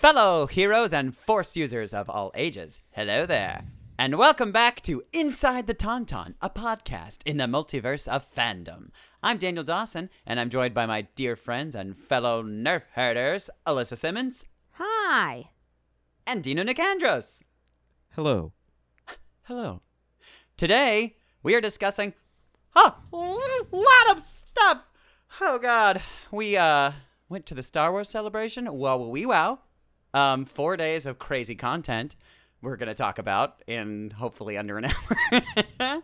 Fellow 0.00 0.46
heroes 0.46 0.94
and 0.94 1.14
Force 1.14 1.54
users 1.54 1.92
of 1.92 2.08
all 2.08 2.32
ages, 2.34 2.80
hello 2.92 3.26
there. 3.26 3.62
And 3.98 4.16
welcome 4.16 4.50
back 4.50 4.80
to 4.84 5.02
Inside 5.12 5.66
the 5.66 5.74
Tauntaun, 5.74 6.36
a 6.40 6.48
podcast 6.48 7.18
in 7.26 7.36
the 7.36 7.44
multiverse 7.44 8.08
of 8.08 8.26
fandom. 8.34 8.92
I'm 9.22 9.36
Daniel 9.36 9.62
Dawson, 9.62 10.08
and 10.24 10.40
I'm 10.40 10.48
joined 10.48 10.72
by 10.72 10.86
my 10.86 11.02
dear 11.16 11.36
friends 11.36 11.74
and 11.74 11.94
fellow 11.94 12.42
nerf 12.42 12.84
herders, 12.94 13.50
Alyssa 13.66 13.98
Simmons 13.98 14.46
Hi. 14.70 15.50
and 16.26 16.42
Dino 16.42 16.62
Nicandros. 16.62 17.42
Hello. 18.14 18.54
Hello. 19.42 19.82
Today, 20.56 21.18
we 21.42 21.54
are 21.54 21.60
discussing 21.60 22.14
a 22.74 22.94
lot 23.10 24.10
of 24.10 24.20
stuff. 24.22 24.82
Oh, 25.42 25.58
God. 25.58 26.00
We, 26.32 26.56
uh, 26.56 26.92
went 27.28 27.44
to 27.46 27.54
the 27.54 27.62
Star 27.62 27.92
Wars 27.92 28.08
celebration. 28.08 28.66
Wow, 28.72 28.96
wee 28.96 29.26
wow. 29.26 29.58
Um, 30.12 30.44
four 30.44 30.76
days 30.76 31.06
of 31.06 31.18
crazy 31.18 31.54
content 31.54 32.16
we're 32.62 32.76
going 32.76 32.88
to 32.88 32.94
talk 32.94 33.18
about 33.18 33.62
in 33.66 34.10
hopefully 34.10 34.58
under 34.58 34.78
an 34.78 34.86
hour. 35.80 36.02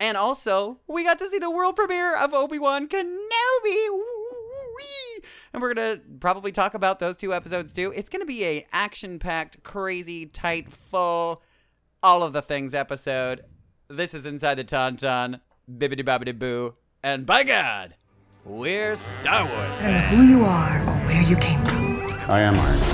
and 0.00 0.16
also, 0.16 0.78
we 0.86 1.04
got 1.04 1.18
to 1.18 1.28
see 1.28 1.38
the 1.38 1.50
world 1.50 1.76
premiere 1.76 2.16
of 2.16 2.32
Obi-Wan 2.32 2.88
Kenobi. 2.88 3.88
Woo-wee. 3.90 5.22
And 5.52 5.60
we're 5.62 5.74
going 5.74 5.98
to 5.98 6.02
probably 6.20 6.52
talk 6.52 6.74
about 6.74 6.98
those 6.98 7.16
two 7.16 7.34
episodes 7.34 7.72
too. 7.72 7.92
It's 7.94 8.08
going 8.08 8.20
to 8.20 8.26
be 8.26 8.44
a 8.44 8.66
action-packed, 8.72 9.62
crazy, 9.62 10.26
tight, 10.26 10.72
full, 10.72 11.42
all 12.02 12.22
of 12.22 12.32
the 12.32 12.42
things 12.42 12.74
episode. 12.74 13.42
This 13.88 14.14
is 14.14 14.26
Inside 14.26 14.56
the 14.56 14.64
Tauntaun, 14.64 15.40
bibbidi 15.70 16.04
bobbidi 16.04 16.38
boo, 16.38 16.74
and 17.02 17.24
by 17.24 17.42
God, 17.44 17.94
we're 18.44 18.96
Star 18.96 19.44
Wars 19.44 19.82
I 19.82 19.82
don't 19.82 19.92
know 19.92 19.98
who 20.00 20.22
you 20.24 20.44
are 20.44 20.80
or 20.80 21.06
where 21.06 21.22
you 21.22 21.36
came 21.36 21.62
from. 21.64 22.10
I 22.28 22.40
am 22.40 22.54
Iron. 22.54 22.87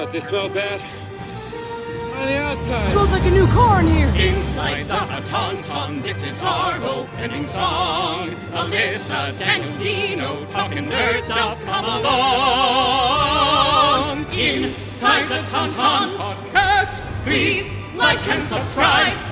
Thought 0.00 0.12
they 0.12 0.20
smelled 0.20 0.54
bad. 0.54 0.80
On 2.16 2.26
the 2.26 2.36
outside. 2.38 2.86
It 2.86 2.92
Smells 2.92 3.12
like 3.12 3.26
a 3.26 3.30
new 3.30 3.46
car 3.48 3.80
in 3.80 3.86
here. 3.86 4.08
Inside 4.08 4.86
the 4.86 4.94
Tauntaun, 5.28 6.02
this 6.02 6.24
is 6.26 6.42
our 6.42 6.82
opening 6.82 7.46
song. 7.46 8.30
Alyssa, 8.52 9.38
Daniel, 9.38 9.76
Dino, 9.76 10.46
talking 10.46 10.86
nerd 10.86 11.22
stuff, 11.22 11.62
come 11.64 11.84
along. 11.84 12.00
Inside 14.32 15.28
the 15.28 15.42
Tauntaun 15.50 16.16
podcast, 16.16 16.98
please 17.24 17.70
like 17.94 18.26
and 18.26 18.42
subscribe. 18.44 19.29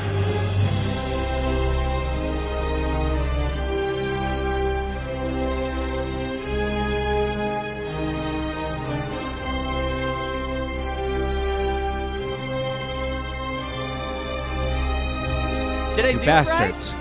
Did 15.98 16.06
I 16.06 16.10
You 16.10 16.20
do 16.20 16.26
bastards. 16.26 16.94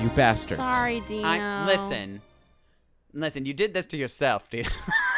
You 0.00 0.08
bastards. 0.08 0.56
Sorry, 0.56 0.98
Dino. 1.02 1.22
I, 1.24 1.64
listen, 1.66 2.20
listen. 3.12 3.44
You 3.46 3.54
did 3.54 3.72
this 3.72 3.86
to 3.86 3.96
yourself, 3.96 4.50
dude. 4.50 4.66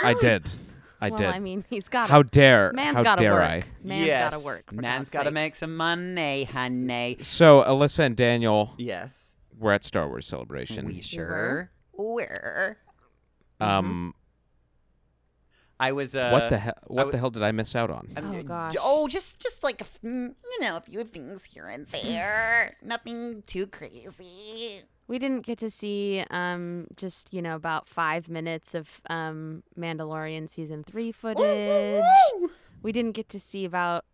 I 0.04 0.12
did. 0.20 0.52
I 1.00 1.08
well, 1.08 1.16
did. 1.16 1.28
I 1.28 1.38
mean, 1.38 1.64
he's 1.70 1.88
got 1.88 2.10
How 2.10 2.22
dare 2.24 2.74
man's 2.74 2.98
how 2.98 3.02
gotta 3.02 3.24
dare 3.24 3.32
work. 3.32 3.42
I? 3.42 3.62
Man's 3.82 4.06
yes. 4.06 4.32
gotta 4.32 4.44
work. 4.44 4.64
for 4.66 4.74
Man's 4.74 5.04
God's 5.06 5.10
got 5.12 5.22
to 5.22 5.24
sake. 5.28 5.34
make 5.34 5.56
some 5.56 5.74
money, 5.78 6.44
honey. 6.44 7.16
So 7.22 7.62
Alyssa 7.62 8.00
and 8.00 8.16
Daniel 8.16 8.74
Yes, 8.76 9.30
We're 9.58 9.72
at 9.72 9.82
Star 9.82 10.08
Wars 10.08 10.26
Celebration. 10.26 10.84
we 10.86 11.00
sure 11.00 11.70
were. 11.94 12.76
um, 13.62 14.14
I 15.88 15.92
was. 15.92 16.14
Uh, 16.14 16.30
what 16.30 16.48
the 16.48 16.58
hell? 16.58 16.74
What 16.86 16.96
w- 16.98 17.12
the 17.12 17.18
hell 17.18 17.30
did 17.30 17.42
I 17.42 17.52
miss 17.52 17.74
out 17.74 17.90
on? 17.90 18.04
um, 18.16 18.24
Oh, 18.36 18.42
gosh. 18.42 18.74
Oh, 18.80 19.08
just 19.08 19.40
just 19.40 19.64
like 19.64 19.80
a, 19.80 19.84
f- 19.84 20.00
mm, 20.04 20.28
you 20.52 20.60
know, 20.60 20.76
a 20.76 20.80
few 20.80 21.02
things 21.04 21.44
here 21.44 21.66
and 21.66 21.86
there. 21.88 22.76
Nothing 22.82 23.42
too 23.46 23.66
crazy. 23.66 24.82
We 25.08 25.18
didn't 25.18 25.44
get 25.44 25.58
to 25.58 25.70
see 25.70 26.24
um 26.30 26.86
just 26.96 27.34
you 27.34 27.42
know 27.42 27.56
about 27.56 27.88
five 27.88 28.28
minutes 28.28 28.74
of 28.74 29.00
um 29.10 29.62
Mandalorian 29.78 30.48
season 30.48 30.84
three 30.84 31.10
footage. 31.12 32.04
We 32.82 32.92
didn't 32.92 33.12
get 33.12 33.28
to 33.30 33.40
see 33.40 33.64
about 33.64 34.04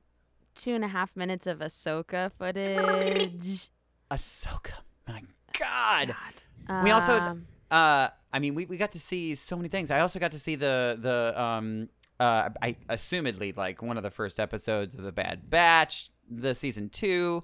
two 0.54 0.74
and 0.74 0.84
a 0.84 0.88
half 0.88 1.14
minutes 1.16 1.46
of 1.46 1.58
Ahsoka 1.60 2.32
footage. 2.38 3.68
Ahsoka, 4.10 4.72
my 5.06 5.22
God. 5.58 6.14
God. 6.68 6.84
We 6.84 6.90
also- 6.90 7.18
Um, 7.20 7.46
Uh, 7.70 8.08
I 8.32 8.38
mean, 8.38 8.54
we, 8.54 8.66
we 8.66 8.76
got 8.76 8.92
to 8.92 8.98
see 8.98 9.34
so 9.34 9.56
many 9.56 9.68
things. 9.68 9.90
I 9.90 10.00
also 10.00 10.18
got 10.18 10.32
to 10.32 10.38
see 10.38 10.54
the 10.54 10.98
the 11.00 11.40
um 11.40 11.88
uh 12.20 12.50
I 12.60 12.76
assumedly 12.88 13.56
like 13.56 13.80
one 13.82 13.96
of 13.96 14.02
the 14.02 14.10
first 14.10 14.38
episodes 14.40 14.94
of 14.94 15.02
the 15.04 15.12
Bad 15.12 15.48
Batch, 15.50 16.10
the 16.30 16.54
season 16.54 16.88
two. 16.90 17.42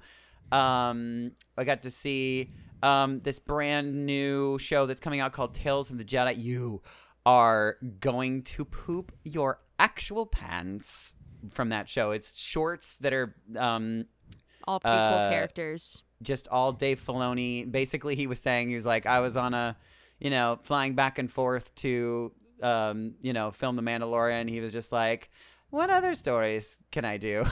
Um, 0.52 1.32
I 1.56 1.64
got 1.64 1.82
to 1.82 1.90
see 1.90 2.50
um 2.82 3.20
this 3.20 3.38
brand 3.38 4.04
new 4.06 4.58
show 4.58 4.86
that's 4.86 5.00
coming 5.00 5.20
out 5.20 5.32
called 5.32 5.54
Tales 5.54 5.90
of 5.90 5.98
the 5.98 6.04
Jedi. 6.04 6.36
You 6.36 6.82
are 7.24 7.78
going 8.00 8.42
to 8.42 8.64
poop 8.66 9.12
your 9.24 9.60
actual 9.78 10.26
pants 10.26 11.14
from 11.50 11.70
that 11.70 11.88
show. 11.88 12.10
It's 12.10 12.38
shorts 12.38 12.98
that 12.98 13.14
are 13.14 13.34
um 13.56 14.04
all 14.66 14.80
prequel 14.80 15.26
uh, 15.26 15.28
characters. 15.30 16.02
just 16.22 16.48
all 16.48 16.72
Dave 16.72 17.00
Filoni. 17.04 17.70
Basically, 17.70 18.14
he 18.14 18.26
was 18.26 18.38
saying 18.40 18.68
he 18.68 18.74
was 18.74 18.86
like, 18.86 19.06
I 19.06 19.20
was 19.20 19.36
on 19.36 19.52
a, 19.54 19.76
you 20.24 20.30
know, 20.30 20.58
flying 20.62 20.94
back 20.94 21.18
and 21.18 21.30
forth 21.30 21.72
to, 21.74 22.32
um, 22.62 23.12
you 23.20 23.34
know, 23.34 23.50
film 23.50 23.76
The 23.76 23.82
Mandalorian. 23.82 24.48
He 24.48 24.60
was 24.60 24.72
just 24.72 24.90
like, 24.90 25.30
what 25.68 25.90
other 25.90 26.14
stories 26.14 26.78
can 26.90 27.04
I 27.04 27.18
do? 27.18 27.44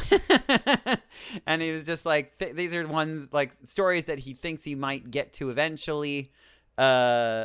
and 1.47 1.61
he 1.61 1.71
was 1.71 1.85
just 1.85 2.07
like, 2.07 2.39
th- 2.39 2.57
these 2.57 2.75
are 2.75 2.89
ones 2.89 3.29
like 3.31 3.53
stories 3.65 4.05
that 4.05 4.19
he 4.19 4.33
thinks 4.33 4.65
he 4.65 4.75
might 4.75 5.11
get 5.11 5.35
to 5.35 5.51
eventually. 5.51 6.33
Uh, 6.79 7.45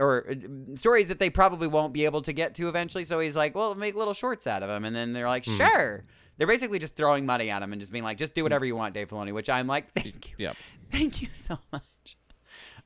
or 0.00 0.28
uh, 0.28 0.74
stories 0.74 1.06
that 1.06 1.20
they 1.20 1.30
probably 1.30 1.68
won't 1.68 1.92
be 1.92 2.04
able 2.04 2.22
to 2.22 2.32
get 2.32 2.56
to 2.56 2.68
eventually. 2.68 3.04
So 3.04 3.20
he's 3.20 3.36
like, 3.36 3.54
well, 3.54 3.76
make 3.76 3.94
little 3.94 4.12
shorts 4.12 4.48
out 4.48 4.64
of 4.64 4.68
them. 4.68 4.84
And 4.84 4.96
then 4.96 5.12
they're 5.12 5.28
like, 5.28 5.44
sure. 5.44 6.04
They're 6.36 6.48
basically 6.48 6.80
just 6.80 6.96
throwing 6.96 7.24
money 7.24 7.48
at 7.48 7.62
him 7.62 7.72
and 7.72 7.80
just 7.80 7.92
being 7.92 8.02
like, 8.02 8.18
just 8.18 8.34
do 8.34 8.42
whatever 8.42 8.64
you 8.64 8.74
want, 8.74 8.92
Dave 8.92 9.06
Filoni, 9.06 9.32
which 9.32 9.48
I'm 9.48 9.68
like, 9.68 9.92
thank 9.92 10.30
you. 10.30 10.36
Yep. 10.38 10.56
Thank 10.90 11.22
you 11.22 11.28
so 11.32 11.58
much. 11.72 12.16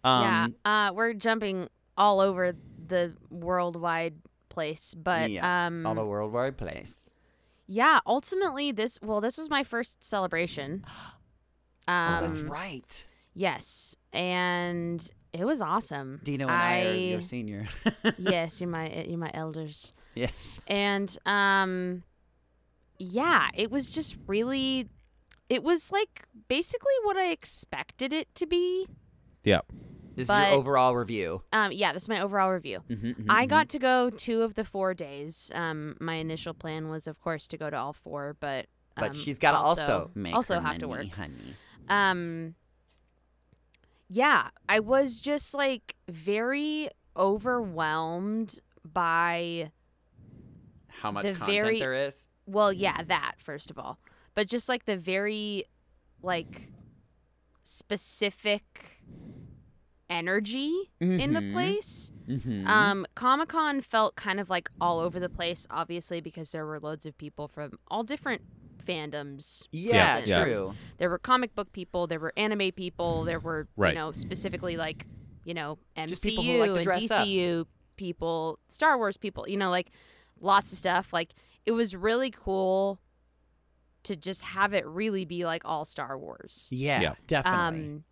Um, 0.05 0.55
yeah, 0.65 0.89
uh, 0.89 0.93
we're 0.93 1.15
jumping 1.15 1.69
all 1.99 2.21
over 2.21 2.55
the 2.87 3.15
worldwide 3.29 4.15
place, 4.49 4.95
but 4.95 5.31
yeah, 5.31 5.67
um, 5.67 5.85
all 5.85 5.95
the 5.95 6.05
worldwide 6.05 6.57
place. 6.57 6.97
yeah, 7.67 7.99
ultimately 8.07 8.73
this 8.73 8.99
well, 9.03 9.21
this 9.21 9.37
was 9.37 9.51
my 9.51 9.65
first 9.65 10.03
celebration. 10.03 10.85
Um, 11.87 12.15
oh, 12.25 12.27
that's 12.27 12.41
right. 12.41 13.05
Yes, 13.35 13.97
and 14.13 15.07
it 15.33 15.45
was 15.45 15.61
awesome. 15.61 16.21
Dino 16.25 16.47
and 16.47 16.57
I, 16.57 16.81
are 16.87 16.95
your 16.95 17.23
senior. 17.23 17.67
yes, 18.19 18.61
you're 18.61 18.71
my 18.71 18.91
you're 19.09 19.19
my 19.19 19.31
elders, 19.35 19.93
yes. 20.15 20.61
and 20.67 21.17
um, 21.27 22.05
yeah, 22.99 23.49
it 23.55 23.71
was 23.71 23.91
just 23.91 24.17
really, 24.27 24.89
it 25.49 25.63
was 25.63 25.93
like 25.93 26.25
basically 26.49 26.95
what 27.03 27.17
I 27.17 27.31
expected 27.31 28.13
it 28.13 28.35
to 28.37 28.47
be. 28.47 28.87
Yep. 29.45 29.67
This 30.19 30.25
is 30.25 30.29
But- 30.29 30.49
your 30.51 30.59
overall 30.59 30.97
review. 30.97 31.43
Um, 31.53 31.71
yeah, 31.71 31.93
this 31.93 32.03
is 32.03 32.09
my 32.09 32.21
overall 32.21 32.51
review. 32.51 32.83
Mhm, 32.91 33.15
mhm, 33.17 33.27
I 33.29 33.47
mhm. 33.47 33.49
got 33.51 33.69
to 33.69 33.79
go 33.79 34.11
two 34.11 34.43
of 34.43 34.55
the 34.55 34.65
four 34.65 34.93
days. 34.93 35.53
Um, 35.55 35.97
my 36.01 36.15
initial 36.15 36.55
plan 36.55 36.89
was, 36.89 37.07
of 37.07 37.21
course, 37.21 37.47
to 37.49 37.57
go 37.57 37.71
to 37.71 37.77
all 37.77 37.93
four, 37.93 38.37
but 38.41 38.67
But 38.97 39.11
um, 39.11 39.17
she's 39.17 39.39
got 39.39 39.53
to 39.53 39.59
also, 39.59 39.81
also 39.83 40.11
make 40.17 40.35
also 40.35 40.59
have 40.59 40.79
to 40.79 40.89
work. 40.89 41.07
honey. 41.15 41.55
Um, 41.89 42.57
yeah, 44.09 44.49
I 44.69 44.81
was 44.81 45.21
just 45.21 45.55
like 45.55 45.95
very 46.09 46.91
overwhelmed 47.17 48.61
by 48.85 49.71
How 50.89 51.13
much 51.13 51.27
The 51.27 51.35
content 51.35 51.61
very- 51.63 51.79
there 51.79 52.07
is? 52.07 52.27
well, 52.45 52.73
yeah, 52.73 53.05
that 53.05 53.37
first 53.39 53.71
of 53.71 53.79
all, 53.79 54.01
but 54.35 54.49
just 54.49 54.69
like 54.69 54.85
the 54.85 54.97
very 54.97 55.65
like 56.23 56.73
specific 57.63 59.01
energy 60.11 60.91
in 61.01 61.33
the 61.35 61.41
Mhm. 61.41 61.53
place. 61.53 62.13
Mm-hmm. 62.29 62.67
Um, 62.67 63.07
Comic 63.15 63.49
Con 63.51 63.81
felt 63.81 64.17
kind 64.17 64.41
of 64.41 64.49
like 64.51 64.71
all 64.81 64.99
over 65.01 65.19
the 65.21 65.29
place, 65.29 65.67
obviously, 65.71 66.21
because 66.21 66.51
there 66.53 66.65
were 66.67 66.81
loads 66.81 67.05
of 67.07 67.17
people 67.19 67.49
from 67.49 67.79
all 67.89 68.03
different 68.05 68.43
fandoms. 68.85 69.67
yeah, 69.71 70.15
present. 70.21 70.29
yeah. 70.29 70.45
true. 70.55 70.75
There 70.97 71.11
were 71.11 71.19
comic 71.19 71.55
book 71.55 71.73
people, 71.73 72.07
there 72.07 72.19
were 72.21 72.33
anime 72.37 72.73
people, 72.73 73.25
there 73.25 73.39
were 73.41 73.69
Right. 73.77 73.91
you 73.91 73.95
know 74.01 74.13
specifically 74.13 74.77
like 74.79 75.07
you 75.45 75.53
know 75.55 75.79
MCU 75.97 76.09
Just 76.09 76.25
people 76.25 76.45
who 76.45 76.59
like 76.59 76.71
and 76.77 76.85
dress 76.85 77.11
up. 77.11 77.27
DCU 77.27 77.67
people, 77.97 78.59
Star 78.69 78.97
Wars 78.97 79.17
people, 79.17 79.47
you 79.49 79.57
know, 79.59 79.71
like 79.71 79.91
lots 80.41 80.73
of 80.73 80.79
stuff. 80.79 81.13
Like 81.13 81.35
it 81.67 81.73
was 81.73 81.95
really 81.95 82.31
cool 82.31 82.99
to 84.05 84.17
just 84.17 84.43
have 84.43 84.73
it 84.73 84.87
really 84.87 85.25
be 85.27 85.45
like 85.45 85.63
all 85.67 85.85
Star 85.85 86.17
Wars. 86.17 86.69
Yeah, 86.73 87.01
Yeah. 87.01 87.15
definitely. 87.27 87.81
Um, 87.89 88.05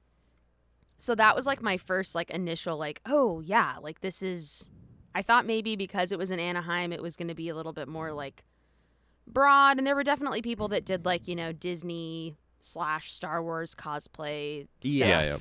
so 0.99 1.15
that 1.15 1.35
was 1.37 1.47
like 1.47 1.63
my 1.63 1.77
first 1.77 2.15
like 2.15 2.31
initial 2.31 2.77
like 2.79 3.01
oh 3.07 3.41
yeah 3.41 3.75
like 3.83 4.01
this 4.01 4.23
is 4.23 4.71
I 5.15 5.23
thought 5.23 5.47
maybe 5.47 5.77
because 5.77 6.13
it 6.13 6.19
was 6.19 6.31
in 6.31 6.39
Anaheim, 6.39 6.93
it 6.93 7.01
was 7.03 7.17
going 7.17 7.29
to 7.29 7.35
be 7.35 7.49
a 7.49 7.55
little 7.55 7.73
bit 7.73 7.89
more 7.89 8.13
like 8.13 8.45
broad, 9.27 9.79
and 9.79 9.87
there 9.87 9.95
were 9.95 10.05
definitely 10.05 10.43
people 10.43 10.69
that 10.69 10.85
did 10.85 11.05
like 11.07 11.27
you 11.29 11.35
know 11.35 11.53
Disney 11.53 12.37
slash 12.61 13.13
Star 13.13 13.43
Wars 13.43 13.75
cosplay 13.75 14.67
stuff. 14.83 14.93
Yeah, 14.95 15.25
yeah. 15.25 15.37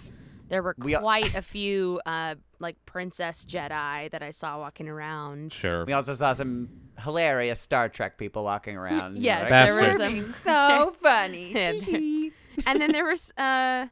There 0.48 0.62
were 0.62 0.76
We 0.78 0.96
quite 0.96 1.34
a 1.36 1.42
few 1.56 2.00
uh, 2.06 2.36
like 2.60 2.78
Princess 2.86 3.44
Jedi 3.46 4.12
that 4.12 4.22
I 4.22 4.30
saw 4.30 4.60
walking 4.60 4.88
around. 4.88 5.52
Sure. 5.52 5.86
We 5.86 5.94
also 5.94 6.14
saw 6.14 6.34
some 6.34 6.70
hilarious 7.00 7.60
Star 7.60 7.90
Trek 7.90 8.18
people 8.18 8.44
walking 8.44 8.78
around. 8.78 9.18
yes, 9.18 9.50
Like, 9.50 9.68
there 9.68 9.84
was 9.84 10.12
"You're 10.16 10.24
some- 10.30 10.36
so 10.46 10.96
funny. 11.02 11.52
Yeah, 11.52 11.72
there- 11.72 11.82
Tee-hee." 11.82 12.32
and 12.66 12.80
then 12.80 12.92
there 12.94 13.06
was 13.06 13.34
uh 13.38 13.88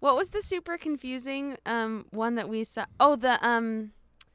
what 0.00 0.16
was 0.16 0.30
the 0.30 0.40
super 0.42 0.78
confusing 0.78 1.56
um 1.66 2.06
one 2.10 2.34
that 2.36 2.48
we 2.48 2.64
saw 2.64 2.84
oh 3.00 3.16
the 3.16 3.44
um 3.46 3.92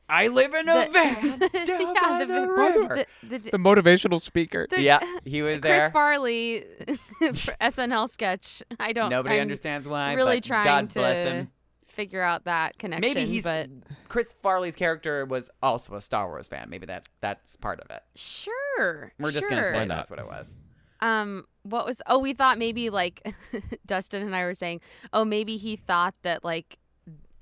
I 0.10 0.28
live 0.28 0.54
in 0.54 0.68
a 0.68 0.86
the, 0.86 0.92
van 0.92 1.40
down 1.66 1.82
yeah, 1.82 1.94
by 2.02 2.20
the, 2.20 2.26
the, 2.26 2.48
river. 2.52 3.06
the, 3.24 3.38
the, 3.40 3.52
The 3.52 3.58
motivational 3.58 4.22
speaker. 4.22 4.68
the- 4.70 4.82
yeah, 4.82 5.00
he 5.26 5.42
was 5.42 5.60
Chris 5.60 5.62
there. 5.62 5.80
Chris 5.80 5.92
Farley 5.94 6.66
SNL 7.22 8.10
sketch. 8.10 8.62
I 8.82 8.92
don't. 8.92 9.10
Nobody 9.10 9.36
I'm 9.36 9.42
understands 9.42 9.88
why. 9.88 10.14
Really 10.14 10.38
but 10.38 10.44
trying 10.44 10.66
God 10.66 10.90
to 10.92 11.00
bless 11.00 11.24
him. 11.24 11.52
figure 11.88 12.22
out 12.22 12.44
that 12.44 12.78
connection. 12.78 13.14
Maybe 13.14 13.26
he's 13.26 13.44
but 13.44 13.70
Chris 14.10 14.34
Farley's 14.34 14.76
character 14.76 15.26
was 15.26 15.50
also 15.64 15.96
a 15.96 16.02
Star 16.02 16.28
Wars 16.28 16.50
fan. 16.50 16.70
Maybe 16.70 16.86
that's 16.86 17.08
that's 17.22 17.56
part 17.56 17.80
of 17.80 17.90
it. 17.90 18.04
sure. 18.16 19.14
We're 19.18 19.32
just 19.32 19.44
sure. 19.44 19.50
gonna 19.50 19.64
say 19.64 19.80
Why 19.80 19.86
that's 19.86 20.10
what 20.12 20.20
it 20.20 20.28
was. 20.28 20.58
Um, 21.00 21.46
what 21.64 21.86
was? 21.86 22.02
Oh, 22.08 22.20
we 22.20 22.34
thought 22.34 22.58
maybe 22.58 22.90
like 22.90 23.34
Dustin 23.86 24.22
and 24.22 24.36
I 24.36 24.44
were 24.44 24.56
saying. 24.56 24.82
Oh, 25.12 25.26
maybe 25.26 25.58
he 25.58 25.76
thought 25.76 26.14
that 26.24 26.44
like, 26.44 26.78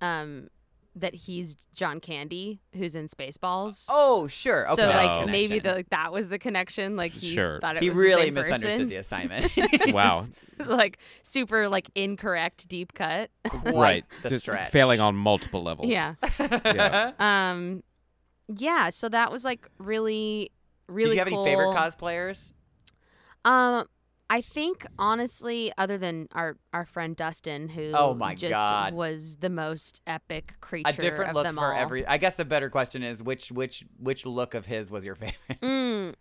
um, 0.02 0.48
that 0.96 1.16
he's 1.16 1.56
John 1.74 2.00
Candy 2.02 2.60
who's 2.76 2.96
in 2.96 3.08
Spaceballs. 3.08 3.88
Oh, 3.90 4.28
sure. 4.28 4.64
Okay, 4.64 4.76
so 4.76 4.88
that's 4.88 5.08
like 5.08 5.26
the 5.26 5.32
maybe 5.32 5.48
connection. 5.60 5.64
the, 5.72 5.76
like, 5.78 5.90
that 5.92 6.12
was 6.12 6.28
the 6.30 6.38
connection. 6.38 6.96
Like 6.98 7.14
he 7.14 7.34
Sure. 7.34 7.60
thought 7.62 7.78
it 7.78 7.84
he 7.84 7.90
was 7.90 7.98
really 7.98 8.30
the 8.30 8.44
same 8.44 8.52
misunderstood 8.52 8.72
person. 8.72 8.90
the 8.90 8.96
assignment. 8.98 9.54
Wow. 9.94 10.28
like 10.66 10.98
super 11.24 11.70
like 11.70 11.90
incorrect 11.96 12.68
deep 12.68 12.94
cut. 12.94 13.30
Right. 13.64 14.04
The 14.22 14.30
Just 14.30 14.42
stretch. 14.42 14.70
failing 14.72 15.00
on 15.00 15.16
multiple 15.16 15.64
levels. 15.64 15.88
yeah. 15.88 16.16
Yeah. 16.40 17.12
Um, 17.20 17.84
yeah. 18.54 18.90
So 18.90 19.08
that 19.10 19.32
was 19.32 19.46
like 19.46 19.66
really, 19.78 20.52
really. 20.90 21.12
Did 21.12 21.14
you 21.16 21.20
have 21.20 21.28
cool. 21.30 21.42
any 21.46 21.52
favorite 21.52 21.74
cosplayers? 21.76 22.52
Um, 23.46 23.88
I 24.33 24.39
think 24.42 24.86
honestly, 24.98 25.74
other 25.78 25.98
than 25.98 26.30
our 26.31 26.57
our 26.74 26.86
friend 26.86 27.16
Dustin, 27.18 27.68
who 27.68 27.92
Oh 27.94 28.13
my 28.16 28.33
just 28.33 28.54
God. 28.54 28.94
was 28.94 29.36
the 29.38 29.50
most 29.50 30.01
epic 30.07 30.54
creature 30.62 30.89
A 30.89 30.94
different 30.94 31.30
of 31.31 31.36
look 31.36 31.44
them 31.44 31.56
for 31.56 31.74
all. 31.74 31.78
every. 31.80 32.07
I 32.07 32.18
guess 32.18 32.38
the 32.38 32.45
better 32.45 32.69
question 32.69 33.04
is 33.04 33.22
which 33.22 33.51
which 33.51 33.83
which 34.00 34.25
look 34.25 34.54
of 34.54 34.66
his 34.66 34.89
was 34.89 35.04
your 35.04 35.16
favorite? 35.22 35.60
Mm, 35.62 36.13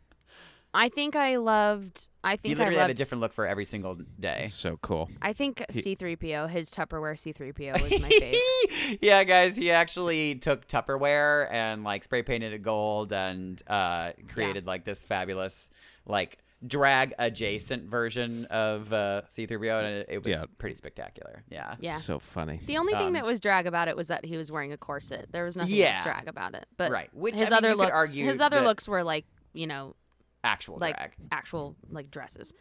I 0.75 0.89
think 0.89 1.15
I 1.15 1.37
loved. 1.37 2.09
I 2.25 2.31
think 2.33 2.41
He 2.43 2.49
think 2.49 2.59
I 2.59 2.63
literally 2.65 2.77
loved. 2.79 2.89
had 2.89 2.91
a 2.91 2.95
different 2.99 3.21
look 3.23 3.33
for 3.33 3.47
every 3.47 3.65
single 3.65 3.97
day. 4.19 4.43
It's 4.45 4.55
so 4.55 4.77
cool. 4.83 5.09
I 5.23 5.33
think 5.33 5.65
C3PO, 5.71 6.51
his 6.51 6.71
Tupperware 6.73 7.15
C3PO 7.15 7.81
was 7.81 8.01
my 8.01 8.09
fave. 8.89 8.99
yeah, 9.01 9.23
guys, 9.23 9.55
he 9.57 9.71
actually 9.71 10.35
took 10.35 10.67
Tupperware 10.67 11.51
and 11.53 11.85
like 11.85 12.03
spray 12.05 12.23
painted 12.25 12.53
it 12.55 12.63
gold 12.63 13.13
and 13.13 13.63
uh, 13.69 14.13
created 14.29 14.67
like 14.67 14.85
this 14.85 15.05
fabulous 15.05 15.71
like 16.07 16.39
drag 16.67 17.15
adjacent 17.19 17.85
version 17.91 18.45
of 18.47 18.93
uh, 18.93 19.23
C3PO, 19.35 19.79
and 19.79 19.87
it, 19.87 20.07
it 20.11 20.25
was 20.25 20.33
Yeah. 20.37 20.45
pretty 20.59 20.75
spectacular. 20.77 21.43
Yeah. 21.51 21.75
Yeah. 21.81 21.97
So 21.97 22.19
funny. 22.19 22.61
The 22.67 22.77
only 22.77 22.93
thing 22.93 23.09
Um, 23.09 23.13
that 23.15 23.25
was 23.25 23.41
drag 23.41 23.67
about 23.67 23.89
it 23.89 23.97
was 23.97 24.09
that 24.09 24.25
he 24.25 24.37
was 24.37 24.53
wearing 24.53 24.73
a 24.73 24.77
corset. 24.77 25.29
There 25.33 25.45
was 25.45 25.57
nothing 25.57 25.75
Yeah. 25.75 25.95
else 25.97 26.05
drag 26.05 26.29
about 26.29 26.55
it. 26.55 26.67
But 26.77 26.91
Right, 26.93 27.09
which, 27.15 27.35
his 27.35 27.45
I 27.45 27.45
mean, 27.47 27.53
other 27.59 27.69
you 27.71 27.75
looks, 27.77 27.91
argue 27.93 28.25
his 28.25 28.41
other 28.41 28.61
looks 28.61 28.87
were 28.89 29.03
like 29.03 29.25
you 29.53 29.67
know 29.67 29.97
Actual 30.45 30.79
like 30.79 30.97
drag. 30.97 31.13
actual 31.33 31.77
like 31.91 32.11
dresses. 32.11 32.53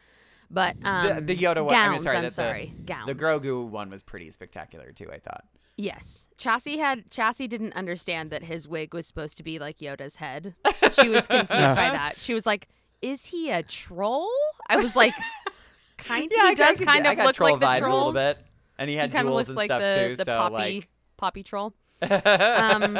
But 0.50 0.78
um, 0.84 1.06
the, 1.16 1.22
the 1.22 1.36
Yoda 1.36 1.64
one. 1.64 1.76
I 1.76 1.90
mean, 1.90 2.00
sorry, 2.00 2.16
I'm 2.18 2.24
the, 2.24 2.28
the- 2.28 2.34
sorry, 2.34 2.74
gowns. 2.86 3.06
The 3.08 3.16
Grogu 3.16 3.68
one 3.68 3.90
was 3.90 4.02
pretty 4.02 4.32
spectacular 4.32 4.92
too. 4.92 5.12
I 5.12 5.20
thought. 5.20 5.44
Yes, 5.78 6.28
Chassis 6.38 6.78
had 6.78 7.10
Chassis 7.12 7.48
didn't 7.48 7.74
understand 7.74 8.32
that 8.32 8.44
his 8.44 8.68
wig 8.68 8.94
was 8.94 9.08
supposed 9.08 9.38
to 9.38 9.44
be 9.44 9.60
like 9.60 9.78
Yoda's 9.78 10.18
head. 10.18 10.56
She 10.94 11.08
was 11.08 11.28
confused 11.28 11.50
by 11.76 11.90
that. 11.92 12.16
She 12.18 12.34
was 12.34 12.46
like, 12.46 12.68
"Is 13.02 13.26
he 13.26 13.50
a 13.52 13.64
troll?" 13.64 14.30
I 14.70 14.78
was 14.78 14.96
like, 14.96 15.14
"Kind 15.98 16.32
Yeah, 16.36 16.44
I 16.44 16.50
he 16.50 16.56
does 16.56 16.78
could- 16.80 16.88
kind 16.88 17.08
I 17.08 17.12
of 17.12 17.18
got 17.18 17.26
look 17.28 17.36
troll 17.36 17.52
like 17.52 17.60
the 17.60 17.66
vibes 17.66 17.80
trolls. 17.80 17.94
a 17.94 17.98
little 18.08 18.14
bit, 18.34 18.42
and 18.78 18.90
he 18.90 18.96
He 18.96 19.00
had 19.00 19.12
kind 19.12 19.28
of 19.28 19.32
jewels 19.34 19.36
looks 19.36 19.50
and 19.50 19.58
like 19.58 19.68
stuff 19.70 19.82
the 19.82 20.08
too. 20.10 20.16
the 20.18 20.26
so 20.26 20.38
poppy 20.38 20.54
like. 20.54 20.88
poppy 21.18 21.44
troll. 21.44 21.74
Um, 22.10 22.98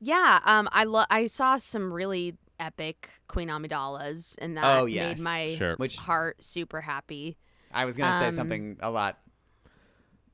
Yeah, 0.00 0.40
um, 0.44 0.68
I 0.72 0.84
lo- 0.84 1.04
I 1.10 1.26
saw 1.26 1.56
some 1.56 1.92
really 1.92 2.36
epic 2.60 3.08
Queen 3.26 3.48
Amidala's, 3.48 4.36
and 4.40 4.56
that 4.56 4.64
Oh, 4.78 4.84
made 4.84 4.94
yes. 4.94 5.20
my 5.20 5.54
Sure. 5.56 5.74
Which 5.76 5.96
heart 5.96 6.42
super 6.42 6.80
happy. 6.80 7.36
I 7.72 7.84
was 7.84 7.96
gonna 7.96 8.18
say 8.20 8.28
Um, 8.28 8.34
something 8.34 8.76
a 8.80 8.90
lot 8.90 9.18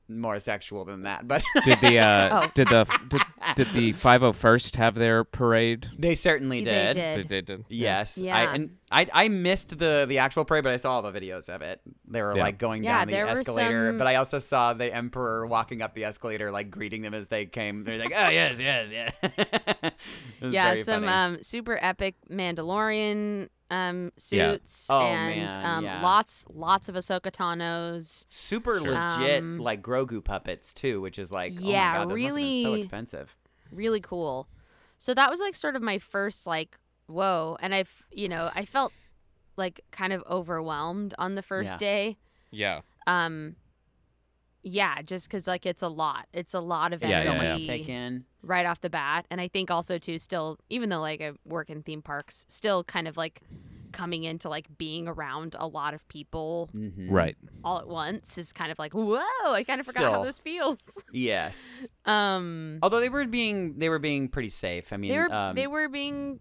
more 0.07 0.39
sexual 0.39 0.85
than 0.85 1.01
that, 1.03 1.27
but 1.27 1.43
Did 1.65 1.81
the 1.81 1.99
uh, 1.99 2.43
Oh. 2.43 2.51
did 2.53 2.67
the 2.67 2.85
did, 3.09 3.21
did 3.55 3.67
the 3.73 3.93
501st 3.93 4.75
have 4.75 4.95
their 4.95 5.23
parade? 5.23 5.87
they 5.97 6.15
certainly 6.15 6.63
They 6.63 6.71
did. 6.71 6.93
did. 6.95 7.15
They 7.17 7.23
did. 7.41 7.45
did. 7.45 7.65
Yes, 7.69 8.17
I 8.17 8.21
Yeah. 8.25 8.53
and 8.53 8.77
I 8.91 9.07
I 9.13 9.27
missed 9.29 9.77
the 9.79 10.05
the 10.07 10.19
actual 10.19 10.45
parade, 10.45 10.63
but 10.63 10.73
I 10.73 10.77
saw 10.77 10.91
all 10.93 11.01
the 11.01 11.11
videos 11.11 11.49
of 11.49 11.61
it. 11.61 11.81
They 12.07 12.21
were 12.21 12.35
Yeah. 12.35 12.43
like 12.43 12.57
going 12.59 12.83
Yeah, 12.83 12.99
down 12.99 13.07
the 13.07 13.13
there 13.13 13.25
were 13.25 13.31
escalator, 13.31 13.89
some- 13.89 13.97
but 13.97 14.07
I 14.07 14.15
also 14.15 14.39
saw 14.39 14.73
the 14.73 14.93
emperor 14.93 15.47
walking 15.47 15.81
up 15.81 15.95
the 15.95 16.05
escalator, 16.05 16.51
like 16.51 16.69
greeting 16.69 17.01
them 17.01 17.13
as 17.13 17.27
they 17.29 17.45
came. 17.45 17.83
They're 17.83 17.97
like, 17.97 18.13
"Oh 18.15 18.29
yes, 18.29 18.59
yes, 18.59 19.11
yeah." 19.31 19.89
Yeah, 20.41 20.75
some 20.75 21.07
um 21.07 21.41
super 21.41 21.77
epic 21.81 22.15
Mandalorian 22.29 23.49
um 23.71 24.11
Yeah. 24.31 24.51
suits 24.53 24.87
Oh, 24.89 25.11
and 25.13 25.49
man, 25.51 25.65
um 25.65 25.83
yeah. 25.83 26.01
lots 26.03 26.45
lots 26.49 26.87
of 26.89 26.95
Ahsoka 26.95 27.31
Tanos. 27.31 28.27
super 28.29 28.79
Sure. 28.79 28.91
legit 28.91 29.41
Um, 29.43 29.57
like 29.57 29.81
Grogu 29.81 30.23
puppets 30.23 30.73
too, 30.73 31.01
which 31.01 31.17
is 31.17 31.31
like, 31.31 31.53
Yeah, 31.59 31.61
oh 31.63 31.65
my 31.65 32.05
god, 32.05 32.09
those 32.09 32.21
must 32.21 32.23
have 32.23 32.35
been 32.35 32.63
so 32.63 32.73
expensive. 32.75 33.35
Really 33.71 33.99
cool. 34.01 34.47
So 34.97 35.13
that 35.13 35.29
was 35.29 35.39
like 35.39 35.55
sort 35.55 35.75
of 35.75 35.81
my 35.81 35.97
first 35.99 36.45
like 36.47 36.77
whoa, 37.07 37.57
and 37.59 37.73
I've 37.73 38.03
you 38.11 38.27
know 38.29 38.51
I 38.53 38.65
felt 38.65 38.93
like 39.57 39.81
kind 39.91 40.13
of 40.13 40.23
overwhelmed 40.29 41.13
on 41.17 41.35
the 41.35 41.41
first 41.41 41.71
Yeah. 41.71 41.77
day. 41.77 42.17
Yeah. 42.51 42.81
Um, 43.07 43.55
yeah, 44.67 45.01
just 45.03 45.27
because 45.29 45.47
like 45.47 45.65
it's 45.65 45.83
a 45.83 45.87
lot. 45.87 46.25
It's 46.33 46.53
a 46.55 46.59
lot 46.59 46.91
of 46.91 47.01
Yeah, 47.03 47.21
so 47.21 47.29
yeah, 47.29 47.35
much 47.35 47.43
energy 47.45 47.61
to 47.61 47.67
take 47.67 47.87
in. 47.89 48.25
right 48.41 48.65
off 48.65 48.81
the 48.81 48.89
bat, 48.89 49.25
and 49.29 49.39
I 49.39 49.47
think 49.47 49.69
also 49.69 49.97
too 49.99 50.17
still 50.19 50.57
even 50.69 50.89
though 50.89 50.99
like 50.99 51.21
I 51.21 51.33
work 51.45 51.69
in 51.69 51.83
theme 51.83 52.01
parks, 52.01 52.45
still 52.49 52.83
kind 52.83 53.07
of 53.07 53.15
like 53.15 53.41
coming 53.91 54.25
into 54.25 54.49
like 54.49 54.67
being 54.77 55.07
around 55.07 55.55
a 55.57 55.65
lot 55.67 55.93
of 55.93 56.05
people 56.09 56.69
Mhm. 56.75 57.07
Right. 57.09 57.37
all 57.63 57.79
at 57.79 57.87
once 57.87 58.37
is 58.37 58.51
kind 58.51 58.69
of 58.69 58.77
like 58.77 58.93
whoa 58.93 59.21
i 59.45 59.63
kind 59.65 59.79
of 59.79 59.85
forgot 59.87 60.11
how 60.11 60.23
this 60.25 60.37
feels 60.37 61.01
Yes. 61.13 61.87
um 62.03 62.79
Although 62.83 62.99
they 62.99 63.07
were 63.07 63.25
being 63.25 63.77
they 63.79 63.87
were 63.87 63.99
being 63.99 64.27
pretty 64.27 64.49
safe. 64.49 64.91
I 64.91 64.97
mean, 64.97 65.11
they 65.11 65.17
were 65.17 65.31
um, 65.33 65.55
they 65.55 65.67
were 65.67 65.87
being 65.87 66.39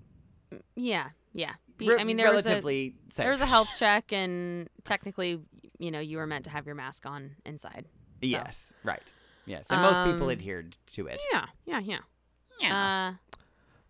yeah 0.74 1.10
yeah 1.32 1.52
Be- 1.78 1.90
re- 1.90 2.00
i 2.00 2.04
mean 2.04 2.16
there 2.16 2.32
was 2.32 2.44
a 2.46 2.48
relatively 2.48 2.96
safe. 3.08 3.22
there 3.22 3.30
was 3.30 3.40
a 3.40 3.46
health 3.46 3.68
check 3.76 4.12
and 4.12 4.68
technically 4.82 5.40
you 5.78 5.92
know 5.92 6.00
you 6.00 6.16
were 6.18 6.26
meant 6.26 6.44
to 6.46 6.50
have 6.50 6.66
your 6.66 6.74
mask 6.74 7.06
on 7.06 7.36
inside 7.44 7.84
so. 8.22 8.26
Yes, 8.28 8.72
right. 8.84 9.02
Yes, 9.46 9.66
and 9.70 9.82
most 9.82 10.04
people 10.10 10.26
Um, 10.26 10.30
adhered 10.32 10.76
to 10.94 11.06
it. 11.06 11.22
yeah 11.32 11.46
yeah 11.66 11.80
yeah 12.60 13.08
uh 13.10 13.12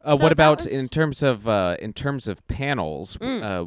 Uh, 0.06 0.16
So 0.16 0.22
what 0.22 0.32
about 0.32 0.62
was- 0.62 0.72
in 0.72 0.88
terms 0.88 1.22
of 1.22 1.46
uh, 1.48 1.76
in 1.80 1.92
terms 1.92 2.28
of 2.28 2.46
panels? 2.48 3.16
Mm. 3.18 3.42
Uh, 3.42 3.66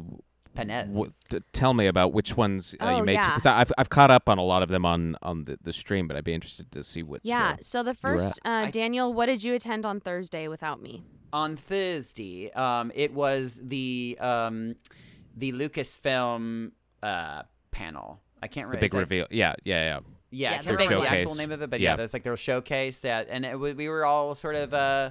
Panette. 0.54 0.86
w- 0.92 1.12
t- 1.30 1.38
tell 1.52 1.72
me 1.72 1.86
about 1.86 2.12
which 2.12 2.36
ones 2.36 2.74
uh, 2.80 2.84
Oh, 2.84 2.96
you 2.98 3.04
made 3.04 3.14
yeah. 3.14 3.26
because 3.28 3.46
I've 3.46 3.72
I've 3.78 3.90
caught 3.90 4.10
up 4.10 4.28
on 4.28 4.38
a 4.38 4.42
lot 4.42 4.62
of 4.62 4.68
them 4.68 4.84
on 4.84 5.16
on 5.22 5.44
the, 5.46 5.56
the 5.62 5.72
stream, 5.72 6.06
but 6.08 6.16
I'd 6.16 6.24
be 6.24 6.34
interested 6.34 6.70
to 6.72 6.82
see 6.84 7.02
which. 7.02 7.22
yeah 7.24 7.50
uh, 7.52 7.56
so 7.60 7.82
the 7.82 7.94
first 7.94 8.38
uh, 8.44 8.66
I- 8.66 8.70
daniel 8.70 9.12
what 9.14 9.26
did 9.26 9.42
you 9.42 9.54
attend 9.54 9.84
on 9.86 9.98
thursday 10.00 10.46
without 10.48 10.80
me 10.82 11.02
On 11.32 11.56
Thursday, 11.56 12.50
um, 12.52 12.90
it 12.94 13.12
was 13.12 13.60
the 13.62 14.16
um, 14.20 14.74
the 15.36 15.52
Lucasfilm 15.52 16.72
uh, 17.02 17.42
panel. 17.70 18.20
I 18.42 18.46
can't 18.48 18.70
the 18.70 18.78
big 18.78 18.94
reveal. 18.94 19.22
like- 19.24 19.30
reveal. 19.30 19.38
Yeah, 19.40 19.54
yeah, 19.64 20.00
yeah. 20.30 20.50
Yeah, 20.52 20.58
I 20.58 20.62
can't 20.62 20.78
remember 20.78 21.00
the 21.00 21.08
actual 21.10 21.34
name 21.34 21.52
of 21.52 21.62
it, 21.62 21.70
but 21.70 21.80
Yeah. 21.80 21.90
yeah, 21.90 21.96
there's 21.96 22.12
like 22.12 22.22
their 22.22 22.36
showcase 22.36 23.00
that, 23.00 23.28
and 23.30 23.44
it, 23.44 23.58
we 23.58 23.88
were 23.88 24.04
all 24.04 24.34
sort 24.34 24.54
of. 24.56 24.74
Uh, 24.74 25.10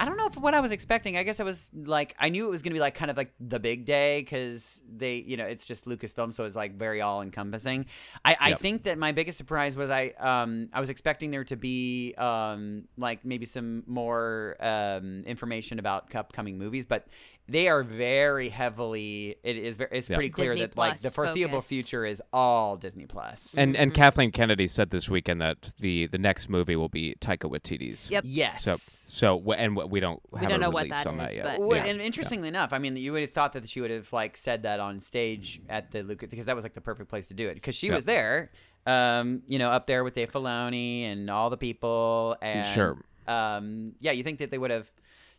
I 0.00 0.04
don't 0.04 0.16
know 0.16 0.26
if 0.26 0.36
what 0.36 0.54
I 0.54 0.60
was 0.60 0.70
expecting. 0.70 1.16
I 1.16 1.24
guess 1.24 1.40
I 1.40 1.42
was 1.42 1.72
like, 1.74 2.14
I 2.20 2.28
knew 2.28 2.46
it 2.46 2.50
was 2.50 2.62
gonna 2.62 2.74
be 2.74 2.78
like 2.80 2.94
kind 2.94 3.10
of 3.10 3.16
like 3.16 3.32
the 3.40 3.58
big 3.58 3.84
day 3.84 4.20
because 4.20 4.80
they, 4.88 5.16
you 5.16 5.36
know, 5.36 5.44
it's 5.44 5.66
just 5.66 5.86
Lucasfilm, 5.86 6.32
so 6.32 6.44
it's 6.44 6.54
like 6.54 6.78
very 6.78 7.00
all 7.00 7.20
encompassing. 7.20 7.86
I, 8.24 8.36
I 8.38 8.48
Yep. 8.50 8.60
think 8.60 8.82
that 8.84 8.96
my 8.96 9.10
biggest 9.10 9.38
surprise 9.38 9.76
was 9.76 9.90
I, 9.90 10.12
um, 10.20 10.68
I 10.72 10.78
was 10.78 10.88
expecting 10.88 11.32
there 11.32 11.42
to 11.42 11.56
be, 11.56 12.14
um, 12.16 12.84
like 12.96 13.24
maybe 13.24 13.44
some 13.44 13.82
more 13.88 14.56
um 14.60 15.24
information 15.26 15.80
about 15.80 16.14
upcoming 16.14 16.58
movies, 16.58 16.86
but 16.86 17.08
they 17.48 17.68
are 17.68 17.82
very 17.82 18.50
heavily. 18.50 19.36
It 19.42 19.56
is. 19.56 19.76
Very, 19.78 19.90
it's 19.92 20.08
Yeah. 20.10 20.16
pretty 20.16 20.30
clear 20.30 20.50
Disney 20.50 20.66
that 20.66 20.76
like 20.76 20.98
the 20.98 21.10
foreseeable 21.10 21.58
focused. 21.58 21.70
future 21.70 22.04
is 22.04 22.22
all 22.32 22.76
Disney 22.76 23.06
Plus. 23.06 23.54
And 23.56 23.76
and 23.76 23.90
Mhm. 23.90 23.94
Kathleen 23.94 24.30
Kennedy 24.32 24.66
said 24.66 24.90
this 24.90 25.08
weekend 25.08 25.40
that 25.40 25.72
the 25.78 26.06
the 26.08 26.18
next 26.18 26.48
movie 26.48 26.76
will 26.76 26.88
be 26.90 27.14
Taika 27.20 27.50
Waititi's. 27.50 28.10
Yep. 28.10 28.24
Yes. 28.26 28.64
So 28.64 28.76
so 28.76 29.38
w- 29.38 29.52
and 29.58 29.74
we 29.90 30.00
don't 30.00 30.20
We 30.30 30.40
don't 30.42 30.52
a 30.52 30.58
know 30.58 30.70
what 30.70 30.84
release 30.84 30.96
that 30.98 31.06
on 31.06 31.20
is, 31.20 31.30
that 31.30 31.36
yet. 31.36 31.44
but- 31.58 31.66
Well, 31.66 31.76
yeah. 31.78 31.86
and 31.90 32.00
interestingly 32.00 32.48
enough, 32.48 32.72
I 32.72 32.78
mean, 32.78 32.96
you 32.96 33.12
would 33.12 33.22
have 33.22 33.30
thought 33.32 33.54
that 33.54 33.68
she 33.68 33.80
would 33.80 33.90
have 33.90 34.12
like 34.12 34.36
said 34.36 34.62
that 34.64 34.78
on 34.80 35.00
stage 35.00 35.60
at 35.68 35.90
the 35.90 36.02
Lucas 36.02 36.28
because 36.28 36.46
that 36.46 36.54
was 36.54 36.64
like 36.64 36.74
the 36.74 36.80
perfect 36.82 37.08
place 37.08 37.28
to 37.28 37.34
do 37.34 37.48
it 37.48 37.54
because 37.54 37.74
she 37.74 37.86
Yep. 37.86 37.96
was 37.96 38.04
there, 38.04 38.50
um, 38.86 39.42
you 39.46 39.58
know, 39.58 39.70
up 39.70 39.86
there 39.86 40.04
with 40.04 40.14
Dave 40.14 40.30
Filoni 40.30 41.02
and 41.04 41.30
all 41.30 41.48
the 41.50 41.56
people 41.56 42.36
and 42.42 42.66
Sure. 42.66 42.98
um, 43.26 43.94
yeah, 44.00 44.12
you 44.12 44.22
think 44.22 44.38
that 44.38 44.50
they 44.50 44.58
would 44.58 44.70
have 44.70 44.90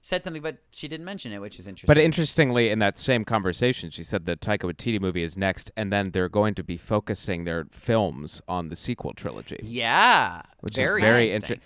said 0.01 0.23
something, 0.23 0.41
but 0.41 0.57
she 0.71 0.87
didn't 0.87 1.05
mention 1.05 1.31
it, 1.33 1.39
which 1.41 1.59
is 1.59 1.67
interesting. 1.67 1.87
But 1.93 1.97
interestingly, 2.01 2.69
in 2.69 2.79
that 2.79 2.97
same 2.97 3.25
conversation, 3.25 3.89
she 3.89 4.03
said 4.03 4.25
the 4.25 4.35
Taika 4.37 4.59
Waititi 4.59 4.99
movie 4.99 5.23
is 5.23 5.37
next, 5.37 5.71
and 5.75 5.91
then 5.91 6.11
they're 6.11 6.29
going 6.29 6.55
to 6.55 6.63
be 6.63 6.77
focusing 6.77 7.43
their 7.43 7.65
films 7.71 8.41
on 8.47 8.69
the 8.69 8.75
sequel 8.75 9.13
trilogy, 9.13 9.59
yeah, 9.61 10.41
which 10.61 10.75
very 10.75 11.01
is 11.01 11.05
very 11.05 11.21
interesting. 11.31 11.55
interesting. 11.55 11.61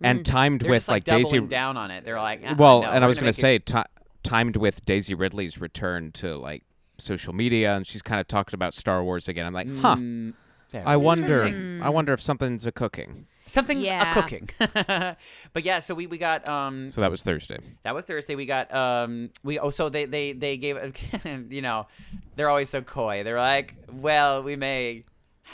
And 0.00 0.24
timed 0.24 0.60
They're 0.60 0.70
with 0.70 0.78
just, 0.82 0.88
like, 0.88 1.04
Daisy. 1.04 1.40
down 1.40 1.76
on 1.76 1.90
it. 1.90 2.04
They're 2.04 2.20
like, 2.20 2.44
uh-uh, 2.44 2.54
well, 2.56 2.82
no, 2.82 2.88
and 2.90 3.02
I 3.02 3.08
was 3.08 3.18
going 3.18 3.32
to 3.32 3.36
it- 3.38 3.68
say, 3.68 3.84
timed 4.22 4.56
with 4.56 4.84
Daisy 4.84 5.14
Ridley's 5.14 5.58
return 5.60 6.12
to 6.12 6.36
like 6.36 6.62
social 6.98 7.32
media, 7.32 7.74
and 7.74 7.86
she's 7.86 8.02
kind 8.02 8.20
of 8.20 8.28
talking 8.28 8.54
about 8.54 8.74
Star 8.74 9.02
Wars 9.02 9.28
again. 9.28 9.46
I'm 9.46 9.54
like, 9.54 9.68
huh. 9.78 9.96
Mm, 9.96 10.34
very 10.70 10.84
I 10.84 10.96
wonder. 10.96 11.44
I 11.82 11.88
wonder 11.88 12.12
if 12.12 12.20
something's 12.20 12.66
a 12.66 12.72
cooking. 12.72 13.26
Something's 13.46 13.84
Yeah. 13.84 14.10
a 14.10 14.14
cooking. 14.14 14.50
but 15.52 15.64
yeah, 15.64 15.78
so 15.78 15.94
we, 15.94 16.06
we 16.06 16.18
got 16.18 16.46
um 16.48 16.90
So 16.90 17.00
that 17.00 17.10
was 17.10 17.22
Thursday. 17.22 17.58
that 17.82 17.94
was 17.94 18.04
Thursday. 18.04 18.34
We 18.34 18.44
got 18.46 18.72
um 18.74 19.30
we 19.42 19.58
oh 19.58 19.70
so 19.70 19.88
they 19.88 20.04
they 20.04 20.32
they 20.32 20.56
gave 20.58 20.76
you 21.50 21.62
know 21.62 21.86
they're 22.36 22.50
always 22.50 22.68
so 22.70 22.82
coy. 22.82 23.22
They're 23.24 23.38
like, 23.38 23.74
well, 23.90 24.42
we 24.42 24.56
may 24.56 25.04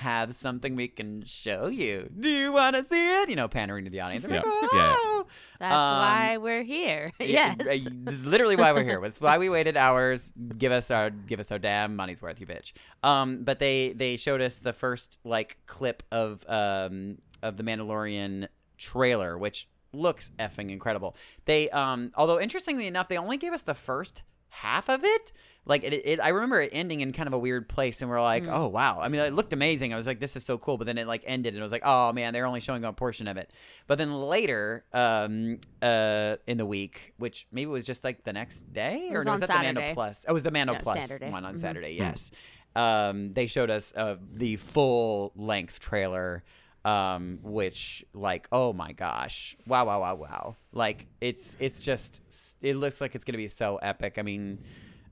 have 0.00 0.34
something 0.34 0.74
we 0.76 0.88
can 0.88 1.22
show 1.24 1.68
you. 1.68 2.10
Do 2.18 2.28
you 2.28 2.52
want 2.52 2.74
to 2.76 2.82
see 2.82 3.22
it? 3.22 3.28
You 3.28 3.36
know, 3.36 3.48
pandering 3.48 3.84
to 3.84 3.90
the 3.90 4.00
audience. 4.00 4.24
I'm 4.24 4.30
like, 4.32 4.44
Yeah, 4.44 4.52
yeah, 4.62 4.68
yeah. 4.72 4.96
"Oh." 4.98 5.26
That's 5.60 5.74
Um, 5.74 5.98
why 5.98 6.36
we're 6.38 6.62
here. 6.64 7.12
It- 7.20 7.30
yes. 7.30 7.60
uh, 7.60 7.90
this 8.04 8.14
is 8.14 8.26
literally 8.26 8.56
why 8.56 8.72
we're 8.72 8.82
here. 8.84 9.00
That's 9.00 9.20
why 9.20 9.38
we 9.38 9.48
waited 9.48 9.76
hours. 9.76 10.32
Give 10.58 10.72
us 10.72 10.90
our 10.90 11.10
give 11.10 11.38
us 11.40 11.52
our 11.52 11.58
damn 11.58 11.94
money's 11.96 12.20
worth, 12.20 12.40
you 12.40 12.46
bitch. 12.46 12.72
Um, 13.02 13.44
but 13.44 13.58
they 13.58 13.92
they 13.92 14.16
showed 14.16 14.40
us 14.40 14.58
the 14.58 14.72
first 14.72 15.18
like 15.24 15.56
clip 15.66 16.02
of 16.10 16.44
um 16.48 17.18
of 17.42 17.56
the 17.56 17.62
Mandalorian 17.62 18.48
trailer, 18.78 19.38
which 19.38 19.68
looks 19.92 20.32
effing 20.40 20.70
incredible. 20.70 21.14
They 21.44 21.70
um 21.70 22.10
although 22.16 22.40
interestingly 22.40 22.86
enough, 22.88 23.08
they 23.08 23.16
only 23.18 23.36
gave 23.36 23.52
us 23.52 23.62
the 23.62 23.74
first 23.74 24.22
half 24.54 24.88
of 24.88 25.04
it. 25.04 25.32
Like 25.66 25.82
it, 25.82 25.94
it 25.94 26.20
I 26.20 26.28
remember 26.28 26.60
it 26.60 26.70
ending 26.72 27.00
in 27.00 27.12
kind 27.12 27.26
of 27.26 27.32
a 27.32 27.38
weird 27.38 27.68
place, 27.68 28.02
and 28.02 28.10
we're 28.10 28.20
like, 28.22 28.44
oh 28.46 28.68
wow. 28.68 29.00
I 29.00 29.08
mean, 29.08 29.20
it 29.22 29.32
looked 29.32 29.52
amazing. 29.54 29.94
I 29.94 29.96
was 29.96 30.06
like, 30.06 30.20
this 30.20 30.36
is 30.36 30.44
so 30.44 30.58
cool. 30.58 30.76
But 30.76 30.86
then 30.86 30.98
it 30.98 31.06
like 31.06 31.22
ended, 31.26 31.54
and 31.54 31.62
I 31.62 31.64
was 31.64 31.72
like, 31.72 31.82
oh 31.86 32.12
man, 32.12 32.34
they're 32.34 32.44
only 32.44 32.60
showing 32.60 32.84
a 32.84 32.92
portion 32.92 33.26
of 33.28 33.38
it. 33.38 33.50
But 33.86 33.96
then 33.96 34.12
later, 34.20 34.84
um, 34.92 35.58
uh, 35.80 36.36
in 36.46 36.58
the 36.58 36.66
week, 36.66 37.14
which 37.16 37.46
maybe 37.50 37.66
was 37.70 37.86
just 37.86 38.04
like 38.04 38.24
the 38.24 38.32
next 38.34 38.70
day, 38.74 39.08
or 39.10 39.16
was 39.16 39.26
no, 39.26 39.32
on 39.32 39.40
was 39.40 39.48
that 39.48 39.56
the 39.56 39.72
Mando 39.72 39.94
Plus? 39.94 40.26
Oh, 40.28 40.32
it 40.32 40.34
was 40.34 40.42
the 40.42 40.50
Mando 40.50 40.74
Yeah, 40.74 40.80
Plus 40.80 41.00
Saturday. 41.00 41.30
one 41.30 41.44
on 41.46 41.54
Mhm. 41.54 41.58
Saturday. 41.58 41.92
Yes. 41.98 42.30
Um, 42.76 43.32
they 43.32 43.46
showed 43.46 43.70
us 43.70 43.94
uh, 43.96 44.16
the 44.34 44.56
full 44.56 45.32
length 45.36 45.80
trailer. 45.80 46.44
Um, 46.84 47.38
which 47.42 48.04
like, 48.12 48.46
oh 48.52 48.72
my 48.74 48.92
gosh, 48.92 49.56
wow, 49.66 49.86
wow, 49.86 50.00
wow, 50.00 50.14
wow! 50.16 50.56
Like 50.72 51.06
it's 51.20 51.56
it's 51.58 51.80
just 51.80 52.22
it 52.60 52.76
looks 52.76 53.00
like 53.00 53.14
it's 53.14 53.24
gonna 53.24 53.38
be 53.38 53.48
so 53.48 53.76
epic. 53.76 54.16
I 54.18 54.22
mean, 54.22 54.58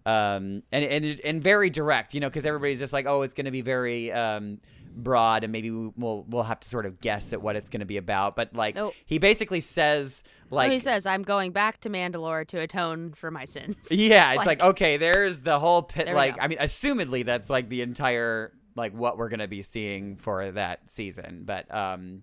um, 0.05 0.63
and 0.71 0.85
and 0.85 1.21
and 1.25 1.43
very 1.43 1.71
direct, 1.71 2.13
you 2.13 2.21
know, 2.21 2.29
because 2.29 2.45
everybody's 2.45 2.79
just 2.79 2.93
like, 2.93 3.07
oh, 3.07 3.23
it's 3.23 3.35
going 3.35 3.47
to 3.47 3.51
be 3.53 3.63
very 3.63 4.13
um, 4.13 4.59
broad, 4.95 5.45
and 5.45 5.53
maybe 5.53 5.71
we- 5.71 5.93
we'll 5.97 6.25
we'll 6.29 6.43
have 6.43 6.61
to 6.61 6.69
sort 6.69 6.85
of 6.87 7.01
guess 7.01 7.33
at 7.33 7.41
what 7.41 7.57
it's 7.57 7.71
going 7.71 7.81
to 7.81 7.87
be 7.87 7.97
about. 7.97 8.37
But 8.37 8.55
like, 8.55 8.77
Oh. 8.77 8.93
he 9.07 9.19
basically 9.19 9.61
says, 9.61 10.25
like, 10.51 10.69
oh, 10.69 10.73
he 10.73 10.79
says, 10.79 11.07
"I'm 11.07 11.23
going 11.23 11.53
back 11.53 11.81
to 11.81 11.89
Mandalore 11.89 12.47
to 12.49 12.59
atone 12.61 13.15
for 13.15 13.31
my 13.31 13.45
sins." 13.45 13.89
yeah, 13.91 14.33
it's 14.35 14.45
like, 14.47 14.61
okay, 14.63 14.97
there's 14.99 15.39
the 15.39 15.59
whole 15.59 15.83
pit. 15.83 16.07
There 16.07 16.15
Like. 16.15 16.37
I 16.39 16.49
mean, 16.49 16.59
assumedly 16.59 17.25
that's 17.25 17.49
like 17.49 17.69
the 17.69 17.81
entire 17.83 18.53
like 18.75 18.93
what 18.93 19.19
we're 19.19 19.29
going 19.29 19.41
to 19.41 19.49
be 19.49 19.63
seeing 19.63 20.17
for 20.17 20.51
that 20.53 20.91
season. 20.91 21.43
But 21.45 21.73
um, 21.75 22.23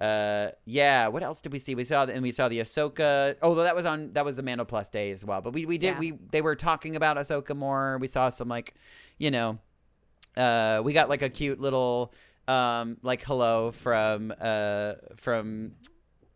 uh, 0.00 0.48
yeah, 0.64 1.08
what 1.08 1.22
else 1.22 1.40
did 1.40 1.52
we 1.52 1.58
see? 1.58 1.74
We 1.74 1.84
saw 1.84 2.04
and 2.04 2.22
we 2.22 2.32
saw 2.32 2.48
the 2.48 2.60
Ahsoka. 2.60 3.36
Although 3.42 3.62
that 3.64 3.76
was 3.76 3.86
on 3.86 4.12
that 4.14 4.24
was 4.24 4.36
the 4.36 4.42
Mando 4.42 4.64
Plus 4.64 4.88
day 4.88 5.10
as 5.10 5.24
well. 5.24 5.40
But 5.40 5.52
we 5.52 5.64
we 5.66 5.78
did 5.78 5.94
Yeah. 5.94 5.98
we 5.98 6.12
they 6.30 6.42
were 6.42 6.56
talking 6.56 6.96
about 6.96 7.16
Ahsoka 7.16 7.56
more. 7.56 7.98
We 7.98 8.08
saw 8.08 8.28
some 8.28 8.48
like, 8.48 8.74
you 9.18 9.30
know, 9.30 9.58
uh, 10.36 10.80
we 10.84 10.92
got 10.92 11.08
like 11.08 11.22
a 11.22 11.28
cute 11.28 11.60
little 11.60 12.12
um 12.48 12.96
like 13.02 13.22
hello 13.22 13.70
from 13.70 14.32
uh 14.40 14.94
from 15.16 15.72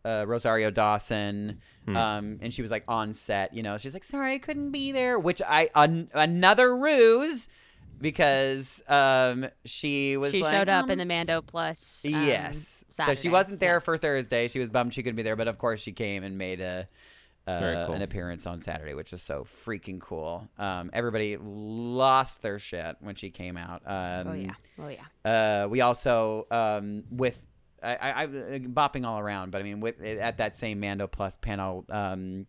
uh, 0.05 0.23
Rosario 0.25 0.71
Dawson, 0.71 1.59
um, 1.89 2.37
and 2.41 2.53
she 2.53 2.61
was 2.61 2.71
like 2.71 2.85
on 2.87 3.11
set. 3.11 3.53
You 3.53 3.61
know, 3.61 3.77
she's 3.77 3.93
like, 3.93 4.05
"Sorry, 4.05 4.35
I 4.35 4.37
couldn't 4.37 4.71
be 4.71 4.93
there," 4.93 5.19
which 5.19 5.41
I 5.41 5.69
an- 5.75 6.09
another 6.13 6.73
ruse 6.77 7.49
because 7.99 8.81
um 8.87 9.47
she 9.65 10.17
was 10.17 10.31
she 10.31 10.41
like, 10.41 10.53
showed 10.53 10.69
up 10.69 10.85
"Um, 10.85 10.91
in 10.91 10.97
the 10.99 11.05
Mando 11.05 11.41
Plus. 11.41 12.05
um, 12.05 12.11
yes. 12.11 12.83
So 12.89 13.13
she 13.13 13.29
wasn't 13.29 13.59
there 13.59 13.75
Yeah. 13.75 13.79
for 13.79 13.97
Thursday. 13.97 14.47
She 14.47 14.59
was 14.59 14.69
bummed 14.69 14.93
she 14.93 15.03
couldn't 15.03 15.15
be 15.17 15.23
there, 15.23 15.35
but 15.35 15.47
of 15.47 15.57
course 15.57 15.81
she 15.81 15.91
came 15.91 16.23
and 16.23 16.37
made 16.37 16.61
a 16.61 16.87
uh, 17.47 17.85
cool. 17.85 17.95
an 17.95 18.01
appearance 18.01 18.45
on 18.45 18.59
Saturday, 18.61 18.93
which 18.93 19.11
was 19.13 19.21
so 19.21 19.45
freaking 19.65 20.01
cool. 20.01 20.47
Um, 20.57 20.89
everybody 20.91 21.37
lost 21.41 22.41
their 22.41 22.59
shit 22.59 22.97
when 22.99 23.15
she 23.15 23.29
came 23.29 23.55
out. 23.55 23.81
Um, 23.85 24.27
Oh 24.27 24.33
yeah. 24.33 24.53
Oh 24.79 24.87
yeah. 24.89 25.63
uh, 25.63 25.67
we 25.69 25.79
also 25.81 26.45
um, 26.51 27.03
with 27.09 27.41
I, 27.81 27.95
I, 27.95 28.21
I 28.23 28.27
bopping 28.27 29.05
all 29.05 29.19
around, 29.19 29.51
but 29.51 29.61
I 29.61 29.63
mean 29.63 29.79
with 29.79 30.01
at 30.01 30.37
that 30.39 30.55
same 30.55 30.79
Mando 30.79 31.07
Plus 31.07 31.35
panel 31.37 31.85
um, 31.89 32.47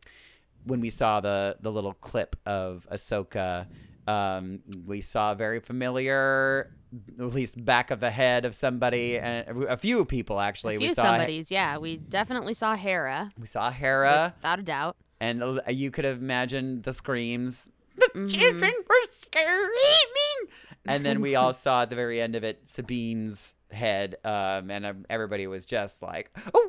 when 0.65 0.81
we 0.81 0.91
saw 0.91 1.21
the 1.21 1.57
the 1.61 1.71
little 1.71 1.95
clip 1.95 2.35
of 2.47 2.87
Ahsoka, 2.91 3.67
um, 4.09 4.61
we 4.87 5.01
saw 5.01 5.33
a 5.33 5.35
very 5.35 5.61
familiar, 5.61 6.73
at 7.19 7.27
least 7.35 7.63
back 7.65 7.91
of 7.91 8.01
the 8.01 8.11
head 8.11 8.45
of 8.45 8.55
somebody, 8.55 9.19
and 9.19 9.65
a 9.65 9.77
few 9.77 10.05
people 10.05 10.41
actually. 10.41 10.77
A 10.77 10.79
we 10.79 10.87
few 10.87 10.95
saw 10.95 11.03
somebodies. 11.03 11.51
Yeah, 11.51 11.77
we 11.79 11.97
definitely 11.99 12.55
saw 12.55 12.75
Hera, 12.75 13.29
we 13.39 13.47
saw 13.47 13.71
Hera, 13.71 14.35
without 14.39 14.59
a 14.59 14.63
doubt. 14.63 14.97
and 15.21 15.43
uh, 15.43 15.61
you 15.69 15.91
could 15.91 16.05
have 16.05 16.19
imagined 16.23 16.85
the 16.85 16.93
screams. 16.93 17.69
Mm-hmm. 17.99 18.27
The 18.27 18.33
children 18.33 18.73
were 18.89 19.07
screaming, 19.11 20.55
and 20.87 21.05
then 21.05 21.21
we 21.21 21.35
all 21.35 21.53
saw 21.65 21.83
at 21.83 21.91
the 21.91 21.97
very 21.97 22.21
end 22.21 22.37
of 22.37 22.45
it 22.45 22.69
Sabine's 22.69 23.57
head, 23.73 24.17
um, 24.25 24.71
and 24.71 24.87
um, 24.87 25.05
everybody 25.11 25.47
was 25.49 25.67
just 25.67 26.01
like, 26.01 26.31
"Oh, 26.55 26.69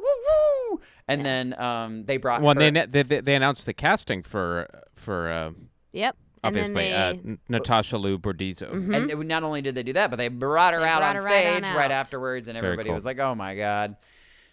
woo, 0.69 0.75
woo!" 0.77 0.81
And 1.08 1.24
then 1.24 1.60
um, 1.62 2.05
they 2.05 2.17
brought 2.17 2.41
Well, 2.41 2.55
her- 2.55 2.72
they, 2.72 2.86
they 2.88 3.03
they 3.03 3.22
they 3.22 3.36
announced 3.36 3.65
the 3.67 3.74
casting 3.74 4.24
for 4.24 4.67
for 4.96 5.31
uh, 5.31 5.51
Yep. 5.91 6.17
And 6.43 6.55
then 6.55 6.62
obviously 6.63 6.89
they, 6.89 7.34
uh, 7.34 7.36
Natasha 7.50 7.98
Liu 7.98 8.17
Bordizzo. 8.17 8.72
And 8.93 9.27
not 9.27 9.43
only 9.43 9.62
did 9.62 9.75
they 9.75 9.84
do 9.84 9.93
that, 9.93 10.10
but 10.10 10.17
they 10.17 10.27
brought 10.27 10.74
her 10.74 10.79
They 10.79 10.88
out 10.88 11.00
brought 11.00 11.10
on 11.10 11.15
her 11.17 11.24
right 11.24 11.60
stage 11.62 11.72
on 11.72 11.75
right, 11.75 11.91
afterwards, 11.91 12.48
and 12.48 12.58
everybody 12.58 12.88
cool. 12.88 12.96
was 12.96 13.05
like, 13.05 13.19
"Oh 13.19 13.36
my 13.36 13.55
god!" 13.55 13.98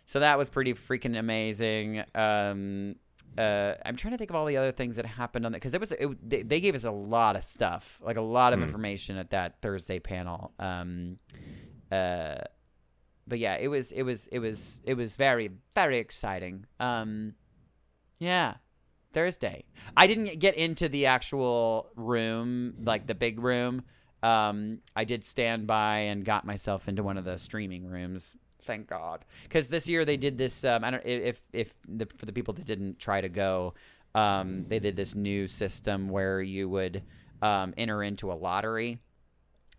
So 0.06 0.20
that 0.20 0.38
was 0.38 0.48
pretty 0.48 0.74
freaking 0.74 1.18
amazing. 1.18 2.02
Um, 2.14 2.96
uh, 3.38 3.74
I'm 3.84 3.96
trying 3.96 4.12
to 4.12 4.18
think 4.18 4.30
of 4.30 4.36
all 4.36 4.46
the 4.46 4.56
other 4.56 4.72
things 4.72 4.96
that 4.96 5.04
happened 5.04 5.44
on 5.44 5.52
that 5.52 5.58
because 5.58 5.74
it 5.74 5.80
was 5.80 5.92
it, 5.92 6.28
they, 6.28 6.42
they 6.42 6.60
gave 6.60 6.74
us 6.74 6.84
a 6.84 6.90
lot 6.90 7.36
of 7.36 7.42
stuff, 7.42 8.00
like 8.02 8.16
a 8.16 8.22
lot 8.22 8.52
of 8.52 8.62
information 8.62 9.16
at 9.18 9.30
that 9.30 9.60
Thursday 9.60 9.98
panel. 9.98 10.52
Um, 10.58 11.18
uh, 11.92 12.36
but 13.28 13.38
yeah, 13.38 13.56
it 13.56 13.68
was 13.68 13.92
it 13.92 14.02
was 14.02 14.26
it 14.28 14.38
was 14.38 14.78
it 14.84 14.94
was 14.94 15.16
very 15.16 15.50
very 15.74 15.98
exciting. 15.98 16.64
Um, 16.80 17.34
yeah. 18.18 18.54
Thursday. 19.16 19.64
I 19.96 20.06
didn't 20.06 20.38
get 20.40 20.56
into 20.56 20.90
the 20.90 21.06
actual 21.06 21.90
room, 21.96 22.74
like 22.84 23.06
the 23.06 23.14
big 23.14 23.40
room. 23.40 23.82
Um, 24.22 24.80
I 24.94 25.04
did 25.04 25.24
stand 25.24 25.66
by 25.66 26.00
and 26.00 26.22
got 26.22 26.44
myself 26.44 26.86
into 26.86 27.02
one 27.02 27.16
of 27.16 27.24
the 27.24 27.38
streaming 27.38 27.86
rooms. 27.86 28.36
Thank 28.64 28.88
God, 28.88 29.24
because 29.44 29.68
this 29.68 29.88
year 29.88 30.04
they 30.04 30.18
did 30.18 30.36
this. 30.36 30.64
Um, 30.64 30.84
I 30.84 30.90
don't 30.90 31.06
if 31.06 31.40
if 31.54 31.74
the, 31.88 32.06
for 32.18 32.26
the 32.26 32.32
people 32.32 32.52
that 32.54 32.66
didn't 32.66 32.98
try 32.98 33.22
to 33.22 33.30
go, 33.30 33.72
um, 34.14 34.66
they 34.68 34.80
did 34.80 34.96
this 34.96 35.14
new 35.14 35.46
system 35.46 36.10
where 36.10 36.42
you 36.42 36.68
would 36.68 37.02
um, 37.40 37.72
enter 37.78 38.02
into 38.02 38.30
a 38.30 38.34
lottery. 38.34 38.98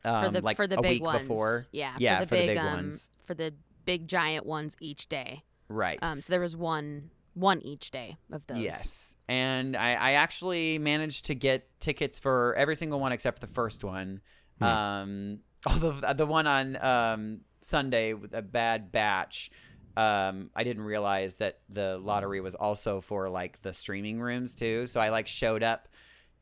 Um, 0.03 0.25
for 0.25 0.31
the 0.31 0.41
like 0.41 0.57
for 0.57 0.65
the 0.65 0.81
big 0.81 1.01
ones. 1.03 1.27
before. 1.27 1.67
Yeah. 1.71 1.93
yeah, 1.99 2.19
For 2.19 2.25
the 2.25 2.27
for 2.27 2.35
big 2.35 2.47
the 2.47 2.53
big 2.55 2.57
um, 2.57 2.73
ones. 2.73 3.09
For 3.27 3.33
the 3.35 3.53
big 3.85 4.07
giant 4.07 4.47
ones 4.47 4.75
each 4.79 5.09
day. 5.09 5.43
Right. 5.69 5.99
Um. 6.01 6.23
So 6.23 6.33
there 6.33 6.41
was 6.41 6.57
one 6.57 7.11
one 7.37 7.61
each 7.61 7.91
day 7.91 8.17
of 8.31 8.45
those. 8.47 8.57
Yes. 8.57 9.15
And 9.27 9.75
I, 9.75 9.93
I 9.93 10.11
actually 10.13 10.79
managed 10.79 11.25
to 11.25 11.35
get 11.35 11.67
tickets 11.79 12.19
for 12.19 12.55
every 12.55 12.75
single 12.75 12.99
one 12.99 13.11
except 13.11 13.41
the 13.41 13.47
first 13.47 13.83
one. 13.83 14.21
Um, 14.61 15.39
although 15.67 15.91
the, 15.91 16.13
the 16.13 16.25
one 16.25 16.47
on 16.47 16.83
um, 16.83 17.41
Sunday 17.61 18.13
with 18.13 18.33
a 18.33 18.41
bad 18.41 18.91
batch, 18.91 19.51
um, 19.97 20.49
I 20.55 20.63
didn't 20.63 20.83
realize 20.83 21.37
that 21.37 21.59
the 21.69 21.97
lottery 21.97 22.41
was 22.41 22.55
also 22.55 23.01
for 23.01 23.29
like 23.29 23.61
the 23.61 23.73
streaming 23.73 24.19
rooms 24.19 24.55
too. 24.55 24.87
So 24.87 24.99
I 24.99 25.09
like 25.09 25.27
showed 25.27 25.63
up 25.63 25.87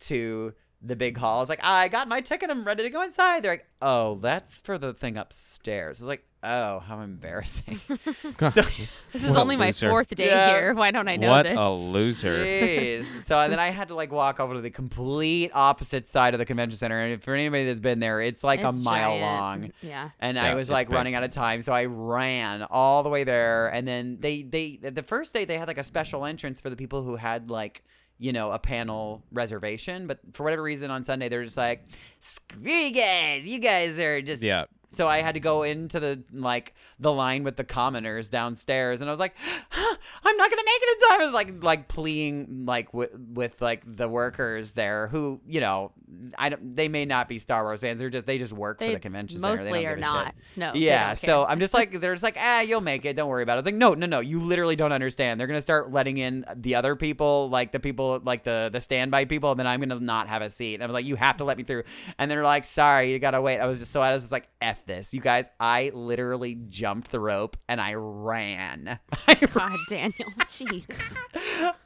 to 0.02 0.54
the 0.82 0.96
big 0.96 1.18
hall. 1.18 1.38
I 1.38 1.40
was 1.42 1.50
like, 1.50 1.64
I 1.64 1.88
got 1.88 2.08
my 2.08 2.22
ticket. 2.22 2.50
I'm 2.50 2.64
ready 2.64 2.84
to 2.84 2.90
go 2.90 3.02
inside. 3.02 3.44
They're 3.44 3.54
like, 3.54 3.68
oh, 3.82 4.16
that's 4.16 4.62
for 4.62 4.78
the 4.78 4.94
thing 4.94 5.18
upstairs. 5.18 6.00
I 6.00 6.04
was 6.04 6.08
like, 6.08 6.26
oh, 6.46 6.80
how 6.80 7.02
embarrassing. 7.02 7.80
so, 7.90 8.50
This 9.12 9.24
is 9.24 9.36
only 9.36 9.56
my 9.56 9.68
loser. 9.68 9.90
fourth 9.90 10.10
day 10.16 10.28
Yeah. 10.28 10.50
here. 10.50 10.74
Why 10.74 10.92
don't 10.92 11.08
I 11.08 11.16
know 11.16 11.30
what 11.30 11.44
this? 11.44 11.58
a 11.58 11.70
loser. 11.72 12.38
Jeez. 12.46 13.06
so 13.28 13.48
then 13.50 13.60
I 13.60 13.70
had 13.70 13.88
to 13.90 13.96
like 13.96 14.12
walk 14.12 14.40
over 14.40 14.54
to 14.56 14.62
the 14.62 14.70
complete 14.70 15.52
opposite 15.54 16.08
side 16.08 16.34
of 16.34 16.40
the 16.40 16.46
convention 16.46 16.78
center. 16.78 17.00
And 17.00 17.24
for 17.24 17.34
anybody 17.34 17.66
that's 17.66 17.80
been 17.80 18.00
there, 18.00 18.22
it's 18.22 18.44
like 18.44 18.62
It's 18.62 18.80
a 18.80 18.84
mile 18.84 19.10
giant. 19.18 19.22
long. 19.22 19.72
Yeah. 19.82 20.10
And 20.20 20.36
Yeah, 20.38 20.46
I 20.46 20.54
was 20.56 20.70
like 20.70 20.88
big. 20.88 20.96
running 20.96 21.16
out 21.16 21.24
of 21.24 21.32
time, 21.32 21.62
so 21.62 21.74
I 21.74 21.86
ran 21.86 22.64
all 22.70 23.04
the 23.04 23.10
way 23.10 23.24
there. 23.24 23.68
And 23.68 23.88
then 23.88 24.18
they 24.20 24.44
they 24.44 24.78
the 24.82 25.04
first 25.04 25.34
day 25.34 25.46
they 25.46 25.58
had 25.58 25.68
like 25.68 25.78
a 25.78 25.84
special 25.84 26.26
entrance 26.26 26.62
for 26.62 26.70
the 26.70 26.76
people 26.76 27.02
who 27.04 27.16
had 27.16 27.50
like 27.50 27.84
you 28.18 28.32
know 28.32 28.52
a 28.52 28.60
panel 28.60 29.22
reservation, 29.34 30.08
but 30.08 30.20
for 30.32 30.44
whatever 30.44 30.64
reason 30.64 30.90
on 30.90 31.04
Sunday 31.04 31.28
they're 31.28 31.44
just 31.44 31.58
like, 31.58 31.84
screw 32.20 32.62
you 32.72 32.92
guys, 32.94 33.46
you 33.52 33.60
guys 33.60 34.00
are 34.00 34.22
just 34.22 34.42
Yeah. 34.42 34.66
So 34.92 35.08
I 35.08 35.20
had 35.20 35.36
to 35.36 35.40
go 35.40 35.64
into 35.64 36.00
the 36.00 36.24
like 36.34 36.74
the 37.00 37.12
line 37.12 37.44
with 37.44 37.56
the 37.56 37.64
commoners 37.64 38.30
downstairs, 38.30 39.02
and 39.02 39.10
I 39.10 39.14
was 39.14 39.20
like, 39.20 39.36
"I'm 39.72 40.38
not 40.38 40.50
gonna 40.50 40.64
make 40.66 40.82
it 40.82 40.98
in 40.98 41.10
time." 41.10 41.22
I 41.22 41.24
was 41.24 41.34
like, 41.34 41.64
like 41.64 41.88
pleading 41.88 42.66
like 42.66 42.94
with 42.94 43.12
with 43.34 43.62
like 43.62 43.84
the 43.86 44.10
workers 44.10 44.74
there, 44.74 45.08
who 45.08 45.40
you 45.48 45.62
know, 45.62 45.92
I 46.38 46.50
don't, 46.50 46.76
they 46.76 46.90
may 46.90 47.06
not 47.06 47.28
be 47.30 47.40
Star 47.40 47.64
Wars 47.64 47.82
fans. 47.82 48.00
They're 48.00 48.10
just 48.10 48.26
they 48.26 48.38
just 48.38 48.54
work 48.54 48.80
for 48.80 48.88
the 48.88 49.00
convention. 49.00 49.42
They 49.42 49.48
mostly 49.48 49.86
are 49.86 49.96
shit. 49.96 50.00
not. 50.00 50.36
No. 50.56 50.72
Yeah, 50.76 51.14
so. 51.14 51.46
I'm 51.46 51.60
just 51.60 51.74
like, 51.74 52.00
they're 52.00 52.14
just 52.14 52.24
like, 52.24 52.38
ah, 52.40 52.62
you'll 52.62 52.82
make 52.82 53.06
it. 53.06 53.16
Don't 53.16 53.30
worry 53.30 53.44
about 53.44 53.58
it. 53.58 53.60
It's 53.60 53.66
like, 53.66 53.76
no, 53.76 53.94
no, 53.94 54.06
no. 54.06 54.20
You 54.20 54.40
literally 54.40 54.76
don't 54.76 54.92
understand. 54.92 55.40
They're 55.40 55.48
gonna 55.48 55.62
start 55.62 55.92
letting 55.92 56.18
in 56.18 56.46
the 56.56 56.76
other 56.76 56.96
people, 56.96 57.50
like 57.50 57.72
the 57.72 57.80
people, 57.80 58.22
like 58.24 58.44
the 58.44 58.70
the 58.72 58.82
standby 58.82 59.26
people, 59.26 59.52
and 59.52 59.60
then 59.60 59.68
I'm 59.68 59.80
gonna 59.80 60.00
not 60.00 60.28
have 60.28 60.42
a 60.42 60.50
seat. 60.50 60.76
And 60.76 60.84
I'm 60.84 60.92
like, 60.92 61.06
you 61.06 61.16
have 61.16 61.38
to 61.38 61.44
let 61.44 61.58
me 61.58 61.64
through. 61.64 61.84
And 62.18 62.30
they're 62.30 62.44
like, 62.44 62.66
sorry, 62.66 63.12
you 63.12 63.20
gotta 63.20 63.42
wait. 63.42 63.60
I 63.60 63.68
was 63.68 63.80
just 63.80 63.92
so 63.92 64.02
I 64.02 64.14
was 64.14 64.24
just 64.24 64.32
like, 64.32 64.48
f 64.62 64.75
this, 64.86 65.14
you 65.14 65.22
guys. 65.22 65.50
I 65.60 65.92
literally 65.94 66.56
jumped 66.68 67.12
the 67.12 67.20
rope 67.20 67.56
and 67.68 67.80
I 67.80 67.94
ran. 67.94 69.00
I 69.28 69.36
God, 69.36 69.78
Daniel. 69.88 70.30
Jeez. 70.42 71.18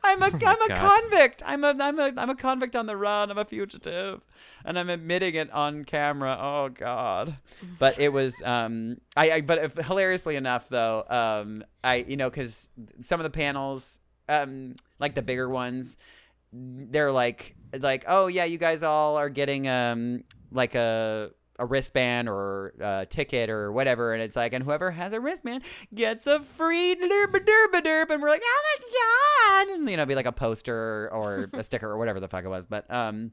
I'm 0.03 0.21
a 0.23 0.31
Oh 0.33 0.39
my 0.43 0.51
am 0.51 0.61
a 0.61 0.67
God. 0.67 1.01
convict. 1.01 1.43
I'm 1.45 1.63
a 1.63 1.75
I'm 1.79 1.99
a 1.99 2.13
I'm 2.17 2.29
a 2.29 2.35
convict 2.35 2.75
on 2.75 2.85
the 2.85 2.97
run. 2.97 3.29
I'm 3.29 3.37
a 3.37 3.45
fugitive, 3.45 4.25
and 4.65 4.79
I'm 4.79 4.89
admitting 4.89 5.35
it 5.35 5.51
on 5.51 5.83
camera. 5.85 6.37
Oh 6.39 6.69
God! 6.69 7.37
But 7.77 7.99
it 7.99 8.11
was 8.11 8.41
um 8.43 8.97
I, 9.15 9.31
I 9.31 9.41
but 9.41 9.59
if, 9.59 9.73
hilariously 9.73 10.35
enough 10.35 10.69
though 10.69 11.03
um 11.09 11.63
I 11.83 11.97
you 12.07 12.17
know 12.17 12.29
because 12.29 12.67
some 13.01 13.19
of 13.19 13.23
the 13.23 13.29
panels 13.29 13.99
um 14.27 14.75
like 14.99 15.15
the 15.15 15.21
bigger 15.21 15.49
ones 15.49 15.97
they're 16.51 17.11
like 17.11 17.55
like 17.79 18.05
oh 18.07 18.27
yeah 18.27 18.45
you 18.45 18.57
guys 18.57 18.81
all 18.83 19.17
are 19.17 19.29
getting 19.29 19.67
um 19.67 20.23
like 20.51 20.73
a 20.75 21.31
a 21.59 21.65
wristband 21.65 22.27
or 22.27 22.73
a 22.79 23.05
ticket 23.05 23.49
or 23.49 23.71
whatever 23.71 24.13
and 24.13 24.23
it's 24.23 24.35
like 24.35 24.53
and 24.53 24.63
whoever 24.63 24.89
has 24.89 25.13
a 25.13 25.19
wristband 25.19 25.63
gets 25.93 26.25
a 26.25 26.39
free 26.39 26.95
derp 26.95 27.33
derp 27.33 27.81
derp 27.81 28.09
and 28.09 28.21
we're 28.21 28.29
like 28.29 28.41
oh 28.43 28.61
my 28.63 29.67
god 29.67 29.75
and 29.75 29.89
you 29.89 29.97
know 29.97 30.05
be 30.05 30.15
like 30.15 30.25
a 30.25 30.31
poster 30.31 31.09
or 31.11 31.49
a 31.53 31.63
sticker 31.63 31.89
or 31.89 31.97
whatever 31.97 32.19
the 32.19 32.27
fuck 32.27 32.45
it 32.45 32.49
was 32.49 32.65
but 32.65 32.89
um 32.91 33.31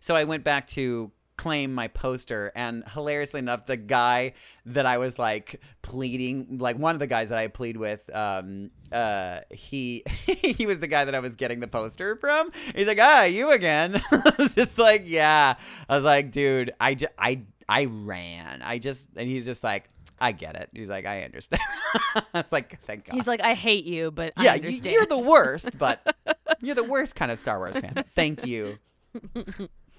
so 0.00 0.16
I 0.16 0.24
went 0.24 0.44
back 0.44 0.66
to 0.68 1.10
claim 1.38 1.72
my 1.72 1.86
poster 1.88 2.52
and 2.54 2.82
hilariously 2.88 3.38
enough 3.38 3.64
the 3.64 3.76
guy 3.76 4.32
that 4.66 4.84
I 4.84 4.98
was 4.98 5.18
like 5.18 5.62
pleading 5.82 6.58
like 6.58 6.76
one 6.76 6.94
of 6.94 6.98
the 6.98 7.06
guys 7.06 7.30
that 7.30 7.38
I 7.38 7.46
plead 7.46 7.76
with 7.76 8.14
um 8.14 8.70
uh 8.92 9.40
he 9.50 10.02
he 10.26 10.66
was 10.66 10.80
the 10.80 10.88
guy 10.88 11.06
that 11.06 11.14
I 11.14 11.20
was 11.20 11.36
getting 11.36 11.60
the 11.60 11.68
poster 11.68 12.16
from. 12.16 12.50
He's 12.74 12.88
like 12.88 12.98
ah 13.00 13.24
you 13.24 13.50
again? 13.50 14.02
I 14.12 14.32
was 14.38 14.54
just 14.54 14.78
like 14.78 15.04
yeah. 15.06 15.54
I 15.88 15.94
was 15.94 16.04
like 16.04 16.32
dude 16.32 16.72
I 16.80 16.94
just 16.94 17.12
I 17.18 17.42
I 17.68 17.84
ran. 17.86 18.60
I 18.60 18.78
just 18.78 19.08
and 19.16 19.28
he's 19.28 19.44
just 19.44 19.62
like 19.62 19.88
I 20.20 20.32
get 20.32 20.56
it. 20.56 20.70
He's 20.74 20.88
like 20.88 21.06
I 21.06 21.22
understand. 21.22 21.62
I 22.16 22.22
was 22.34 22.50
like 22.50 22.80
thank 22.80 23.04
God. 23.04 23.14
He's 23.14 23.28
like, 23.28 23.40
I 23.40 23.54
hate 23.54 23.84
you, 23.84 24.10
but 24.10 24.32
I 24.36 24.44
yeah 24.44 24.54
you, 24.56 24.70
you're 24.70 25.06
the 25.06 25.24
worst 25.24 25.78
but 25.78 26.16
you're 26.60 26.74
the 26.74 26.82
worst 26.82 27.14
kind 27.14 27.30
of 27.30 27.38
Star 27.38 27.58
Wars 27.58 27.78
fan. 27.78 28.04
Thank 28.08 28.44
you 28.44 28.78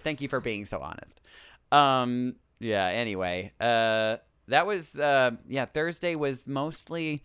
thank 0.03 0.21
you 0.21 0.27
for 0.27 0.39
being 0.39 0.65
so 0.65 0.79
honest 0.81 1.19
um 1.71 2.35
yeah 2.59 2.87
anyway 2.87 3.51
uh 3.61 4.17
that 4.47 4.65
was 4.65 4.97
uh 4.97 5.31
yeah 5.47 5.65
thursday 5.65 6.15
was 6.15 6.47
mostly 6.47 7.23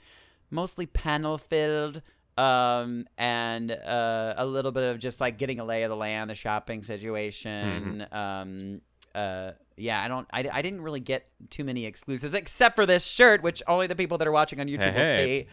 mostly 0.51 0.87
panel 0.87 1.39
filled 1.39 2.03
um 2.37 3.07
and 3.17 3.71
uh 3.71 4.35
a 4.37 4.45
little 4.47 4.73
bit 4.73 4.83
of 4.85 4.99
just 4.99 5.21
like 5.21 5.39
getting 5.39 5.61
a 5.61 5.65
lay 5.65 5.83
of 5.85 5.91
the 5.91 5.97
land 5.97 6.29
the 6.31 6.35
shopping 6.35 6.83
situation 6.83 8.05
um 8.13 8.81
uh 9.15 9.53
yeah 9.77 10.03
i 10.03 10.09
don't 10.09 10.27
I, 10.33 10.49
I 10.53 10.61
didn't 10.63 10.83
really 10.83 11.01
get 11.01 11.27
too 11.51 11.63
many 11.65 11.87
exclusives 11.87 12.35
except 12.35 12.75
for 12.75 12.87
this 12.87 13.05
shirt 13.05 13.43
which 13.43 13.63
only 13.69 13.87
the 13.87 13.95
people 13.97 14.19
that 14.19 14.27
are 14.27 14.33
watching 14.33 14.61
on 14.61 14.67
youtube 14.67 14.93
Hey, 14.93 14.95
will 14.95 15.03
hey. 15.03 15.43
see 15.43 15.49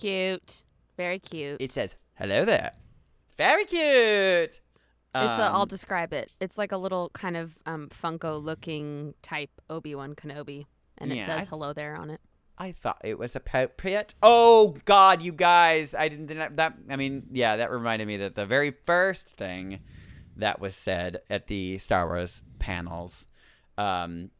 cute. 0.00 0.62
Very 0.96 1.18
cute. 1.18 1.60
it 1.60 1.72
says 1.72 1.96
hello 2.14 2.44
there 2.44 2.72
very 3.36 3.64
cute 3.64 4.60
It's 5.14 5.38
a, 5.38 5.42
I'll 5.44 5.62
Um, 5.62 5.68
describe 5.68 6.12
it. 6.12 6.30
It's 6.40 6.58
like 6.58 6.72
a 6.72 6.76
little 6.76 7.10
kind 7.10 7.36
of 7.36 7.56
um, 7.66 7.88
Funko 7.90 8.42
looking 8.42 9.14
type 9.22 9.50
Obi 9.70 9.94
Wan 9.94 10.14
Kenobi, 10.14 10.66
and 10.98 11.12
it 11.12 11.16
Yeah, 11.16 11.26
says 11.26 11.46
I- 11.46 11.50
"Hello 11.50 11.72
there" 11.72 11.94
on 11.96 12.10
it. 12.10 12.20
I 12.56 12.70
thought 12.72 13.00
it 13.02 13.18
was 13.18 13.34
appropriate. 13.34 14.14
Oh 14.22 14.76
God, 14.84 15.22
you 15.22 15.32
guys! 15.32 15.94
I 15.94 16.08
didn't 16.08 16.26
that, 16.28 16.56
that. 16.56 16.74
I 16.88 16.96
mean, 16.96 17.26
yeah, 17.32 17.56
that 17.56 17.70
reminded 17.70 18.06
me 18.06 18.16
that 18.18 18.34
the 18.36 18.46
very 18.46 18.70
first 18.84 19.28
thing 19.28 19.80
that 20.36 20.60
was 20.60 20.74
said 20.76 21.20
at 21.30 21.46
the 21.48 21.78
Star 21.78 22.06
Wars 22.06 22.42
panels, 22.60 23.26
um, 23.78 24.30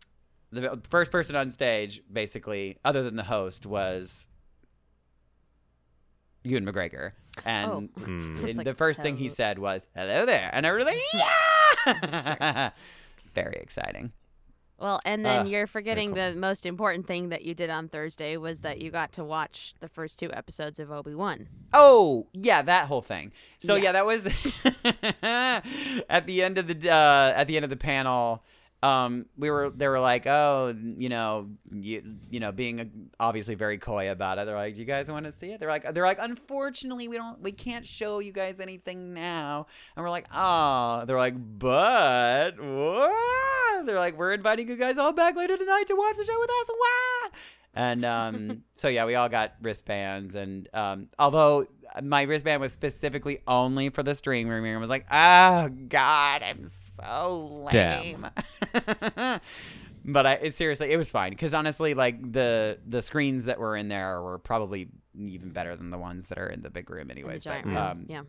the 0.51 0.81
first 0.91 1.11
person 1.13 1.35
on 1.37 1.51
stage, 1.51 2.03
basically, 2.13 2.79
other 2.85 3.03
than 3.03 3.17
the 3.17 3.25
host, 3.25 3.67
was 3.67 4.29
Ewan 6.45 6.65
McGregor, 6.67 7.13
and, 7.45 7.71
Oh. 7.71 7.89
It's 7.97 8.07
and 8.07 8.57
like, 8.59 8.65
the 8.65 8.75
first 8.75 9.01
thing 9.03 9.17
he 9.17 9.29
said 9.29 9.59
was 9.59 9.87
"Hello 9.97 10.25
there," 10.27 10.51
and 10.53 10.67
I 10.67 10.73
was 10.73 10.85
like, 10.85 10.99
"Yeah!" 11.15 12.71
Very 13.35 13.57
exciting. 13.57 14.13
Well, 14.79 15.01
and 15.05 15.25
then 15.25 15.41
Uh, 15.41 15.45
you're 15.45 15.67
forgetting 15.69 16.15
cool. 16.15 16.33
the 16.33 16.35
most 16.39 16.67
important 16.67 17.07
thing 17.07 17.29
that 17.31 17.43
you 17.43 17.55
did 17.55 17.71
on 17.71 17.89
Thursday 17.89 18.37
was 18.37 18.61
that 18.61 18.81
you 18.83 18.91
got 18.91 19.13
to 19.13 19.25
watch 19.25 19.73
the 19.81 19.89
first 19.89 20.19
two 20.19 20.33
episodes 20.33 20.79
of 20.81 20.91
Obi 20.91 21.15
Wan. 21.15 21.49
Oh, 21.73 22.27
yeah, 22.33 22.61
that 22.61 22.89
whole 22.89 23.01
thing. 23.01 23.33
So 23.59 23.77
yeah, 23.77 23.85
Yeah. 23.85 23.93
that 23.93 24.07
was 24.07 24.27
at 25.23 26.27
the 26.27 26.43
end 26.43 26.59
of 26.59 26.67
the 26.67 26.91
uh, 26.91 27.33
at 27.37 27.47
the 27.47 27.57
end 27.57 27.65
of 27.65 27.71
the 27.71 27.77
panel. 27.77 28.43
Um, 28.85 29.25
we 29.39 29.51
were 29.51 29.71
they 29.71 29.89
were 29.89 29.99
like, 29.99 30.27
oh, 30.27 30.75
you 30.79 31.09
know, 31.09 31.49
you, 31.71 32.03
you 32.31 32.39
know, 32.39 32.53
being 32.53 33.09
obviously 33.19 33.55
very 33.55 33.79
coy 33.79 34.11
about 34.11 34.37
it. 34.37 34.45
They're 34.45 34.57
like, 34.57 34.75
do 34.75 34.81
you 34.81 34.87
guys 34.87 35.11
want 35.11 35.25
to 35.25 35.33
see 35.33 35.53
it? 35.53 35.59
They're 35.59 35.71
like, 35.71 35.95
they're 35.95 36.05
like, 36.05 36.19
unfortunately, 36.21 37.09
we 37.09 37.17
don't, 37.17 37.41
we 37.41 37.51
can't 37.51 37.87
show 37.87 38.19
you 38.19 38.31
guys 38.31 38.61
anything 38.61 39.15
now. 39.15 39.69
And 39.97 40.05
we're 40.05 40.11
like, 40.11 40.27
oh, 40.35 41.05
they're 41.07 41.17
like, 41.17 41.35
but 41.59 42.61
what? 42.61 43.87
They're 43.87 43.99
like, 43.99 44.19
we're 44.19 44.35
inviting 44.35 44.69
you 44.69 44.77
guys 44.77 44.99
all 44.99 45.15
back 45.15 45.35
later 45.35 45.57
tonight 45.57 45.85
to 45.87 45.97
watch 45.97 46.19
the 46.19 46.25
show 46.25 46.39
with 46.39 46.51
us. 46.51 46.69
What? 46.69 47.33
And 47.75 48.05
um, 48.05 48.63
so 48.77 48.89
yeah, 48.89 49.07
we 49.07 49.15
all 49.15 49.31
got 49.31 49.55
wristbands, 49.63 50.35
and 50.35 50.69
um, 50.75 51.09
although 51.19 51.67
my 52.03 52.23
wristband 52.23 52.61
was 52.61 52.73
specifically 52.73 53.39
only 53.49 53.89
for 53.89 54.03
the 54.03 54.15
stream 54.15 54.47
room, 54.49 54.67
I 54.67 54.79
was 54.79 54.91
like, 54.91 55.07
oh 55.11 55.71
god, 55.89 56.43
I'm 56.43 56.69
so 56.97 57.69
lame. 57.73 58.27
But 60.05 60.27
I 60.27 60.35
it, 60.35 60.55
seriously, 60.55 60.93
it 60.93 60.99
was 60.99 61.11
fine 61.11 61.31
because 61.31 61.55
honestly, 61.55 61.95
like 61.95 62.33
the 62.33 62.79
the 62.87 63.01
screens 63.01 63.47
that 63.47 63.59
were 63.59 63.75
in 63.75 63.89
there 63.89 64.21
were 64.21 64.39
probably 64.39 64.89
even 65.19 65.49
better 65.51 65.75
than 65.77 65.91
the 65.91 65.99
ones 65.99 66.29
that 66.29 66.39
are 66.39 66.49
in 66.49 66.61
the 66.61 66.71
big 66.71 66.91
room, 66.91 67.03
in 67.03 67.09
the 67.09 67.23
anyways. 67.23 67.45
giant 67.45 67.65
but, 67.65 67.71
room. 67.71 67.79
um, 67.79 68.07
yeah. 68.09 68.23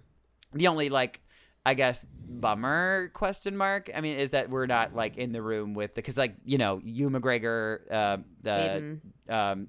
the 0.54 0.68
only 0.68 0.88
like 0.88 1.20
I 1.66 1.74
guess 1.74 2.06
bummer 2.30 3.10
question 3.14 3.58
mark. 3.58 3.90
I 3.94 4.00
mean, 4.00 4.18
is 4.18 4.32
that 4.32 4.50
we're 4.50 4.68
not 4.68 4.96
like 4.96 5.18
in 5.18 5.34
the 5.34 5.42
room 5.42 5.74
with 5.74 5.96
the 5.96 6.02
because 6.02 6.16
like 6.16 6.36
you 6.46 6.58
know 6.58 6.80
you 6.82 7.10
McGregor, 7.10 7.80
uh, 7.92 8.18
the 8.42 8.58
Hayden. 8.58 9.02
um, 9.28 9.68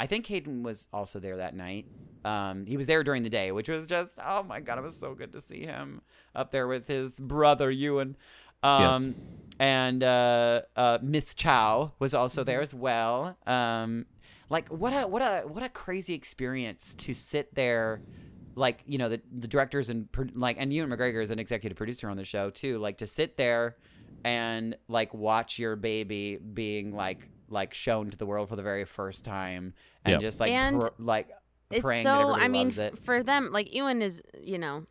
I 0.00 0.06
think 0.06 0.26
Hayden 0.26 0.64
was 0.64 0.88
also 0.92 1.20
there 1.20 1.36
that 1.36 1.54
night. 1.54 1.86
Um, 2.26 2.66
he 2.66 2.76
was 2.76 2.86
there 2.86 3.04
during 3.04 3.22
the 3.22 3.30
day, 3.30 3.52
which 3.52 3.68
was 3.68 3.86
just 3.86 4.18
oh 4.24 4.42
my 4.42 4.60
god, 4.60 4.78
it 4.78 4.82
was 4.82 4.96
so 4.96 5.14
good 5.14 5.32
to 5.32 5.40
see 5.40 5.60
him 5.64 6.02
up 6.34 6.50
there 6.50 6.66
with 6.66 6.88
his 6.88 7.18
brother 7.20 7.70
Ewan. 7.70 8.16
Um, 8.62 9.14
and 9.60 10.02
uh, 10.02 10.62
uh, 10.74 10.98
Miss 11.02 11.34
Chow 11.34 11.92
was 11.98 12.14
also 12.14 12.42
there 12.44 12.60
as 12.60 12.74
well. 12.74 13.36
Um, 13.46 14.06
like 14.50 14.68
what 14.68 14.92
a 14.92 15.06
what 15.06 15.22
a 15.22 15.42
what 15.46 15.62
a 15.62 15.68
crazy 15.68 16.14
experience 16.14 16.94
to 16.94 17.14
sit 17.14 17.54
there 17.54 18.00
like 18.54 18.80
you 18.86 18.96
know 18.98 19.08
the 19.08 19.20
the 19.32 19.48
directors 19.48 19.90
and 19.90 20.08
like 20.34 20.56
and 20.58 20.72
Ewan 20.72 20.90
McGregor 20.90 21.22
is 21.22 21.30
an 21.30 21.38
executive 21.38 21.76
producer 21.76 22.08
on 22.08 22.16
the 22.16 22.24
show 22.24 22.48
too 22.50 22.78
like 22.78 22.96
to 22.98 23.06
sit 23.06 23.36
there 23.36 23.76
and 24.24 24.76
like 24.88 25.12
watch 25.12 25.58
your 25.58 25.76
baby 25.76 26.38
being 26.54 26.94
like 26.94 27.28
like 27.48 27.74
shown 27.74 28.08
to 28.10 28.16
the 28.16 28.24
world 28.26 28.48
for 28.48 28.56
the 28.56 28.62
very 28.62 28.84
first 28.84 29.24
time 29.24 29.74
and 30.04 30.12
Yep. 30.12 30.20
just 30.20 30.40
like 30.40 30.52
And 30.52 30.80
pr- 30.80 30.88
like 30.98 31.28
It's 31.70 31.82
praying 31.82 32.04
that 32.04 32.10
so. 32.14 32.20
everybody 32.20 32.44
I 32.44 32.48
mean, 32.48 32.66
loves 32.68 32.78
it. 32.78 32.98
for 32.98 33.22
them, 33.22 33.50
like 33.52 33.74
Ewan 33.74 34.02
is, 34.02 34.22
you 34.40 34.58
know, 34.58 34.86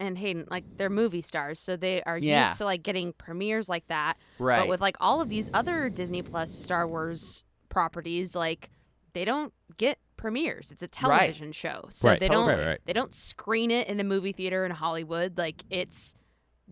and 0.00 0.16
Hayden, 0.18 0.46
like 0.50 0.64
they're 0.76 0.90
movie 0.90 1.20
stars, 1.20 1.60
so 1.60 1.76
they 1.76 2.02
are 2.04 2.18
Yeah. 2.18 2.46
used 2.46 2.58
to 2.58 2.64
like 2.64 2.82
getting 2.82 3.12
premieres 3.12 3.68
like 3.68 3.86
that. 3.88 4.16
Right. 4.38 4.60
But 4.60 4.68
with 4.68 4.80
like 4.80 4.96
all 5.00 5.20
of 5.20 5.28
these 5.28 5.50
other 5.54 5.88
Disney 5.88 6.22
Plus 6.22 6.50
Star 6.50 6.86
Wars 6.88 7.44
properties, 7.68 8.34
like 8.34 8.70
they 9.12 9.24
don't 9.24 9.52
get 9.76 9.98
premieres. 10.16 10.70
It's 10.72 10.82
a 10.82 10.88
television 10.88 11.52
show, 11.52 11.84
so 11.90 12.08
Right. 12.10 12.18
they 12.20 12.28
don't 12.28 12.48
Right, 12.48 12.66
right. 12.66 12.80
they 12.86 12.92
don't 12.92 13.12
screen 13.14 13.70
it 13.70 13.86
in 13.88 13.96
the 13.98 14.04
movie 14.04 14.32
theater 14.32 14.64
in 14.64 14.70
Hollywood. 14.72 15.36
Like 15.38 15.62
it's 15.70 16.14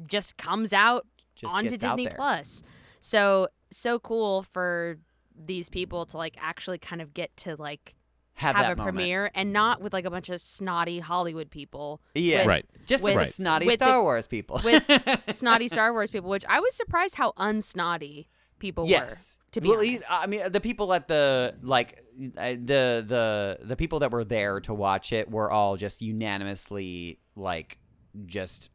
just 0.08 0.36
comes 0.38 0.72
out 0.72 1.06
Just 1.36 1.52
onto 1.54 1.70
gets 1.70 1.84
out 1.84 1.96
Disney. 1.98 2.12
Plus. 2.14 2.62
So 3.00 3.48
so 3.70 3.98
cool 3.98 4.42
for 4.42 4.98
these 5.34 5.68
people 5.70 6.06
to 6.06 6.16
like 6.16 6.36
actually 6.40 6.78
kind 6.78 7.00
of 7.02 7.14
get 7.14 7.36
to 7.38 7.56
like 7.56 7.94
have, 8.34 8.56
have, 8.56 8.64
a 8.64 8.68
moment. 8.76 8.96
premiere 8.96 9.30
and 9.34 9.52
not 9.52 9.80
with 9.80 9.92
like 9.92 10.04
a 10.04 10.10
bunch 10.10 10.28
of 10.28 10.40
snotty 10.40 10.98
Hollywood 10.98 11.50
people. 11.50 12.00
Yeah, 12.14 12.38
with- 12.38 12.46
Right. 12.46 12.66
Just 12.86 13.04
with, 13.04 13.16
with- 13.16 13.26
the 13.26 13.32
snotty 13.32 13.66
with 13.66 13.78
the- 13.78 13.86
Star 13.86 14.02
Wars 14.02 14.26
people. 14.26 14.60
with 14.64 14.82
snotty 15.32 15.68
Star 15.68 15.92
Wars 15.92 16.10
people, 16.10 16.30
which 16.30 16.44
I 16.48 16.60
was 16.60 16.74
surprised 16.74 17.14
how 17.14 17.32
unsnotty 17.32 18.26
people 18.58 18.86
yes. 18.86 19.38
were. 19.38 19.42
To 19.52 19.60
be 19.60 19.68
well, 19.68 19.78
honest, 19.80 20.08
he- 20.08 20.14
I 20.14 20.26
mean, 20.26 20.50
the 20.50 20.60
people 20.60 20.92
at 20.94 21.08
the 21.08 21.54
like 21.62 22.02
the 22.16 23.04
the 23.06 23.58
the 23.62 23.76
people 23.76 23.98
that 23.98 24.10
were 24.10 24.24
there 24.24 24.60
to 24.60 24.72
watch 24.72 25.12
it 25.12 25.30
were 25.30 25.50
all 25.50 25.76
just 25.76 26.00
unanimously 26.00 27.18
like 27.36 27.78
just 28.24 28.70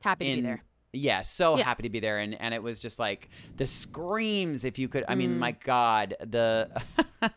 happy 0.00 0.30
to 0.30 0.36
be 0.36 0.42
there. 0.42 0.62
Yeah 0.92 1.22
so 1.22 1.56
Yeah. 1.56 1.64
happy 1.64 1.84
to 1.84 1.88
be 1.90 2.00
there 2.00 2.18
and 2.18 2.34
and 2.40 2.52
it 2.52 2.62
was 2.62 2.80
just 2.80 2.98
like 2.98 3.28
the 3.58 3.66
screams 3.66 4.64
if 4.64 4.78
you 4.78 4.88
could 4.88 5.04
i 5.08 5.14
mean 5.14 5.36
Mm. 5.36 5.38
my 5.38 5.52
god 5.52 6.16
the 6.20 6.68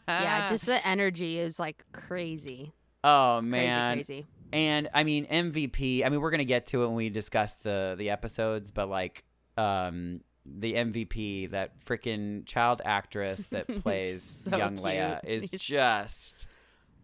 Yeah, 0.08 0.46
just 0.50 0.66
the 0.66 0.86
energy 0.88 1.38
is 1.40 1.60
like 1.60 1.84
crazy, 1.92 2.74
oh 3.04 3.42
man 3.42 3.94
crazy. 3.96 4.14
crazy 4.14 4.28
and 4.54 4.90
i 4.94 5.04
mean 5.04 5.26
mvp 5.28 6.06
i 6.06 6.10
mean 6.10 6.22
we're 6.22 6.32
gonna 6.32 6.44
get 6.44 6.66
to 6.68 6.84
it 6.84 6.88
when 6.88 6.96
we 6.96 7.10
discuss 7.10 7.56
the 7.56 7.96
the 7.98 8.10
episodes 8.10 8.72
but 8.72 8.88
like 8.90 9.24
um 9.58 10.22
the 10.46 10.74
mvp 10.74 11.50
that 11.52 11.80
freaking 11.86 12.46
child 12.46 12.82
actress 12.86 13.48
that 13.48 13.68
plays 13.82 14.24
So 14.24 14.58
young 14.58 14.78
leia 14.78 15.24
is 15.24 15.50
He's 15.50 15.62
just 15.62 16.46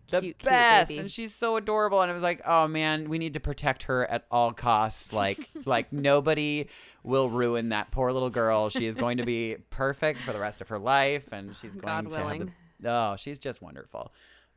the 0.10 0.22
cute, 0.22 0.38
cute 0.40 0.52
best 0.52 0.90
baby. 0.90 1.00
and 1.02 1.12
she's 1.12 1.34
so 1.34 1.56
adorable 1.56 2.02
and 2.02 2.10
it 2.10 2.14
was 2.14 2.24
like 2.24 2.42
oh 2.46 2.68
man 2.68 3.10
we 3.10 3.18
need 3.18 3.34
to 3.34 3.40
protect 3.40 3.84
her 3.84 4.06
at 4.10 4.26
all 4.32 4.52
costs 4.54 5.12
like 5.14 5.50
like 5.66 5.92
nobody 5.94 6.68
will 7.04 7.30
ruin 7.30 7.70
that 7.70 7.92
poor 7.92 8.12
little 8.12 8.30
girl 8.30 8.70
she 8.70 8.86
is 8.86 8.96
going 8.96 9.18
to 9.18 9.26
be 9.26 9.56
perfect 9.70 10.20
for 10.22 10.34
the 10.34 10.40
rest 10.40 10.62
of 10.62 10.68
her 10.70 10.80
life 10.80 11.32
and 11.32 11.56
she's 11.56 11.76
going 11.76 11.82
God 12.06 12.10
to 12.10 12.16
have 12.18 12.26
willing. 12.26 12.54
the 12.80 12.90
oh 12.92 13.16
she's 13.18 13.40
just 13.40 13.62
wonderful 13.62 14.12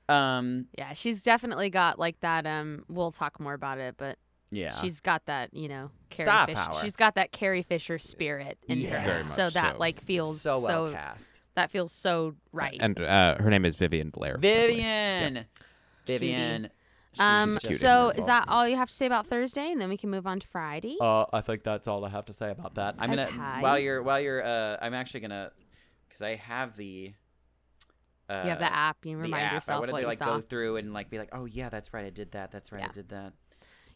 um 0.08 0.66
Yeah, 0.76 0.92
she's 0.94 1.22
definitely 1.22 1.70
got 1.70 1.98
like 1.98 2.18
that. 2.20 2.44
Um, 2.46 2.84
we'll 2.88 3.12
talk 3.12 3.38
more 3.38 3.54
about 3.54 3.78
it, 3.78 3.94
but 3.96 4.18
yeah 4.50 4.70
she's 4.72 5.00
got 5.00 5.24
that. 5.26 5.54
You 5.54 5.68
know, 5.68 5.90
Carrie 6.10 6.26
Star 6.26 6.46
Fisher. 6.46 6.56
power. 6.58 6.80
She's 6.82 6.96
got 6.96 7.14
that 7.14 7.32
Carrie 7.32 7.62
Fisher 7.62 7.98
spirit 7.98 8.58
in 8.68 8.78
Yeah. 8.78 8.98
her. 9.00 9.06
Very 9.06 9.24
so 9.24 9.44
much 9.44 9.54
that 9.54 9.78
like 9.78 10.00
feels 10.02 10.40
so 10.40 10.60
so, 10.60 10.82
well 10.84 10.92
cast 10.92 11.31
that 11.54 11.70
feels 11.70 11.92
so 11.92 12.34
right. 12.52 12.78
And 12.80 12.98
uh, 12.98 13.36
her 13.38 13.50
name 13.50 13.64
is 13.64 13.76
Vivien 13.76 14.10
Blair. 14.10 14.34
by 14.34 14.40
the 14.40 14.46
vivien 14.46 15.46
vivien 16.06 16.70
um, 17.18 17.54
just 17.54 17.60
cute 17.60 17.72
and 17.72 17.80
so 17.80 18.08
is 18.10 18.26
that 18.26 18.46
all 18.48 18.66
you 18.66 18.76
have 18.76 18.88
to 18.88 18.94
say 18.94 19.06
about 19.06 19.26
Thursday, 19.26 19.70
and 19.70 19.80
then 19.80 19.88
we 19.90 19.96
can 19.98 20.08
move 20.10 20.26
on 20.26 20.40
to 20.40 20.46
Friday? 20.46 20.96
Uh, 21.00 21.26
I 21.32 21.42
think 21.42 21.62
that's 21.62 21.86
all 21.86 22.04
I 22.04 22.08
have 22.08 22.24
to 22.26 22.32
say 22.32 22.50
about 22.50 22.76
that. 22.76 22.94
I'm 22.98 23.10
gonna 23.10 23.26
Okay. 23.26 23.60
while 23.60 23.78
you're 23.78 24.02
while 24.02 24.20
you're 24.20 24.42
uh, 24.44 24.78
I'm 24.80 24.94
actually 24.94 25.20
gonna 25.20 25.50
because 26.08 26.22
I 26.22 26.36
have 26.36 26.76
the. 26.76 27.12
Uh, 28.30 28.42
you 28.44 28.50
have 28.50 28.60
the 28.60 28.72
app. 28.72 29.04
You 29.04 29.16
the 29.16 29.22
remind 29.22 29.44
app. 29.44 29.52
I 29.52 29.54
yourself 29.56 29.80
wanted 29.80 29.92
what 29.92 29.98
to 29.98 30.02
you 30.02 30.08
like 30.08 30.18
saw. 30.18 30.36
go 30.36 30.40
through 30.40 30.76
and 30.76 30.94
like 30.94 31.10
be 31.10 31.18
like, 31.18 31.28
oh 31.32 31.44
yeah, 31.44 31.68
that's 31.68 31.92
right, 31.92 32.06
I 32.06 32.10
did 32.10 32.32
that. 32.32 32.50
That's 32.50 32.72
right, 32.72 32.84
I 32.84 32.92
did 32.92 33.10
that. 33.10 33.34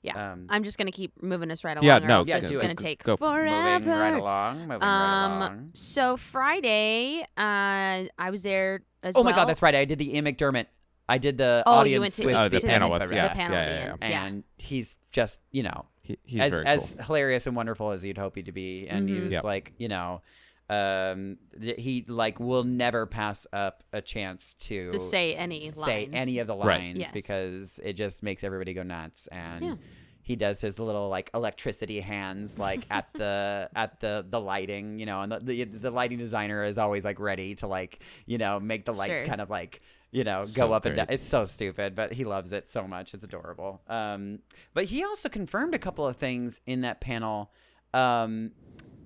Yeah. 0.03 0.33
Um, 0.33 0.47
I'm 0.49 0.63
just 0.65 0.79
gonna 0.79 0.91
keep 0.93 1.23
moving 1.23 1.51
us 1.51 1.65
right 1.65 1.77
along. 1.77 1.87
Yeah, 1.87 1.99
or 1.99 2.07
no, 2.09 2.15
else 2.19 2.29
yeah, 2.29 2.37
this 2.41 2.51
is 2.51 2.57
it. 2.57 2.61
gonna 2.61 2.75
Go- 2.75 2.83
take 2.83 3.03
go. 3.03 3.17
forever. 3.17 3.79
moving 3.81 3.93
right 3.93 4.15
along. 4.15 4.59
Moving 4.61 4.79
right 4.81 5.25
Um, 5.25 5.33
along. 5.33 5.71
so 5.75 6.17
Friday, 6.17 7.23
uh, 7.37 8.05
I 8.19 8.31
was 8.31 8.43
there 8.43 8.83
as 9.03 9.17
Oh 9.17 9.21
well. 9.21 9.25
my 9.25 9.33
god, 9.37 9.47
that's 9.49 9.63
right. 9.63 9.75
I 9.75 9.85
did 9.85 9.99
the 9.99 10.15
Ian 10.15 10.25
McDiarmid. 10.27 10.67
I 11.09 11.19
did 11.19 11.39
the 11.39 11.63
Oh, 11.67 11.73
you 11.73 11.79
audience 11.79 12.01
went 12.01 12.15
to- 12.15 12.27
with 12.27 12.35
Oh, 12.37 12.49
the 12.49 12.61
to 12.61 12.67
panel 12.67 12.89
the- 12.89 12.99
with 12.99 13.09
the 13.11 13.15
yeah, 13.15 13.35
panel 13.35 13.57
yeah, 13.57 13.63
at 13.63 13.69
the 13.69 13.75
yeah, 13.75 14.09
yeah. 14.11 14.21
Yeah. 14.21 14.25
and 14.27 14.45
he's 14.59 14.97
just 15.13 15.41
you 15.53 15.63
know 15.63 15.87
He, 16.03 16.19
he's 16.25 16.41
as 16.41 16.53
very 16.53 16.67
as 16.67 16.97
hilarious 17.07 17.47
and 17.47 17.55
wonderful 17.57 17.91
as 17.93 18.05
you'd 18.05 18.19
hope 18.19 18.35
he 18.37 18.43
to 18.45 18.53
be, 18.53 18.89
and 18.89 19.09
he 19.09 19.17
Mhm. 19.17 19.25
was 19.25 19.33
Yep. 19.35 19.45
like, 19.45 19.73
you 19.79 19.89
know, 19.89 20.23
um, 20.69 21.39
he 21.61 22.05
like 22.09 22.41
will 22.41 22.65
never 22.65 23.07
pass 23.07 23.47
up 23.53 23.85
a 23.93 24.03
chance 24.03 24.55
to 24.55 24.91
To 24.91 24.99
say 24.99 25.35
any 25.35 25.69
say 25.71 26.03
lines. 26.03 26.11
any 26.15 26.39
of 26.41 26.47
the 26.47 26.57
Right. 26.57 26.81
lines 26.81 26.99
Yes. 26.99 27.11
because 27.13 27.81
it 27.85 27.93
just 27.95 28.23
makes 28.23 28.43
everybody 28.45 28.75
go 28.75 28.83
nuts, 28.83 29.27
and 29.29 29.65
Yeah. 29.65 29.75
he 30.23 30.35
does 30.35 30.61
his 30.61 30.79
little 30.79 31.09
like 31.09 31.31
electricity 31.35 32.01
hands 32.01 32.59
like 32.59 32.85
at 32.91 33.13
the 33.15 33.71
at 33.77 34.01
the 34.01 34.27
the 34.29 34.41
lighting, 34.41 34.99
you 34.99 35.07
know, 35.07 35.21
and 35.23 35.31
the, 35.33 35.39
the 35.39 35.65
the 35.65 35.91
lighting 35.91 36.19
designer 36.19 36.65
is 36.65 36.79
always 36.79 37.05
like 37.05 37.21
ready 37.21 37.55
to 37.57 37.67
like 37.69 38.03
you 38.27 38.39
know 38.39 38.59
make 38.59 38.85
the 38.87 38.95
lights 38.95 39.21
Sure. 39.23 39.27
kind 39.29 39.41
of 39.41 39.49
like 39.51 39.83
you 40.11 40.25
know 40.25 40.43
So 40.43 40.67
go 40.67 40.73
up 40.73 40.85
and 40.87 40.97
down. 40.97 41.07
It's 41.11 41.25
so 41.27 41.45
stupid, 41.45 41.95
but 41.95 42.13
he 42.13 42.25
loves 42.25 42.53
it 42.53 42.69
so 42.69 42.89
much. 42.89 43.15
It's 43.15 43.23
adorable. 43.25 43.83
Um, 43.89 44.41
but 44.75 44.87
he 44.87 45.05
also 45.05 45.29
confirmed 45.29 45.75
a 45.75 45.79
couple 45.79 46.07
of 46.07 46.17
things 46.17 46.61
in 46.67 46.81
that 46.81 47.01
panel 47.01 47.53
um, 47.95 48.51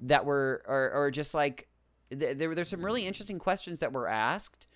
that 0.03 0.25
were 0.25 0.63
or, 0.67 0.91
or 0.93 1.11
just 1.11 1.35
like 1.35 1.69
th- 2.11 2.37
there 2.37 2.55
there's 2.55 2.69
some 2.69 2.85
really 2.85 3.07
interesting 3.07 3.39
questions 3.39 3.81
that 3.81 3.93
were 3.93 4.09
asked. 4.09 4.67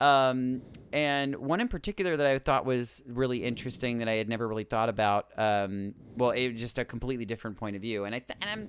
Um, 0.00 0.62
and 0.92 1.36
one 1.36 1.60
in 1.60 1.68
particular 1.68 2.16
that 2.16 2.26
I 2.26 2.38
thought 2.38 2.66
was 2.66 3.02
really 3.06 3.44
interesting 3.44 3.98
that 3.98 4.08
I 4.08 4.14
had 4.14 4.28
never 4.28 4.46
really 4.48 4.64
thought 4.64 4.88
about. 4.88 5.28
Um, 5.38 5.94
well, 6.16 6.30
it 6.30 6.52
was 6.52 6.60
just 6.60 6.78
a 6.78 6.84
completely 6.84 7.24
different 7.24 7.56
point 7.56 7.76
of 7.76 7.82
view, 7.82 8.04
and 8.04 8.14
I 8.14 8.18
th- 8.18 8.38
and 8.42 8.50
I'm, 8.50 8.68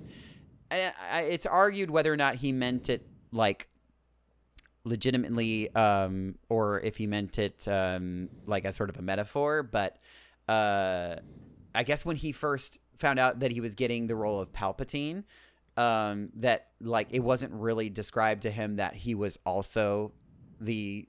I, 0.71 0.93
I, 1.11 1.21
it's 1.21 1.45
argued 1.45 1.89
whether 1.89 2.13
or 2.13 2.17
not 2.17 2.35
he 2.35 2.51
meant 2.51 2.89
it 2.89 3.07
like 3.31 3.67
legitimately, 4.83 5.73
um, 5.75 6.35
or 6.47 6.79
if 6.81 6.95
he 6.95 7.07
meant 7.07 7.39
it 7.39 7.67
um, 7.67 8.29
like 8.45 8.63
as 8.65 8.75
sort 8.75 8.89
of 8.89 8.97
a 8.97 9.01
metaphor. 9.01 9.63
But 9.63 9.97
uh, 10.47 11.15
I 11.73 11.83
guess 11.83 12.05
when 12.05 12.15
he 12.15 12.31
first 12.31 12.79
found 12.99 13.19
out 13.19 13.39
that 13.39 13.51
he 13.51 13.61
was 13.61 13.75
getting 13.75 14.07
the 14.07 14.15
role 14.15 14.39
of 14.39 14.53
Palpatine, 14.53 15.23
um, 15.77 16.29
that 16.35 16.67
like 16.81 17.07
it 17.11 17.19
wasn't 17.19 17.53
really 17.53 17.89
described 17.89 18.43
to 18.43 18.51
him 18.51 18.77
that 18.77 18.95
he 18.95 19.15
was 19.15 19.37
also 19.45 20.11
the 20.61 21.07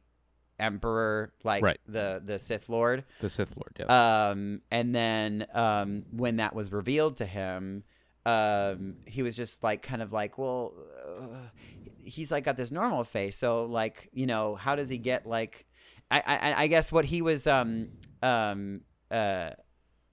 emperor, 0.59 1.33
like 1.45 1.63
Right. 1.63 1.79
the 1.87 2.23
the 2.25 2.39
Sith 2.39 2.69
Lord. 2.69 3.05
the 3.21 3.29
Sith 3.29 3.57
Lord. 3.57 3.73
Yeah. 3.79 4.29
Um, 4.31 4.63
and 4.71 4.95
then 4.95 5.47
um, 5.55 6.05
when 6.11 6.37
that 6.37 6.55
was 6.55 6.73
revealed 6.73 7.19
to 7.19 7.27
him, 7.27 7.85
um, 8.25 8.97
he 9.07 9.23
was 9.23 9.37
just 9.37 9.63
like, 9.63 9.83
kind 9.83 10.03
of 10.03 10.13
like, 10.13 10.37
well, 10.39 10.73
uh, 11.19 11.23
he's 11.99 12.33
like 12.33 12.45
got 12.45 12.57
this 12.57 12.71
normal 12.73 13.05
face, 13.05 13.37
so 13.37 13.67
like, 13.67 14.09
you 14.13 14.27
know, 14.27 14.55
how 14.57 14.75
does 14.77 14.89
he 14.89 14.99
get 14.99 15.27
like? 15.27 15.67
I 16.11 16.23
I, 16.27 16.63
I 16.63 16.67
guess 16.69 16.91
what 16.93 17.05
he 17.05 17.21
was 17.23 17.47
um 17.47 17.89
um 18.23 18.81
uh, 19.11 19.51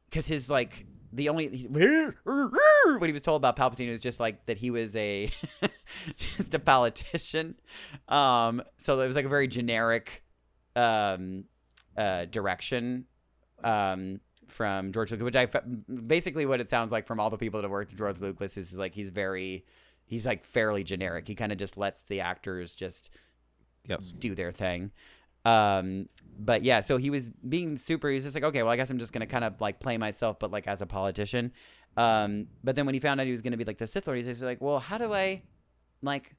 because 0.09 0.25
his 0.27 0.49
like 0.49 0.85
the 1.13 1.30
only 1.30 1.47
what 2.23 3.08
he 3.08 3.13
was 3.13 3.21
told 3.21 3.39
about 3.39 3.56
Palpatine 3.56 3.89
was 3.89 4.02
just 4.02 4.19
like 4.19 4.45
that 4.47 4.58
he 4.58 4.71
was 4.71 4.95
a 4.95 5.30
just 6.17 6.54
a 6.54 6.60
politician. 6.60 7.56
Um, 8.08 8.63
so 8.78 8.99
it 8.99 9.08
was 9.08 9.15
like 9.15 9.26
a 9.26 9.30
very 9.30 9.47
generic 9.47 10.23
um 10.76 11.43
uh 11.95 12.26
direction 12.26 13.06
um 13.63 14.19
from 14.47 14.91
George 14.91 15.12
Lucas, 15.12 15.23
which 15.23 15.36
I 15.36 15.45
basically 16.08 16.45
what 16.45 16.60
it 16.60 16.67
sounds 16.67 16.91
like 16.91 17.06
from 17.06 17.19
all 17.19 17.30
the 17.30 17.38
people 17.38 17.60
that 17.60 17.65
have 17.65 17.71
worked 17.71 17.91
with 17.91 17.99
George 17.99 18.19
Lucas 18.19 18.58
is 18.58 18.73
like 18.73 18.93
he's 18.93 19.10
very 19.10 19.65
he's 20.06 20.26
like 20.26 20.43
fairly 20.43 20.84
generic. 20.84 21.28
He 21.28 21.36
kind 21.36 21.52
of 21.52 21.58
just 21.58 21.78
lets 21.78 22.02
the 22.04 22.21
actors 22.21 22.76
just 22.76 23.12
yes. 23.88 24.12
do 24.12 24.36
their 24.36 24.52
thing. 24.52 24.91
Um, 25.45 26.08
but 26.39 26.63
yeah, 26.63 26.79
so 26.79 26.97
he 26.97 27.10
was 27.10 27.29
being 27.47 27.77
super. 27.77 28.10
He 28.10 28.15
was 28.15 28.23
just 28.23 28.36
like, 28.36 28.43
okay, 28.43 28.63
well, 28.63 28.71
I 28.71 28.75
guess 28.75 28.89
I'm 28.89 28.99
just 28.99 29.13
gonna 29.13 29.27
kind 29.27 29.43
of 29.43 29.60
like 29.62 29.79
play 29.79 29.97
myself, 29.97 30.39
but 30.39 30.51
like 30.51 30.67
as 30.67 30.82
a 30.82 30.86
politician. 30.86 31.51
Um, 31.95 32.47
but 32.63 32.75
then 32.75 32.86
when 32.86 32.93
he 32.95 32.99
found 32.99 33.19
out 33.19 33.25
he 33.25 33.32
was 33.32 33.41
gonna 33.41 33.58
be 33.58 33.65
like 33.65 33.77
the 33.77 33.88
Sith 33.88 34.08
Lord, 34.08 34.23
he's 34.23 34.41
like, 34.41 34.62
well, 34.62 34.79
how 34.79 34.97
do 34.97 35.13
I, 35.13 35.43
like, 36.01 36.36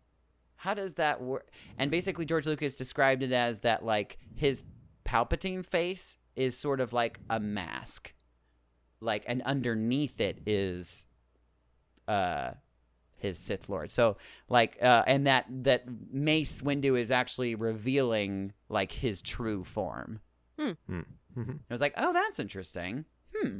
how 0.56 0.74
does 0.74 0.94
that 0.94 1.20
work? 1.20 1.50
And 1.78 1.90
basically, 1.90 2.24
George 2.24 2.46
Lucas 2.46 2.76
described 2.76 3.22
it 3.22 3.32
as 3.32 3.60
that 3.60 3.84
like 3.84 4.18
his 4.34 4.64
Palpatine 5.04 5.64
face 5.64 6.18
is 6.36 6.58
sort 6.58 6.80
of 6.80 6.92
like 6.92 7.20
a 7.30 7.38
mask, 7.38 8.14
like, 9.00 9.24
and 9.26 9.42
underneath 9.42 10.20
it 10.20 10.40
is, 10.46 11.06
uh, 12.08 12.52
his 13.24 13.38
Sith 13.38 13.68
Lord. 13.68 13.90
So 13.90 14.16
like, 14.48 14.78
uh, 14.82 15.02
and 15.06 15.26
that 15.26 15.46
that 15.64 15.84
Mace 16.12 16.62
Windu 16.62 16.98
is 16.98 17.10
actually 17.10 17.54
revealing 17.56 18.52
like 18.68 18.92
his 18.92 19.20
true 19.22 19.64
form. 19.64 20.20
Mhm. 20.58 20.74
I 21.36 21.44
was 21.72 21.80
like, 21.80 21.94
oh, 21.96 22.12
that's 22.12 22.38
interesting. 22.38 23.04
Hmm. 23.34 23.58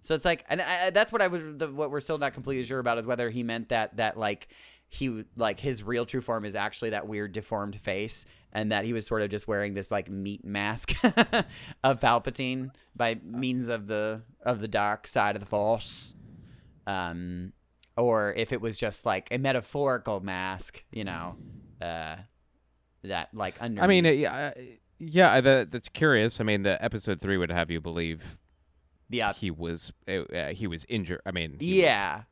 So 0.00 0.14
it's 0.14 0.24
like, 0.24 0.46
and 0.48 0.62
I, 0.62 0.86
I- 0.86 0.90
that's 0.90 1.12
what 1.12 1.20
I 1.20 1.26
was. 1.28 1.42
The, 1.58 1.68
what 1.70 1.90
we're 1.90 2.00
still 2.00 2.16
not 2.16 2.32
completely 2.32 2.64
sure 2.64 2.78
about 2.78 2.96
is 2.98 3.06
whether 3.06 3.28
he 3.28 3.42
meant 3.42 3.68
that 3.68 3.98
that 3.98 4.16
like 4.16 4.48
he 4.88 5.24
like 5.36 5.60
his 5.60 5.82
real 5.82 6.06
true 6.06 6.22
form 6.22 6.44
is 6.46 6.54
actually 6.54 6.90
that 6.90 7.06
weird 7.06 7.32
deformed 7.32 7.76
face, 7.76 8.24
and 8.54 8.72
that 8.72 8.86
he 8.86 8.94
was 8.94 9.06
sort 9.06 9.20
of 9.20 9.28
just 9.28 9.46
wearing 9.46 9.74
this 9.74 9.90
like 9.90 10.08
meat 10.08 10.42
mask 10.44 10.92
of 11.84 12.00
Palpatine 12.00 12.70
by 12.96 13.18
means 13.22 13.68
of 13.68 13.86
the 13.86 14.22
of 14.42 14.60
the 14.62 14.68
dark 14.68 15.06
side 15.06 15.36
of 15.36 15.40
the 15.40 15.46
Force, 15.46 16.14
um, 16.86 17.52
or 18.00 18.34
if 18.36 18.52
it 18.52 18.60
was 18.60 18.78
just 18.78 19.06
like 19.06 19.28
a 19.30 19.38
metaphorical 19.38 20.20
mask, 20.20 20.82
you 20.90 21.04
know, 21.04 21.36
uh, 21.80 22.16
that 23.04 23.28
like 23.32 23.54
under. 23.60 23.82
I 23.82 23.86
mean, 23.86 24.04
yeah, 24.04 24.32
uh, 24.32 24.60
yeah, 24.98 25.40
that, 25.40 25.70
that's 25.70 25.88
curious. 25.88 26.40
I 26.40 26.44
mean, 26.44 26.62
the 26.62 26.82
episode 26.82 27.20
three 27.20 27.36
would 27.36 27.50
have 27.50 27.70
you 27.70 27.80
believe 27.80 28.38
yeah, 29.10 29.32
he 29.32 29.50
was 29.50 29.92
uh, 30.08 30.22
uh, 30.22 30.48
he 30.48 30.66
was 30.66 30.86
injured. 30.88 31.20
I 31.26 31.32
mean, 31.32 31.56
yeah, 31.58 32.22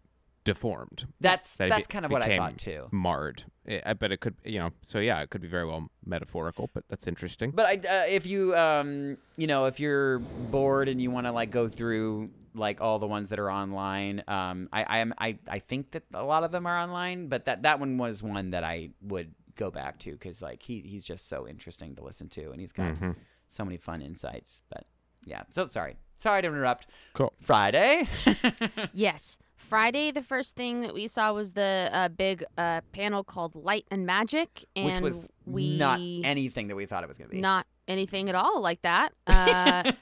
deformed. 0.45 1.07
that's 1.21 1.57
that 1.57 1.69
that's 1.69 1.87
be- 1.87 1.93
kind 1.93 2.05
of 2.05 2.11
what 2.11 2.23
I 2.23 2.37
thought 2.37 2.59
too. 2.59 2.89
Marred. 2.91 3.45
I 3.69 3.83
I 3.87 3.93
bet 3.93 4.13
it 4.13 4.21
could, 4.21 4.35
you 4.45 4.59
know. 4.59 4.71
So 4.83 4.99
yeah, 4.99 5.21
it 5.21 5.31
could 5.31 5.41
be 5.43 5.49
very 5.49 5.67
well 5.67 5.91
metaphorical, 6.07 6.71
but 6.73 6.85
that's 6.89 7.07
interesting. 7.07 7.51
But 7.51 7.67
I, 7.67 7.73
uh, 7.75 8.07
if 8.09 8.25
you, 8.27 8.57
um, 8.57 9.19
you 9.37 9.47
know, 9.47 9.67
if 9.67 9.79
you're 9.79 10.19
bored 10.19 10.89
and 10.89 11.01
you 11.01 11.11
want 11.11 11.27
to 11.27 11.33
like 11.33 11.51
go 11.51 11.69
through 11.69 12.31
like 12.55 12.81
all 12.81 12.99
the 12.99 13.07
ones 13.07 13.29
that 13.31 13.39
are 13.39 13.51
online, 13.51 14.23
um, 14.27 14.69
I, 14.73 14.83
I 14.85 14.99
am, 14.99 15.15
I, 15.19 15.39
I 15.47 15.59
think 15.59 15.91
that 15.93 16.03
a 16.15 16.25
lot 16.25 16.45
of 16.45 16.51
them 16.51 16.67
are 16.67 16.79
online, 16.79 17.29
but 17.29 17.45
that 17.45 17.63
that 17.65 17.79
one 17.79 17.99
was 17.99 18.23
one 18.23 18.51
that 18.51 18.65
I 18.65 18.91
would 19.03 19.35
go 19.55 19.71
back 19.71 19.99
to 20.01 20.13
because 20.13 20.41
like 20.41 20.63
he 20.63 20.81
he's 20.81 21.05
just 21.05 21.29
so 21.29 21.47
interesting 21.47 21.95
to 21.97 22.03
listen 22.03 22.29
to, 22.31 22.51
and 22.53 22.61
he's 22.61 22.73
got 22.73 22.95
Mhm. 22.95 23.17
so 23.51 23.65
many 23.65 23.77
fun 23.77 24.01
insights. 24.01 24.63
But 24.71 24.87
yeah, 25.27 25.43
so 25.51 25.67
sorry, 25.67 25.97
sorry 26.17 26.41
to 26.43 26.49
interrupt. 26.49 26.87
Cool. 27.13 27.33
Friday. 27.41 28.09
Yes. 28.95 29.39
Friday, 29.59 30.13
the 30.13 30.23
first 30.23 30.57
thing 30.57 30.81
that 30.81 30.95
we 30.95 31.09
saw 31.09 31.33
was 31.33 31.53
the 31.53 31.91
uh, 31.93 32.09
big 32.09 32.45
uh, 32.57 32.81
panel 32.93 33.25
called 33.25 33.55
Light 33.57 33.87
and 33.91 34.07
Magic, 34.07 34.65
and 34.77 34.87
Which 34.87 35.01
was 35.01 35.31
we 35.45 35.77
not 35.77 35.99
anything 35.99 36.69
that 36.69 36.77
we 36.77 36.87
thought 36.87 37.03
it 37.03 37.09
was 37.09 37.19
going 37.19 37.29
to 37.29 37.35
be. 37.35 37.41
not 37.41 37.67
anything 37.89 38.29
at 38.29 38.35
all 38.35 38.61
like 38.61 38.83
that. 38.83 39.13
Uh, 39.49 39.93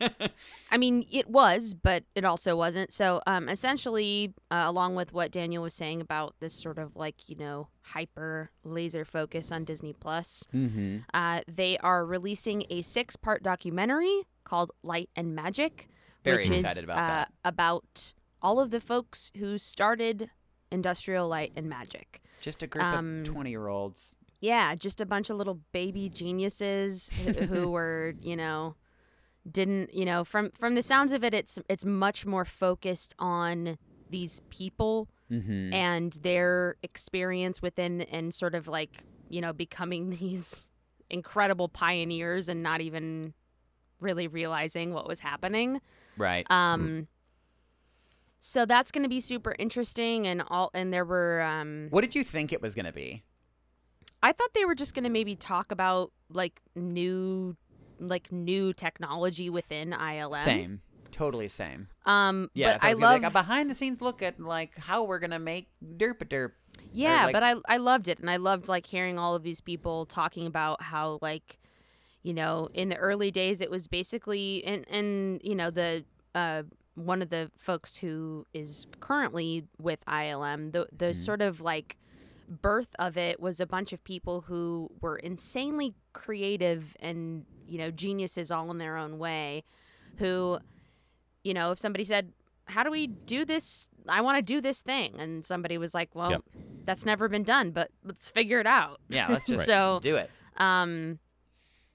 I 0.70 0.76
mean, 0.76 1.06
it 1.12 1.28
was, 1.28 1.74
but 1.74 2.02
it 2.14 2.24
also 2.24 2.56
wasn't. 2.56 2.92
So, 2.92 3.20
um, 3.26 3.48
essentially, 3.48 4.32
uh, 4.50 4.64
along 4.66 4.96
with 4.96 5.12
what 5.12 5.30
Daniel 5.30 5.62
was 5.62 5.74
saying 5.74 6.00
about 6.00 6.34
this 6.40 6.52
sort 6.52 6.78
of 6.78 6.96
like 6.96 7.28
you 7.28 7.36
know 7.36 7.68
hyper 7.82 8.50
laser 8.64 9.04
focus 9.04 9.52
on 9.52 9.64
Disney 9.64 9.92
Plus, 9.92 10.46
mm-hmm. 10.54 10.98
uh, 11.14 11.42
they 11.46 11.78
are 11.78 12.04
releasing 12.04 12.64
a 12.70 12.82
six-part 12.82 13.42
documentary 13.42 14.22
called 14.44 14.72
Light 14.82 15.10
and 15.14 15.34
Magic, 15.34 15.88
Very 16.24 16.38
which 16.38 16.50
excited 16.50 16.78
is 16.78 16.84
about 16.84 16.98
uh, 16.98 17.24
about 17.44 18.14
all 18.46 18.60
of 18.60 18.70
the 18.70 18.80
folks 18.80 19.32
who 19.38 19.58
started 19.58 20.30
Industrial 20.70 21.26
Light 21.26 21.52
and 21.56 21.68
Magic. 21.68 22.22
Just 22.40 22.62
a 22.62 22.66
group 22.68 22.84
um, 22.84 23.20
of 23.20 23.24
twenty-year-olds. 23.26 24.16
Yeah, 24.40 24.74
just 24.76 25.00
a 25.00 25.06
bunch 25.06 25.30
of 25.30 25.36
little 25.36 25.58
baby 25.72 26.08
geniuses 26.08 27.10
who, 27.24 27.32
who 27.52 27.70
were, 27.70 28.14
you 28.20 28.36
know, 28.36 28.76
didn't, 29.50 29.92
you 29.92 30.04
know, 30.04 30.22
from 30.22 30.50
from 30.52 30.76
the 30.76 30.82
sounds 30.82 31.12
of 31.12 31.24
it, 31.24 31.34
it's 31.34 31.58
it's 31.68 31.84
much 31.84 32.24
more 32.24 32.44
focused 32.44 33.14
on 33.18 33.78
these 34.10 34.40
people 34.50 35.08
Mm-hmm. 35.28 35.74
and 35.74 36.12
their 36.22 36.76
experience 36.84 37.60
within 37.60 38.02
and 38.02 38.32
sort 38.32 38.54
of 38.54 38.68
like, 38.68 39.02
you 39.28 39.40
know, 39.40 39.52
becoming 39.52 40.10
these 40.20 40.70
incredible 41.10 41.68
pioneers 41.68 42.48
and 42.48 42.62
not 42.62 42.80
even 42.80 43.34
really 43.98 44.28
realizing 44.28 44.94
what 44.94 45.08
was 45.08 45.18
happening. 45.18 45.80
Right. 46.16 46.46
Um 46.48 47.08
so 48.40 48.66
that's 48.66 48.90
going 48.90 49.02
to 49.02 49.08
be 49.08 49.20
super 49.20 49.54
interesting 49.58 50.26
and 50.26 50.42
all 50.48 50.70
and 50.74 50.92
there 50.92 51.04
were 51.04 51.42
um 51.42 51.88
what 51.90 52.02
did 52.02 52.14
you 52.14 52.24
think 52.24 52.52
it 52.52 52.60
was 52.62 52.74
going 52.74 52.86
to 52.86 52.92
be? 52.92 53.22
I 54.22 54.32
thought 54.32 54.54
they 54.54 54.64
were 54.64 54.74
just 54.74 54.94
going 54.94 55.04
to 55.04 55.10
maybe 55.10 55.36
talk 55.36 55.70
about 55.70 56.12
like 56.30 56.60
new 56.74 57.56
like 57.98 58.30
new 58.32 58.72
technology 58.72 59.48
within 59.50 59.92
ILM. 59.92 60.44
Same. 60.44 60.80
Totally 61.12 61.48
same. 61.48 61.88
Um 62.04 62.50
Yeah, 62.54 62.74
but 62.74 62.84
I 62.84 62.94
be 62.94 63.00
love 63.00 63.22
like 63.22 63.30
a 63.30 63.32
behind 63.32 63.70
the 63.70 63.74
scenes 63.74 64.02
look 64.02 64.22
at 64.22 64.38
like 64.38 64.76
how 64.76 65.04
we're 65.04 65.18
gonna 65.18 65.38
make 65.38 65.68
derp 65.82 66.18
derp. 66.18 66.52
Yeah, 66.92 67.24
like- 67.26 67.32
but 67.32 67.42
I 67.42 67.54
I 67.68 67.76
loved 67.78 68.08
it 68.08 68.18
and 68.18 68.28
I 68.28 68.36
loved 68.36 68.68
like 68.68 68.84
hearing 68.84 69.18
all 69.18 69.34
of 69.34 69.42
these 69.42 69.60
people 69.62 70.04
talking 70.04 70.46
about 70.46 70.82
how 70.82 71.18
like 71.22 71.58
you 72.22 72.34
know, 72.34 72.68
in 72.74 72.88
the 72.88 72.96
early 72.96 73.30
days 73.30 73.60
it 73.60 73.70
was 73.70 73.86
basically 73.88 74.62
and 74.64 74.84
and 74.90 75.40
you 75.44 75.54
know 75.54 75.70
the 75.70 76.04
uh 76.34 76.64
one 76.96 77.22
of 77.22 77.30
the 77.30 77.50
folks 77.56 77.96
who 77.96 78.44
is 78.52 78.86
currently 79.00 79.64
with 79.80 80.04
ILM, 80.06 80.72
the 80.72 80.86
the 80.96 81.14
sort 81.14 81.40
of 81.42 81.60
like 81.60 81.96
birth 82.48 82.94
of 82.98 83.16
it 83.16 83.40
was 83.40 83.60
a 83.60 83.66
bunch 83.66 83.92
of 83.92 84.02
people 84.04 84.42
who 84.42 84.90
were 85.00 85.16
insanely 85.16 85.94
creative 86.12 86.96
and 87.00 87.44
you 87.66 87.78
know 87.78 87.90
geniuses 87.90 88.50
all 88.52 88.70
in 88.70 88.78
their 88.78 88.96
own 88.96 89.18
way 89.18 89.64
who 90.18 90.56
you 91.42 91.52
know 91.52 91.72
if 91.72 91.78
somebody 91.78 92.04
said 92.04 92.32
how 92.66 92.84
do 92.84 92.90
we 92.90 93.08
do 93.08 93.44
this 93.44 93.88
i 94.08 94.20
want 94.20 94.36
to 94.38 94.42
do 94.42 94.60
this 94.60 94.80
thing 94.80 95.18
and 95.18 95.44
somebody 95.44 95.76
was 95.76 95.92
like 95.92 96.08
well 96.14 96.30
Yep. 96.30 96.42
that's 96.84 97.04
never 97.04 97.28
been 97.28 97.42
done 97.42 97.72
but 97.72 97.90
let's 98.04 98.30
figure 98.30 98.60
it 98.60 98.66
out 98.68 99.00
Yeah, 99.08 99.26
let's 99.28 99.46
just 99.48 99.64
so 99.66 99.98
do 100.00 100.14
it. 100.14 100.30
um 100.56 101.18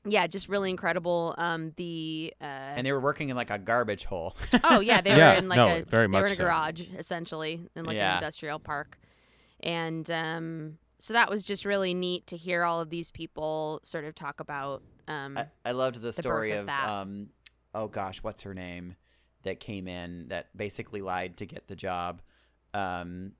yeah 0.06 0.26
just 0.28 0.50
really 0.50 0.70
incredible 0.70 1.36
um 1.38 1.74
the 1.76 2.34
uh 2.42 2.46
And 2.46 2.86
they 2.86 2.92
were 2.92 3.00
working 3.00 3.30
in 3.30 3.36
like 3.36 3.50
a 3.52 3.58
garbage 3.60 4.06
hole. 4.06 4.36
Oh 4.64 4.80
yeah, 4.80 5.02
they 5.02 5.12
Yeah, 5.16 5.32
were 5.34 5.38
in 5.38 5.48
like 5.50 5.58
no, 5.58 5.68
a 5.68 5.84
very 5.84 6.08
they 6.08 6.20
were 6.20 6.26
in 6.26 6.32
a 6.32 6.36
so. 6.36 6.44
garage 6.44 6.82
essentially 6.98 7.62
in 7.76 7.86
like 7.86 7.96
Yeah. 7.96 8.10
an 8.12 8.16
industrial 8.18 8.60
park, 8.60 8.98
and 9.62 10.10
um, 10.10 10.78
so 11.00 11.14
that 11.14 11.30
was 11.30 11.44
just 11.44 11.66
really 11.66 11.94
neat 11.94 12.28
to 12.28 12.38
hear 12.38 12.64
all 12.64 12.80
of 12.82 12.90
these 12.90 13.12
people 13.12 13.80
sort 13.84 14.06
of 14.06 14.16
talk 14.16 14.40
about. 14.40 14.82
Um, 15.08 15.38
I, 15.38 15.46
I 15.66 15.72
loved 15.72 15.96
the 15.98 16.02
birth 16.10 16.16
story 16.16 16.52
of 16.54 16.60
of, 16.62 16.66
that. 16.68 16.88
um 16.90 17.30
oh 17.74 17.88
gosh, 17.88 18.24
what's 18.24 18.42
her 18.44 18.54
name 18.54 18.96
that 19.44 19.60
came 19.60 19.88
in 19.88 20.28
that 20.30 20.56
basically 20.56 21.02
lied 21.02 21.38
to 21.38 21.46
get 21.46 21.68
the 21.68 21.76
job. 21.76 22.22
Um 22.74 23.34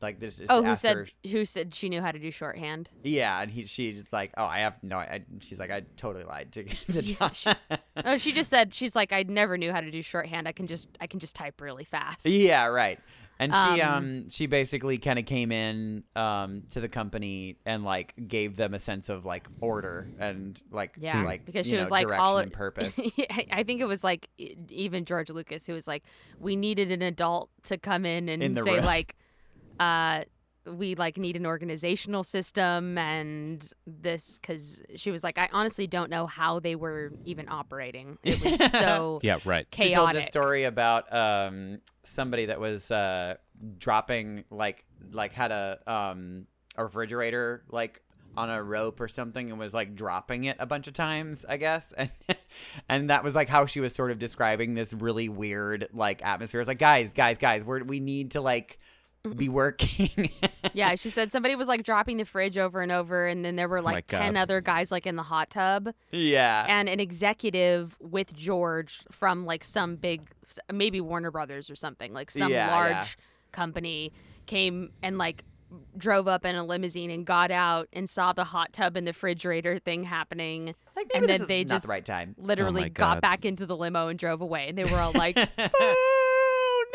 like 0.00 0.20
this 0.20 0.40
is 0.40 0.46
oh, 0.50 0.62
who 0.62 0.70
after, 0.70 1.06
said 1.22 1.30
who 1.30 1.44
said 1.44 1.74
she 1.74 1.88
knew 1.88 2.00
how 2.00 2.12
to 2.12 2.18
do 2.18 2.30
shorthand? 2.30 2.90
Yeah, 3.02 3.40
and 3.40 3.50
he 3.50 3.64
she's 3.66 4.04
like, 4.12 4.32
"Oh, 4.36 4.44
I 4.44 4.60
have 4.60 4.74
no 4.82 4.98
I 4.98 5.22
she's 5.40 5.58
like, 5.58 5.70
"I 5.70 5.82
totally 5.96 6.24
lied 6.24 6.52
to 6.52 6.62
get 6.64 6.78
the 6.88 7.02
Yeah, 7.02 7.30
she- 7.32 7.50
Oh, 8.04 8.16
she 8.16 8.32
just 8.32 8.50
said 8.50 8.74
she's 8.74 8.94
like 8.94 9.12
I 9.12 9.24
never 9.24 9.56
knew 9.58 9.72
how 9.72 9.80
to 9.80 9.90
do 9.90 10.02
shorthand. 10.02 10.46
I 10.48 10.52
can 10.52 10.66
just 10.66 10.88
I 11.00 11.06
can 11.06 11.20
just 11.20 11.34
type 11.36 11.60
really 11.60 11.84
fast. 11.84 12.26
Yeah, 12.26 12.66
right. 12.66 12.98
And 13.40 13.54
she 13.54 13.80
Um, 13.80 13.94
um 13.94 14.30
she 14.30 14.46
basically 14.46 14.98
kind 14.98 15.16
of 15.18 15.24
came 15.24 15.52
in 15.52 16.02
um 16.16 16.62
to 16.70 16.80
the 16.80 16.88
company 16.88 17.56
and 17.66 17.84
like 17.84 18.12
gave 18.26 18.56
them 18.56 18.74
a 18.74 18.80
sense 18.80 19.08
of 19.08 19.24
like 19.24 19.46
order 19.60 20.08
and 20.18 20.60
like 20.72 20.94
Yeah, 20.98 21.22
like 21.22 21.44
because 21.44 21.66
she 21.66 21.74
know, 21.74 21.80
was 21.80 21.90
like 21.90 22.10
all 22.10 22.38
and 22.38 22.52
purpose. 22.64 22.98
I 23.52 23.62
think 23.62 23.80
it 23.80 23.84
was 23.86 24.02
like 24.02 24.28
even 24.70 25.04
George 25.04 25.30
Lucas 25.30 25.66
who 25.66 25.72
was 25.72 25.86
like, 25.86 26.02
we 26.40 26.56
needed 26.56 26.90
an 26.90 27.02
adult 27.02 27.50
to 27.64 27.78
come 27.78 28.04
in 28.04 28.28
and 28.28 28.42
In 28.42 28.56
say 28.56 28.76
room. 28.76 28.84
like, 28.84 29.14
uh, 29.80 30.24
we 30.66 30.94
like 30.94 31.16
need 31.16 31.36
an 31.36 31.46
organizational 31.46 32.22
system 32.22 32.98
and 32.98 33.72
this 33.86 34.38
because 34.38 34.82
she 34.96 35.10
was 35.10 35.24
like, 35.24 35.38
I 35.38 35.48
honestly 35.52 35.86
don't 35.86 36.10
know 36.10 36.26
how 36.26 36.60
they 36.60 36.74
were 36.74 37.12
even 37.24 37.48
operating. 37.48 38.18
It 38.22 38.42
was 38.42 38.70
so 38.72 39.20
Yeah, 39.22 39.38
right. 39.44 39.66
She 39.72 39.84
told 39.84 39.92
chaotic. 39.94 40.14
this 40.16 40.26
story 40.26 40.64
about 40.64 41.12
um 41.14 41.78
somebody 42.02 42.46
that 42.46 42.60
was 42.60 42.90
uh 42.90 43.36
dropping 43.78 44.44
like 44.50 44.84
like 45.12 45.32
had 45.32 45.52
a 45.52 45.78
um 45.86 46.46
a 46.76 46.84
refrigerator 46.84 47.64
like 47.70 48.02
on 48.36 48.50
a 48.50 48.62
rope 48.62 49.00
or 49.00 49.08
something 49.08 49.50
and 49.50 49.58
was 49.58 49.74
like 49.74 49.96
dropping 49.96 50.44
it 50.44 50.56
a 50.60 50.66
bunch 50.66 50.86
of 50.86 50.94
times, 50.94 51.44
I 51.48 51.56
guess. 51.56 51.92
And 51.98 52.10
and 52.88 53.10
that 53.10 53.24
was 53.24 53.34
like 53.34 53.48
how 53.48 53.66
she 53.66 53.80
was 53.80 53.94
sort 53.94 54.10
of 54.10 54.18
describing 54.18 54.74
this 54.74 54.92
really 54.92 55.28
weird 55.28 55.88
like 55.92 56.22
atmosphere. 56.24 56.60
It's 56.60 56.68
like, 56.68 56.78
guys, 56.78 57.12
guys, 57.12 57.38
guys, 57.38 57.64
we're 57.64 57.82
we 57.82 58.00
need 58.00 58.32
to 58.32 58.40
like 58.40 58.78
be 59.36 59.48
working. 59.48 60.30
yeah, 60.72 60.94
she 60.96 61.10
said 61.10 61.30
somebody 61.30 61.54
was 61.56 61.68
like 61.68 61.82
dropping 61.82 62.16
the 62.18 62.24
fridge 62.24 62.56
over 62.58 62.80
and 62.80 62.90
over, 62.92 63.26
and 63.26 63.44
then 63.44 63.56
there 63.56 63.68
were 63.68 63.78
Oh 63.78 63.82
like 63.82 64.06
ten 64.06 64.34
God. 64.34 64.40
other 64.40 64.60
guys 64.60 64.90
like 64.92 65.06
in 65.06 65.16
the 65.16 65.22
hot 65.22 65.50
tub. 65.50 65.90
yeah. 66.12 66.66
and 66.68 66.88
an 66.88 67.00
executive 67.00 67.96
with 68.00 68.34
George 68.34 69.00
from 69.10 69.44
like 69.44 69.64
some 69.64 69.96
big, 69.96 70.22
maybe 70.72 71.00
Warner 71.00 71.30
Brothers 71.30 71.70
or 71.70 71.74
something, 71.74 72.12
like 72.12 72.30
some 72.30 72.50
Yeah, 72.52 72.70
large 72.74 72.90
yeah. 73.18 73.24
company 73.52 74.12
came 74.46 74.90
and 75.02 75.18
like 75.18 75.44
drove 75.98 76.26
up 76.26 76.46
in 76.46 76.54
a 76.54 76.64
limousine 76.64 77.10
and 77.10 77.26
got 77.26 77.50
out 77.50 77.86
and 77.92 78.08
saw 78.08 78.32
the 78.32 78.44
hot 78.44 78.72
tub 78.72 78.96
and 78.96 79.06
the 79.06 79.10
refrigerator 79.10 79.78
thing 79.78 80.02
happening. 80.02 80.74
like 80.96 81.10
and 81.14 81.20
maybe 81.20 81.26
then 81.26 81.40
this 81.40 81.42
is 81.42 81.48
they 81.48 81.58
not 81.64 81.68
just 81.68 81.84
the 81.86 81.90
right 81.90 82.04
time. 82.06 82.34
Literally 82.38 82.84
Oh 82.84 82.88
got 82.88 83.16
God. 83.16 83.20
back 83.20 83.44
into 83.44 83.66
the 83.66 83.76
limo 83.76 84.08
and 84.08 84.18
drove 84.18 84.40
away, 84.40 84.68
and 84.70 84.78
they 84.78 84.84
were 84.84 84.96
all 84.96 85.12
like, 85.12 85.34
"Boo, 85.36 85.42
no, 85.80 85.94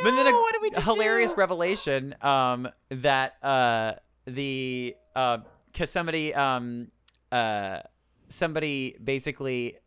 but 0.03 0.11
then 0.11 0.27
a 0.27 0.31
what 0.31 0.53
did 0.53 0.61
we 0.61 0.69
just 0.71 0.85
hilarious 0.85 1.31
do?" 1.31 1.37
revelation 1.37 2.15
um 2.21 2.67
that 2.89 3.43
uh 3.43 3.93
the 4.25 4.95
uh 5.15 5.39
cuz 5.73 5.89
somebody 5.89 6.33
um 6.33 6.87
uh 7.31 7.79
somebody 8.29 8.95
basically 9.03 9.77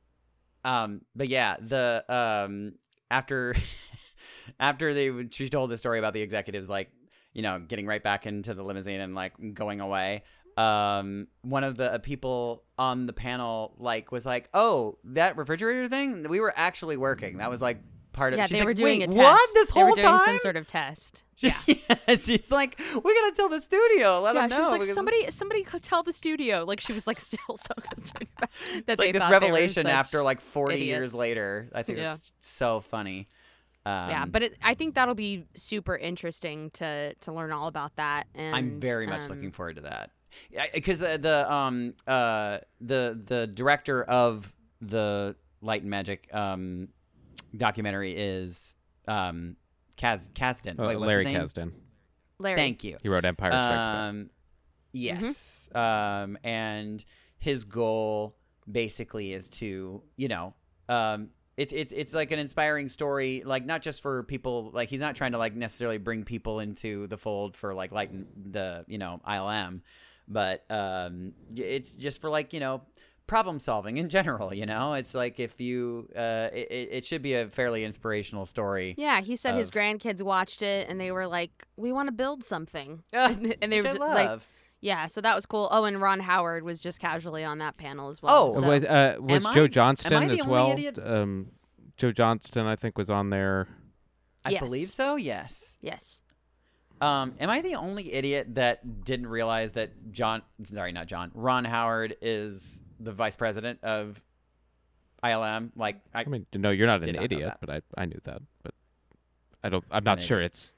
um 0.65 1.03
but 1.15 1.29
yeah 1.29 1.57
the 1.61 2.05
um 2.09 2.73
after 3.11 3.55
after 4.61 4.95
they 4.95 5.11
she 5.31 5.49
told 5.49 5.71
the 5.71 5.77
story 5.77 5.99
about 5.99 6.15
the 6.15 6.23
executives 6.23 6.69
like 6.69 6.91
you 7.33 7.43
know 7.43 7.59
getting 7.59 7.87
right 7.87 8.03
back 8.03 8.27
into 8.27 8.55
the 8.55 8.63
limousine 8.63 9.01
and 9.01 9.15
like 9.15 9.33
going 9.55 9.81
away 9.81 10.23
um, 10.57 11.29
one 11.43 11.65
of 11.65 11.77
the 11.77 12.01
people 12.03 12.65
on 12.79 13.07
the 13.07 13.13
panel 13.13 13.75
like 13.79 14.11
was 14.11 14.25
like, 14.25 14.49
"Oh, 14.55 14.99
that 15.05 15.37
refrigerator 15.37 15.89
thing, 15.89 16.27
we 16.29 16.41
were 16.41 16.53
actually 16.57 16.97
working. 16.97 17.39
That 17.39 17.51
was 17.51 17.61
like 17.61 17.79
part 18.17 18.33
of." 18.33 18.39
Yeah, 18.39 18.47
She's 18.47 18.53
they 18.55 18.59
like, 18.61 18.67
were 18.67 18.75
doing 18.75 19.03
a 19.03 19.07
test. 19.07 19.17
What 19.17 19.51
this 19.55 19.71
they 19.71 19.81
whole 19.81 19.91
were 19.91 19.95
doing 19.97 20.09
time? 20.09 20.19
some 20.27 20.39
sort 20.39 20.57
of 20.57 20.67
test. 20.67 21.23
Yeah. 21.39 21.53
she's 22.19 22.51
like, 22.51 22.81
"We 22.81 23.15
gotta 23.15 23.33
tell 23.37 23.51
the 23.51 23.61
studio. 23.61 24.21
Let 24.21 24.35
Yeah, 24.35 24.49
them 24.49 24.57
she 24.57 24.63
was 24.63 24.71
like, 24.71 24.81
because 24.81 24.95
somebody, 24.95 25.31
somebody 25.31 25.63
could 25.65 25.83
tell 25.83 26.03
the 26.03 26.13
studio. 26.13 26.65
Like 26.65 26.81
she 26.81 26.95
was 26.95 27.07
like 27.07 27.21
still 27.31 27.57
so 27.57 27.75
concerned 27.75 28.29
about 28.39 28.51
that 28.87 28.93
It's 28.93 28.97
they 28.97 28.97
like 28.97 29.13
this 29.13 29.31
revelation 29.31 29.87
after 29.87 30.23
like 30.23 30.41
40 30.41 30.79
years 30.79 31.13
later. 31.13 31.69
I 31.75 31.83
think 31.83 31.99
Yeah. 31.99 32.15
it's 32.15 32.33
so 32.41 32.81
funny. 32.81 33.29
Um, 33.85 34.11
yeah, 34.11 34.25
but 34.25 34.43
it, 34.43 34.59
I 34.65 34.73
think 34.75 34.95
that'll 34.95 35.15
be 35.15 35.45
super 35.55 35.95
interesting 35.97 36.71
to 36.71 37.15
to 37.15 37.33
learn 37.33 37.53
all 37.53 37.69
about 37.69 37.95
that. 37.97 38.27
And 38.35 38.57
I'm 38.57 38.81
very 38.81 39.07
much 39.07 39.25
um, 39.25 39.29
looking 39.29 39.53
forward 39.53 39.77
to 39.77 39.83
that. 39.83 40.11
Because 40.75 41.03
uh, 41.03 41.19
the 41.19 41.53
um 41.53 41.95
uh 42.07 42.59
the 42.81 43.23
the 43.27 43.47
director 43.47 44.03
of 44.05 44.53
the 44.81 45.37
Light 45.61 45.83
and 45.83 45.91
Magic 45.91 46.29
um 46.35 46.89
documentary 47.57 48.15
is 48.17 48.75
um 49.07 49.57
Kaz 49.97 50.31
Kasdan. 50.31 50.79
Uh, 50.79 50.89
Wait, 50.89 50.97
what's 50.97 51.09
Larry 51.09 51.27
his? 51.27 51.53
Kasdan. 51.53 51.73
Larry. 52.39 52.57
Thank 52.57 52.85
you. 52.85 52.99
He 53.03 53.09
wrote 53.09 53.25
Empire 53.25 53.51
Strikes 53.51 53.89
Back. 53.89 53.89
Um, 53.89 54.31
yes. 54.93 55.69
Um, 55.75 56.39
and 56.45 57.05
his 57.39 57.65
goal 57.65 58.37
basically 58.71 59.33
is 59.33 59.49
to, 59.51 60.03
you 60.17 60.29
know, 60.29 60.55
um, 60.89 61.31
it's 61.57 61.73
it's 61.73 61.93
it's 61.93 62.13
like 62.13 62.33
an 62.33 62.39
inspiring 62.39 62.89
story, 62.89 63.43
like 63.45 63.65
not 63.65 63.81
just 63.81 64.03
for 64.03 64.23
people. 64.25 64.71
Like 64.75 64.91
he's 64.91 65.01
not 65.01 65.17
trying 65.17 65.33
to 65.33 65.39
like 65.39 65.55
necessarily 65.55 65.97
bring 65.97 66.23
people 66.23 66.61
into 66.61 67.07
the 67.07 67.17
fold 67.17 67.57
for 67.57 67.73
like 67.73 67.93
like 67.93 68.11
the 68.53 68.85
you 68.87 68.99
know 68.99 69.23
ILM, 69.27 69.81
but 70.29 70.71
um, 70.71 71.33
it's 71.57 71.95
just 71.95 72.21
for 72.21 72.29
like 72.29 72.53
you 72.53 72.61
know 72.61 72.83
problem 73.27 73.59
solving 73.59 73.97
in 73.97 74.09
general. 74.09 74.53
You 74.55 74.67
know, 74.67 74.95
it's 74.95 75.15
like 75.15 75.39
if 75.41 75.61
you 75.61 76.09
uh, 76.17 76.49
it, 76.53 76.69
it 76.71 76.89
it 76.93 77.05
should 77.05 77.23
be 77.23 77.35
a 77.35 77.49
fairly 77.49 77.85
inspirational 77.85 78.47
story. 78.47 78.95
Yeah, 78.97 79.21
he 79.21 79.37
said 79.37 79.55
his 79.55 79.71
grandkids 79.71 80.23
watched 80.23 80.62
it 80.62 80.89
and 80.89 81.01
they 81.01 81.11
were 81.12 81.27
like, 81.27 81.67
"We 81.77 81.93
want 81.93 82.09
to 82.09 82.12
build 82.12 82.45
something," 82.45 83.03
Yeah, 83.12 83.31
and, 83.31 83.57
and 83.62 83.73
they 83.73 83.79
were 83.79 83.83
just 83.83 83.99
like, 83.99 84.41
"Yeah." 84.81 85.07
So 85.07 85.21
that 85.21 85.35
was 85.35 85.47
cool. 85.47 85.69
Oh, 85.71 85.85
and 85.85 86.01
Ron 86.01 86.21
Howard 86.21 86.62
was 86.62 86.81
just 86.81 87.01
casually 87.01 87.45
on 87.45 87.59
that 87.59 87.77
panel 87.77 88.09
as 88.09 88.23
well. 88.23 88.47
Oh. 88.47 88.51
so- 88.61 88.69
was 88.69 88.85
uh, 88.85 89.17
was 89.21 89.47
Am 89.47 89.55
Joe 89.55 89.65
I- 89.65 89.69
Johnston 89.69 90.12
am 90.12 90.23
I 90.23 90.27
the 90.29 90.41
as 90.41 90.47
well? 90.47 90.71
idiot? 90.73 90.99
Um, 91.03 91.49
Joe 91.97 92.12
Johnston, 92.12 92.67
I 92.67 92.77
think, 92.77 92.99
was 92.99 93.09
on 93.11 93.31
there. 93.31 93.69
I 94.45 94.51
Yes. 94.51 94.62
believe 94.62 94.87
so. 94.89 95.17
Yes. 95.17 95.79
yes. 95.81 96.21
Um, 97.01 97.35
am 97.41 97.51
I 97.51 97.61
the 97.62 97.75
only 97.75 98.12
idiot 98.15 98.55
that 98.55 99.05
didn't 99.05 99.27
realize 99.27 99.73
that 99.73 100.12
John, 100.12 100.43
sorry, 100.65 100.93
not 100.93 101.07
John, 101.09 101.31
Ron 101.35 101.65
Howard 101.65 102.17
is 102.23 102.81
the 103.01 103.13
vice 103.13 103.37
president 103.37 103.83
of 103.83 104.21
ILM? 105.23 105.71
Like, 105.77 106.01
I, 106.15 106.21
I 106.21 106.25
mean, 106.25 106.47
no, 106.55 106.71
you're 106.71 106.87
not 106.87 107.03
an 107.03 107.15
not 107.15 107.25
idiot, 107.25 107.55
but 107.61 107.71
I 107.71 107.81
I 107.97 108.07
knew 108.07 108.21
that, 108.25 108.43
but 108.63 108.75
I 109.63 109.69
don't. 109.69 109.85
I'm 109.91 110.05
not 110.05 110.19
an 110.19 110.25
sure 110.25 110.41
it's 110.41 110.75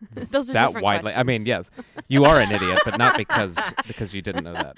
Those 0.12 0.50
are 0.50 0.52
that 0.52 0.66
different 0.66 0.84
widely. 0.84 1.12
I 1.12 1.22
mean, 1.22 1.44
yes, 1.44 1.70
you 2.06 2.24
are 2.24 2.40
an 2.40 2.50
idiot, 2.50 2.80
but 2.84 2.98
not 2.98 3.16
because 3.16 3.58
because 3.86 4.14
you 4.14 4.22
didn't 4.22 4.44
know 4.44 4.52
that. 4.52 4.76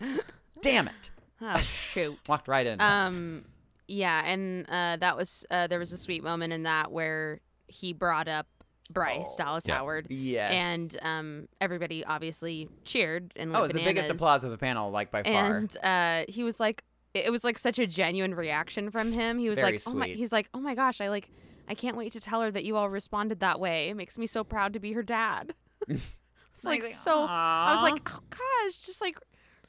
damn 0.60 0.88
it, 0.88 1.10
Oh 1.40 1.58
shoot. 1.60 2.18
walked 2.28 2.48
right 2.48 2.66
in. 2.66 2.80
Um, 2.80 3.44
yeah, 3.86 4.24
and 4.24 4.68
uh, 4.68 4.96
that 4.96 5.16
was 5.16 5.46
uh, 5.50 5.66
there 5.68 5.78
was 5.78 5.92
a 5.92 5.98
sweet 5.98 6.24
moment 6.24 6.52
in 6.52 6.64
that 6.64 6.90
where 6.90 7.40
he 7.68 7.92
brought 7.92 8.26
up 8.26 8.46
Bryce 8.88 9.36
Oh, 9.38 9.44
Dallas 9.44 9.66
yeah. 9.66 9.76
Howard, 9.76 10.06
yes. 10.10 10.52
and 10.52 10.96
um, 11.02 11.48
everybody 11.60 12.04
obviously 12.04 12.68
cheered 12.84 13.32
and 13.36 13.54
oh, 13.54 13.60
it 13.60 13.62
was 13.62 13.72
the 13.72 13.84
biggest 13.84 14.10
applause 14.10 14.44
of 14.44 14.50
the 14.50 14.58
panel, 14.58 14.90
like 14.90 15.10
by 15.10 15.22
far. 15.22 15.56
And 15.56 15.76
uh, 15.82 16.24
he 16.28 16.42
was 16.42 16.60
like, 16.60 16.82
it 17.14 17.30
was 17.30 17.44
like 17.44 17.58
such 17.58 17.78
a 17.78 17.86
genuine 17.86 18.34
reaction 18.34 18.90
from 18.90 19.12
him. 19.12 19.38
He 19.38 19.48
was 19.48 19.58
Very 19.58 19.72
like, 19.72 19.82
oh 19.86 19.94
my, 19.94 20.06
he's 20.08 20.32
like, 20.32 20.48
oh 20.54 20.60
my 20.60 20.74
gosh, 20.74 21.00
I 21.00 21.08
like, 21.08 21.30
I 21.68 21.74
can't 21.74 21.96
wait 21.96 22.12
to 22.12 22.20
tell 22.20 22.42
her 22.42 22.50
that 22.50 22.64
you 22.64 22.76
all 22.76 22.88
responded 22.88 23.40
that 23.40 23.58
way. 23.58 23.88
It 23.88 23.96
makes 23.96 24.18
me 24.18 24.26
so 24.26 24.44
proud 24.44 24.72
to 24.74 24.80
be 24.80 24.92
her 24.92 25.02
dad. 25.02 25.54
it's 25.88 26.16
like 26.64 26.84
so. 26.84 27.26
I 27.28 27.72
was 27.72 27.82
like, 27.82 28.00
oh 28.12 28.20
gosh, 28.30 28.78
just 28.78 29.00
like 29.00 29.18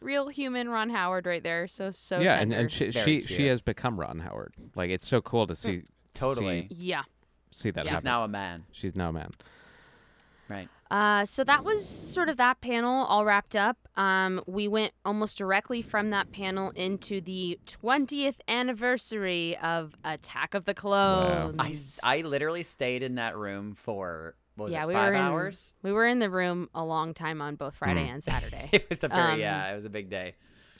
real 0.01 0.27
human 0.27 0.69
Ron 0.69 0.89
Howard 0.89 1.25
right 1.25 1.43
there. 1.43 1.67
So 1.67 1.91
so 1.91 2.19
yeah, 2.19 2.37
tender. 2.37 2.55
and, 2.55 2.61
and 2.63 2.71
she 2.71 2.91
Very 2.91 3.21
she, 3.21 3.27
she 3.27 3.47
has 3.47 3.61
become 3.61 3.99
Ron 3.99 4.19
Howard. 4.19 4.53
Like 4.75 4.89
it's 4.89 5.07
so 5.07 5.21
cool 5.21 5.47
to 5.47 5.55
see 5.55 5.83
Totally. 6.13 6.67
see, 6.69 6.75
yeah. 6.75 7.03
See 7.51 7.71
that 7.71 7.85
she's 7.85 7.91
happen. 7.91 8.05
now 8.05 8.23
a 8.23 8.27
man, 8.27 8.63
She's 8.71 8.95
now 8.95 9.09
a 9.09 9.13
man. 9.13 9.29
right? 10.49 10.69
Uh, 10.89 11.25
so 11.25 11.43
that 11.43 11.65
was 11.65 11.85
sort 11.85 12.29
of 12.29 12.37
that 12.37 12.61
panel 12.61 13.03
all 13.05 13.25
wrapped 13.25 13.55
up. 13.57 13.77
Um, 13.97 14.41
we 14.47 14.69
went 14.69 14.93
almost 15.03 15.37
directly 15.37 15.81
from 15.81 16.11
that 16.11 16.31
panel 16.31 16.69
into 16.71 17.19
the 17.19 17.59
20th 17.65 18.35
anniversary 18.47 19.57
of 19.57 19.93
Attack 20.05 20.53
of 20.53 20.63
the 20.63 20.73
Clones. 20.73 21.99
I 22.03 22.19
I 22.19 22.21
literally 22.21 22.63
stayed 22.63 23.03
in 23.03 23.15
that 23.15 23.35
room 23.35 23.73
for 23.73 24.35
was 24.55 24.71
yeah, 24.71 24.83
it, 24.83 24.87
we 24.87 24.93
five 24.93 25.09
were 25.09 25.13
in, 25.13 25.21
hours? 25.21 25.75
We 25.83 25.91
were 25.91 26.05
in 26.07 26.19
the 26.19 26.29
room 26.29 26.69
a 26.73 26.83
long 26.85 27.13
time 27.13 27.41
on 27.41 27.55
both 27.55 27.75
Friday 27.75 28.05
Hmm. 28.07 28.13
and 28.13 28.23
Saturday. 28.23 28.69
It 28.73 28.89
was 28.89 28.99
the 28.99 29.09
very 29.09 29.33
Um, 29.33 29.39
yeah, 29.39 29.71
it 29.71 29.75
was 29.75 29.85
a 29.85 29.89
big 29.89 30.09
day. 30.09 30.35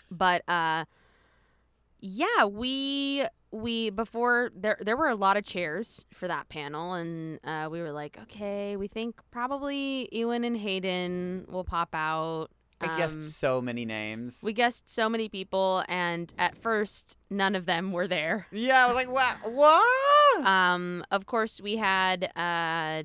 but 0.10 0.42
uh 0.48 0.86
yeah, 2.00 2.46
we 2.46 3.26
we 3.52 3.90
before 3.90 4.52
there 4.56 4.78
there 4.82 4.98
were 4.98 5.08
a 5.08 5.16
lot 5.16 5.38
of 5.38 5.44
chairs 5.46 6.06
for 6.14 6.28
that 6.28 6.50
panel 6.50 6.94
and 6.94 7.40
uh 7.44 7.70
we 7.72 7.82
were 7.82 7.92
like, 7.92 8.18
okay, 8.24 8.76
we 8.76 8.88
think 8.88 9.20
probably 9.32 10.10
Ewan 10.12 10.44
and 10.44 10.58
Hayden 10.58 11.46
will 11.50 11.64
pop 11.64 11.90
out. 11.94 12.48
I 12.80 12.96
guessed 12.98 13.16
Um, 13.18 13.24
so 13.24 13.60
many 13.62 13.86
names. 13.86 14.40
we 14.44 14.54
guessed 14.54 14.88
so 14.88 15.10
many 15.10 15.30
people 15.30 15.84
and 15.90 16.32
at 16.38 16.56
first 16.58 17.18
none 17.32 17.56
of 17.56 17.66
them 17.66 17.92
were 17.92 18.08
there. 18.08 18.46
yeah, 18.52 18.84
I 18.84 18.86
was 18.88 18.96
like, 18.96 19.10
what? 19.10 19.36
What? 19.52 20.46
Um 20.46 21.04
of 21.10 21.26
course 21.26 21.60
we 21.62 21.78
had 21.78 22.26
uh 22.36 23.04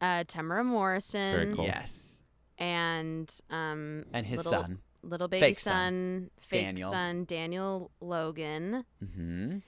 uh 0.00 0.24
Temuera 0.24 0.64
Morrison 0.64 1.34
Very 1.36 1.54
cool. 1.54 1.64
Yes, 1.66 2.22
and 2.56 3.30
um 3.50 4.04
and 4.14 4.24
his 4.26 4.38
little, 4.46 4.52
son. 4.62 4.78
Little 5.02 5.28
baby 5.28 5.40
Fake 5.40 5.58
son, 5.58 5.72
son. 5.74 6.30
fake 6.40 6.64
Daniel. 6.64 6.90
son 6.90 7.24
Daniel 7.24 7.90
Logan. 8.00 8.84
Mm-hmm. 9.04 9.58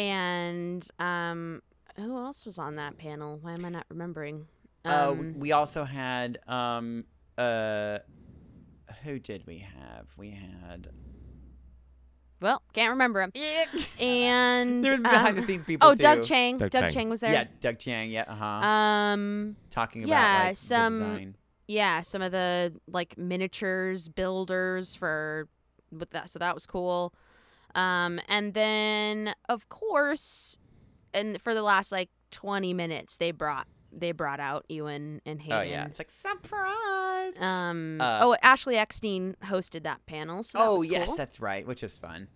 And 0.00 0.88
um, 0.98 1.62
who 1.96 2.16
else 2.18 2.44
was 2.44 2.58
on 2.58 2.76
that 2.76 2.98
panel? 2.98 3.38
Why 3.40 3.52
am 3.54 3.64
I 3.64 3.68
not 3.70 3.86
remembering? 3.88 4.46
uh, 4.84 5.10
Um, 5.10 5.34
we 5.38 5.52
also 5.52 5.84
had 5.84 6.38
um 6.46 7.04
uh 7.38 7.98
who 9.02 9.18
did 9.18 9.46
we 9.46 9.58
have? 9.58 10.06
We 10.16 10.30
had 10.30 10.88
well, 12.40 12.60
can't 12.74 12.90
remember 12.90 13.22
him. 13.22 13.32
And 13.98 14.84
there 14.84 14.92
was 14.92 15.00
behind 15.00 15.28
um, 15.28 15.36
the 15.36 15.42
scenes 15.42 15.64
people 15.66 15.88
Oh, 15.88 15.94
too. 15.94 16.02
Doug 16.02 16.22
Chiang. 16.22 16.58
Doug 16.58 16.70
Doug, 16.70 16.82
Chiang. 16.82 16.92
Chiang. 16.92 17.08
was 17.08 17.20
there. 17.20 17.32
Yeah, 17.32 17.44
Doug 17.60 17.78
Chiang. 17.78 18.10
Yeah, 18.10 18.24
uh 18.28 18.34
huh. 18.34 18.44
Um. 18.66 19.56
Talking 19.70 20.04
about 20.04 20.10
yeah, 20.10 20.42
like 20.48 20.56
some- 20.56 20.98
the 20.98 21.04
design. 21.10 21.36
Yeah, 21.68 22.00
some 22.00 22.22
of 22.22 22.32
the 22.32 22.72
like 22.86 23.18
miniatures 23.18 24.08
builders 24.08 24.94
for 24.94 25.48
with 25.90 26.10
that. 26.10 26.30
So 26.30 26.38
that 26.38 26.54
was 26.54 26.66
cool. 26.66 27.14
Um, 27.74 28.20
and 28.28 28.54
then 28.54 29.34
of 29.48 29.68
course, 29.68 30.58
and 31.12 31.40
for 31.40 31.54
the 31.54 31.62
last 31.62 31.92
like 31.92 32.10
twenty 32.30 32.72
minutes, 32.72 33.16
they 33.16 33.30
brought 33.32 33.66
they 33.92 34.12
brought 34.12 34.40
out 34.40 34.64
Ewan 34.68 35.20
and 35.26 35.40
Hayden. 35.40 35.58
Oh 35.58 35.62
yeah, 35.62 35.86
it's 35.86 35.98
like 35.98 36.10
surprise. 36.10 37.34
Um. 37.38 38.00
Uh, 38.00 38.20
oh, 38.22 38.36
Ashley 38.42 38.76
Eckstein 38.76 39.36
hosted 39.44 39.82
that 39.84 40.04
panel. 40.06 40.42
So 40.42 40.58
that 40.58 40.64
oh 40.64 40.74
was 40.76 40.86
yes, 40.86 41.08
cool. 41.08 41.16
that's 41.16 41.40
right, 41.40 41.66
which 41.66 41.82
is 41.82 41.98
fun. 41.98 42.28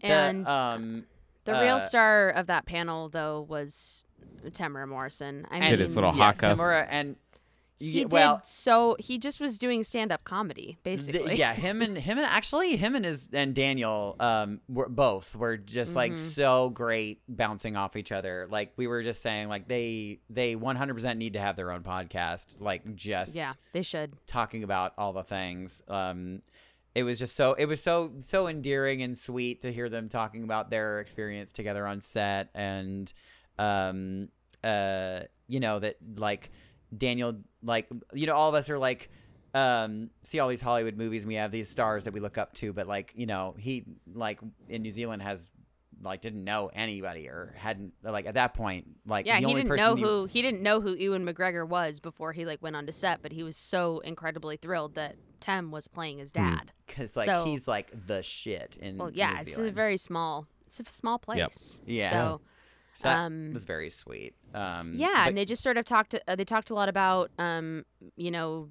The, 0.00 0.06
and 0.08 0.48
um, 0.48 1.04
the 1.44 1.52
real 1.52 1.76
uh, 1.76 1.80
star 1.80 2.30
of 2.30 2.48
that 2.48 2.66
panel 2.66 3.08
though 3.08 3.46
was 3.48 4.04
Temuera 4.44 4.88
Morrison. 4.88 5.46
I 5.50 5.60
mean, 5.60 5.70
Did 5.70 5.80
his 5.80 5.94
little 5.94 6.14
yes, 6.14 6.40
haka. 6.40 6.54
Temuera 6.54 6.86
and 6.90 7.16
he 7.78 8.00
did 8.00 8.12
well, 8.12 8.40
so. 8.42 8.96
He 8.98 9.18
just 9.18 9.40
was 9.40 9.58
doing 9.58 9.84
stand 9.84 10.10
up 10.12 10.24
comedy 10.24 10.78
the- 10.82 10.90
basically. 10.90 11.34
yeah, 11.36 11.52
him 11.52 11.82
and 11.82 11.96
him 11.98 12.16
and 12.18 12.26
actually 12.26 12.76
him 12.76 12.94
and 12.94 13.04
his 13.04 13.28
and 13.32 13.54
Daniel 13.54 14.16
um 14.20 14.60
were 14.68 14.88
both 14.88 15.34
were 15.36 15.56
just 15.56 15.94
like 15.94 16.12
Mhm. 16.12 16.18
so 16.18 16.70
great 16.70 17.20
bouncing 17.28 17.76
off 17.76 17.96
each 17.96 18.12
other. 18.12 18.46
Like 18.50 18.72
we 18.76 18.86
were 18.86 19.02
just 19.02 19.20
saying 19.22 19.48
like 19.48 19.68
they 19.68 20.20
they 20.30 20.56
100% 20.56 21.16
need 21.18 21.34
to 21.34 21.40
have 21.40 21.56
their 21.56 21.70
own 21.70 21.82
podcast 21.82 22.54
like 22.60 22.94
just 22.94 23.34
Yeah, 23.34 23.52
they 23.72 23.82
should. 23.82 24.12
talking 24.26 24.62
about 24.64 24.92
all 24.96 25.12
the 25.12 25.24
things. 25.24 25.82
Um, 25.88 26.42
it 26.94 27.02
was 27.02 27.18
just 27.18 27.36
so 27.36 27.52
it 27.52 27.66
was 27.66 27.82
so 27.82 28.12
so 28.20 28.46
endearing 28.46 29.02
and 29.02 29.18
sweet 29.18 29.60
to 29.62 29.70
hear 29.70 29.90
them 29.90 30.08
talking 30.08 30.44
about 30.44 30.70
their 30.70 30.98
experience 31.00 31.52
together 31.52 31.86
on 31.86 32.00
set 32.00 32.48
and 32.54 33.12
um 33.58 34.28
uh 34.64 35.20
you 35.48 35.60
know 35.60 35.78
that 35.78 35.96
like 36.16 36.50
Daniel 36.96 37.36
like 37.62 37.88
you 38.12 38.26
know 38.26 38.34
all 38.34 38.48
of 38.48 38.54
us 38.54 38.68
are 38.70 38.78
like 38.78 39.10
um 39.54 40.10
see 40.22 40.38
all 40.38 40.48
these 40.48 40.60
Hollywood 40.60 40.96
movies 40.96 41.22
and 41.22 41.28
we 41.28 41.34
have 41.36 41.50
these 41.50 41.68
stars 41.68 42.04
that 42.04 42.12
we 42.12 42.20
look 42.20 42.38
up 42.38 42.52
to 42.54 42.72
but 42.72 42.86
like 42.86 43.12
you 43.16 43.26
know 43.26 43.54
he 43.58 43.84
like 44.14 44.38
in 44.68 44.82
New 44.82 44.92
Zealand 44.92 45.22
has 45.22 45.50
like 46.02 46.20
didn't 46.20 46.44
know 46.44 46.70
anybody 46.74 47.26
or 47.26 47.54
hadn't 47.56 47.94
like 48.02 48.26
at 48.26 48.34
that 48.34 48.52
point 48.52 48.86
like 49.06 49.24
Yeah, 49.24 49.36
the 49.36 49.40
he 49.40 49.44
only 49.46 49.54
didn't 49.62 49.68
person 49.70 49.84
know 49.86 49.94
he- 49.94 50.02
who 50.02 50.24
he 50.26 50.42
didn't 50.42 50.62
know 50.62 50.80
who 50.80 50.92
Ewan 50.94 51.24
McGregor 51.26 51.66
was 51.66 52.00
before 52.00 52.32
he 52.34 52.44
like 52.44 52.60
went 52.62 52.76
on 52.76 52.84
to 52.86 52.92
set, 52.92 53.22
but 53.22 53.32
he 53.32 53.42
was 53.42 53.56
so 53.56 54.00
incredibly 54.00 54.58
thrilled 54.58 54.94
that 54.96 55.16
Tem 55.40 55.70
was 55.70 55.88
playing 55.88 56.18
his 56.18 56.32
Hmm. 56.32 56.56
dad. 56.56 56.72
because 56.86 57.16
like 57.16 57.24
So- 57.26 57.46
he's 57.46 57.66
like 57.66 57.90
the 58.06 58.22
shit 58.22 58.76
in 58.76 58.98
Well, 58.98 59.10
yeah, 59.10 59.32
New 59.32 59.40
it's 59.40 59.58
a 59.58 59.70
very 59.70 59.96
small. 59.96 60.46
It's 60.66 60.80
a 60.80 60.84
small 60.84 61.18
place. 61.18 61.80
Yeah. 61.86 62.10
So 62.10 62.40
so 62.96 63.08
that 63.08 63.18
um, 63.18 63.52
was 63.52 63.64
very 63.64 63.90
sweet. 63.90 64.34
Um, 64.54 64.94
yeah, 64.96 65.08
but- 65.24 65.28
and 65.28 65.36
they 65.38 65.44
just 65.44 65.62
sort 65.62 65.76
of 65.76 65.84
talked. 65.84 66.14
Uh, 66.26 66.34
they 66.34 66.44
talked 66.44 66.70
a 66.70 66.74
lot 66.74 66.88
about, 66.88 67.30
um, 67.38 67.84
you 68.16 68.30
know, 68.30 68.70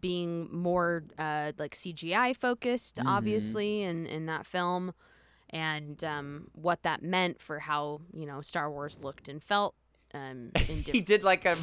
being 0.00 0.48
more 0.52 1.04
uh, 1.18 1.52
like 1.58 1.74
CGI 1.74 2.36
focused, 2.36 2.96
Mm-hmm. 2.96 3.08
obviously, 3.08 3.82
in 3.82 4.06
in 4.06 4.26
that 4.26 4.44
film, 4.46 4.92
and 5.50 6.02
um, 6.02 6.48
what 6.52 6.82
that 6.82 7.02
meant 7.02 7.40
for 7.40 7.60
how 7.60 8.00
you 8.12 8.26
know 8.26 8.40
Star 8.40 8.70
Wars 8.70 8.98
looked 9.02 9.28
and 9.28 9.42
felt. 9.42 9.74
Um, 10.12 10.50
in 10.68 10.82
he 10.82 11.00
did 11.00 11.22
like 11.24 11.44
a 11.44 11.56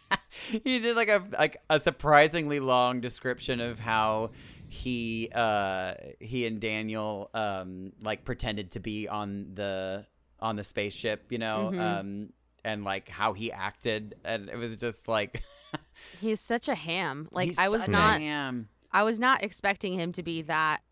he 0.64 0.78
did 0.78 0.94
like 0.96 1.08
a 1.08 1.24
like 1.38 1.56
a 1.70 1.78
surprisingly 1.80 2.60
long 2.60 3.00
description 3.00 3.60
of 3.60 3.78
how 3.80 4.30
he 4.68 5.28
uh 5.34 5.94
he 6.18 6.46
and 6.46 6.58
Daniel 6.60 7.28
um 7.34 7.92
like 8.00 8.24
pretended 8.24 8.70
to 8.72 8.80
be 8.80 9.06
on 9.06 9.48
the 9.54 10.06
on 10.42 10.56
the 10.56 10.64
spaceship, 10.64 11.30
you 11.32 11.38
know, 11.38 11.70
Mhm. 11.72 11.80
um 12.00 12.32
and 12.64 12.84
like 12.84 13.08
how 13.08 13.32
he 13.32 13.50
acted 13.50 14.14
and 14.24 14.48
it 14.50 14.56
was 14.56 14.76
just 14.76 15.08
like 15.08 15.42
He's 16.20 16.40
such 16.40 16.68
a 16.68 16.74
ham. 16.74 17.28
Like 17.32 17.48
he's 17.48 17.58
I 17.58 17.68
was 17.70 17.82
such 17.84 17.88
a 17.88 17.92
not. 17.92 18.20
ham. 18.20 18.68
I 18.92 19.04
was 19.04 19.18
not 19.18 19.42
expecting 19.42 19.94
him 19.94 20.12
to 20.12 20.22
be 20.22 20.42
that, 20.42 20.82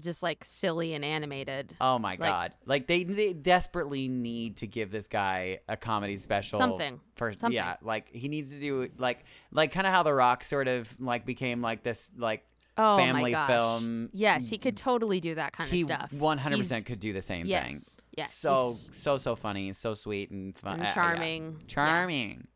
just 0.00 0.20
like 0.22 0.44
silly 0.44 0.94
and 0.94 1.04
animated. 1.04 1.76
Oh 1.80 1.98
my 1.98 2.10
Like- 2.12 2.18
god! 2.18 2.52
Like 2.66 2.86
they, 2.88 3.04
they 3.04 3.32
desperately 3.32 4.08
need 4.08 4.56
to 4.58 4.66
give 4.66 4.90
this 4.90 5.06
guy 5.06 5.60
a 5.68 5.76
comedy 5.76 6.16
special. 6.18 6.58
Something. 6.58 7.00
For, 7.14 7.32
Something. 7.34 7.52
Yeah, 7.56 7.76
like 7.82 8.12
he 8.14 8.28
needs 8.28 8.50
to 8.50 8.58
do 8.58 8.88
like 8.98 9.24
like 9.52 9.70
kind 9.72 9.86
of 9.86 9.92
how 9.92 10.02
The 10.02 10.12
Rock 10.14 10.42
sort 10.42 10.66
of 10.68 10.92
like 10.98 11.24
became 11.24 11.60
like 11.62 11.82
this 11.84 12.10
like 12.16 12.44
Oh 12.76 12.96
family 12.96 13.22
my 13.22 13.30
gosh. 13.32 13.48
film. 13.48 14.08
Yes, 14.12 14.48
he 14.48 14.56
could 14.58 14.76
totally 14.76 15.20
do 15.20 15.34
that 15.34 15.52
kind 15.52 15.68
of 15.68 15.72
He 15.72 15.82
stuff. 15.82 16.12
One 16.12 16.38
hundred 16.38 16.58
percent 16.58 16.86
could 16.86 17.00
do 17.00 17.12
the 17.12 17.20
same 17.22 17.42
thing. 17.42 17.50
Yes, 17.50 18.00
yes, 18.16 18.34
So 18.34 18.54
he's- 18.54 18.90
so 18.94 19.18
so 19.18 19.36
funny, 19.36 19.72
so 19.72 19.94
sweet 19.94 20.30
and 20.30 20.56
fun, 20.56 20.74
and 20.74 20.82
uh, 20.82 20.84
yeah. 20.86 20.94
charming. 20.94 21.52
Yeah. 21.60 21.66
charming. 21.66 22.46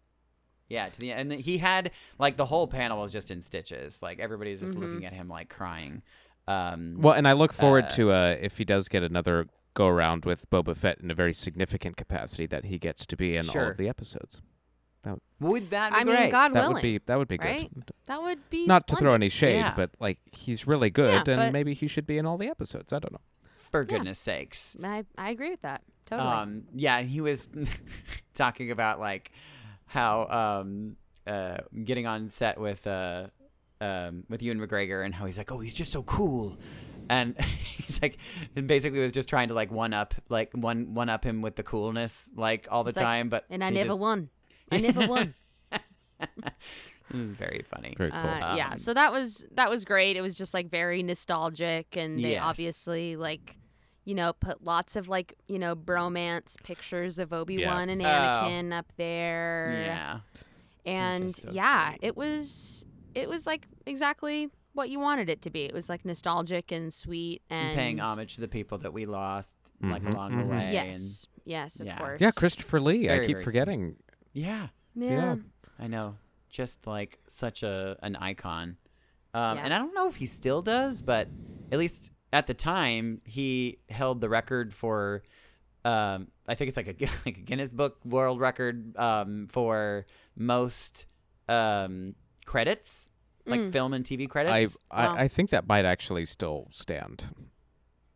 Yeah, 0.68 0.88
to 0.88 0.98
the 1.00 1.12
end, 1.12 1.30
and 1.32 1.40
he 1.40 1.58
had 1.58 1.90
like 2.18 2.36
the 2.38 2.46
whole 2.46 2.66
panel 2.66 3.02
was 3.02 3.12
just 3.12 3.30
in 3.30 3.42
stitches. 3.42 4.02
Like 4.02 4.18
everybody's 4.18 4.60
just 4.60 4.72
Mm-hmm. 4.72 4.82
looking 4.82 5.04
at 5.06 5.12
him 5.12 5.28
like 5.28 5.48
crying. 5.50 6.02
Um, 6.48 6.96
Well, 6.98 7.14
and 7.14 7.28
I 7.28 7.32
look 7.32 7.52
forward 7.52 7.84
Uh, 7.86 7.90
to 7.90 8.12
uh, 8.12 8.36
if 8.40 8.56
he 8.58 8.64
does 8.64 8.88
get 8.88 9.02
another 9.02 9.46
go 9.74 9.88
around 9.88 10.24
with 10.24 10.48
Boba 10.50 10.76
Fett 10.76 11.00
in 11.00 11.10
a 11.10 11.14
very 11.14 11.34
significant 11.34 11.96
capacity 11.96 12.46
that 12.46 12.64
he 12.66 12.78
gets 12.78 13.04
to 13.06 13.16
be 13.16 13.36
in 13.36 13.48
all 13.48 13.68
of 13.70 13.76
the 13.76 13.88
episodes. 13.88 14.40
Would 15.40 15.70
that 15.70 15.92
be 15.92 15.96
I 15.98 16.04
mean, 16.04 16.14
great? 16.16 16.30
God 16.30 16.52
That 16.52 16.60
willing. 16.60 16.74
would 16.74 16.82
be 16.82 16.98
that 17.06 17.16
would 17.18 17.28
be 17.28 17.36
right? 17.38 17.72
good. 17.74 17.90
That 18.06 18.22
would 18.22 18.48
be 18.50 18.66
Not 18.66 18.86
to 18.88 18.94
throw 18.96 19.00
splendid. 19.10 19.14
any 19.22 19.28
shade, 19.28 19.56
Yeah. 19.58 19.74
but 19.76 19.90
like 20.00 20.18
he's 20.32 20.66
really 20.66 20.90
good, 20.90 21.28
and 21.28 21.52
maybe 21.52 21.74
he 21.74 21.86
should 21.88 22.06
be 22.06 22.18
in 22.18 22.26
all 22.26 22.38
the 22.38 22.48
episodes. 22.48 22.92
I 22.92 22.98
don't 22.98 23.12
know. 23.12 23.20
For 23.44 23.84
goodness 23.84 24.18
sakes. 24.18 24.76
I, 24.82 25.04
I 25.18 25.30
agree 25.30 25.50
with 25.50 25.62
that. 25.62 25.82
Totally. 26.06 26.28
Um, 26.28 26.62
yeah, 26.74 26.98
and 26.98 27.08
he 27.08 27.20
was 27.20 27.48
talking 28.34 28.70
about 28.70 29.00
like 29.00 29.32
how 29.86 30.26
um, 30.28 30.96
uh, 31.26 31.58
getting 31.84 32.06
on 32.06 32.28
set 32.28 32.58
with 32.58 32.86
uh, 32.86 33.26
um, 33.80 34.24
with 34.28 34.42
Ewan 34.42 34.60
McGregor 34.60 35.04
and 35.04 35.14
how 35.14 35.26
he's 35.26 35.38
like, 35.38 35.50
oh, 35.52 35.58
he's 35.58 35.74
just 35.74 35.92
so 35.92 36.02
cool, 36.04 36.56
and 37.08 37.38
he's 37.40 38.00
like, 38.02 38.18
and 38.56 38.66
basically 38.68 39.00
was 39.00 39.12
just 39.12 39.28
trying 39.28 39.48
to 39.48 39.54
like 39.54 39.70
one 39.72 39.92
up, 39.92 40.14
like 40.28 40.50
one 40.52 40.94
one 40.94 41.08
up 41.08 41.24
him 41.24 41.42
with 41.42 41.56
the 41.56 41.62
coolness, 41.62 42.30
like 42.36 42.68
all 42.70 42.84
the 42.84 42.88
It's 42.90 42.96
like, 42.96 43.04
time. 43.04 43.28
But 43.28 43.44
and 43.50 43.62
I 43.64 43.68
he 43.70 43.74
never 43.76 43.88
just- 43.88 44.00
won. 44.00 44.28
I 44.70 44.80
never 44.80 45.06
won. 45.06 45.34
Very 47.10 47.62
funny. 47.68 47.94
Very 47.98 48.10
cool. 48.10 48.20
Uh, 48.20 48.56
yeah, 48.56 48.70
Um, 48.72 48.78
so 48.78 48.94
that 48.94 49.12
was 49.12 49.46
that 49.52 49.68
was 49.68 49.84
great. 49.84 50.16
It 50.16 50.22
was 50.22 50.34
just 50.36 50.54
like 50.54 50.70
very 50.70 51.02
nostalgic, 51.02 51.96
and 51.96 52.18
they 52.18 52.32
Yes. 52.32 52.42
obviously 52.42 53.14
like, 53.16 53.56
you 54.06 54.14
know, 54.14 54.32
put 54.32 54.64
lots 54.64 54.96
of 54.96 55.06
like 55.06 55.34
you 55.46 55.58
know 55.58 55.76
bromance 55.76 56.60
pictures 56.64 57.18
of 57.18 57.32
Obi 57.32 57.64
Wan 57.64 57.90
and 57.90 58.00
Oh. 58.00 58.06
Anakin 58.06 58.72
up 58.72 58.90
there. 58.96 59.82
yeah, 59.86 60.20
and 60.90 61.34
so 61.34 61.50
yeah, 61.52 61.90
sweet. 61.90 61.98
it 62.02 62.16
was 62.16 62.86
it 63.14 63.28
was 63.28 63.46
like 63.46 63.66
exactly 63.84 64.48
what 64.72 64.88
you 64.88 64.98
wanted 64.98 65.28
it 65.28 65.42
to 65.42 65.50
be. 65.50 65.64
It 65.66 65.74
was 65.74 65.88
like 65.90 66.04
nostalgic 66.06 66.72
and 66.72 66.92
sweet 66.92 67.42
and, 67.50 67.68
and 67.68 67.76
paying 67.78 68.00
homage 68.00 68.34
to 68.36 68.40
the 68.40 68.48
people 68.48 68.78
that 68.78 68.92
we 68.94 69.04
lost, 69.04 69.56
like 69.82 70.02
Mhm, 70.02 70.14
along 70.14 70.38
the 70.38 70.44
mhm. 70.44 70.48
way. 70.50 70.70
Yes, 70.72 71.26
yes, 71.44 71.80
of 71.80 71.86
yeah. 71.86 71.98
course. 71.98 72.18
Yeah, 72.20 72.30
Christopher 72.32 72.80
Lee. 72.80 73.10
I 73.10 73.18
keep 73.18 73.26
very 73.26 73.26
sweet. 73.34 73.44
forgetting. 73.44 73.96
And, 74.34 74.44
yeah. 74.44 74.66
Yeah. 74.94 75.10
yeah. 75.10 75.36
I 75.78 75.86
know, 75.88 76.16
just 76.50 76.86
like 76.86 77.18
such 77.28 77.62
a 77.62 77.96
an 78.02 78.16
icon. 78.16 78.76
Um, 79.34 79.56
Yeah. 79.58 79.64
And 79.64 79.74
I 79.74 79.78
don't 79.78 79.94
know 79.94 80.08
if 80.08 80.16
he 80.16 80.26
still 80.26 80.62
does, 80.62 81.00
but 81.02 81.28
at 81.72 81.78
least 81.78 82.12
at 82.32 82.46
the 82.46 82.54
time, 82.54 83.20
he 83.24 83.78
held 83.88 84.20
the 84.20 84.28
record 84.28 84.72
for. 84.74 85.22
Um, 85.84 86.28
I 86.48 86.54
think 86.54 86.68
it's 86.68 86.76
like 86.76 86.88
a 86.88 86.94
like 87.26 87.36
a 87.38 87.40
Guinness 87.40 87.72
Book 87.72 87.98
World 88.04 88.40
Record 88.40 88.96
um, 88.96 89.48
for 89.50 90.06
most 90.36 91.06
um, 91.48 92.14
credits, 92.46 93.10
like 93.46 93.60
Mm. 93.60 93.72
film 93.72 93.92
and 93.94 94.04
TV 94.04 94.28
credits. 94.28 94.78
I 94.92 95.06
Wow. 95.08 95.14
I 95.16 95.28
think 95.28 95.50
that 95.50 95.66
might 95.66 95.84
actually 95.84 96.24
still 96.24 96.68
stand. 96.70 97.26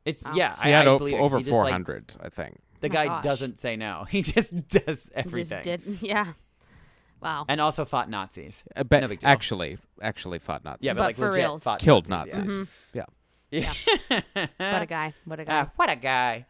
it's 0.07 0.23
Wow. 0.23 0.33
yeah, 0.35 0.57
He 0.63 0.73
I, 0.73 0.79
had 0.79 0.87
I 0.87 0.91
o- 0.91 0.99
believe 0.99 1.15
over 1.21 1.37
he 1.39 1.45
just, 1.45 1.53
like, 1.55 1.69
400, 1.69 2.15
I 2.23 2.29
think. 2.31 2.59
The 2.81 2.89
My 2.89 2.95
guy 2.95 3.07
gosh. 3.07 3.25
doesn't 3.25 3.61
say 3.61 3.77
no. 3.77 4.05
He 4.09 4.23
just 4.23 4.69
does 4.69 5.05
He 5.07 5.15
everything, 5.15 5.63
Just 5.65 5.85
did. 5.85 5.99
Yeah. 6.03 6.33
Wow. 7.21 7.47
and 7.49 7.61
also 7.61 7.85
fought 7.85 8.09
Nazis. 8.09 8.63
Uh, 8.77 8.85
but 8.85 9.01
No 9.01 9.09
big 9.09 9.19
deal. 9.19 9.29
actually, 9.31 9.79
actually 10.01 10.39
fought 10.39 10.65
Nazis. 10.65 10.87
Yeah, 10.87 10.93
but, 10.93 10.99
But 11.01 11.05
like 11.07 11.17
for 11.17 11.27
legit 11.27 11.43
reals. 11.45 11.65
fought 11.65 11.81
Killed 11.81 12.09
Nazis. 12.09 12.37
Nazis. 12.39 12.69
Yeah. 12.95 13.05
Yeah. 13.51 13.73
Yeah. 14.11 14.17
what 14.59 14.83
a 14.83 14.87
guy. 14.87 15.15
What 15.25 15.41
a 15.41 15.45
guy. 15.45 15.61
Ah, 15.63 15.71
what 15.77 15.91
a 15.91 15.97
guy. 15.97 16.47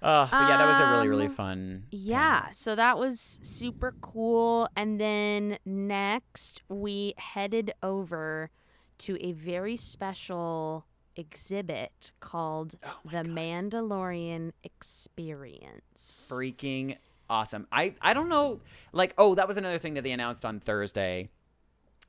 Uh, 0.00 0.26
but 0.30 0.48
yeah, 0.48 0.56
that 0.56 0.66
was 0.66 0.80
a 0.80 0.90
really, 0.92 1.08
really 1.08 1.26
Um, 1.26 1.34
fun. 1.34 1.84
Yeah, 1.90 2.50
so 2.50 2.74
that 2.76 2.98
was 2.98 3.38
super 3.42 3.94
cool. 4.00 4.68
And 4.76 5.00
then 5.00 5.58
next, 5.64 6.62
we 6.68 7.14
headed 7.16 7.72
over 7.82 8.50
to 8.98 9.16
a 9.24 9.32
very 9.32 9.76
special 9.76 10.86
exhibit 11.18 12.12
called 12.20 12.76
Oh 12.84 12.88
The 13.10 13.28
Mandalorian 13.28 14.52
Experience. 14.62 16.30
freaking 16.32 16.96
awesome. 17.28 17.66
I 17.70 17.94
I 18.00 18.14
don't 18.14 18.28
know 18.28 18.60
like 18.92 19.14
oh 19.18 19.34
that 19.34 19.46
was 19.46 19.56
another 19.56 19.78
thing 19.78 19.94
that 19.94 20.02
they 20.04 20.12
announced 20.12 20.44
on 20.44 20.60
Thursday. 20.60 21.28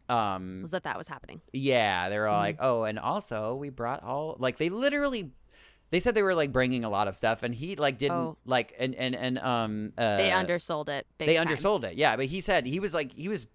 Um 0.07 0.59
Was 0.61 0.71
that 0.71 0.83
that 0.83 0.97
was 0.97 1.07
happening? 1.07 1.41
yeah, 1.53 2.09
they 2.09 2.17
were 2.17 2.27
all 2.27 2.35
Mm-hmm. 2.37 2.43
like, 2.43 2.57
"Oh, 2.59 2.83
and 2.83 2.97
also 2.99 3.55
we 3.55 3.69
brought 3.69 4.03
all 4.03 4.35
like 4.39 4.57
they 4.57 4.69
literally 4.69 5.31
they 5.91 5.99
said 5.99 6.13
they 6.13 6.21
were 6.23 6.35
like 6.35 6.51
bringing 6.51 6.83
a 6.83 6.89
lot 6.89 7.07
of 7.07 7.15
stuff 7.15 7.41
and 7.43 7.53
he 7.53 7.75
like 7.75 7.97
didn't 7.97 8.15
Oh. 8.17 8.37
like 8.45 8.73
and 8.79 8.93
and 8.95 9.15
and 9.15 9.39
um 9.39 9.93
uh 9.97 10.17
they 10.17 10.31
undersold 10.31 10.87
it. 10.89 11.05
Big 11.17 11.27
they 11.27 11.35
time. 11.35 11.47
undersold 11.47 11.83
it. 11.83 11.95
Yeah, 11.95 12.15
but 12.15 12.25
he 12.25 12.41
said 12.41 12.65
he 12.65 12.79
was 12.79 12.93
like 12.93 13.11
he 13.13 13.27
was 13.29 13.45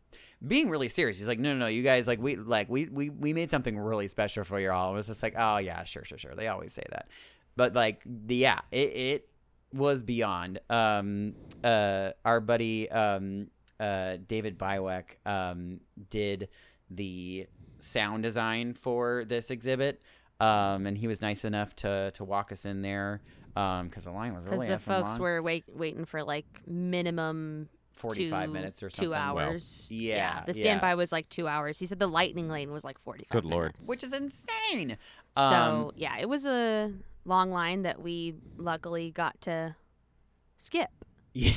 being 0.47 0.68
really 0.68 0.88
serious. 0.88 1.18
He's 1.18 1.28
like, 1.28 1.38
no, 1.38 1.53
no, 1.53 1.61
no, 1.61 1.66
you 1.66 1.82
guys 1.82 2.07
like 2.07 2.20
we 2.20 2.36
like 2.36 2.68
we 2.68 2.86
we 2.86 3.11
we 3.11 3.32
made 3.32 3.51
something 3.51 3.78
really 3.78 4.09
special 4.09 4.45
for 4.45 4.61
you 4.61 4.70
all. 4.70 4.92
It 4.92 4.97
was 4.97 5.07
just 5.07 5.22
like, 5.22 5.34
oh 5.36 5.59
yeah, 5.59 5.84
sure, 5.84 6.05
sure, 6.05 6.18
sure. 6.18 6.34
They 6.34 6.49
always 6.49 6.72
say 6.72 6.84
that, 6.90 7.09
but 7.57 7.74
like 7.74 8.03
the 8.05 8.36
yeah, 8.36 8.61
it 8.70 8.97
it 8.97 9.28
was 9.72 10.03
beyond. 10.03 10.61
Um, 10.70 11.34
uh, 11.62 12.11
our 12.24 12.40
buddy 12.40 12.90
um 12.90 13.49
uh 13.80 14.18
David 14.28 14.59
Byweck 14.59 15.05
um 15.26 15.80
did 16.11 16.49
the 16.90 17.47
sound 17.80 18.22
design 18.22 18.74
for 18.74 19.24
this 19.26 19.51
exhibit. 19.51 20.03
Um, 20.40 20.86
and 20.86 20.99
he 20.99 21.07
was 21.07 21.22
nice 21.22 21.45
enough 21.45 21.74
to 21.76 22.11
to 22.14 22.24
walk 22.24 22.53
us 22.53 22.64
in 22.64 22.82
there. 22.82 23.22
Um, 23.57 23.86
because 23.86 24.03
the 24.03 24.11
line 24.11 24.34
was 24.34 24.42
Because 24.42 24.61
really 24.62 24.72
the 24.74 24.78
folks 24.80 25.12
long. 25.12 25.20
were 25.20 25.42
wait, 25.42 25.64
waiting 25.72 26.05
for 26.05 26.24
like 26.24 26.45
minimum 26.66 27.68
45 27.95 28.47
two, 28.47 28.53
minutes 28.53 28.82
or 28.82 28.90
something. 28.90 29.09
two 29.09 29.14
hours. 29.14 29.88
yeah, 29.90 30.42
the 30.47 30.53
yeah. 30.55 30.62
standby 30.62 30.95
was 30.95 31.12
like 31.12 31.28
two 31.28 31.47
hours. 31.49 31.78
He 31.78 31.86
said 31.86 31.99
the 31.99 32.07
lightning 32.07 32.49
lane 32.49 32.70
was 32.70 32.84
like 32.84 32.99
forty-five. 32.99 33.30
Good 33.30 33.45
lord. 33.45 33.72
minutes. 33.74 33.88
which 33.88 34.03
is 34.03 34.12
insane. 34.12 34.97
so 35.36 35.42
Um, 35.42 35.90
yeah, 35.97 36.18
it 36.18 36.28
was 36.28 36.47
a 36.47 36.92
long 37.24 37.51
line 37.51 37.82
that 37.82 38.01
we 38.03 38.34
luckily 38.57 39.11
got 39.11 39.40
to 39.42 39.76
skip. 40.59 40.90
yeah, 41.32 41.53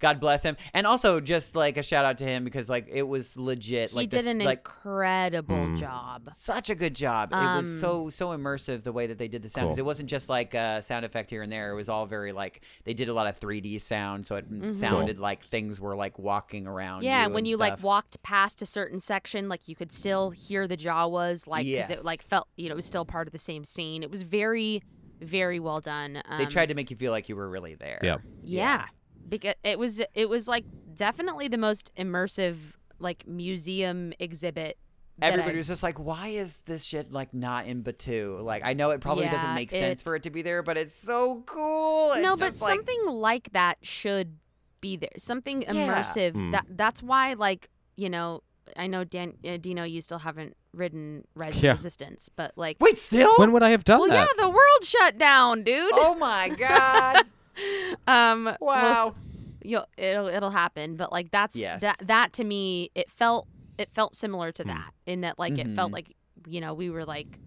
God 0.00 0.20
bless 0.20 0.42
him, 0.42 0.56
and 0.74 0.86
also 0.86 1.20
just 1.20 1.56
like 1.56 1.76
a 1.76 1.82
shout 1.82 2.04
out 2.04 2.18
to 2.18 2.24
him 2.24 2.44
because 2.44 2.68
like 2.68 2.86
it 2.90 3.02
was 3.02 3.36
legit. 3.36 3.90
He 3.90 3.96
like 3.96 4.10
did 4.10 4.20
this, 4.20 4.26
an 4.26 4.38
like 4.44 4.58
incredible 4.58 5.66
Hmm. 5.66 5.74
job. 5.76 6.30
such 6.32 6.70
a 6.70 6.74
good 6.74 6.94
job. 6.94 7.30
it 7.32 7.36
was 7.36 7.64
Um, 7.66 7.78
so 7.80 8.10
so 8.10 8.28
immersive 8.28 8.82
the 8.82 8.92
way 8.92 9.06
that 9.06 9.18
they 9.18 9.28
did 9.28 9.42
the 9.42 9.48
sound 9.48 9.66
because 9.68 9.76
Cool. 9.76 9.84
it 9.84 9.86
wasn't 9.86 10.10
just 10.10 10.28
like 10.28 10.54
a 10.54 10.82
sound 10.82 11.04
effect 11.04 11.30
here 11.30 11.42
and 11.42 11.50
there. 11.50 11.70
It 11.70 11.74
was 11.74 11.88
all 11.88 12.06
very 12.06 12.32
like 12.32 12.62
they 12.84 12.94
did 12.94 13.08
a 13.08 13.14
lot 13.14 13.26
of 13.26 13.38
3D 13.38 13.78
sound, 13.80 14.26
so 14.26 14.36
it 14.36 14.50
Mm-hmm. 14.50 14.72
sounded 14.72 15.18
like 15.18 15.44
things 15.44 15.80
were 15.80 15.96
like 15.96 16.18
walking 16.18 16.66
around. 16.66 17.02
Yeah, 17.02 17.24
you 17.26 17.30
when 17.30 17.38
and 17.38 17.48
you 17.48 17.56
like 17.56 17.82
walked 17.82 18.22
past 18.22 18.60
a 18.62 18.66
certain 18.66 18.98
section, 18.98 19.48
like 19.48 19.68
you 19.68 19.74
could 19.76 19.90
still 19.92 20.30
hear 20.30 20.66
the 20.68 20.76
Jawas, 20.76 21.46
like 21.46 21.64
because 21.66 21.90
Yes. 21.90 21.98
it 22.00 22.04
like 22.04 22.22
felt 22.22 22.48
you 22.56 22.68
know 22.68 22.74
it 22.74 22.76
was 22.76 22.86
still 22.86 23.04
part 23.04 23.26
of 23.26 23.32
the 23.32 23.38
same 23.38 23.64
scene. 23.64 24.02
It 24.02 24.10
was 24.10 24.22
very, 24.22 24.82
very 25.20 25.58
well 25.60 25.80
done. 25.80 26.22
Um, 26.28 26.38
they 26.38 26.46
tried 26.46 26.66
to 26.66 26.74
make 26.74 26.90
you 26.90 26.96
feel 26.96 27.10
like 27.12 27.28
you 27.28 27.36
were 27.36 27.48
really 27.48 27.74
there. 27.74 28.00
Yeah. 28.02 28.16
Yeah, 28.42 28.84
because 29.28 29.54
it 29.64 29.78
was 29.78 30.00
it 30.14 30.28
was 30.28 30.48
like 30.48 30.64
definitely 30.94 31.48
the 31.48 31.58
most 31.58 31.90
immersive 31.96 32.56
like 32.98 33.26
museum 33.26 34.12
exhibit 34.18 34.78
everybody 35.22 35.56
was 35.56 35.68
just 35.68 35.82
like, 35.82 35.98
why 35.98 36.28
is 36.28 36.58
this 36.66 36.84
shit 36.84 37.12
like 37.12 37.32
not 37.32 37.66
in 37.66 37.82
Batuu? 37.84 38.42
Like, 38.42 38.64
I 38.64 38.72
know 38.72 38.90
it 38.90 39.00
probably 39.00 39.26
doesn't 39.26 39.48
Yeah, 39.50 39.54
make 39.54 39.70
sense 39.70 40.02
for 40.02 40.16
it 40.16 40.24
to 40.24 40.30
be 40.30 40.42
there, 40.42 40.62
but 40.62 40.76
it's 40.76 40.94
so 40.94 41.42
cool. 41.46 42.12
It's 42.12 42.22
no, 42.22 42.32
but 42.36 42.46
like- 42.46 42.54
something 42.54 43.06
like 43.06 43.50
that 43.52 43.78
should 43.82 44.38
be 44.80 44.96
there. 44.96 45.10
Something 45.16 45.62
Yeah. 45.62 45.72
immersive. 45.72 46.32
Mm. 46.32 46.52
That 46.52 46.66
that's 46.70 47.02
why, 47.02 47.34
like 47.34 47.70
you 47.96 48.10
know, 48.10 48.42
I 48.76 48.88
know 48.88 49.04
Dan, 49.04 49.34
uh, 49.46 49.56
Dino, 49.56 49.84
you 49.84 50.00
still 50.00 50.18
haven't 50.18 50.56
ridden 50.72 51.24
Res- 51.36 51.62
Yeah. 51.62 51.70
Resistance, 51.72 52.28
but 52.34 52.52
like, 52.56 52.78
Wait, 52.80 52.98
still? 52.98 53.32
When 53.36 53.52
would 53.52 53.62
I 53.62 53.70
have 53.70 53.84
done 53.84 54.00
well, 54.00 54.08
that? 54.08 54.28
yeah, 54.36 54.42
the 54.42 54.48
world 54.48 54.82
shut 54.82 55.16
down, 55.16 55.62
dude. 55.62 55.92
oh 55.94 56.16
my 56.16 56.48
god! 56.48 57.24
um, 58.06 58.44
we'll 58.44 58.56
Wow. 58.60 59.08
s- 59.08 59.14
you'll, 59.62 59.86
it'll 59.96 60.26
it'll 60.28 60.50
happen, 60.50 60.96
but 60.96 61.12
like 61.12 61.30
that's 61.30 61.56
Yes. 61.56 61.80
that 61.80 61.98
that 62.00 62.32
to 62.34 62.44
me, 62.44 62.90
it 62.94 63.10
felt 63.10 63.48
it 63.78 63.90
felt 63.92 64.14
similar 64.14 64.48
Hmm. 64.48 64.52
to 64.54 64.64
that 64.64 64.92
in 65.06 65.20
that 65.22 65.38
like 65.38 65.58
it 65.58 65.68
felt 65.74 65.90
Mhm. 65.90 65.94
like 65.94 66.16
you 66.46 66.60
know 66.60 66.74
we 66.74 66.90
were 66.90 67.04
like 67.04 67.38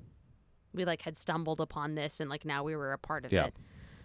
we 0.74 0.86
like 0.86 1.02
had 1.02 1.16
stumbled 1.16 1.60
upon 1.62 1.96
this 1.96 2.20
and 2.20 2.30
like 2.30 2.46
now 2.46 2.64
we 2.64 2.76
were 2.76 2.94
a 2.94 2.98
part 3.00 3.26
of 3.26 3.32
Yeah. 3.34 3.46
it. 3.46 3.56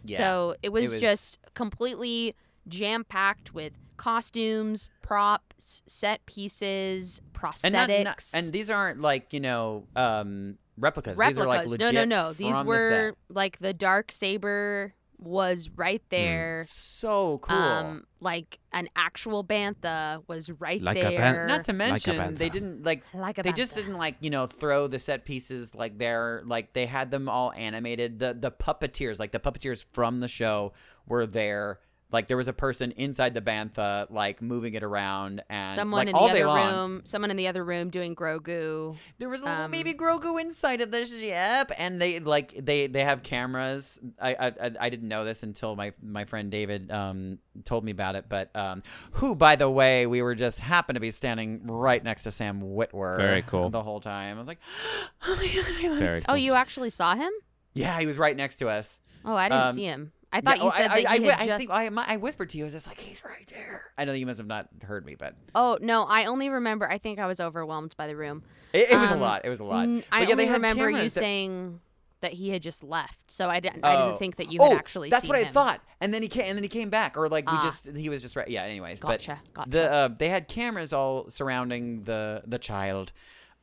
Yeah. 0.04 0.16
So 0.18 0.54
it 0.62 0.70
was, 0.70 0.92
was- 0.94 1.00
just 1.00 1.38
completely 1.54 2.34
jam 2.68 3.04
packed 3.04 3.52
with 3.54 3.72
costumes, 3.96 4.90
props, 5.02 5.82
set 5.86 6.24
pieces, 6.26 7.20
prosthetics. 7.32 7.64
and 7.64 7.72
not, 7.74 7.88
not- 8.04 8.30
and 8.34 8.52
these 8.52 8.70
aren't 8.70 9.00
like 9.00 9.32
you 9.32 9.40
know 9.40 9.86
um 9.96 10.58
replicas. 10.78 11.16
replicas. 11.16 11.36
These 11.36 11.44
are 11.44 11.48
like 11.48 11.66
no, 11.66 11.86
legit 11.86 11.94
no, 11.94 12.04
no. 12.28 12.32
These 12.32 12.56
from 12.56 12.66
the 12.66 12.68
were 12.68 13.14
like 13.28 13.58
the 13.58 13.72
dark 13.74 14.10
saber 14.12 14.94
was 15.22 15.70
right 15.76 16.02
there. 16.10 16.62
so 16.66 17.38
cool. 17.38 17.56
Um, 17.56 18.06
like 18.20 18.58
an 18.72 18.88
actual 18.96 19.44
bantha 19.44 20.22
was 20.28 20.50
right 20.50 20.80
Like 20.82 20.98
a 20.98 21.00
there. 21.00 21.18
ban- 21.18 21.46
not 21.46 21.64
to 21.64 21.72
Like 21.72 22.06
a 22.06 22.12
mention, 22.12 22.34
they 22.34 22.48
didn't 22.48 22.84
like 22.84 23.02
like 23.14 23.38
a 23.38 23.42
they 23.42 23.52
just 23.52 23.74
didn't 23.74 23.96
like 23.98 24.16
you 24.20 24.30
know 24.30 24.46
throw 24.46 24.86
the 24.86 24.98
set 24.98 25.24
pieces 25.24 25.74
like 25.74 25.98
they're 25.98 26.42
like 26.46 26.72
they 26.72 26.86
had 26.86 27.10
them 27.10 27.28
all 27.28 27.52
animated 27.56 28.18
the 28.18 28.34
the 28.34 28.50
puppeteers 28.50 29.18
like 29.18 29.32
the 29.32 29.40
puppeteers 29.40 29.84
from 29.92 30.20
the 30.20 30.28
show 30.28 30.72
were 31.06 31.26
there 31.26 31.80
like 32.12 32.26
there 32.26 32.36
was 32.36 32.48
a 32.48 32.52
person 32.52 32.92
inside 32.92 33.34
the 33.34 33.40
bantha 33.40 34.06
like 34.10 34.40
moving 34.42 34.74
it 34.74 34.82
around 34.82 35.42
and 35.48 35.68
Someone 35.70 35.98
like 36.00 36.08
in 36.08 36.14
all 36.14 36.28
the 36.28 36.34
day 36.34 36.42
other 36.42 36.46
long 36.48 36.72
room. 36.74 37.00
Someone 37.04 37.30
in 37.30 37.36
the 37.36 37.48
other 37.48 37.64
room 37.64 37.90
doing 37.90 38.14
Grogu. 38.14 38.96
there 39.18 39.28
was 39.28 39.40
a 39.40 39.44
little 39.44 39.62
um, 39.64 39.70
baby 39.70 39.94
grogu 39.94 40.40
inside 40.40 40.80
of 40.80 40.90
the 40.90 41.04
ship 41.06 41.70
and 41.78 42.00
they 42.00 42.20
like 42.20 42.54
they 42.64 42.86
they 42.86 43.02
have 43.04 43.22
cameras 43.22 43.98
I, 44.20 44.34
I 44.34 44.46
I- 44.46 44.72
i 44.80 44.88
didn't 44.88 45.08
know 45.08 45.24
this 45.24 45.42
until 45.42 45.74
my 45.76 45.92
my 46.02 46.24
friend 46.24 46.50
david 46.50 46.90
um 46.92 47.38
told 47.64 47.84
me 47.84 47.92
about 47.92 48.14
it 48.16 48.26
but 48.28 48.54
um 48.56 48.82
who 49.12 49.34
by 49.34 49.56
the 49.56 49.68
way 49.70 50.06
we 50.06 50.22
were 50.22 50.34
just 50.34 50.58
happened 50.60 50.96
to 50.96 51.00
be 51.00 51.10
standing 51.10 51.66
right 51.66 52.02
next 52.02 52.22
to 52.24 52.30
sam 52.30 52.60
witwer 52.62 53.16
Very 53.16 53.42
cool. 53.42 53.70
the 53.70 53.82
whole 53.82 54.00
time 54.00 54.36
i 54.36 54.38
was 54.38 54.48
like 54.48 54.58
oh 55.26 55.36
my 55.36 55.46
god 55.46 55.64
I 55.82 55.88
love 55.88 55.98
Very 55.98 56.10
him 56.10 56.16
so 56.16 56.24
Oh, 56.28 56.34
you 56.34 56.52
actually 56.54 56.90
saw 56.90 57.14
him? 57.14 57.30
Yeah, 57.74 57.98
he 58.00 58.06
was 58.06 58.18
right 58.18 58.36
next 58.36 58.56
to 58.58 58.68
us. 58.68 59.00
Oh, 59.24 59.34
I 59.34 59.48
didn't 59.48 59.62
Um, 59.68 59.74
see 59.74 59.84
him. 59.84 60.12
I 60.32 60.40
thought 60.40 60.56
Yeah, 60.56 60.62
you 60.62 60.68
oh, 60.68 60.72
said 60.74 60.90
I, 60.90 61.02
that 61.02 61.10
I, 61.10 61.16
he 61.18 61.30
I, 61.30 61.34
I 61.42 61.46
just. 61.46 61.58
think 61.58 61.70
I, 61.70 61.88
I 62.14 62.16
whispered 62.16 62.48
to 62.50 62.58
you. 62.58 62.64
I 62.64 62.66
was 62.66 62.72
just 62.72 62.86
like, 62.86 62.98
he's 62.98 63.22
right 63.24 63.46
there. 63.48 63.84
I 63.98 64.04
know 64.06 64.12
you 64.14 64.24
must 64.26 64.38
have 64.38 64.46
not 64.46 64.68
heard 64.82 65.04
me, 65.04 65.14
but 65.14 65.34
Oh 65.54 65.78
no, 65.80 66.04
I 66.04 66.24
only 66.24 66.48
remember. 66.48 66.88
I 66.90 66.98
think 66.98 67.18
I 67.18 67.26
was 67.26 67.40
overwhelmed 67.40 67.94
by 67.96 68.06
the 68.06 68.16
room. 68.16 68.42
it, 68.72 68.90
it 68.90 68.96
was 68.98 69.10
a 69.10 69.14
Um, 69.14 69.20
lot. 69.20 69.42
It 69.44 69.48
was 69.50 69.60
a 69.60 69.64
lot. 69.64 69.84
N- 69.84 70.02
I 70.10 70.18
yeah, 70.20 70.22
only 70.30 70.34
they 70.36 70.46
had 70.46 70.54
remember 70.54 70.90
you 70.90 70.96
that- 71.04 71.10
saying 71.10 71.80
that 72.22 72.32
he 72.32 72.50
had 72.50 72.62
just 72.62 72.84
left, 72.84 73.18
so 73.30 73.50
I 73.50 73.58
didn't. 73.58 73.84
I 73.84 73.96
Oh. 73.96 74.06
didn't 74.06 74.20
think 74.20 74.36
that 74.36 74.50
you 74.52 74.60
oh, 74.62 74.68
had 74.70 74.78
actually. 74.78 75.10
That's 75.10 75.26
what 75.26 75.36
I 75.36 75.42
him. 75.42 75.48
thought. 75.52 75.80
And 76.00 76.14
then 76.14 76.22
he 76.22 76.28
came. 76.28 76.44
And 76.44 76.56
then 76.56 76.62
he 76.62 76.68
came 76.68 76.88
back, 76.88 77.16
or 77.16 77.28
like 77.28 77.50
we 77.50 77.56
Ah. 77.58 77.62
just 77.62 77.88
he 77.96 78.08
was 78.08 78.22
just 78.22 78.36
right. 78.36 78.46
Yeah. 78.48 78.62
Anyways, 78.62 79.00
Gotcha, 79.00 79.40
but 79.46 79.54
gotcha. 79.54 79.70
the 79.70 79.92
uh, 79.92 80.08
they 80.18 80.28
had 80.28 80.46
cameras 80.48 80.92
all 80.92 81.28
surrounding 81.28 82.04
the 82.04 82.42
the 82.46 82.58
child. 82.60 83.12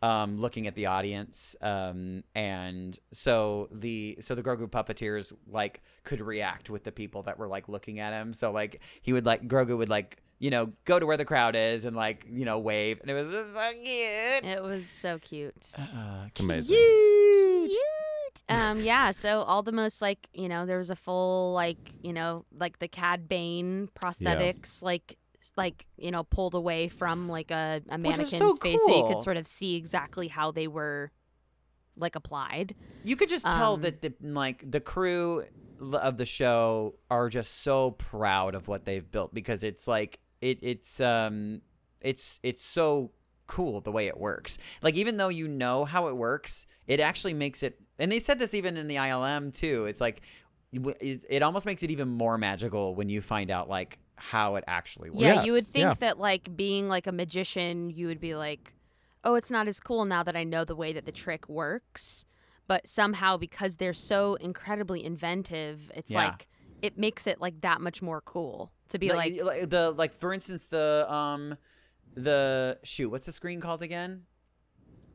Um, 0.02 0.38
looking 0.38 0.66
at 0.66 0.76
the 0.76 0.86
audience, 0.86 1.58
um, 1.62 2.24
and 2.34 2.98
so 3.12 3.68
the 3.70 4.18
so 4.22 4.34
the 4.34 4.42
Grogu 4.42 4.70
puppeteers 4.70 5.34
like 5.46 5.82
could 6.06 6.22
react 6.22 6.70
with 6.70 6.86
the 6.86 6.92
people 6.94 7.22
that 7.24 7.38
were 7.38 7.50
like 7.50 7.68
looking 7.68 8.00
at 8.00 8.14
him. 8.14 8.32
So 8.32 8.52
like 8.54 8.80
he 9.02 9.12
would 9.12 9.26
like 9.26 9.46
Grogu 9.50 9.78
would 9.78 9.90
like 9.90 10.24
you 10.40 10.52
know 10.52 10.72
go 10.86 11.00
to 11.00 11.06
where 11.06 11.18
the 11.18 11.26
crowd 11.26 11.58
is 11.58 11.84
and 11.84 11.98
like 11.98 12.26
you 12.30 12.46
know 12.46 12.60
wave, 12.60 13.02
and 13.02 13.10
it 13.10 13.14
was 13.14 13.30
just 13.30 13.54
so 13.54 13.72
cute. 13.74 14.46
It 14.46 14.64
was 14.64 14.88
so 14.88 15.20
cute. 15.20 15.70
Uh, 15.78 16.28
Amazing. 16.40 16.76
cute. 16.76 17.72
Cute. 17.72 18.58
Um, 18.58 18.80
yeah. 18.80 19.12
So 19.12 19.42
all 19.42 19.64
the 19.64 19.74
most 19.74 20.02
like 20.02 20.30
you 20.34 20.48
know 20.48 20.66
there 20.66 20.78
was 20.78 20.90
a 20.90 20.96
full 20.96 21.52
like 21.54 21.94
you 22.02 22.14
know 22.14 22.46
like 22.58 22.80
the 22.80 22.88
Cad 22.88 23.28
Bane 23.28 23.90
prosthetics 24.00 24.82
like 24.82 25.12
s- 25.12 25.16
like 25.56 25.88
you 25.98 26.12
know 26.12 26.24
pulled 26.24 26.54
away 26.56 26.88
from 26.88 27.28
like 27.30 27.52
a, 27.52 27.82
a 27.90 27.98
mannequin's 27.98 28.30
so 28.32 28.56
face, 28.56 28.80
so 28.86 28.96
you 28.98 29.08
could 29.08 29.22
sort 29.24 29.38
of 29.38 29.48
see 29.48 29.76
exactly 29.76 30.28
how 30.28 30.52
they 30.52 30.68
were 30.68 31.12
like 31.96 32.16
applied. 32.16 32.76
You 33.04 33.16
could 33.16 33.30
just 33.30 33.46
tell 33.46 33.74
Um, 33.76 33.82
that 33.82 34.02
the 34.02 34.14
like 34.22 34.70
the 34.70 34.80
crew 34.80 35.46
of 35.94 36.18
the 36.18 36.26
show 36.26 36.96
are 37.10 37.30
just 37.30 37.62
so 37.62 37.92
proud 37.92 38.56
of 38.56 38.68
what 38.68 38.86
they've 38.86 39.10
built 39.10 39.34
because 39.34 39.64
it's 39.64 39.88
like 39.88 40.20
it 40.42 40.60
it's 40.62 41.00
um 41.00 41.62
it's 42.02 42.40
it's 42.44 42.62
so 42.64 43.12
cool 43.48 43.82
the 43.82 43.92
way 43.92 44.08
it 44.08 44.18
works. 44.18 44.58
Like 44.82 44.96
even 44.96 45.18
though 45.18 45.30
you 45.30 45.48
know 45.48 45.86
how 45.86 46.08
it 46.08 46.16
works, 46.18 46.68
it 46.88 47.00
actually 47.00 47.34
makes 47.34 47.64
it 47.64 47.80
and 47.98 48.12
they 48.12 48.20
said 48.20 48.40
this 48.40 48.54
even 48.54 48.78
in 48.78 48.88
the 48.88 48.96
ILM 48.96 49.54
too. 49.54 49.86
It's 49.86 50.02
like 50.02 50.22
it, 50.72 51.24
it 51.30 51.42
almost 51.44 51.66
makes 51.66 51.82
it 51.82 51.92
even 51.92 52.08
more 52.10 52.38
magical 52.38 52.94
when 52.94 53.10
you 53.10 53.22
find 53.22 53.50
out 53.50 53.68
like 53.70 53.98
how 54.20 54.56
it 54.56 54.64
actually 54.68 55.10
works. 55.10 55.22
Yeah, 55.22 55.44
you 55.44 55.54
would 55.54 55.66
think 55.66 55.86
yeah. 55.86 55.94
that 55.96 56.20
like 56.20 56.56
being 56.56 56.88
like 56.88 57.08
a 57.08 57.12
magician, 57.12 57.90
you 57.90 58.08
would 58.08 58.20
be 58.20 58.36
like, 58.36 58.74
oh, 59.24 59.36
it's 59.36 59.52
not 59.52 59.68
as 59.68 59.80
cool 59.80 60.06
now 60.06 60.24
that 60.24 60.36
I 60.36 60.44
know 60.44 60.66
the 60.66 60.76
way 60.76 60.94
that 60.94 61.06
the 61.06 61.12
trick 61.12 61.48
works. 61.50 62.26
But 62.68 62.88
somehow, 62.88 63.38
because 63.38 63.78
they're 63.78 63.94
so 63.94 64.36
incredibly 64.36 65.04
inventive, 65.04 65.92
it's 65.96 66.12
Yeah. 66.12 66.26
like 66.26 66.48
it 66.82 66.98
makes 66.98 67.28
it 67.28 67.42
like 67.42 67.62
that 67.62 67.82
much 67.82 68.02
more 68.02 68.22
cool 68.22 68.72
to 68.90 69.00
be 69.00 69.10
like, 69.10 69.42
like 69.42 69.70
the 69.70 69.92
like 69.92 70.14
for 70.14 70.34
instance 70.34 70.68
the 70.68 71.06
um 71.12 71.58
the 72.16 72.80
shoot 72.84 73.10
what's 73.10 73.26
the 73.26 73.34
screen 73.34 73.60
called 73.60 73.82
again 73.82 74.24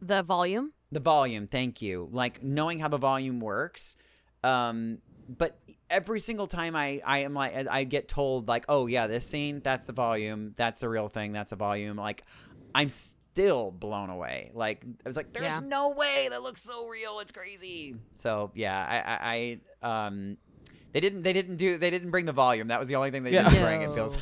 the 0.05 0.23
volume. 0.23 0.73
The 0.93 1.01
volume, 1.01 1.47
thank 1.47 1.83
you. 1.83 2.09
Like 2.13 2.43
knowing 2.43 2.79
how 2.79 2.89
the 2.89 2.99
volume 2.99 3.41
works. 3.41 3.97
Um, 4.43 4.99
but 5.29 5.59
every 5.91 6.21
single 6.21 6.47
time 6.47 6.75
I, 6.77 7.01
I 7.05 7.19
am 7.21 7.35
like 7.35 7.55
I 7.69 7.85
get 7.85 8.09
told 8.09 8.49
like, 8.49 8.65
oh 8.69 8.87
yeah, 8.87 9.07
this 9.07 9.27
scene, 9.27 9.61
that's 9.63 9.87
the 9.87 9.93
volume, 9.93 10.53
that's 10.57 10.81
the 10.81 10.89
real 10.89 11.09
thing, 11.09 11.33
that's 11.33 11.53
a 11.53 11.57
volume. 11.57 11.97
Like 11.97 12.25
I'm 12.75 12.89
still 12.89 13.71
blown 13.71 14.11
away. 14.11 14.51
Like 14.55 14.85
I 15.05 15.09
was 15.09 15.17
like, 15.17 15.33
there's 15.33 15.47
Yeah. 15.47 15.61
no 15.63 15.91
way 15.91 16.29
that 16.31 16.43
looks 16.43 16.63
so 16.63 16.87
real. 16.89 17.21
It's 17.21 17.33
crazy. 17.33 17.97
So 18.15 18.51
yeah, 18.55 18.85
I, 18.89 19.29
I, 19.31 19.59
I 19.83 20.07
um. 20.07 20.37
They 20.95 21.01
didn't. 21.01 21.23
They 21.23 21.33
didn't 21.33 21.57
do. 21.57 21.77
They 21.77 21.91
didn't 21.91 22.11
bring 22.13 22.25
the 22.25 22.33
volume. 22.33 22.69
That 22.69 22.79
was 22.81 22.89
the 22.89 22.95
only 22.97 23.11
thing 23.11 23.25
they 23.25 23.33
Yeah. 23.33 23.49
didn't 23.51 23.65
bring. 23.65 23.83
It 23.83 23.93
feels. 23.95 24.17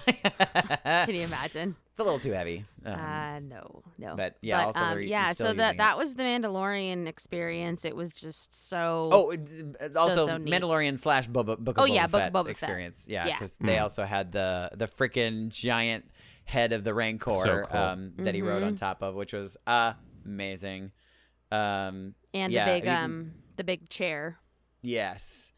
Can 0.85 1.14
you 1.14 1.23
imagine? 1.23 1.77
it's 1.91 2.01
a 2.01 2.03
little 2.03 2.18
too 2.18 2.33
heavy. 2.33 2.64
Um, 2.87 2.95
uh, 2.95 3.41
no, 3.41 3.83
no. 3.99 4.16
but 4.16 4.37
yeah, 4.41 4.64
also 4.64 4.81
um, 4.81 4.91
they're- 4.93 5.01
yeah. 5.03 5.35
So 5.35 5.53
that 5.53 5.75
it. 5.75 5.79
that 5.79 5.99
was 5.99 6.14
the 6.14 6.23
Mandalorian 6.23 7.07
experience. 7.07 7.85
It 7.85 7.95
was 7.95 8.14
just 8.14 8.55
so. 8.70 9.09
Oh, 9.12 9.31
it's- 9.33 9.62
it's 9.81 9.97
also 9.99 10.25
so 10.27 10.39
neat. 10.39 10.51
Mandalorian 10.53 10.99
slash 10.99 11.29
Boba, 11.29 11.59
Book 11.59 11.77
of 11.77 11.85
Oh, 11.85 11.87
Boba 11.87 11.95
yeah, 11.95 12.07
Book 12.07 12.20
Fett 12.23 12.33
Boba 12.33 12.45
Fett. 12.45 12.51
experience. 12.53 13.07
Yeah, 13.07 13.27
Yeah. 13.27 13.35
because 13.39 13.59
they 13.59 13.77
Mm. 13.77 13.83
also 13.83 14.05
had 14.05 14.33
the 14.33 14.70
the 14.75 14.87
freaking 14.89 15.51
giant 15.51 16.11
head 16.45 16.73
of 16.73 16.85
the 16.85 16.95
Rancor 16.95 17.33
So 17.33 17.62
cool. 17.70 17.79
um, 17.79 18.12
that 18.16 18.35
he 18.35 18.41
rode 18.41 18.62
on 18.62 18.75
Mhm. 18.75 18.79
top 18.81 19.03
of, 19.03 19.14
which 19.14 19.35
was 19.35 19.59
amazing. 20.25 20.93
Um, 21.51 22.14
and 22.33 22.51
yeah, 22.53 22.64
the 22.64 22.81
big 22.81 22.89
um 22.89 23.33
the 23.57 23.64
big 23.64 23.89
chair. 23.91 24.39
yes, 24.81 25.51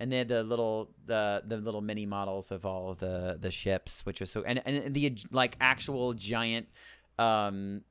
and 0.00 0.10
they 0.12 0.18
had 0.18 0.28
the 0.28 0.42
little 0.42 0.90
the 1.06 1.42
the 1.46 1.56
little 1.58 1.80
mini 1.80 2.06
models 2.06 2.50
of 2.50 2.64
all 2.66 2.90
of 2.90 2.98
the 2.98 3.36
the 3.40 3.50
ships, 3.50 4.04
which 4.06 4.20
was 4.20 4.30
so 4.30 4.42
and 4.42 4.60
and 4.66 4.94
the 4.94 5.16
like 5.30 5.56
actual 5.60 6.12
giant. 6.14 6.66
Um, 7.18 7.82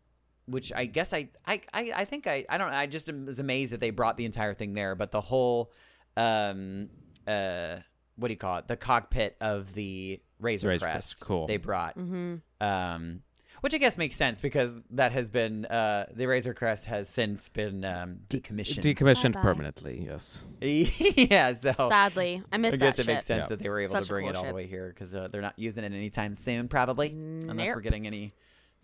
which 0.45 0.73
I 0.75 0.83
guess 0.83 1.13
I, 1.13 1.29
I, 1.45 1.61
I, 1.73 1.93
I 1.95 2.03
think 2.05 2.27
I, 2.27 2.43
I 2.49 2.57
don't, 2.57 2.67
I 2.73 2.85
just 2.85 3.09
was 3.09 3.39
amazed 3.39 3.71
that 3.71 3.79
they 3.79 3.91
brought 3.91 4.17
the 4.17 4.25
entire 4.25 4.53
thing 4.53 4.73
there, 4.73 4.93
but 4.93 5.09
the 5.09 5.21
whole, 5.21 5.71
um, 6.17 6.89
uh, 7.25 7.77
what 8.17 8.27
do 8.27 8.33
you 8.33 8.37
call 8.37 8.57
it? 8.57 8.67
The 8.67 8.75
cockpit 8.75 9.37
of 9.39 9.73
the 9.73 10.19
Razor, 10.41 10.67
Razor 10.67 10.85
Crest. 10.85 10.95
Crest, 11.19 11.25
cool. 11.25 11.47
They 11.47 11.55
brought, 11.55 11.97
Mm-hmm. 11.97 12.35
um, 12.59 13.21
which 13.63 13.73
I 13.73 13.77
guess 13.77 13.97
makes 13.97 14.17
sense 14.17 14.41
because 14.41 14.81
that 14.91 15.13
has 15.13 15.29
been, 15.29 15.63
uh, 15.67 16.07
the 16.13 16.25
Razor 16.25 16.53
Crest 16.53 16.83
has 16.83 17.07
since 17.07 17.47
been, 17.47 17.85
um, 17.85 18.19
decommissioned. 18.27 18.81
Decommissioned 18.83 19.31
Bye-bye. 19.35 19.41
permanently. 19.41 20.03
Yes. 20.05 20.43
yeah, 20.61 21.53
so. 21.53 21.71
Sadly, 21.77 22.43
I 22.51 22.57
missed 22.57 22.75
it. 22.75 22.83
I 22.83 22.85
guess 22.87 22.95
that 22.97 23.07
it 23.07 23.13
makes 23.13 23.25
sense 23.25 23.43
Yeah. 23.43 23.47
that 23.47 23.59
they 23.59 23.69
were 23.69 23.79
able 23.79 23.89
Such 23.91 24.07
to 24.07 24.13
a 24.13 24.15
bring 24.15 24.25
it 24.27 24.33
cool 24.33 24.41
all 24.41 24.47
the 24.49 24.53
way 24.53 24.67
here 24.67 24.89
because 24.89 25.15
uh, 25.15 25.29
they're 25.31 25.41
not 25.41 25.57
using 25.57 25.85
it 25.85 25.93
anytime 25.93 26.35
soon, 26.43 26.67
probably, 26.67 27.11
unless 27.11 27.73
we're 27.73 27.79
getting 27.79 28.05
any 28.05 28.33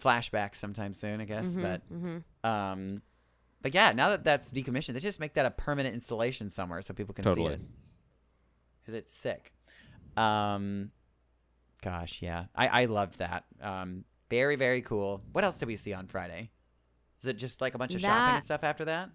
flashbacks 0.01 0.55
sometime 0.55 0.93
soon, 0.93 1.19
I 1.19 1.25
guess. 1.25 1.47
Mhm, 1.47 1.61
But 1.61 1.81
mhm. 1.93 2.49
Um, 2.49 3.01
but 3.61 3.73
yeah, 3.73 3.91
now 3.91 4.07
that 4.11 4.23
that's 4.23 4.49
decommissioned, 4.49 4.93
they 4.93 5.01
just 5.01 5.19
make 5.19 5.33
that 5.33 5.45
a 5.45 5.51
permanent 5.51 5.93
installation 5.93 6.49
somewhere 6.49 6.81
so 6.81 6.93
people 6.93 7.13
can 7.13 7.25
Totally. 7.25 7.49
see 7.49 7.53
it. 7.55 7.61
Because 8.81 8.93
it's 8.93 9.13
sick. 9.13 9.51
Um, 10.15 10.91
gosh, 11.81 12.21
yeah, 12.21 12.45
I 12.55 12.67
I 12.83 12.85
loved 12.85 13.19
that. 13.19 13.43
Um, 13.61 14.05
very 14.29 14.55
very 14.55 14.81
cool. 14.81 15.21
What 15.31 15.43
else 15.43 15.57
did 15.59 15.67
we 15.67 15.75
see 15.75 15.93
on 15.93 16.07
Friday? 16.07 16.51
Is 17.21 17.27
it 17.27 17.33
just 17.37 17.61
like 17.61 17.75
a 17.75 17.77
bunch 17.77 17.95
of 17.95 18.01
shopping 18.01 18.35
and 18.35 18.43
stuff 18.43 18.63
after 18.63 18.85
that? 18.85 19.09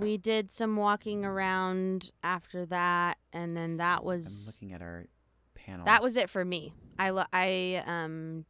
We 0.00 0.16
did 0.16 0.50
some 0.50 0.76
walking 0.76 1.24
around 1.24 2.12
after 2.22 2.64
that, 2.66 3.18
and 3.32 3.56
then 3.56 3.76
that 3.78 4.00
I'm 4.00 4.04
was 4.06 4.58
looking 4.60 4.74
at 4.74 4.80
our 4.80 5.06
panel. 5.54 5.84
that 5.86 6.02
was 6.02 6.16
it 6.16 6.30
for 6.30 6.44
me. 6.44 6.72
I 6.98 7.10
lo- 7.10 7.24
I 7.32 7.82
um 7.86 8.44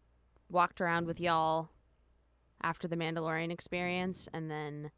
walked 0.50 0.80
around 0.80 1.06
with 1.06 1.18
y'all 1.20 1.70
after 2.62 2.86
the 2.86 2.96
Mandalorian 2.96 3.50
experience, 3.50 4.28
and 4.32 4.50
then 4.50 4.90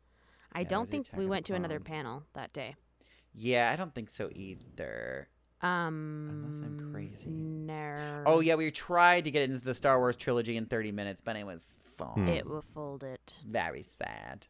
I 0.53 0.61
Yeah, 0.61 0.69
don't 0.69 0.91
think 0.91 1.09
we 1.17 1.27
went 1.27 1.47
to 1.47 1.55
another 1.55 1.81
panel 1.81 2.25
that 2.35 2.53
day. 2.53 2.75
Yeah, 3.33 3.71
I 3.73 3.77
don't 3.77 3.95
think 3.95 4.11
so 4.11 4.29
either. 4.33 5.29
Um, 5.65 6.91
crazy. 6.93 7.29
No. 7.31 8.23
Oh 8.27 8.41
yeah, 8.41 8.55
we 8.55 8.71
tried 8.71 9.25
to 9.25 9.31
get 9.31 9.49
into 9.49 9.65
the 9.65 9.75
Star 9.75 9.99
Wars 9.99 10.17
trilogy 10.17 10.57
in 10.57 10.67
30 10.67 10.93
minutes, 10.93 11.23
but 11.25 11.37
it 11.37 11.45
was 11.47 11.77
fun. 11.97 12.29
It 12.29 12.47
will 12.47 12.63
fold 12.75 13.03
it. 13.05 13.41
Very 13.49 13.83
sad. 13.83 14.47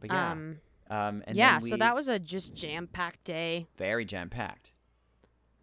But 0.00 0.10
yeah, 0.12 0.32
Um. 0.32 0.58
um, 0.90 1.22
and 1.26 1.36
yeah. 1.36 1.52
then 1.52 1.60
So 1.62 1.76
that 1.76 1.94
was 1.94 2.08
a 2.08 2.18
just 2.18 2.54
jam 2.54 2.86
packed 2.86 3.24
day. 3.24 3.66
very 3.78 4.04
jam 4.04 4.28
packed. 4.30 4.72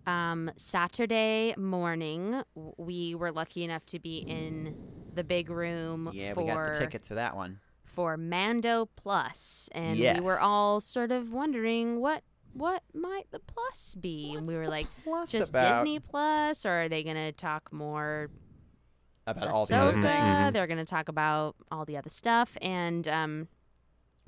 Um, 0.06 0.52
Saturday 0.58 1.54
morning, 1.58 2.42
we 2.78 3.16
were 3.16 3.32
lucky 3.32 3.64
enough 3.64 3.86
to 3.88 4.00
be 4.00 4.18
in 4.18 4.76
the 5.14 5.24
big 5.24 5.50
room 5.50 6.10
Yeah, 6.14 6.34
for 6.34 6.42
we 6.44 6.50
got 6.52 6.74
the 6.74 6.78
tickets 6.80 7.08
for 7.08 7.16
that 7.16 7.36
one. 7.38 7.60
for 7.86 8.18
Mando 8.18 8.90
Plus, 8.98 9.70
and 9.72 9.98
we 10.00 10.20
were 10.20 10.40
all 10.40 10.82
sort 10.82 11.12
of 11.12 11.32
wondering 11.32 12.02
what 12.02 12.24
what 12.54 12.84
might 12.94 13.26
the 13.32 13.40
plus 13.40 13.96
be, 13.96 14.34
and 14.36 14.48
we 14.48 14.56
were 14.56 14.68
like, 14.68 14.88
just 15.28 15.50
about- 15.52 15.74
Disney 15.74 16.00
Plus, 16.00 16.66
or 16.66 16.84
are 16.84 16.90
they 16.90 17.04
gonna 17.04 17.32
talk 17.32 17.72
more 17.74 18.30
about 19.28 19.50
all 19.50 19.66
the 19.66 19.76
other 19.76 19.94
Ahsoka? 19.98 20.02
things. 20.42 20.54
They're 20.54 20.68
gonna 20.68 20.86
talk 20.86 21.08
about 21.10 21.56
all 21.72 21.86
the 21.86 21.98
other 21.98 22.10
stuff, 22.10 22.58
and 22.62 23.08
um, 23.08 23.48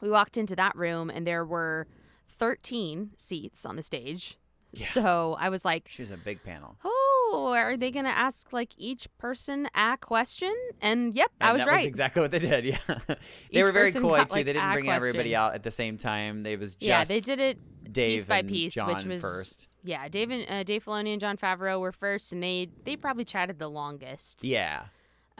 we 0.02 0.10
walked 0.10 0.38
into 0.38 0.56
that 0.56 0.76
room, 0.76 1.10
and 1.10 1.26
there 1.26 1.46
were 1.46 1.88
thirteen 2.28 3.12
seats 3.18 3.66
on 3.66 3.76
the 3.76 3.84
stage. 3.84 4.38
Yeah. 4.74 4.88
So 4.88 5.38
I 5.40 5.50
was 5.50 5.64
like, 5.64 5.88
She 5.88 6.02
was 6.02 6.12
a 6.12 6.18
big 6.18 6.44
panel. 6.44 6.76
"Oh, 6.84 7.54
are 7.56 7.78
they 7.78 7.92
gonna 7.92 8.10
ask 8.10 8.52
like 8.52 8.74
each 8.78 9.08
person 9.18 9.68
a 9.74 9.98
question?" 9.98 10.54
And 10.82 11.16
yep, 11.16 11.32
I 11.40 11.50
And 11.50 11.54
was 11.58 11.66
that 11.66 11.72
right. 11.72 11.86
exactly 11.88 12.22
what 12.22 12.32
they 12.32 12.40
did. 12.40 12.66
Yeah, 12.66 12.78
they 13.08 13.16
Each 13.52 13.64
were 13.64 13.72
very 13.72 13.92
coy 13.92 14.18
got, 14.18 14.30
too. 14.30 14.36
like, 14.36 14.46
they 14.46 14.54
didn't 14.54 14.70
a 14.70 14.74
bring 14.74 14.90
everybody 14.90 15.36
out 15.36 15.54
at 15.54 15.64
the 15.64 15.72
same 15.72 15.98
time. 15.98 16.44
They 16.44 16.58
was 16.58 16.76
just 16.76 16.88
yeah, 16.88 17.04
they 17.06 17.20
did 17.22 17.40
it 17.40 17.58
Dave 17.96 18.12
piece 18.18 18.26
by 18.26 18.38
and 18.38 18.50
piece, 18.50 18.74
John 18.76 18.94
which 18.94 19.06
was 19.06 19.22
first. 19.22 19.68
yeah. 19.84 20.08
Dave 20.08 20.30
and 20.30 20.46
uh, 20.50 20.64
Dave 20.64 20.86
Filoni 20.86 21.12
and 21.14 21.20
Jon 21.20 21.38
Favreau 21.38 21.80
were 21.80 21.92
first, 21.92 22.32
and 22.32 22.44
they 22.44 22.70
they 22.84 22.96
probably 22.96 23.26
chatted 23.26 23.58
the 23.58 23.68
longest. 23.70 24.44
Yeah, 24.44 24.84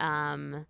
Um, 0.00 0.66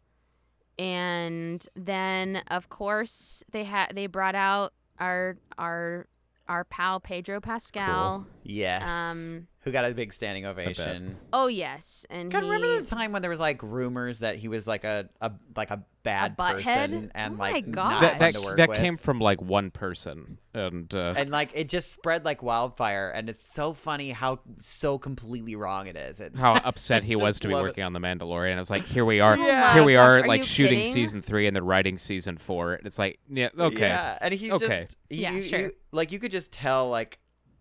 and 0.78 1.66
then 1.74 2.42
of 2.48 2.68
course 2.68 3.42
they 3.50 3.64
had 3.64 3.92
they 3.94 4.06
brought 4.06 4.34
out 4.34 4.72
our 4.98 5.36
our 5.58 6.06
our 6.48 6.64
pal 6.64 7.00
Pedro 7.00 7.40
Pascal. 7.40 8.26
yes. 8.44 8.82
Um, 8.88 9.48
Who 9.66 9.72
got 9.72 9.84
a 9.84 9.92
big 9.92 10.12
standing 10.12 10.46
ovation? 10.46 11.16
oh 11.32 11.48
yes, 11.48 12.06
and 12.08 12.30
God, 12.30 12.44
he, 12.44 12.48
remember 12.50 12.80
the 12.80 12.86
time 12.86 13.10
when 13.10 13.20
there 13.20 13.30
was 13.32 13.40
like 13.40 13.60
rumors 13.64 14.20
that 14.20 14.36
he 14.36 14.46
was 14.46 14.64
like 14.66 14.84
a, 14.84 15.08
a 15.20 15.32
like 15.56 15.72
a 15.72 15.82
bad 16.04 16.36
butthead? 16.38 16.52
person 16.62 17.10
and 17.16 17.34
Oh 17.34 17.36
my 17.36 17.50
like 17.50 17.70
God. 17.72 17.90
not 17.90 18.00
that 18.00 18.18
that, 18.20 18.34
to 18.34 18.40
work 18.42 18.56
that 18.58 18.68
with? 18.68 18.78
came 18.78 18.96
from 18.96 19.18
like 19.18 19.42
one 19.42 19.72
person, 19.72 20.38
and 20.54 20.94
uh, 20.94 21.14
and 21.16 21.30
like 21.32 21.50
it 21.54 21.68
just 21.68 21.92
spread 21.92 22.24
like 22.24 22.44
wildfire 22.44 23.10
and 23.10 23.28
it's 23.28 23.44
so 23.44 23.72
funny 23.72 24.10
how 24.10 24.38
so 24.60 24.98
completely 24.98 25.56
wrong 25.56 25.88
it 25.88 25.96
is. 25.96 26.20
It's 26.20 26.40
how 26.40 26.52
upset 26.64 27.02
he 27.02 27.16
was 27.16 27.40
to 27.40 27.48
be 27.48 27.54
love 27.54 27.64
it. 27.64 27.70
working 27.70 27.82
on 27.82 27.92
the 27.92 27.98
Mandalorian. 27.98 28.54
I 28.54 28.60
was 28.60 28.70
like, 28.70 28.84
here 28.84 29.04
we 29.04 29.18
are, 29.18 29.36
Yeah. 29.46 29.74
here 29.74 29.82
we 29.82 29.96
Oh 29.96 30.02
are, 30.02 30.16
gosh, 30.18 30.24
are 30.26 30.28
like 30.28 30.38
you 30.42 30.46
shooting 30.46 30.78
kidding? 30.78 30.92
season 30.92 31.22
three 31.22 31.48
and 31.48 31.56
then 31.56 31.64
writing 31.64 31.98
season 31.98 32.38
four. 32.38 32.74
And 32.74 32.86
it's 32.86 33.00
like, 33.00 33.18
yeah, 33.28 33.48
okay, 33.58 33.88
Yeah, 33.88 34.16
and 34.20 34.32
he's 34.32 34.52
Okay. 34.52 34.82
just 34.86 34.96
he- 35.10 35.22
Yeah, 35.22 35.32
you- 35.32 35.42
sure. 35.42 35.58
you- 35.58 35.72
like 35.90 36.12
you 36.12 36.20
could 36.20 36.30
just 36.30 36.52
tell 36.52 36.88
like 36.88 37.18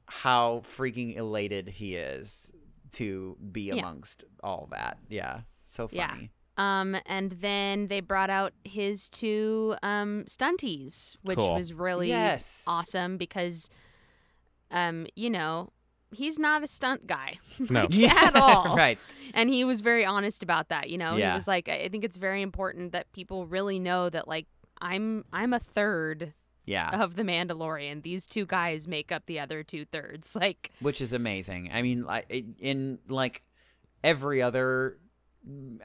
how 0.08 0.62
freaking 0.66 1.16
elated 1.16 1.68
he 1.70 1.96
is 1.96 2.52
to 2.92 3.38
be 3.52 3.64
Yeah. 3.64 3.76
amongst 3.76 4.24
all 4.44 4.68
that. 4.72 4.98
Yeah, 5.10 5.42
so 5.66 5.90
Yeah. 5.92 6.10
funny. 6.12 6.32
Um, 6.58 6.96
and 7.06 7.32
then 7.34 7.88
they 7.88 8.00
brought 8.00 8.30
out 8.30 8.54
his 8.64 9.10
two 9.10 9.76
um 9.84 10.24
stunties, 10.28 11.18
which 11.22 11.38
Cool. 11.38 11.54
was 11.54 11.74
really 11.74 12.10
Yes. 12.10 12.64
awesome 12.66 13.18
because, 13.18 13.70
um, 14.72 15.06
you 15.16 15.30
know, 15.30 15.72
he's 16.12 16.40
not 16.40 16.64
a 16.64 16.68
stunt 16.68 17.08
guy 17.08 17.40
No. 17.70 17.88
at 18.08 18.36
all, 18.42 18.76
right. 18.78 18.98
and 19.34 19.50
he 19.50 19.66
was 19.66 19.82
very 19.82 20.06
honest 20.06 20.44
about 20.44 20.70
that. 20.70 20.90
You 20.90 20.98
know, 20.98 21.18
Yeah. 21.18 21.32
he 21.32 21.34
was 21.34 21.48
like, 21.48 21.68
I 21.68 21.84
I 21.84 21.90
think 21.90 22.04
it's 22.04 22.18
very 22.18 22.42
important 22.42 22.92
that 22.94 23.12
people 23.12 23.46
really 23.48 23.80
know 23.80 24.10
that 24.10 24.28
like 24.28 24.48
I'm 24.82 25.26
I'm 25.34 25.54
a 25.54 25.60
third 25.60 26.34
Yeah. 26.66 27.02
of 27.04 27.16
the 27.16 27.24
Mandalorian. 27.24 28.02
These 28.04 28.26
two 28.26 28.46
guys 28.46 28.88
make 28.88 29.12
up 29.12 29.26
the 29.28 29.40
other 29.40 29.64
two 29.64 29.86
thirds. 29.86 30.36
Like, 30.46 30.72
which 30.80 31.02
is 31.02 31.14
amazing. 31.14 31.70
I 31.74 31.82
mean, 31.82 32.04
like 32.04 32.32
in 32.60 33.00
like 33.08 33.42
every 34.04 34.42
other. 34.42 34.98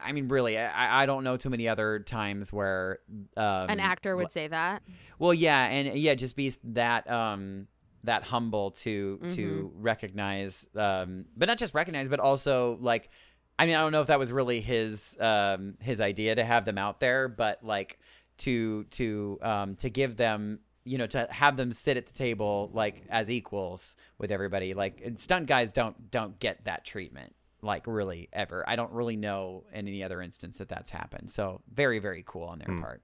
I 0.03 0.13
mean, 0.13 0.29
really, 0.29 0.57
I, 0.57 1.03
I 1.03 1.07
don't 1.07 1.23
know 1.23 1.37
too 1.37 1.51
many 1.51 1.69
other 1.69 1.99
times 1.99 2.51
where 2.51 3.01
um, 3.37 3.69
an 3.69 3.79
actor 3.79 4.17
would 4.17 4.33
say 4.33 4.49
that. 4.49 4.83
Well, 5.19 5.35
yeah, 5.35 5.67
and 5.67 5.99
yeah, 5.99 6.15
just 6.15 6.35
be 6.35 6.51
that 6.65 7.11
um 7.11 7.67
that 8.05 8.23
humble 8.23 8.71
to 8.71 9.19
Mm-hmm. 9.23 9.35
to 9.35 9.71
recognize, 9.75 10.67
um, 10.75 11.27
but 11.37 11.47
not 11.49 11.59
just 11.59 11.75
recognize, 11.75 12.09
but 12.09 12.21
also 12.21 12.79
like, 12.81 13.11
I 13.59 13.67
mean, 13.67 13.77
I 13.77 13.83
don't 13.83 13.93
know 13.93 14.01
if 14.01 14.07
that 14.07 14.19
was 14.19 14.33
really 14.33 14.61
his 14.63 15.17
um 15.21 15.77
his 15.81 16.01
idea 16.01 16.35
to 16.37 16.45
have 16.45 16.65
them 16.65 16.79
out 16.79 16.99
there, 17.01 17.29
but 17.29 17.63
like 17.63 17.99
to 18.39 18.85
to 18.85 19.39
um 19.43 19.77
to 19.77 19.91
give 19.91 20.17
them 20.17 20.61
you 20.85 20.97
know 20.99 21.07
to 21.07 21.27
have 21.31 21.57
them 21.57 21.73
sit 21.73 21.97
at 21.97 22.07
the 22.07 22.13
table 22.13 22.71
like 22.73 23.05
as 23.11 23.31
equals 23.31 23.97
with 24.19 24.31
everybody 24.33 24.73
like 24.75 25.01
and 25.05 25.19
stunt 25.19 25.47
guys 25.47 25.73
don't 25.73 26.11
don't 26.11 26.39
get 26.41 26.65
that 26.65 26.85
treatment 26.85 27.35
like 27.63 27.87
really 27.87 28.29
ever 28.33 28.65
i 28.69 28.75
don't 28.77 28.91
really 28.93 29.17
know 29.17 29.65
in 29.73 29.87
any 29.87 30.03
other 30.03 30.23
instance 30.23 30.59
that 30.59 30.69
that's 30.69 30.91
happened 30.91 31.29
so 31.31 31.61
very 31.75 31.99
very 31.99 32.23
cool 32.27 32.45
on 32.45 32.59
their 32.59 32.75
Hmm. 32.75 32.81
part 32.81 33.03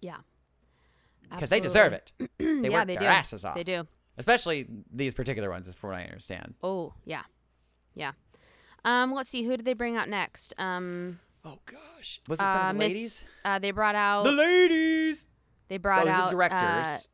Yeah. 0.00 0.18
because 1.30 1.50
they 1.50 1.58
deserve 1.60 1.92
it 1.92 2.12
they 2.38 2.44
yeah, 2.44 2.68
work 2.70 2.86
they 2.86 2.94
their 2.94 3.00
do. 3.00 3.04
asses 3.06 3.44
off 3.44 3.56
They 3.56 3.64
do. 3.64 3.86
especially 4.18 4.66
these 4.92 5.12
particular 5.14 5.50
ones, 5.50 5.72
from 5.74 5.90
what 5.90 5.98
I 5.98 6.04
understand. 6.04 6.54
Oh, 6.62 6.94
yeah. 7.04 7.22
Yeah. 7.94 8.12
Um, 8.84 9.12
let's 9.12 9.28
see, 9.30 9.42
who 9.42 9.56
did 9.56 9.66
they 9.66 9.74
bring 9.74 9.96
out 9.96 10.08
next? 10.08 10.54
Um 10.58 11.18
Oh 11.44 11.58
gosh, 11.66 12.20
was 12.28 12.38
it 12.38 12.42
some 12.42 12.48
uh, 12.66 12.70
of 12.70 12.76
the 12.76 12.78
Miss 12.78 12.92
ladies? 12.94 13.24
uh 13.44 13.58
they 13.58 13.70
brought 13.72 13.94
out 13.96 14.24
The 14.24 14.32
ladies. 14.32 15.26
They 15.68 15.76
brought 15.78 16.04
Those 16.04 16.14
out 16.14 16.24
the 16.26 16.36
directors. 16.36 17.08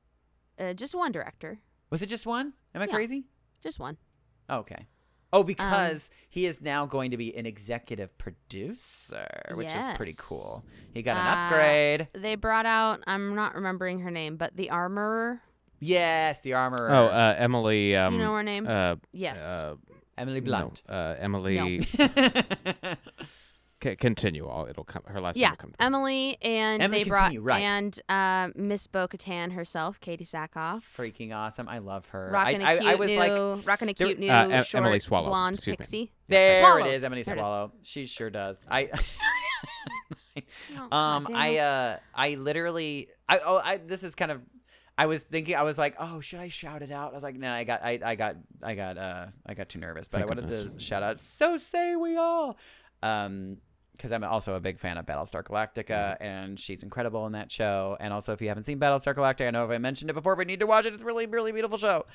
Uh, 0.59 0.62
uh, 0.62 0.74
just 0.74 0.94
one 0.94 1.12
director. 1.12 1.59
was 1.90 2.03
it 2.03 2.07
just 2.07 2.26
one? 2.26 2.53
Am 2.74 2.82
I 2.82 2.86
Yeah. 2.86 2.94
crazy? 2.94 3.24
Just 3.62 3.78
one. 3.80 3.96
Oh, 4.48 4.59
okay. 4.59 4.86
Oh, 5.34 5.42
because 5.42 6.11
he 6.28 6.44
is 6.44 6.61
now 6.61 6.84
going 6.84 7.11
to 7.12 7.16
be 7.16 7.34
an 7.36 7.46
executive 7.46 8.16
producer, 8.18 9.26
which 9.55 9.74
is 9.74 9.86
pretty 9.96 10.12
cool. 10.18 10.62
He 10.92 11.00
got 11.03 11.16
an 11.16 11.26
Uh, 11.26 11.30
upgrade. 11.46 12.09
They 12.12 12.34
brought 12.34 12.66
out 12.66 13.03
I'm 13.07 13.34
not 13.34 13.55
remembering 13.55 14.00
her 14.00 14.11
name, 14.11 14.36
but 14.36 14.55
the 14.57 14.68
armorer. 14.70 15.40
Yes, 15.78 16.40
the 16.42 16.53
armor. 16.53 16.88
Oh, 16.90 17.07
uh, 17.07 17.34
Emily. 17.38 17.96
Um, 17.96 18.12
Do 18.12 18.18
you 18.18 18.24
know 18.26 18.34
her 18.34 18.42
name? 18.42 18.66
Uh, 18.68 18.96
yes. 19.12 19.42
uh, 19.42 19.76
Emily 20.18 20.40
no, 20.40 20.44
Blunt. 20.44 20.82
uh, 20.88 21.14
Emily. 21.18 21.80
C- 23.83 23.97
continue. 23.97 24.47
I'll, 24.49 24.66
it'll 24.66 24.85
come. 24.85 25.03
Her 25.07 25.20
last 25.20 25.37
name 25.37 25.43
yeah, 25.43 25.51
will 25.51 25.57
come. 25.57 25.70
to 25.72 25.76
me. 25.80 25.87
Emily 25.87 26.37
and 26.43 26.83
Emily, 26.83 27.03
they 27.05 27.09
brought 27.09 27.20
continue, 27.33 27.41
right. 27.43 27.62
and 27.62 28.01
uh, 28.09 28.49
Miss 28.55 28.87
Bo-Katan 28.87 29.53
herself, 29.53 30.01
Katee 30.01 30.22
Sackhoff, 30.22 30.83
Freaking 30.97 31.35
awesome! 31.35 31.68
I 31.68 31.78
love 31.78 32.09
her. 32.11 32.30
rocking 32.33 32.62
I, 32.62 32.72
a 32.72 32.74
I, 32.74 32.78
cute 32.78 32.91
I 32.91 32.95
was 32.97 33.09
new, 33.11 33.18
like, 33.18 33.66
rocking 33.66 33.89
a 33.89 33.95
there- 33.95 34.07
cute 34.07 34.18
new 34.18 34.30
Uh, 34.30 34.62
short 34.62 34.85
Emily 34.85 34.99
Swallow, 35.01 35.28
blonde 35.28 35.57
excuse 35.57 35.93
me. 35.93 36.12
there 36.28 36.59
it 36.59 36.61
Swallows. 36.83 36.97
is, 36.97 37.05
Emily 37.05 37.22
There 37.22 37.35
it 37.37 37.41
is. 37.41 37.47
Swallow. 37.47 37.72
She 37.83 38.07
sure 38.07 38.30
does. 38.30 38.64
I. 38.70 38.89
Oh, 40.78 40.97
Um, 40.97 41.28
I 41.35 41.59
uh, 41.59 41.99
I 42.14 42.35
literally, 42.37 43.09
I 43.28 43.41
oh, 43.45 43.61
I 43.62 43.76
this 43.76 44.03
is 44.03 44.14
kind 44.14 44.30
of, 44.30 44.41
I 44.97 45.05
was 45.07 45.22
thinking, 45.22 45.57
I 45.57 45.62
was 45.62 45.76
like, 45.76 45.95
oh, 45.99 46.20
should 46.20 46.41
I 46.41 46.49
shout 46.49 46.80
it 46.83 46.91
out? 46.91 47.11
I 47.12 47.14
was 47.14 47.22
like, 47.22 47.37
no, 47.37 47.51
I 47.53 47.64
got, 47.64 47.83
I, 47.85 47.99
I 48.03 48.14
got, 48.14 48.37
I 48.62 48.74
got, 48.74 48.97
uh, 48.97 49.26
I 49.45 49.53
got 49.55 49.68
too 49.68 49.78
nervous, 49.78 50.09
but 50.09 50.18
Thank 50.18 50.30
I 50.30 50.35
wanted 50.35 50.49
goodness. 50.49 50.80
to 50.80 50.85
shout 50.85 51.03
out. 51.03 51.18
So 51.18 51.59
say 51.59 51.97
we 51.97 52.16
all, 52.16 52.57
um, 53.03 53.59
because 53.93 54.12
I'm 54.12 54.24
also 54.24 54.55
a 54.55 54.61
big 54.61 54.78
fan 54.78 54.99
of 54.99 55.07
Battlestar 55.07 55.43
Galactica, 55.43 56.16
and 56.20 56.59
she's 56.59 56.82
incredible 56.82 57.26
in 57.26 57.32
that 57.32 57.53
show. 57.53 57.97
And 58.01 58.12
also, 58.12 58.32
if 58.32 58.40
you 58.40 58.49
haven't 58.49 58.64
seen 58.64 58.78
Battlestar 58.78 59.14
Galactica, 59.14 59.49
I 59.49 59.51
know 59.51 59.64
if 59.64 59.70
I 59.70 59.78
mentioned 59.78 60.11
it 60.11 60.14
before, 60.14 60.34
but 60.34 60.43
you 60.43 60.47
need 60.47 60.61
to 60.61 60.66
watch 60.66 60.86
it. 60.86 60.95
It's 60.95 61.03
a 61.03 61.07
really, 61.07 61.26
really 61.26 61.53
beautiful 61.53 61.78
show. 61.78 62.07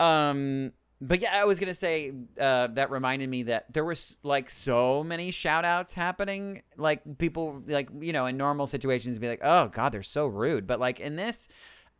Um, 0.00 0.72
but 1.00 1.20
yeah, 1.20 1.30
I 1.34 1.44
was 1.44 1.60
gonna 1.60 1.74
say 1.74 2.12
uh, 2.40 2.68
that 2.68 2.90
reminded 2.90 3.28
me 3.28 3.44
that 3.44 3.72
there 3.72 3.84
was 3.84 4.16
like 4.22 4.50
so 4.50 5.04
many 5.04 5.30
shout 5.30 5.64
outs 5.64 5.92
happening. 5.92 6.62
Like 6.76 7.18
people 7.18 7.62
like 7.66 7.88
you 8.00 8.12
know 8.12 8.26
in 8.26 8.36
normal 8.36 8.66
situations 8.66 9.18
be 9.18 9.28
like, 9.28 9.40
oh 9.42 9.68
god, 9.68 9.90
they're 9.90 10.02
so 10.02 10.26
rude. 10.26 10.66
But 10.66 10.80
like 10.80 10.98
in 10.98 11.14
this, 11.16 11.46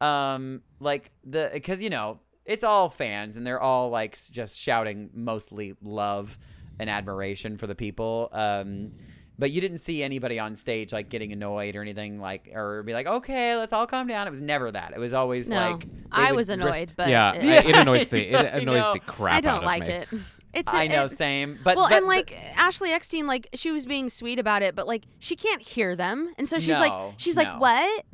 um, 0.01 0.63
like 0.81 1.13
the 1.25 1.51
because 1.53 1.81
you 1.81 1.91
know 1.91 2.19
it's 2.45 2.65
all 2.65 2.89
fans 2.89 3.37
and 3.37 3.47
they're 3.47 3.61
all 3.61 3.91
like 3.91 4.19
just 4.33 4.59
shouting 4.59 5.11
mostly 5.13 5.75
love 5.83 6.37
and 6.79 6.89
admiration 6.91 7.57
for 7.57 7.67
the 7.67 7.75
people. 7.75 8.29
Um, 8.33 8.91
but 9.41 9.53
you 9.53 9.61
didn't 9.61 9.79
see 9.79 10.03
anybody 10.03 10.41
on 10.41 10.57
stage 10.57 10.93
like 10.93 11.09
getting 11.11 11.33
annoyed 11.33 11.77
or 11.77 11.83
anything 11.83 12.21
like, 12.21 12.51
or 12.55 12.83
be 12.83 12.93
like, 12.93 13.07
okay, 13.07 13.57
let's 13.57 13.73
all 13.73 13.87
calm 13.87 14.09
down. 14.09 14.27
It 14.27 14.31
was 14.31 14.41
never 14.41 14.71
that. 14.73 14.93
It 14.95 14.99
was 14.99 15.15
always 15.15 15.49
No, 15.49 15.57
like 15.57 15.87
I 16.11 16.33
was 16.33 16.51
annoyed, 16.51 16.75
res- 16.75 16.87
but 16.97 17.09
yeah, 17.09 17.35
it- 17.35 17.67
I- 17.67 17.69
it 17.71 17.77
annoys 17.77 18.09
the 18.09 18.35
I 18.37 18.41
it 18.57 18.63
annoys 18.63 18.83
know. 18.85 18.95
the 18.95 19.01
crap 19.01 19.37
I 19.37 19.41
don't 19.41 19.59
of 19.59 19.63
like 19.65 19.83
me. 19.87 19.89
it. 19.93 20.09
It's 20.55 20.75
I 20.75 20.89
know, 20.89 21.05
it- 21.05 21.11
same. 21.11 21.57
But 21.63 21.77
well, 21.77 21.89
but- 21.89 21.99
and 21.99 22.07
but- 22.07 22.09
like 22.09 22.37
Ashley 22.57 22.91
Eckstein, 22.91 23.27
like 23.29 23.49
she 23.55 23.71
was 23.71 23.87
being 23.87 24.09
sweet 24.09 24.41
about 24.41 24.63
it, 24.63 24.75
but 24.75 24.89
like 24.89 25.05
she 25.21 25.37
can't 25.37 25.63
hear 25.63 25.95
them, 25.95 26.33
and 26.37 26.49
so 26.49 26.59
she's 26.59 26.81
like, 26.81 26.93
she's 27.19 27.37
no. 27.37 27.43
like, 27.45 27.61
what? 27.61 28.05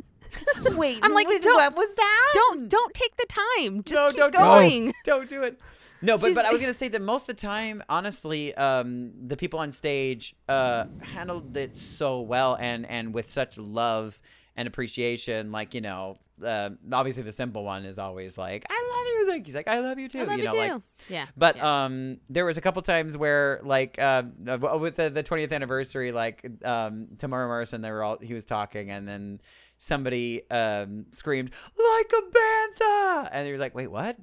wait, 0.77 0.99
I'm 1.03 1.15
like, 1.15 1.29
wait, 1.29 1.41
don't- 1.43 1.55
what 1.57 1.75
was 1.75 1.95
that? 1.97 2.31
Don't 2.35 2.69
don't 2.69 2.93
take 2.93 3.17
the 3.17 3.27
time. 3.29 3.83
Just 3.85 3.95
no, 3.95 4.09
keep 4.11 4.17
don't 4.19 4.33
going. 4.35 4.83
Do 4.85 4.89
it. 4.91 4.95
Don't 5.05 5.29
do 5.31 5.43
it. 5.43 5.59
No, 6.05 6.17
but, 6.17 6.27
She's- 6.27 6.35
but 6.35 6.45
I 6.45 6.53
was 6.53 6.61
gonna 6.61 6.75
say 6.75 6.89
that 6.89 7.03
most 7.03 7.29
of 7.29 7.37
the 7.37 7.41
time, 7.41 7.83
honestly, 7.89 8.55
um, 8.55 9.13
the 9.27 9.37
people 9.37 9.59
on 9.59 9.73
stage 9.73 10.37
uh, 10.49 10.85
handled 11.03 11.57
it 11.57 11.77
so 11.77 12.21
well 12.21 12.57
and 12.61 12.87
and 12.87 13.15
with 13.15 13.29
such 13.29 13.59
love 13.59 14.21
and 14.57 14.69
appreciation. 14.69 15.51
Like 15.51 15.75
you 15.75 15.81
know, 15.81 16.19
uh, 16.45 16.71
obviously 16.93 17.23
the 17.23 17.33
simple 17.33 17.65
one 17.65 17.85
is 17.85 17.99
always 17.99 18.37
like, 18.37 18.67
"I 18.69 18.91
love 18.97 19.07
you." 19.07 19.19
He's 19.19 19.29
like, 19.29 19.47
he's 19.47 19.55
like, 19.55 19.69
"I 19.69 19.81
love 19.81 19.99
you 19.99 20.09
too." 20.09 20.21
I 20.21 20.25
love 20.25 20.39
you 20.39 20.45
know, 20.45 20.51
too. 20.51 20.59
like 20.59 20.83
yeah. 21.09 21.27
but 21.37 21.57
yeah. 21.57 21.85
um, 21.85 22.19
there 22.29 22.45
was 22.45 22.57
a 22.57 22.61
couple 22.61 22.83
times 22.83 23.17
where, 23.17 23.61
like, 23.63 23.99
uh, 23.99 24.25
uh, 24.49 24.79
with 24.79 24.97
the, 24.97 25.11
the 25.11 25.23
20th 25.23 25.53
anniversary, 25.53 26.13
like, 26.13 26.45
um, 26.65 27.09
Temuera 27.17 27.47
Morrison, 27.47 27.81
they 27.81 27.91
were 27.91 28.03
all 28.03 28.19
he 28.21 28.35
was 28.35 28.45
talking, 28.45 28.91
and 28.91 29.09
then 29.09 29.41
somebody 29.79 30.49
um 30.51 31.07
screamed 31.11 31.51
like 31.77 32.13
a 32.13 32.37
bantha, 32.37 33.29
and 33.33 33.47
he 33.47 33.53
was 33.53 33.61
like, 33.61 33.75
"Wait, 33.75 33.91
what?" 33.91 34.17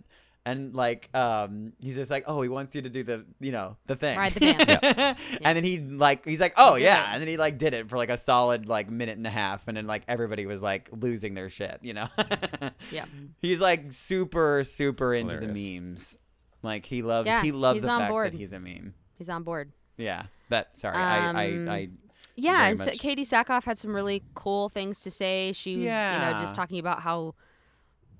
And 0.43 0.73
like, 0.73 1.07
um, 1.15 1.73
he's 1.79 1.93
just 1.95 2.09
like, 2.09 2.23
"Oh, 2.25 2.41
he 2.41 2.49
wants 2.49 2.73
you 2.73 2.81
to 2.81 2.89
do 2.89 3.03
the, 3.03 3.25
you 3.39 3.51
know, 3.51 3.77
the 3.85 3.95
thing, 3.95 4.17
Ride 4.17 4.33
the 4.33 4.39
bantha. 4.39 5.15
And 5.43 5.55
then 5.55 5.63
he 5.63 5.77
like, 5.79 6.25
he's 6.25 6.41
like, 6.41 6.53
"Oh 6.57 6.75
He 6.75 6.83
yeah," 6.85 7.11
it. 7.11 7.13
and 7.13 7.21
then 7.21 7.27
he 7.27 7.37
like 7.37 7.59
did 7.59 7.75
it 7.75 7.87
for 7.89 7.95
like 7.97 8.09
a 8.09 8.17
solid 8.17 8.67
like 8.67 8.89
minute 8.89 9.17
and 9.17 9.27
a 9.27 9.29
half, 9.29 9.67
and 9.67 9.77
then 9.77 9.85
like 9.85 10.01
everybody 10.07 10.47
was 10.47 10.63
like 10.63 10.89
losing 10.91 11.35
their 11.35 11.49
shit, 11.51 11.77
you 11.83 11.93
know? 11.93 12.07
Yeah. 12.91 13.05
He's 13.37 13.59
like 13.61 13.93
super, 13.93 14.63
super 14.63 15.13
into 15.13 15.37
the 15.37 15.47
memes. 15.79 16.17
Like 16.63 16.87
he 16.87 17.03
loves 17.03 17.27
Yeah, 17.27 17.43
he 17.43 17.51
loves 17.51 17.77
he's 17.77 17.83
the 17.85 17.91
on 17.91 17.99
fact 18.01 18.11
board. 18.11 18.31
that 18.33 18.37
he's 18.37 18.51
a 18.51 18.59
meme. 18.59 18.95
He's 19.19 19.29
on 19.29 19.43
board. 19.43 19.71
Yeah. 19.97 20.23
But 20.49 20.75
sorry, 20.75 20.97
I, 20.97 21.29
Um, 21.29 21.35
I 21.37 21.43
I 21.71 21.89
Yeah, 22.35 22.63
very 22.73 22.77
so. 22.77 22.91
Katee 22.93 23.19
Sackhoff 23.21 23.63
had 23.65 23.77
some 23.77 23.93
really 23.93 24.23
cool 24.33 24.69
things 24.69 25.01
to 25.01 25.11
say. 25.11 25.51
She 25.53 25.75
was, 25.75 25.83
you 25.83 25.89
know, 25.89 26.35
just 26.39 26.55
talking 26.55 26.79
about 26.79 27.01
how 27.01 27.35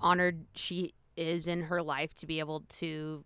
honored 0.00 0.44
she 0.54 0.94
is 1.16 1.48
in 1.48 1.62
her 1.62 1.82
life 1.82 2.14
to 2.14 2.26
be 2.26 2.38
able 2.38 2.60
to 2.68 3.24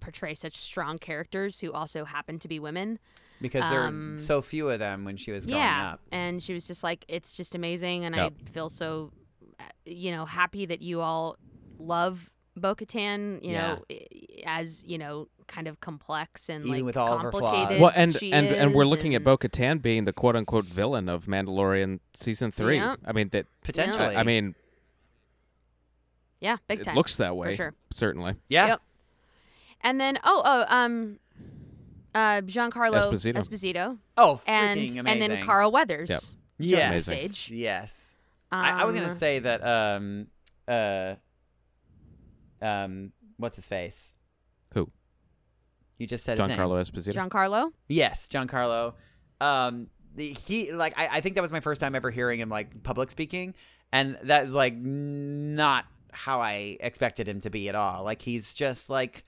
portray 0.00 0.34
such 0.34 0.56
strong 0.56 0.98
characters 0.98 1.60
who 1.60 1.72
also 1.72 2.04
happen 2.04 2.38
to 2.40 2.48
be 2.48 2.58
women. 2.58 2.98
because 3.40 3.68
there 3.70 3.84
um, 3.84 4.16
are 4.16 4.18
so 4.18 4.42
few 4.42 4.68
of 4.70 4.78
them 4.78 5.04
when 5.04 5.16
she 5.16 5.30
was 5.32 5.46
growing 5.46 5.60
yeah, 5.60 5.92
up. 5.92 6.00
and 6.10 6.42
she 6.42 6.52
was 6.52 6.66
just 6.66 6.82
like, 6.84 7.04
it's 7.08 7.34
just 7.34 7.54
amazing, 7.54 8.04
and 8.04 8.14
Yep. 8.14 8.32
I 8.46 8.50
feel 8.50 8.68
so, 8.68 9.12
uh, 9.60 9.64
you 9.84 10.10
know, 10.12 10.24
happy 10.24 10.66
that 10.66 10.80
you 10.82 11.00
all 11.00 11.36
love 11.78 12.28
Bo-Katan. 12.56 13.42
You 13.44 13.52
Yeah. 13.52 13.74
know, 13.76 13.84
as 14.44 14.84
you 14.86 14.98
know, 14.98 15.28
kind 15.46 15.66
of 15.68 15.80
complex 15.80 16.48
and 16.48 16.64
Even 16.64 16.78
like 16.78 16.84
with 16.84 16.96
all 16.96 17.14
of 17.14 17.20
her 17.22 17.30
flaws. 17.30 17.42
complicated. 17.42 17.80
Well, 17.82 17.92
and 17.94 18.14
she 18.14 18.32
and 18.32 18.46
and 18.48 18.74
we're 18.74 18.82
is, 18.84 18.88
looking 18.90 19.14
at 19.14 19.18
and- 19.18 19.24
Bo-Katan 19.24 19.80
being 19.82 20.04
the 20.04 20.12
quote 20.12 20.36
unquote 20.36 20.64
villain 20.66 21.08
of 21.08 21.26
Mandalorian 21.26 22.00
season 22.14 22.50
three. 22.52 22.76
Yeah. 22.76 22.96
I 23.04 23.12
mean 23.12 23.28
that. 23.30 23.46
Potentially. 23.62 24.16
I 24.16 24.22
mean, 24.22 24.54
Yeah, 26.42 26.56
big 26.68 26.78
time. 26.78 26.82
it 26.82 26.84
time. 26.86 26.96
looks 26.96 27.16
that 27.16 27.36
way. 27.36 27.50
For 27.52 27.56
sure. 27.56 27.74
Certainly. 27.92 28.34
yeah. 28.48 28.66
Yep. 28.66 28.82
And 29.82 30.00
then 30.00 30.18
oh 30.24 30.42
oh 30.44 30.64
um 30.68 31.18
uh 32.14 32.40
Giancarlo 32.42 33.10
Esposito. 33.10 33.34
Esposito, 33.36 33.98
Oh, 34.16 34.40
freaking 34.44 34.48
and 34.48 34.78
amazing. 34.78 35.06
and 35.06 35.22
then 35.22 35.42
Carl 35.42 35.72
Weathers. 35.72 36.10
Yep. 36.10 36.20
Yes. 36.58 37.08
Amazing. 37.08 37.28
Stage. 37.30 37.50
Yes. 37.56 38.14
I, 38.50 38.82
I 38.82 38.84
was 38.84 38.94
gonna 38.94 39.08
Um, 39.08 39.14
say 39.14 39.38
that 39.38 39.64
um 39.66 40.26
uh 40.68 41.14
um 42.60 43.12
what's 43.38 43.56
his 43.56 43.64
face? 43.66 44.14
Who? 44.74 44.90
You 45.98 46.06
just 46.06 46.24
said 46.24 46.38
his 46.38 46.48
name. 46.48 46.58
Giancarlo 46.58 46.80
Esposito. 46.80 47.14
Giancarlo. 47.14 47.72
Yes, 47.88 48.28
Giancarlo. 48.28 48.94
Um, 49.40 49.88
the, 50.14 50.32
he 50.32 50.72
like 50.72 50.96
I, 50.98 51.08
I 51.12 51.20
think 51.20 51.34
that 51.36 51.42
was 51.42 51.52
my 51.52 51.60
first 51.60 51.80
time 51.80 51.94
ever 51.94 52.10
hearing 52.10 52.38
him 52.40 52.48
like 52.48 52.82
public 52.82 53.10
speaking, 53.10 53.54
and 53.92 54.18
that 54.24 54.46
is 54.46 54.54
like 54.54 54.74
not 54.76 55.86
how 56.12 56.40
I 56.40 56.76
expected 56.80 57.28
him 57.28 57.40
to 57.40 57.50
be 57.50 57.68
at 57.68 57.74
all. 57.74 58.04
Like 58.04 58.22
he's 58.22 58.54
just 58.54 58.90
like 58.90 59.24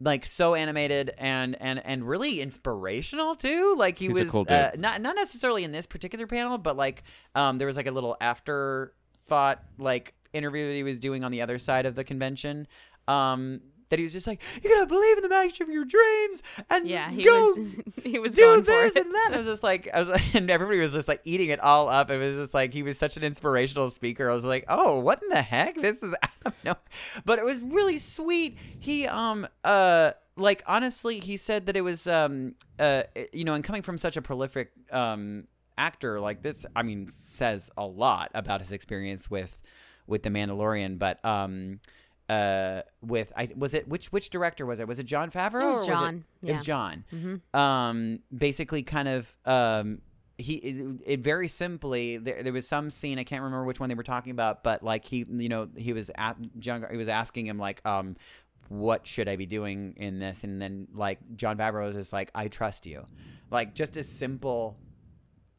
like 0.00 0.24
so 0.24 0.54
animated 0.54 1.12
and 1.18 1.56
and 1.60 1.84
and 1.84 2.06
really 2.06 2.40
inspirational 2.40 3.34
too. 3.34 3.74
Like 3.76 3.98
he 3.98 4.06
He's 4.06 4.18
was 4.18 4.30
cool 4.30 4.46
uh, 4.48 4.70
not 4.76 5.00
not 5.00 5.16
necessarily 5.16 5.64
in 5.64 5.72
this 5.72 5.86
particular 5.86 6.26
panel, 6.26 6.58
but 6.58 6.76
like 6.76 7.02
um 7.34 7.58
there 7.58 7.66
was 7.66 7.76
like 7.76 7.86
a 7.86 7.92
little 7.92 8.16
afterthought 8.20 9.62
like 9.78 10.14
interview 10.32 10.68
that 10.68 10.74
he 10.74 10.82
was 10.82 10.98
doing 10.98 11.24
on 11.24 11.32
the 11.32 11.42
other 11.42 11.58
side 11.58 11.86
of 11.86 11.94
the 11.94 12.04
convention. 12.04 12.66
Um, 13.06 13.60
that 13.90 13.98
he 13.98 14.02
was 14.02 14.12
just 14.12 14.26
like, 14.26 14.42
"You 14.62 14.70
gotta 14.70 14.86
believe 14.86 15.16
in 15.16 15.22
the 15.22 15.28
magic 15.28 15.60
of 15.60 15.68
your 15.68 15.84
dreams 15.84 16.42
and 16.70 16.86
Yeah, 16.86 17.10
he 17.10 17.24
go 17.24 17.40
was 17.56 17.80
he 18.04 18.18
was 18.18 18.34
do 18.34 18.60
this 18.60 18.96
and 18.96 19.12
that. 19.14 19.30
I 19.34 19.38
was 19.38 19.46
just 19.46 19.62
like, 19.62 19.88
I 19.92 20.00
was, 20.00 20.08
like- 20.08 20.34
and 20.34 20.50
everybody 20.50 20.80
was 20.80 20.92
just 20.92 21.08
like 21.08 21.20
eating 21.24 21.48
it 21.50 21.60
all 21.60 21.88
up. 21.88 22.10
It 22.10 22.18
was 22.18 22.34
just 22.36 22.54
like 22.54 22.72
he 22.72 22.82
was 22.82 22.98
such 22.98 23.16
an 23.16 23.22
inspirational 23.24 23.90
speaker. 23.90 24.30
I 24.30 24.34
was 24.34 24.44
like, 24.44 24.64
oh, 24.68 25.00
what 25.00 25.22
in 25.22 25.28
the 25.30 25.42
heck? 25.42 25.76
This 25.76 26.02
is 26.02 26.14
I 26.22 26.28
don't 26.44 26.64
know, 26.64 26.76
but 27.24 27.38
it 27.38 27.44
was 27.44 27.62
really 27.62 27.98
sweet. 27.98 28.58
He 28.78 29.06
um 29.06 29.46
uh 29.64 30.12
like 30.36 30.62
honestly, 30.66 31.18
he 31.20 31.36
said 31.36 31.66
that 31.66 31.76
it 31.76 31.82
was 31.82 32.06
um 32.06 32.54
uh 32.78 33.02
you 33.32 33.44
know, 33.44 33.54
and 33.54 33.64
coming 33.64 33.82
from 33.82 33.98
such 33.98 34.16
a 34.16 34.22
prolific 34.22 34.70
um 34.92 35.46
actor 35.76 36.20
like 36.20 36.42
this, 36.42 36.66
I 36.74 36.82
mean, 36.82 37.08
says 37.08 37.70
a 37.76 37.86
lot 37.86 38.30
about 38.34 38.60
his 38.60 38.72
experience 38.72 39.30
with 39.30 39.58
with 40.06 40.22
the 40.22 40.30
Mandalorian, 40.30 40.98
but 40.98 41.24
um. 41.24 41.80
Uh, 42.28 42.82
with 43.00 43.32
I 43.36 43.48
was 43.56 43.72
it 43.72 43.88
which 43.88 44.12
which 44.12 44.28
director 44.28 44.66
was 44.66 44.80
it? 44.80 44.86
Was 44.88 44.98
it 44.98 45.04
Jon 45.06 45.30
Favreau? 45.30 45.62
It 45.62 45.68
was 45.68 45.86
John, 45.86 46.24
it 46.42 46.50
was 46.52 46.60
yeah. 46.60 46.62
John 46.74 47.04
Mhm. 47.10 47.54
um 47.58 48.18
basically 48.36 48.82
kind 48.82 49.08
of 49.08 49.34
um 49.46 50.02
he 50.36 50.56
it, 50.56 51.00
it 51.06 51.20
very 51.20 51.48
simply 51.48 52.18
there, 52.18 52.42
there 52.44 52.52
was 52.52 52.68
some 52.68 52.90
scene 52.90 53.18
i 53.18 53.24
can't 53.24 53.42
remember 53.42 53.64
which 53.64 53.80
one 53.80 53.88
they 53.88 53.96
were 53.96 54.04
talking 54.04 54.30
about 54.30 54.62
but 54.62 54.84
like 54.84 55.04
he 55.04 55.24
you 55.28 55.48
know 55.48 55.68
he 55.76 55.92
was 55.92 56.12
at 56.16 56.38
john 56.60 56.84
he 56.90 56.96
was 56.96 57.08
asking 57.08 57.44
him 57.46 57.58
like 57.58 57.84
um 57.84 58.14
what 58.68 59.04
should 59.04 59.26
i 59.28 59.34
be 59.34 59.46
doing 59.46 59.94
in 59.96 60.20
this 60.20 60.44
and 60.44 60.62
then 60.62 60.86
like 60.94 61.18
jon 61.34 61.56
favreau 61.56 61.86
was 61.88 61.96
just 61.96 62.12
like 62.12 62.30
i 62.36 62.46
trust 62.46 62.86
you 62.86 63.04
like 63.50 63.74
just 63.74 63.96
as 63.96 64.08
simple 64.08 64.76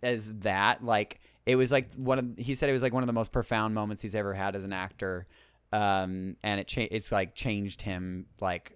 as 0.01 0.33
that 0.39 0.81
like 0.81 1.19
it 1.45 1.57
was 1.57 1.71
like 1.73 1.93
one 1.95 2.19
of 2.19 2.25
he 2.37 2.53
said 2.53 2.69
it 2.69 2.73
was 2.73 2.83
like 2.83 2.93
one 2.93 3.03
of 3.03 3.07
the 3.07 3.11
most 3.13 3.33
profound 3.33 3.73
moments 3.75 4.01
he's 4.01 4.15
ever 4.15 4.33
had 4.33 4.55
as 4.55 4.63
an 4.63 4.71
actor 4.71 5.27
um 5.71 6.35
and 6.43 6.59
it 6.59 6.67
cha- 6.67 6.87
it's 6.89 7.11
like 7.11 7.35
changed 7.35 7.81
him 7.81 8.25
like 8.41 8.73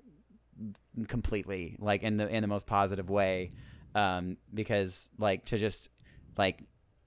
completely 1.08 1.76
like 1.80 2.04
in 2.04 2.18
the 2.18 2.28
in 2.28 2.41
the 2.41 2.48
most 2.48 2.68
positive 2.68 3.10
way 3.10 3.52
um 3.96 4.38
because 4.54 5.10
like 5.18 5.44
to 5.46 5.58
just 5.58 5.89
like 6.38 6.64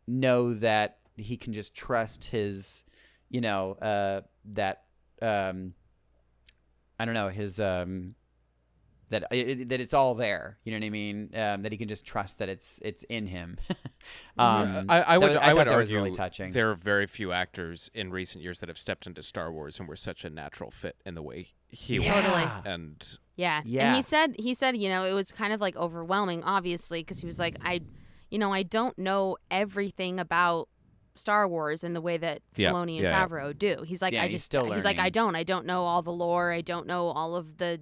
know 0.07 0.55
that 0.55 0.99
he 1.17 1.37
can 1.37 1.53
just 1.53 1.75
trust 1.75 2.25
his 2.25 2.85
you 3.31 3.41
know 3.41 3.73
uh 3.75 4.21
that 4.45 4.85
um 5.23 5.73
i 6.99 7.05
don't 7.05 7.15
know 7.15 7.29
his 7.29 7.61
um 7.61 8.15
that 9.11 9.25
it, 9.31 9.69
that 9.69 9.81
it's 9.81 9.95
all 9.95 10.15
there 10.15 10.59
you 10.65 10.73
know 10.73 10.79
what 10.79 10.87
i 10.87 10.91
mean 10.91 11.31
um 11.35 11.63
that 11.63 11.73
he 11.73 11.79
can 11.79 11.89
just 11.89 12.05
trust 12.05 12.39
that 12.39 12.49
it's 12.49 12.79
it's 12.83 13.05
in 13.05 13.27
him 13.27 13.57
um 14.39 14.87
I, 14.89 15.03
I 15.03 15.19
would 15.19 15.29
was- 15.29 15.37
I, 15.37 15.47
thought 15.49 15.57
would 15.57 15.69
argue 15.69 15.97
really 15.97 16.13
touching 16.13 16.53
there 16.53 16.71
are 16.71 16.75
very 16.75 17.07
few 17.07 17.33
actors 17.33 17.91
in 17.95 18.11
recent 18.11 18.43
years 18.43 18.61
that 18.61 18.69
have 18.69 18.79
stepped 18.79 19.07
into 19.07 19.23
Star 19.23 19.53
Wars 19.53 19.79
and 19.79 19.89
were 19.89 19.97
such 19.97 20.25
a 20.25 20.31
natural 20.31 20.71
fit 20.71 20.97
in 21.05 21.15
the 21.15 21.23
way 21.23 21.49
he 21.69 21.97
Yeah. 21.97 22.21
Totally. 22.21 22.73
And 22.75 23.19
Yeah. 23.37 23.63
Yeah. 23.65 23.89
And 23.89 23.97
he 23.97 24.03
said 24.03 24.37
he 24.39 24.55
said, 24.55 24.77
you 24.77 24.89
know, 24.89 25.05
it 25.05 25.13
was 25.13 25.33
kind 25.33 25.53
of 25.53 25.61
like 25.61 25.77
overwhelming 25.77 26.43
obviously 26.45 27.01
because 27.01 27.19
he 27.21 27.27
was 27.27 27.39
like 27.39 27.57
I 27.65 27.81
you 28.31 28.39
know, 28.39 28.53
I 28.53 28.63
don't 28.63 28.97
know 28.99 29.37
everything 29.51 30.19
about 30.19 30.69
Star 31.15 31.47
Wars 31.49 31.83
in 31.85 31.93
the 31.95 32.01
way 32.01 32.17
that 32.19 32.43
Yeah, 32.57 32.71
Filoni 32.73 32.97
and 32.97 33.05
yeah, 33.05 33.11
yeah. 33.11 33.27
Favreau 33.27 33.57
do. 33.59 33.83
He's 33.87 34.03
like 34.03 34.13
Yeah, 34.13 34.23
I 34.23 34.27
he's 34.27 34.35
just 34.35 34.47
still 34.47 34.71
he's 34.73 34.85
like 34.85 34.99
I 34.99 35.11
don't. 35.11 35.35
I 35.35 35.43
don't 35.45 35.65
know 35.67 35.83
all 35.85 36.03
the 36.03 36.13
lore. 36.13 36.53
I 36.53 36.61
don't 36.61 36.87
know 36.87 37.09
all 37.09 37.35
of 37.37 37.57
the 37.59 37.81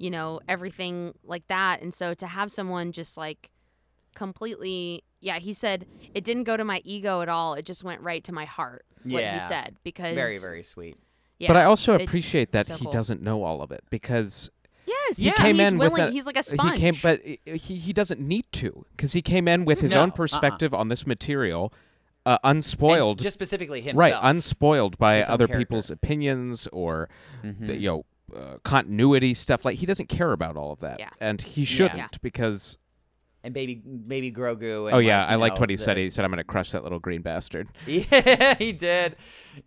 you 0.00 0.10
know, 0.10 0.40
everything 0.48 1.12
like 1.22 1.46
that. 1.48 1.82
And 1.82 1.92
so 1.94 2.14
to 2.14 2.26
have 2.26 2.50
someone 2.50 2.90
just 2.90 3.16
like 3.18 3.50
completely 4.14 5.04
yeah, 5.20 5.38
he 5.38 5.52
said 5.52 5.86
it 6.14 6.24
didn't 6.24 6.44
go 6.44 6.56
to 6.56 6.64
my 6.64 6.80
ego 6.84 7.20
at 7.20 7.28
all. 7.28 7.54
It 7.54 7.66
just 7.66 7.84
went 7.84 8.00
right 8.00 8.24
to 8.24 8.32
my 8.32 8.46
heart. 8.46 8.84
What 9.04 9.22
Yeah. 9.22 9.34
he 9.34 9.38
said 9.40 9.76
because 9.84 10.14
very 10.14 10.38
very 10.38 10.62
sweet 10.62 10.96
yeah, 11.38 11.48
but 11.48 11.56
I 11.56 11.64
also 11.64 11.94
appreciate 11.94 12.52
that 12.52 12.66
so 12.66 12.74
he 12.76 12.84
cool. 12.84 12.92
doesn't 12.92 13.22
know 13.22 13.42
all 13.44 13.62
of 13.62 13.70
it 13.72 13.82
because 13.90 14.50
Yes, 14.86 15.18
he 15.18 15.28
and 15.28 15.36
came 15.36 15.56
he's 15.56 15.68
in 15.68 15.78
willing. 15.78 15.92
with 15.92 16.08
a, 16.08 16.10
he's 16.10 16.26
like 16.26 16.36
a 16.36 16.42
sponge. 16.42 16.72
He 16.72 16.80
came, 16.80 16.94
but 17.02 17.20
he 17.24 17.76
he 17.76 17.92
doesn't 17.92 18.20
need 18.20 18.44
to 18.52 18.84
because 18.96 19.12
he 19.12 19.22
came 19.22 19.46
in 19.46 19.64
with 19.64 19.80
his 19.80 19.92
No, 19.92 20.00
own 20.02 20.08
uh-uh. 20.08 20.16
perspective 20.16 20.74
on 20.74 20.88
this 20.88 21.06
material, 21.06 21.72
uh, 22.26 22.38
And 22.42 22.56
unspoiled, 22.56 23.18
just 23.20 23.34
specifically 23.34 23.80
himself 23.82 23.98
right, 24.12 24.18
unspoiled 24.20 24.98
by 24.98 25.22
other 25.22 25.46
character. 25.46 25.58
people's 25.58 25.90
opinions 25.90 26.66
or 26.72 27.08
Mhm. 27.44 27.66
the, 27.68 27.76
you 27.76 27.88
know 27.88 28.04
uh, 28.34 28.58
continuity 28.64 29.34
stuff. 29.34 29.64
Like 29.64 29.76
he 29.78 29.86
doesn't 29.86 30.08
care 30.08 30.32
about 30.32 30.56
all 30.56 30.72
of 30.72 30.80
that, 30.80 30.98
Yeah. 31.00 31.10
and 31.20 31.40
he 31.40 31.64
shouldn't 31.64 31.98
Yeah. 31.98 32.08
because 32.22 32.78
and 33.42 33.54
baby 33.54 33.76
baby 33.76 34.30
Grogu. 34.30 34.86
And 34.86 34.94
Oh 34.94 34.98
yeah, 34.98 35.20
like, 35.22 35.30
I 35.30 35.34
liked 35.36 35.56
know, 35.56 35.60
what 35.62 35.70
he 35.70 35.76
the- 35.76 35.82
said. 35.82 35.96
He 35.96 36.10
said, 36.10 36.24
"I'm 36.24 36.30
going 36.30 36.38
to 36.38 36.44
crush 36.44 36.72
that 36.72 36.82
little 36.82 36.98
green 36.98 37.22
bastard." 37.22 37.68
Yeah, 37.86 38.54
he 38.56 38.72
did. 38.72 39.16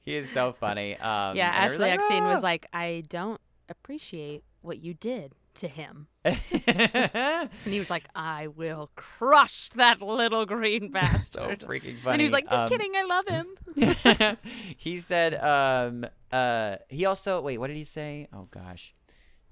He 0.01 0.16
is 0.16 0.30
so 0.32 0.53
funny. 0.53 0.93
Um, 0.97 1.36
Yeah, 1.36 1.47
and 1.47 1.72
Ashley 1.72 1.86
everyone's 1.89 2.03
Eckstein 2.05 2.24
"Ah!" 2.24 2.34
was 2.34 2.43
like, 2.43 2.68
I 2.74 3.03
don't 3.09 3.41
appreciate 3.70 4.43
what 4.61 4.84
you 4.84 4.93
did 4.93 5.34
to 5.55 5.68
him. 5.68 6.07
And 6.26 7.49
he 7.65 7.80
was 7.80 7.89
like, 7.89 8.07
I 8.15 8.47
will 8.47 8.89
crush 8.95 9.69
that 9.69 10.01
little 10.01 10.45
green 10.45 10.89
bastard. 10.91 11.61
so 11.61 11.67
freaking 11.67 11.97
funny. 11.97 12.13
and 12.13 12.21
he 12.21 12.26
was 12.26 12.34
like, 12.34 12.49
just 12.49 12.63
Um, 12.63 12.69
kidding, 12.69 12.93
I 12.95 13.03
love 13.03 13.28
him. 13.28 14.38
he 14.78 14.97
said, 14.99 15.36
um, 15.43 16.05
uh, 16.32 16.78
he 16.89 17.05
also, 17.05 17.41
wait, 17.41 17.57
what 17.57 17.67
did 17.67 17.78
he 17.78 17.84
say? 17.84 18.28
Oh 18.34 18.47
gosh. 18.51 18.93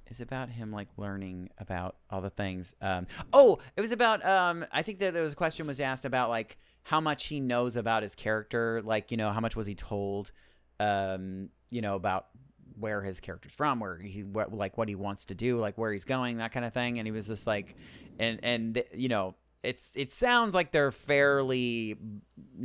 It's 0.08 0.20
about 0.20 0.50
him 0.50 0.72
like 0.74 0.90
learning 0.98 1.50
about 1.58 1.96
all 2.10 2.20
the 2.22 2.30
things. 2.30 2.76
Um, 2.82 3.08
oh, 3.32 3.60
it 3.78 3.82
was 3.82 3.94
about, 3.94 4.26
um, 4.26 4.66
I 4.72 4.82
think 4.82 5.00
that 5.00 5.14
there 5.14 5.24
was 5.24 5.34
a 5.34 5.38
question 5.38 5.68
was 5.68 5.80
asked 5.80 6.04
about 6.04 6.30
like 6.30 6.58
how 6.84 7.00
much 7.00 7.28
he 7.28 7.40
knows 7.40 7.78
about 7.78 8.04
his 8.04 8.14
character. 8.16 8.82
Like, 8.84 9.12
you 9.12 9.18
know, 9.18 9.32
how 9.32 9.40
much 9.40 9.56
was 9.56 9.68
he 9.68 9.76
told, 9.76 10.32
um, 10.82 11.50
you 11.70 11.82
know, 11.82 11.96
about 11.96 12.26
where 12.82 13.02
his 13.02 13.20
character's 13.20 13.54
from, 13.54 13.80
where 13.80 13.98
he, 13.98 14.24
what, 14.24 14.54
like 14.54 14.78
what 14.78 14.90
he 14.90 14.96
wants 14.96 15.26
to 15.26 15.36
do, 15.36 15.58
like 15.58 15.78
where 15.78 15.94
he's 15.94 16.06
going, 16.06 16.38
that 16.38 16.52
kind 16.52 16.66
of 16.66 16.74
thing. 16.74 17.00
And 17.00 17.08
he 17.08 17.12
was 17.12 17.28
just 17.28 17.48
like, 17.48 17.76
and, 18.20 18.40
and, 18.44 18.84
you 18.94 19.08
know, 19.08 19.36
it's, 19.64 19.96
it 19.96 20.12
sounds 20.12 20.54
like 20.54 20.72
they're 20.72 20.92
fairly 20.92 21.96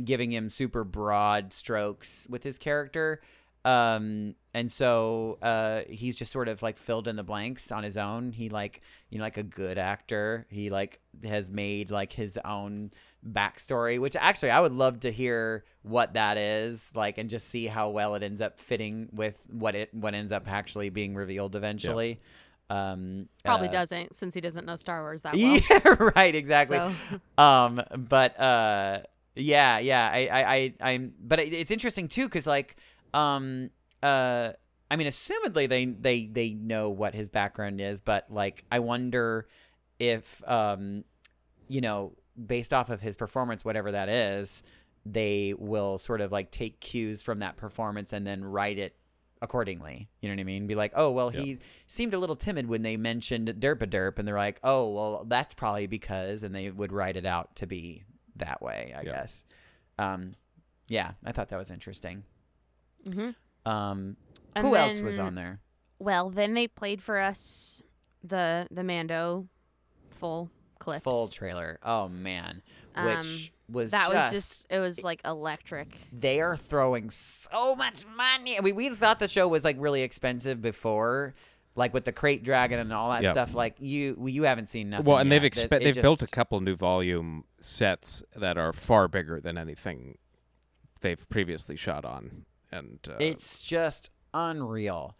giving 0.03 0.31
him 0.31 0.49
super 0.49 0.83
broad 0.83 1.53
strokes 1.53 2.27
with 2.29 2.43
his 2.43 2.57
character. 2.57 3.21
Um, 3.67 4.35
and 4.53 4.71
so 4.71 5.37
uh, 5.41 5.81
he's 5.89 6.15
just 6.15 6.31
sort 6.31 6.47
of 6.47 6.61
like 6.61 6.77
filled 6.77 7.07
in 7.07 7.17
the 7.17 7.23
blanks 7.23 7.69
on 7.69 7.83
his 7.83 7.97
own. 7.97 8.31
He 8.31 8.47
like 8.47 8.81
you 9.09 9.17
know 9.17 9.25
like 9.25 9.37
a 9.37 9.43
good 9.43 9.77
actor. 9.77 10.47
He 10.49 10.69
like 10.69 11.01
has 11.25 11.49
made 11.49 11.91
like 11.91 12.13
his 12.13 12.39
own 12.45 12.91
backstory, 13.31 13.99
which 13.99 14.15
actually 14.15 14.51
I 14.51 14.59
would 14.59 14.73
love 14.73 15.01
to 15.01 15.11
hear 15.11 15.63
what 15.83 16.13
that 16.13 16.37
is 16.37 16.91
like 16.95 17.17
and 17.17 17.29
just 17.29 17.49
see 17.49 17.67
how 17.67 17.89
well 17.89 18.15
it 18.15 18.23
ends 18.23 18.41
up 18.41 18.59
fitting 18.59 19.09
with 19.11 19.41
what 19.49 19.75
it 19.75 19.93
what 19.93 20.13
ends 20.13 20.31
up 20.31 20.47
actually 20.47 20.89
being 20.89 21.15
revealed 21.15 21.55
eventually. 21.55 22.19
Um, 22.69 23.29
Probably 23.45 23.69
uh, 23.69 23.71
doesn't, 23.71 24.13
since 24.13 24.33
he 24.33 24.41
doesn't 24.41 24.65
know 24.65 24.75
Star 24.75 25.01
Wars 25.01 25.21
that 25.21 25.35
well. 25.37 25.59
Yeah, 25.69 26.11
right, 26.15 26.35
exactly 26.35 26.77
So, 26.77 26.93
um 27.41 27.81
but 27.95 28.39
uh 28.39 28.99
yeah 29.35 29.77
yeah 29.77 30.09
i 30.11 30.27
i, 30.27 30.55
I 30.55 30.73
i'm 30.81 31.13
but 31.21 31.39
it's 31.39 31.69
interesting 31.69 32.07
too 32.07 32.25
because 32.25 32.47
like 32.47 32.75
um 33.13 33.69
uh 34.01 34.51
i 34.89 34.95
mean 34.95 35.07
assumedly 35.07 35.69
they 35.69 35.85
they 35.85 36.25
they 36.25 36.53
know 36.53 36.89
what 36.89 37.13
his 37.13 37.29
background 37.29 37.79
is 37.79 38.01
but 38.01 38.25
like 38.31 38.65
i 38.71 38.79
wonder 38.79 39.47
if 39.99 40.41
um 40.47 41.03
you 41.67 41.81
know 41.81 42.13
based 42.45 42.73
off 42.73 42.89
of 42.89 43.01
his 43.01 43.15
performance 43.15 43.65
whatever 43.65 43.91
that 43.91 44.09
is 44.09 44.61
they 45.05 45.53
will 45.57 45.97
sort 45.97 46.19
of 46.21 46.31
like 46.33 46.51
take 46.51 46.79
cues 46.81 47.21
from 47.21 47.39
that 47.39 47.55
performance 47.55 48.11
and 48.13 48.27
then 48.27 48.43
write 48.43 48.77
it 48.77 48.93
accordingly. 49.41 50.09
You 50.19 50.27
know 50.29 50.35
what 50.35 50.41
I 50.41 50.43
mean? 50.43 50.67
Be 50.67 50.75
like, 50.75 50.91
oh 50.95 51.11
well, 51.11 51.29
he 51.29 51.59
seemed 51.85 52.13
a 52.13 52.19
little 52.19 52.35
timid 52.35 52.67
when 52.67 52.81
they 52.81 52.97
mentioned 52.97 53.47
derp 53.59 53.81
a 53.81 53.87
derp, 53.87 54.19
and 54.19 54.27
they're 54.27 54.35
like, 54.35 54.59
oh 54.63 54.89
well, 54.91 55.25
that's 55.25 55.53
probably 55.53 55.87
because, 55.87 56.43
and 56.43 56.53
they 56.53 56.71
would 56.71 56.91
write 56.91 57.15
it 57.15 57.25
out 57.25 57.55
to 57.57 57.67
be 57.67 58.03
that 58.35 58.61
way, 58.61 58.93
I 58.97 59.01
Yeah. 59.03 59.11
guess. 59.13 59.45
Um, 59.97 60.35
yeah, 60.89 61.11
I 61.23 61.31
thought 61.31 61.49
that 61.49 61.57
was 61.59 61.71
interesting. 61.71 62.23
Mhm. 63.05 63.33
Um, 63.65 64.17
And 64.55 64.67
who 64.67 64.75
else 64.75 64.99
was 65.01 65.19
on 65.19 65.35
there? 65.35 65.61
well, 65.99 66.29
then 66.29 66.53
they 66.53 66.67
played 66.67 67.01
for 67.01 67.17
us 67.19 67.81
the 68.23 68.67
the 68.71 68.83
Mando 68.83 69.47
full 70.09 70.49
clips. 70.79 71.03
Full 71.03 71.27
trailer. 71.27 71.79
Oh 71.83 72.07
man, 72.07 72.61
which 72.95 73.51
was 73.69 73.93
Um, 73.93 73.99
that 73.99 74.11
just, 74.11 74.13
was 74.13 74.31
just 74.31 74.67
it 74.69 74.79
was 74.79 75.03
like 75.03 75.21
electric. 75.25 75.97
they 76.13 76.39
are 76.41 76.55
throwing 76.57 77.09
so 77.09 77.75
much 77.75 78.05
money. 78.15 78.57
I 78.57 78.61
mean, 78.61 78.75
we 78.75 78.89
thought 78.89 79.19
the 79.19 79.27
show 79.27 79.47
was 79.47 79.63
like 79.63 79.75
really 79.79 80.01
expensive 80.03 80.61
before, 80.61 81.33
like 81.75 81.93
with 81.93 82.05
the 82.05 82.13
krayt 82.13 82.43
dragon 82.43 82.79
and 82.79 82.91
all 82.93 83.09
that 83.11 83.23
Yep. 83.23 83.33
stuff. 83.33 83.53
Like 83.53 83.75
you, 83.79 84.17
you 84.27 84.43
haven't 84.43 84.67
seen 84.69 84.89
nothing. 84.89 85.05
Well, 85.05 85.17
and 85.17 85.31
they've 85.31 85.41
expe- 85.41 85.69
That- 85.69 85.81
it 85.81 85.95
they've 85.95 86.01
built 86.01 86.19
a 86.21 86.23
just- 86.23 86.33
couple 86.33 86.59
new 86.61 86.75
volume 86.75 87.43
sets 87.59 88.23
that 88.35 88.57
are 88.57 88.71
far 88.73 89.07
bigger 89.07 89.39
than 89.41 89.57
anything 89.57 90.17
they've 91.01 91.27
previously 91.29 91.75
shot 91.75 92.05
on, 92.05 92.45
and 92.71 92.99
uh, 93.09 93.17
It's 93.19 93.59
just 93.59 94.09
unreal, 94.33 95.15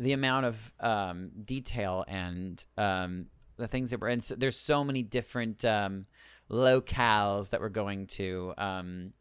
the 0.00 0.12
amount 0.12 0.46
of 0.46 0.72
um, 0.80 1.30
detail 1.44 2.04
and 2.08 2.64
um, 2.76 3.26
the 3.56 3.68
things 3.68 3.90
that 3.90 4.00
were. 4.00 4.08
And 4.08 4.22
so, 4.22 4.34
there's 4.34 4.56
so 4.56 4.84
many 4.84 5.02
different 5.02 5.64
um, 5.64 6.06
locales 6.50 7.50
that 7.50 7.60
we're 7.60 7.68
going 7.68 8.06
to. 8.08 8.54
Um, 8.58 9.12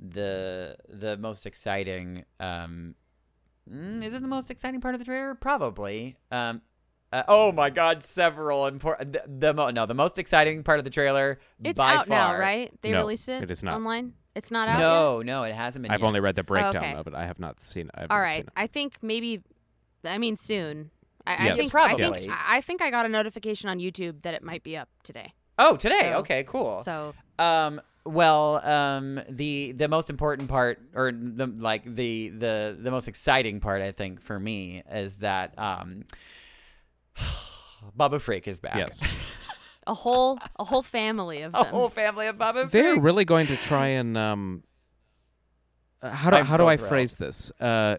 the 0.00 0.76
the 0.88 1.16
most 1.16 1.46
exciting. 1.46 2.24
Um, 2.40 2.94
mm, 3.70 4.04
is 4.04 4.14
it 4.14 4.22
the 4.22 4.28
most 4.28 4.50
exciting 4.50 4.80
part 4.80 4.94
of 4.94 4.98
the 4.98 5.04
trailer? 5.04 5.34
Probably. 5.34 6.16
Um, 6.30 6.62
uh, 7.12 7.22
oh 7.28 7.52
my 7.52 7.70
God! 7.70 8.02
Several 8.02 8.66
important. 8.66 9.12
The, 9.12 9.22
the 9.26 9.54
mo- 9.54 9.70
no, 9.70 9.86
the 9.86 9.94
most 9.94 10.18
exciting 10.18 10.62
part 10.64 10.78
of 10.78 10.84
the 10.84 10.90
trailer. 10.90 11.38
It's 11.62 11.78
by 11.78 11.94
out 11.94 12.08
now, 12.08 12.28
far- 12.28 12.40
right? 12.40 12.72
They 12.82 12.90
No, 12.90 12.98
released 12.98 13.28
it. 13.28 13.42
it 13.42 13.50
is 13.50 13.62
not. 13.62 13.74
online. 13.74 14.14
It's 14.34 14.50
not 14.50 14.68
out. 14.68 14.78
yet? 14.78 14.84
No, 14.84 15.22
no, 15.22 15.44
it 15.44 15.54
hasn't 15.54 15.82
been. 15.82 15.92
I've 15.92 16.00
yet. 16.00 16.06
only 16.06 16.20
read 16.20 16.36
the 16.36 16.42
breakdown 16.42 16.76
okay. 16.76 16.94
of 16.94 17.06
it. 17.06 17.14
I 17.14 17.24
have 17.24 17.38
not 17.38 17.60
seen. 17.60 17.90
I 17.94 18.02
haven't 18.02 18.14
seen 18.14 18.20
right. 18.20 18.44
it. 18.44 18.48
I 18.56 18.66
think 18.66 18.98
maybe. 19.02 19.42
I 20.04 20.18
mean, 20.18 20.36
soon. 20.36 20.90
I, 21.26 21.34
I 21.34 21.44
Yes. 21.46 21.56
think. 21.58 21.74
I 21.74 21.88
Probably. 21.96 22.18
think. 22.20 22.32
I 22.32 22.56
I 22.56 22.60
think 22.60 22.82
I 22.82 22.90
got 22.90 23.04
a 23.06 23.08
notification 23.08 23.68
on 23.68 23.78
YouTube 23.78 24.22
that 24.22 24.34
it 24.34 24.42
might 24.42 24.62
be 24.62 24.76
up 24.76 24.88
today. 25.02 25.32
Oh, 25.58 25.76
today. 25.76 26.10
So- 26.12 26.18
okay, 26.20 26.44
cool. 26.44 26.82
So 26.82 27.14
Um. 27.38 27.80
Well, 28.04 28.64
um, 28.64 29.20
the 29.28 29.72
the 29.72 29.88
most 29.88 30.10
important 30.10 30.48
part, 30.48 30.80
or 30.94 31.10
the 31.10 31.48
like 31.48 31.82
the 31.92 32.28
the 32.28 32.78
the 32.80 32.90
most 32.92 33.08
exciting 33.08 33.58
part, 33.58 33.82
I 33.82 33.90
think, 33.90 34.20
for 34.22 34.38
me 34.38 34.84
is 34.88 35.16
that 35.16 35.58
um, 35.58 36.04
Babu 37.96 38.18
Frik 38.18 38.46
is 38.46 38.60
back. 38.60 38.76
Yes, 38.76 39.00
a 39.88 39.94
whole 39.94 40.38
a 40.58 40.64
whole 40.64 40.82
family 40.82 41.42
of 41.42 41.50
A 41.54 41.64
them. 41.64 41.66
whole 41.74 41.88
family 41.88 42.26
of 42.28 42.38
Baba 42.38 42.66
they're 42.70 42.98
really 43.00 43.24
going 43.24 43.46
to 43.48 43.56
try 43.56 43.88
and 43.88 44.16
um. 44.16 44.62
uh, 46.02 46.10
How 46.10 46.30
do 46.30 46.36
I'm 46.36 46.46
how 46.46 46.56
do 46.56 46.66
I 46.66 46.76
thrilled. 46.76 46.88
phrase 46.88 47.16
this? 47.16 47.50
Uh, 47.60 47.96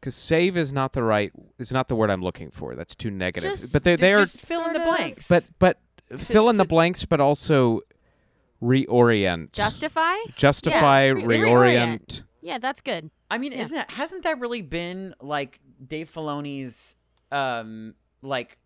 because 0.00 0.14
save 0.14 0.56
is 0.56 0.72
not 0.72 0.92
the 0.92 1.02
right 1.02 1.32
is 1.58 1.72
not 1.72 1.88
the 1.88 1.96
word 1.96 2.10
I'm 2.10 2.22
looking 2.22 2.50
for. 2.50 2.74
That's 2.74 2.94
too 2.94 3.10
negative. 3.10 3.52
Just- 3.52 3.72
but 3.72 3.84
they 3.84 3.96
they 3.96 4.12
are 4.14 4.26
fill 4.26 4.64
in 4.66 4.72
the 4.72 4.80
blanks. 4.80 5.28
but 5.28 5.48
but 5.58 5.78
fill 6.16 6.48
in 6.50 6.56
the 6.56 6.64
blanks, 6.64 7.04
but 7.04 7.20
also 7.20 7.80
reorient, 8.62 9.52
Justify. 9.52 10.14
justify, 10.36 11.06
Yeah, 11.06 11.12
re- 11.12 11.38
reorient. 11.38 12.22
Yeah, 12.40 12.58
that's 12.58 12.80
good. 12.80 13.10
I 13.30 13.38
mean, 13.38 13.52
Yeah. 13.52 13.62
isn't 13.62 13.76
that 13.76 13.90
hasn't 13.90 14.22
that 14.24 14.40
really 14.40 14.62
been 14.62 15.14
like 15.20 15.60
Dave 15.86 16.10
Filoni's 16.12 16.96
um 17.30 17.94
like 18.22 18.58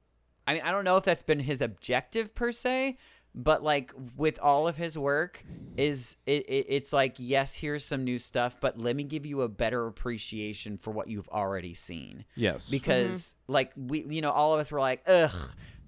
I 0.47 0.55
mean 0.55 0.63
I 0.63 0.71
don't 0.71 0.85
know 0.85 0.97
if 0.97 1.05
that's 1.05 1.23
been 1.23 1.41
his 1.41 1.61
objective 1.61 2.35
per 2.35 2.53
se, 2.53 2.97
but 3.35 3.63
like 3.63 3.93
with 4.17 4.39
all 4.41 4.69
of 4.69 4.77
his 4.77 4.99
work 4.99 5.45
is 5.77 6.17
it, 6.27 6.49
it 6.49 6.67
it's 6.69 6.93
like 6.93 7.15
yes, 7.19 7.55
here's 7.55 7.85
some 7.85 8.05
new 8.05 8.19
stuff, 8.19 8.59
but 8.61 8.79
let 8.79 8.95
me 8.95 9.05
give 9.05 9.25
you 9.25 9.41
a 9.43 9.49
better 9.49 9.87
appreciation 9.87 10.77
for 10.77 10.91
what 10.91 11.09
you've 11.09 11.29
already 11.29 11.73
seen. 11.75 12.25
Yes, 12.35 12.69
Because 12.71 13.35
like 13.49 13.73
we 13.77 14.05
you 14.09 14.21
know 14.21 14.31
all 14.31 14.53
of 14.53 14.61
us 14.61 14.71
were 14.71 14.81
like, 14.81 15.03
"Ugh, 15.07 15.33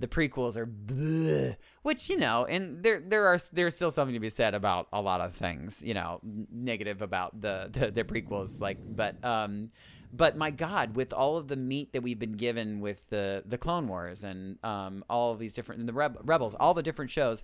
the 0.01 0.09
prequels 0.09 0.57
are 0.57 0.67
bleh. 0.67 1.57
which 1.83 2.09
you 2.09 2.17
know 2.17 2.45
and 2.47 2.83
there 2.83 3.01
there 3.01 3.27
are 3.27 3.39
there's 3.53 3.75
still 3.77 3.91
something 3.91 4.15
to 4.15 4.21
be 4.21 4.31
said 4.31 4.55
about 4.55 4.89
a 4.93 5.01
lot 5.01 5.21
of 5.21 5.35
things 5.35 5.83
you 5.85 5.95
know 5.95 6.21
negative 6.25 7.01
about 7.03 7.41
the, 7.41 7.69
the 7.71 7.91
the 7.91 8.05
prequels 8.05 8.61
like 8.61 8.79
but 8.87 9.23
um 9.25 9.71
but 10.17 10.37
my 10.37 10.51
god 10.51 10.97
with 10.97 11.13
all 11.13 11.37
of 11.37 11.49
the 11.49 11.57
meat 11.57 11.93
that 11.93 12.03
we've 12.03 12.19
been 12.19 12.33
given 12.33 12.81
with 12.81 13.09
the 13.11 13.43
the 13.47 13.59
clone 13.59 13.89
wars 13.89 14.25
and 14.25 14.59
um 14.65 15.05
all 15.09 15.33
of 15.33 15.39
these 15.39 15.55
different 15.55 15.81
and 15.81 15.89
the 15.89 15.93
Reb- 15.93 16.19
rebels 16.25 16.55
all 16.55 16.75
the 16.75 16.83
different 16.83 17.11
shows 17.11 17.43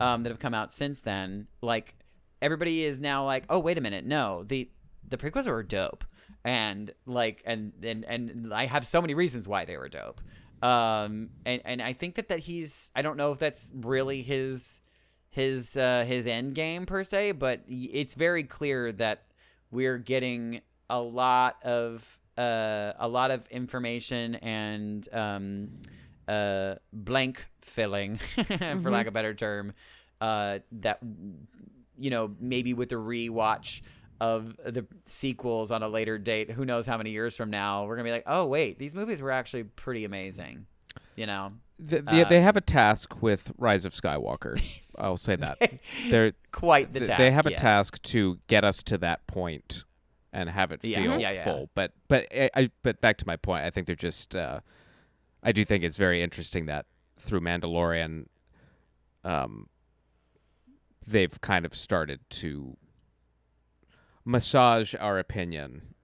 um 0.00 0.22
that 0.22 0.30
have 0.30 0.38
come 0.38 0.54
out 0.54 0.72
since 0.72 1.00
then 1.00 1.46
like 1.60 1.96
everybody 2.40 2.84
is 2.84 3.00
now 3.00 3.24
like 3.24 3.44
oh 3.48 3.58
wait 3.58 3.78
a 3.78 3.80
minute 3.80 4.04
no 4.04 4.44
the 4.44 4.68
the 5.12 5.16
prequels 5.16 5.46
were 5.46 5.62
dope. 5.62 6.04
And 6.44 6.92
like 7.06 7.42
and 7.46 7.72
and 7.84 8.04
and 8.04 8.52
i 8.52 8.66
have 8.66 8.84
so 8.84 9.00
many 9.00 9.14
reasons 9.14 9.46
why 9.46 9.64
they 9.64 9.76
were 9.76 9.88
dope. 9.88 10.20
Um 10.60 11.30
and 11.46 11.62
and 11.64 11.80
i 11.80 11.92
think 11.92 12.16
that 12.16 12.28
that 12.28 12.40
he's 12.40 12.90
i 12.96 13.02
don't 13.02 13.16
know 13.16 13.30
if 13.30 13.38
that's 13.38 13.70
really 13.74 14.22
his 14.22 14.80
his 15.30 15.76
uh 15.76 16.04
his 16.06 16.26
end 16.26 16.54
game 16.54 16.84
per 16.84 17.04
se 17.04 17.32
but 17.32 17.60
it's 17.68 18.14
very 18.16 18.42
clear 18.42 18.90
that 18.92 19.24
we're 19.70 19.98
getting 19.98 20.60
a 20.92 21.00
lot 21.00 21.56
of 21.64 22.18
uh 22.38 22.92
a 22.98 23.08
lot 23.08 23.30
of 23.30 23.46
information 23.48 24.34
and 24.36 25.08
um 25.12 25.68
uh 26.28 26.74
blank 26.92 27.46
filling 27.60 28.16
for 28.82 28.90
lack 28.90 29.06
of 29.06 29.08
a 29.08 29.10
better 29.10 29.34
term 29.34 29.72
uh 30.20 30.58
that 30.70 30.98
you 31.98 32.10
know 32.10 32.34
maybe 32.40 32.74
with 32.74 32.88
the 32.90 32.94
rewatch 32.94 33.80
of 34.20 34.56
the 34.64 34.86
sequels 35.06 35.70
on 35.72 35.82
a 35.82 35.88
later 35.88 36.16
date 36.18 36.50
who 36.50 36.64
knows 36.64 36.86
how 36.86 36.96
many 36.96 37.10
years 37.10 37.34
from 37.34 37.50
now 37.50 37.84
we're 37.86 37.96
gonna 37.96 38.04
be 38.08 38.12
like 38.12 38.22
oh 38.26 38.46
wait 38.46 38.78
these 38.78 38.94
movies 38.94 39.20
were 39.20 39.30
actually 39.32 39.64
pretty 39.64 40.04
amazing 40.04 40.66
you 41.16 41.26
know 41.26 41.52
Th- 41.88 42.04
they, 42.04 42.22
they 42.24 42.36
Um, 42.38 42.44
have 42.44 42.56
a 42.56 42.60
task 42.60 43.20
with 43.22 43.50
Rise 43.58 43.84
of 43.84 43.92
Skywalker. 43.92 44.62
I'll 44.98 45.16
say 45.16 45.34
that. 45.36 45.58
They're 46.10 46.32
Quite 46.52 46.92
the 46.92 47.00
th- 47.00 47.08
task. 47.08 47.18
they 47.18 47.30
have 47.32 47.46
a 47.46 47.50
yes. 47.50 47.60
task 47.60 48.00
to 48.02 48.38
get 48.46 48.62
us 48.62 48.84
to 48.84 48.98
that 48.98 49.26
point 49.26 49.82
and 50.32 50.48
have 50.48 50.72
it 50.72 50.84
Yeah. 50.84 51.02
feel. 51.02 51.20
Yeah, 51.20 51.30
yeah. 51.32 51.44
full. 51.44 51.70
But 51.74 51.92
but 52.08 52.26
I, 52.32 52.70
but 52.82 53.00
back 53.00 53.18
to 53.18 53.26
my 53.26 53.36
point, 53.36 53.64
I 53.64 53.70
think 53.70 53.86
they're 53.86 53.96
just 53.96 54.34
uh, 54.34 54.60
I 55.42 55.52
do 55.52 55.64
think 55.64 55.84
it's 55.84 55.96
very 55.96 56.22
interesting 56.22 56.66
that 56.66 56.86
through 57.18 57.40
Mandalorian 57.40 58.26
um 59.24 59.68
they've 61.06 61.40
kind 61.40 61.64
of 61.64 61.74
started 61.74 62.20
to 62.30 62.76
massage 64.24 64.94
our 64.98 65.18
opinion 65.18 65.94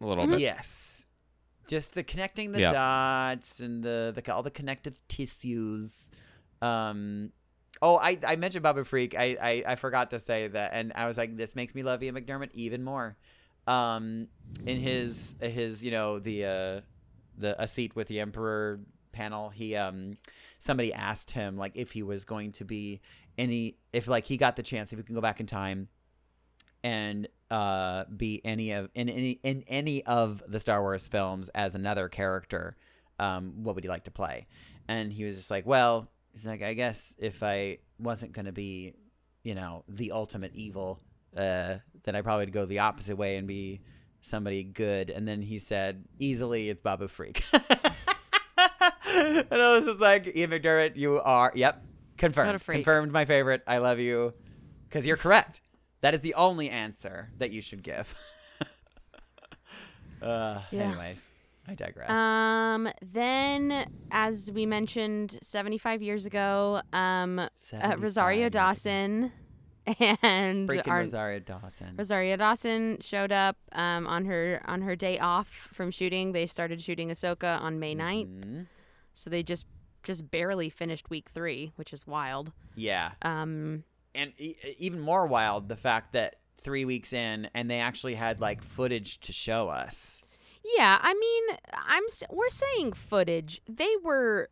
a 0.00 0.06
little 0.06 0.26
bit. 0.26 0.40
Yes. 0.40 1.06
Just 1.68 1.94
the 1.94 2.02
connecting 2.02 2.50
the 2.52 2.60
dots 2.60 3.60
and 3.60 3.82
the, 3.82 4.12
the 4.14 4.34
all 4.34 4.42
the 4.42 4.50
connective 4.50 5.00
tissues. 5.08 5.92
Um 6.62 7.32
Oh, 7.82 7.96
I, 7.96 8.18
I 8.26 8.36
mentioned 8.36 8.62
Babu 8.62 8.84
Frik. 8.84 9.14
I, 9.16 9.38
I, 9.40 9.72
I 9.72 9.74
forgot 9.74 10.10
to 10.10 10.18
say 10.18 10.48
that, 10.48 10.72
and 10.74 10.92
I 10.94 11.06
was 11.06 11.16
like, 11.16 11.34
this 11.34 11.56
makes 11.56 11.74
me 11.74 11.82
love 11.82 12.02
Ian 12.02 12.14
McDiarmid 12.14 12.50
even 12.52 12.84
more. 12.84 13.16
Um, 13.70 14.28
in 14.66 14.78
his 14.78 15.36
his 15.40 15.84
you 15.84 15.90
know 15.90 16.18
the 16.18 16.44
uh, 16.44 16.80
the 17.38 17.62
a 17.62 17.68
seat 17.68 17.94
with 17.94 18.08
the 18.08 18.20
Emperor 18.20 18.80
panel, 19.12 19.50
he 19.50 19.76
um 19.76 20.16
somebody 20.58 20.92
asked 20.92 21.30
him 21.30 21.56
like 21.56 21.72
if 21.76 21.92
he 21.92 22.02
was 22.02 22.24
going 22.24 22.52
to 22.52 22.64
be 22.64 23.00
any 23.38 23.76
if 23.92 24.08
like 24.08 24.26
he 24.26 24.36
got 24.36 24.56
the 24.56 24.62
chance 24.62 24.92
if 24.92 24.98
he 24.98 25.04
can 25.04 25.14
go 25.14 25.20
back 25.20 25.40
in 25.40 25.46
time 25.46 25.88
and 26.82 27.28
uh, 27.50 28.04
be 28.16 28.40
any 28.44 28.72
of 28.72 28.90
in 28.94 29.08
any 29.08 29.38
in 29.42 29.64
any 29.68 30.04
of 30.06 30.42
the 30.48 30.60
Star 30.60 30.80
Wars 30.82 31.08
films 31.08 31.48
as 31.50 31.74
another 31.74 32.08
character, 32.08 32.76
um, 33.18 33.62
what 33.62 33.74
would 33.74 33.84
you 33.84 33.90
like 33.90 34.04
to 34.04 34.10
play? 34.10 34.46
And 34.88 35.12
he 35.12 35.24
was 35.24 35.36
just 35.36 35.50
like, 35.50 35.66
well, 35.66 36.08
he's 36.32 36.46
like, 36.46 36.62
I 36.62 36.74
guess 36.74 37.14
if 37.18 37.42
I 37.42 37.78
wasn't 37.98 38.32
gonna 38.32 38.52
be, 38.52 38.94
you 39.42 39.54
know, 39.54 39.84
the 39.88 40.12
ultimate 40.12 40.54
evil, 40.54 41.00
uh, 41.36 41.76
then 42.04 42.16
I 42.16 42.22
probably 42.22 42.46
would 42.46 42.52
go 42.52 42.66
the 42.66 42.80
opposite 42.80 43.16
way 43.16 43.36
and 43.36 43.46
be 43.46 43.80
somebody 44.20 44.64
good. 44.64 45.10
And 45.10 45.26
then 45.26 45.42
he 45.42 45.58
said, 45.58 46.04
easily, 46.18 46.68
it's 46.68 46.82
Babu 46.82 47.08
Frik. 47.08 47.42
and 47.52 49.46
I 49.52 49.76
was 49.76 49.84
just 49.84 50.00
like, 50.00 50.34
Ian 50.36 50.50
McDiarmid, 50.50 50.96
you 50.96 51.20
are, 51.20 51.52
yep, 51.54 51.84
confirmed, 52.16 52.62
confirmed, 52.64 53.12
my 53.12 53.24
favorite. 53.24 53.62
I 53.66 53.78
love 53.78 53.98
you, 53.98 54.34
because 54.88 55.06
you're 55.06 55.16
correct. 55.16 55.62
That 56.02 56.14
is 56.14 56.20
the 56.22 56.34
only 56.34 56.70
answer 56.70 57.30
that 57.38 57.50
you 57.50 57.60
should 57.60 57.82
give. 57.82 58.14
uh, 60.22 60.60
Yeah. 60.70 60.82
Anyways, 60.82 61.30
I 61.68 61.74
digress. 61.74 62.10
Um, 62.10 62.88
then, 63.02 63.86
as 64.10 64.50
we 64.50 64.64
mentioned, 64.66 65.38
75 65.42 66.02
years 66.02 66.26
ago, 66.26 66.80
um, 66.92 67.38
uh, 67.38 67.48
Rosario 67.98 68.40
years 68.40 68.48
ago. 68.48 68.58
And 70.22 70.68
Freaking 70.68 70.88
our 70.88 70.98
Rosario 71.00 71.38
Dawson. 71.40 71.94
Rosario 71.96 72.36
Dawson 72.36 72.98
showed 73.00 73.32
up 73.32 73.56
um, 73.72 74.06
on 74.06 74.24
her 74.26 74.62
on 74.66 74.82
her 74.82 74.96
day 74.96 75.18
off 75.18 75.48
from 75.72 75.90
shooting. 75.90 76.32
They 76.32 76.46
started 76.46 76.80
shooting 76.80 77.08
Ahsoka 77.08 77.60
on 77.60 77.78
May 77.80 77.94
9th, 77.94 78.44
Mhm. 78.44 78.66
so 79.14 79.30
they 79.30 79.42
just 79.42 79.66
just 80.02 80.30
barely 80.30 80.70
finished 80.70 81.10
week 81.10 81.28
three, 81.34 81.72
which 81.76 81.92
is 81.92 82.06
wild. 82.06 82.52
Yeah. 82.74 83.12
Um, 83.22 83.84
and 84.14 84.32
e- 84.38 84.56
even 84.78 84.98
more 85.00 85.26
wild 85.26 85.68
the 85.68 85.76
fact 85.76 86.12
that 86.14 86.36
three 86.58 86.84
weeks 86.84 87.12
in 87.12 87.48
and 87.54 87.70
they 87.70 87.80
actually 87.80 88.14
had 88.14 88.40
like 88.40 88.62
footage 88.62 89.18
to 89.20 89.32
show 89.32 89.68
us 89.68 90.22
yeah, 90.76 90.98
I 91.00 91.14
mean, 91.14 91.58
I'm 91.72 92.02
we're 92.28 92.48
saying 92.50 92.92
footage. 92.92 93.62
They 93.66 93.94
were 94.04 94.50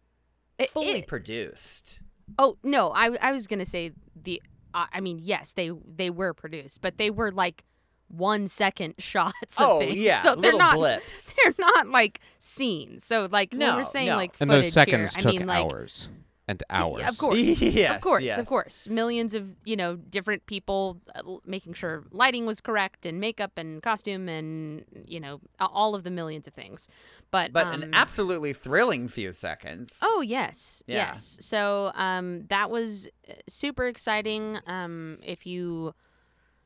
fully 0.70 1.00
it- 1.00 1.06
produced 1.06 1.98
Oh 2.38 2.56
no, 2.62 2.90
I 2.90 3.10
I 3.20 3.30
was 3.32 3.46
gonna 3.46 3.64
say 3.66 3.92
the. 4.16 4.42
I 4.92 5.00
mean, 5.00 5.18
yes, 5.20 5.52
they 5.54 5.70
they 5.86 6.10
were 6.10 6.34
produced, 6.34 6.80
but 6.80 6.98
they 6.98 7.10
were 7.10 7.30
like 7.32 7.64
one 8.08 8.46
second 8.46 8.94
shots. 8.98 9.58
Of 9.58 9.66
oh 9.66 9.78
things. 9.80 9.96
yeah 9.96 10.22
so 10.22 10.30
they're 10.34 10.52
little 10.52 10.58
not 10.58 10.76
blips 10.76 11.34
they're 11.44 11.54
not 11.58 11.88
like 11.88 12.20
scenes. 12.38 13.04
So 13.04 13.28
like 13.30 13.50
when 13.52 13.60
No, 13.60 13.76
we're 13.76 13.84
saying 13.84 14.08
no. 14.08 14.16
like 14.16 14.34
And 14.40 14.50
footage 14.50 14.64
those 14.66 14.72
seconds 14.72 15.14
here, 15.14 15.22
took 15.22 15.34
I 15.34 15.38
mean 15.38 15.46
like 15.46 15.72
hours 15.72 16.08
and 16.48 16.62
hours. 16.70 17.04
of 17.08 17.18
course, 17.18 17.62
Yes, 17.62 17.94
of 17.94 18.00
course, 18.00 18.24
yes. 18.24 18.38
of 18.38 18.46
course, 18.46 18.88
millions 18.88 19.34
of 19.34 19.54
you 19.64 19.76
know 19.76 19.96
different 19.96 20.46
people 20.46 21.00
uh, 21.14 21.22
making 21.44 21.74
sure 21.74 22.04
lighting 22.10 22.46
was 22.46 22.60
correct 22.60 23.06
and 23.06 23.20
makeup 23.20 23.52
and 23.56 23.82
costume 23.82 24.28
and 24.28 24.84
you 25.06 25.20
know 25.20 25.40
all 25.60 25.94
of 25.94 26.02
the 26.02 26.10
millions 26.10 26.48
of 26.48 26.54
things. 26.54 26.88
But 27.30 27.52
but 27.52 27.66
um, 27.66 27.82
an 27.82 27.90
absolutely 27.92 28.52
thrilling 28.54 29.08
few 29.08 29.32
seconds 29.32 29.98
Oh 30.02 30.22
yes, 30.22 30.82
Yeah. 30.86 31.08
yes. 31.08 31.36
So 31.40 31.92
um, 31.94 32.46
that 32.48 32.70
was 32.70 33.08
uh, 33.28 33.34
super 33.48 33.86
exciting. 33.86 34.58
Um, 34.66 35.18
if 35.22 35.46
you, 35.46 35.94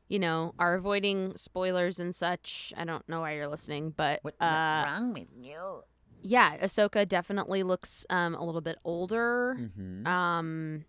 you 0.07 0.19
know, 0.19 0.53
are 0.57 0.75
avoiding 0.75 1.35
spoilers 1.35 1.99
and 1.99 2.15
such, 2.15 2.73
I 2.77 2.85
don't 2.85 3.07
know 3.09 3.21
why 3.21 3.33
you're 3.35 3.47
listening, 3.47 3.93
but 3.95 4.19
what, 4.23 4.35
uh, 4.39 4.83
what's 4.85 4.93
wrong 5.01 5.13
with 5.13 5.31
you 5.35 5.83
yeah, 6.23 6.57
Ahsoka 6.57 7.07
definitely 7.07 7.61
looks 7.63 8.05
um, 8.09 8.33
a 8.35 8.43
little 8.43 8.61
bit 8.61 8.77
older. 8.83 9.55
Mhm. 9.59 10.07
Um, 10.07 10.85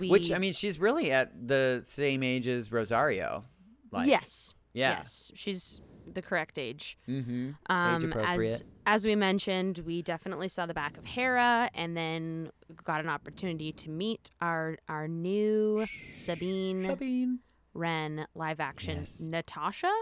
we, 0.00 0.08
which 0.08 0.32
i 0.32 0.38
mean 0.38 0.52
she's 0.52 0.80
really 0.80 1.12
at 1.12 1.30
the 1.46 1.80
same 1.84 2.24
age 2.24 2.48
as 2.48 2.72
rosario 2.72 3.44
like 3.92 4.08
yes, 4.08 4.52
yeah 4.72 4.96
yes, 4.96 5.30
she's 5.36 5.80
the 6.12 6.22
correct 6.22 6.58
age. 6.58 6.96
mm-hmm 7.08 7.50
Um, 7.68 7.94
as 7.96 8.02
appropriate. 8.04 8.62
as 8.84 9.04
we 9.04 9.14
mentioned, 9.16 9.78
we 9.86 10.02
definitely 10.02 10.48
saw 10.48 10.66
the 10.66 10.74
back 10.74 10.96
of 10.98 11.04
Hera, 11.04 11.68
and 11.74 11.96
then 11.96 12.50
got 12.84 13.00
an 13.00 13.08
opportunity 13.08 13.72
to 13.72 13.90
meet 13.90 14.30
our 14.40 14.76
our 14.88 15.06
new 15.08 15.84
Sabine 16.08 16.84
Sabine. 16.86 17.38
Wren 17.74 18.26
live 18.34 18.58
action 18.60 18.98
Yes. 19.00 19.20
Natasha. 19.20 19.92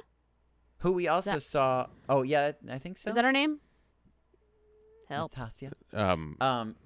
who 0.79 0.93
we 0.93 1.09
also 1.09 1.33
that- 1.33 1.41
saw 1.43 1.87
oh 2.09 2.23
yeah 2.23 2.53
i 2.71 2.79
think 2.79 2.97
so 2.99 3.09
Is 3.11 3.17
that 3.17 3.25
her 3.25 3.33
name? 3.33 3.61
Help. 5.15 5.37
Natasha. 5.37 5.73
Um, 5.93 6.37
Um, 6.41 6.77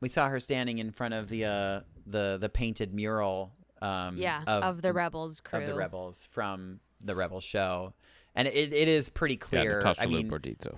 we 0.00 0.08
saw 0.08 0.28
her 0.28 0.40
standing 0.40 0.78
in 0.78 0.90
front 0.90 1.14
of 1.14 1.28
the 1.28 1.44
uh 1.44 1.80
the 2.06 2.38
the 2.40 2.48
painted 2.48 2.94
mural. 2.94 3.52
Um, 3.80 4.16
yeah, 4.16 4.42
of, 4.46 4.62
of, 4.62 4.82
the 4.82 4.92
Rebels 4.92 5.40
crew. 5.40 5.58
of 5.58 5.66
the 5.66 5.74
rebels 5.74 6.24
from 6.30 6.78
the 7.02 7.16
rebel 7.16 7.40
show, 7.40 7.94
and 8.36 8.46
it, 8.46 8.72
it 8.72 8.86
is 8.86 9.08
pretty 9.10 9.34
yeah, 9.34 9.38
clear. 9.40 9.78
Natasha 9.78 10.02
I 10.02 10.06
mean, 10.06 10.30
Bordizzo. 10.30 10.76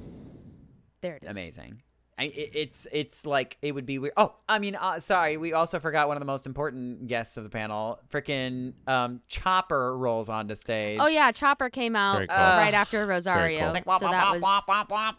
There 1.02 1.16
it 1.16 1.24
is. 1.24 1.36
amazing. 1.36 1.82
I, 2.16 2.24
it, 2.24 2.50
it's 2.54 2.86
it's 2.92 3.26
like 3.26 3.58
it 3.60 3.74
would 3.74 3.84
be 3.84 3.98
weird. 3.98 4.14
Oh, 4.16 4.34
I 4.48 4.58
mean, 4.58 4.76
uh, 4.76 5.00
sorry, 5.00 5.36
we 5.36 5.52
also 5.52 5.80
forgot 5.80 6.08
one 6.08 6.16
of 6.16 6.20
the 6.20 6.26
most 6.26 6.46
important 6.46 7.08
guests 7.08 7.36
of 7.36 7.44
the 7.44 7.50
panel. 7.50 8.00
Freaking 8.10 8.72
um, 8.86 9.20
Chopper 9.28 9.98
rolls 9.98 10.28
onto 10.28 10.54
stage. 10.54 10.98
Oh 11.02 11.08
yeah, 11.08 11.32
Chopper 11.32 11.68
came 11.70 11.96
out 11.96 12.14
Very 12.16 12.28
cool. 12.28 12.38
uh, 12.38 12.56
right 12.56 12.74
after 12.74 13.04
Rosario, 13.06 13.72
cool. 13.84 13.98
So 13.98 14.08
that 14.08 14.32
was 14.32 14.42
wop, 14.42 14.68
wop, 14.68 14.90
wop. 14.90 15.16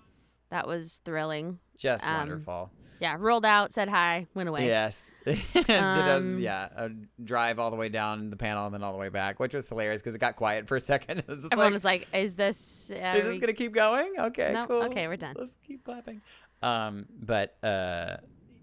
That 0.55 0.67
was 0.67 1.01
thrilling. 1.03 1.59
just 1.77 2.05
um, 2.07 2.17
wonderful. 2.17 2.71
Yeah, 3.01 3.17
rolled 3.19 3.45
out, 3.45 3.73
said 3.73 3.89
hi, 3.89 4.25
went 4.33 4.47
away. 4.47 4.67
Yes. 4.67 5.11
Did 5.25 5.69
a, 5.69 6.15
Um, 6.15 6.39
yeah, 6.39 6.69
a 6.77 6.89
drive 7.21 7.59
all 7.59 7.69
the 7.69 7.75
way 7.75 7.89
down 7.89 8.29
the 8.29 8.37
panel 8.37 8.65
and 8.65 8.73
then 8.73 8.83
all 8.83 8.93
the 8.93 8.97
way 8.97 9.09
back, 9.09 9.37
which 9.37 9.53
was 9.53 9.67
hilarious 9.67 10.01
because 10.01 10.15
it 10.15 10.19
got 10.19 10.37
quiet 10.37 10.65
for 10.65 10.77
a 10.77 10.79
second. 10.79 11.23
Everyone 11.27 11.49
like, 11.57 11.73
was 11.73 11.83
like, 11.83 12.07
"Is 12.13 12.37
this? 12.37 12.89
Uh, 12.91 13.13
is 13.17 13.23
this 13.23 13.31
we- 13.33 13.39
gonna 13.39 13.51
keep 13.53 13.73
going? 13.73 14.13
Okay, 14.17 14.51
No, 14.53 14.65
cool. 14.65 14.83
okay, 14.83 15.07
we're 15.09 15.17
done. 15.17 15.35
Let's 15.37 15.51
keep 15.67 15.83
clapping. 15.83 16.21
Um, 16.63 17.05
but 17.21 17.57
uh, 17.61 18.17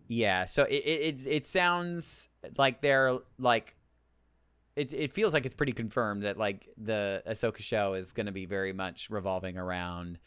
yeah. 0.09 0.47
So 0.47 0.63
it 0.63 0.73
it 0.77 1.01
it, 1.21 1.27
it 1.27 1.47
sounds 1.47 2.31
like 2.57 2.81
they're 2.81 3.19
like. 3.39 3.77
It, 4.75 4.91
it 4.95 5.13
feels 5.13 5.35
like 5.35 5.45
it's 5.45 5.55
pretty 5.55 5.73
confirmed 5.75 6.23
that 6.23 6.39
like 6.39 6.67
the 6.79 7.23
Ahsoka 7.29 7.59
show 7.61 7.93
is 7.93 8.13
going 8.13 8.25
to 8.25 8.33
be 8.33 8.47
very 8.47 8.73
much 8.73 9.11
revolving 9.11 9.59
around 9.59 10.19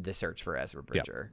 the 0.00 0.12
search 0.14 0.42
for 0.42 0.56
Ezra 0.56 0.82
Bridger. 0.82 1.32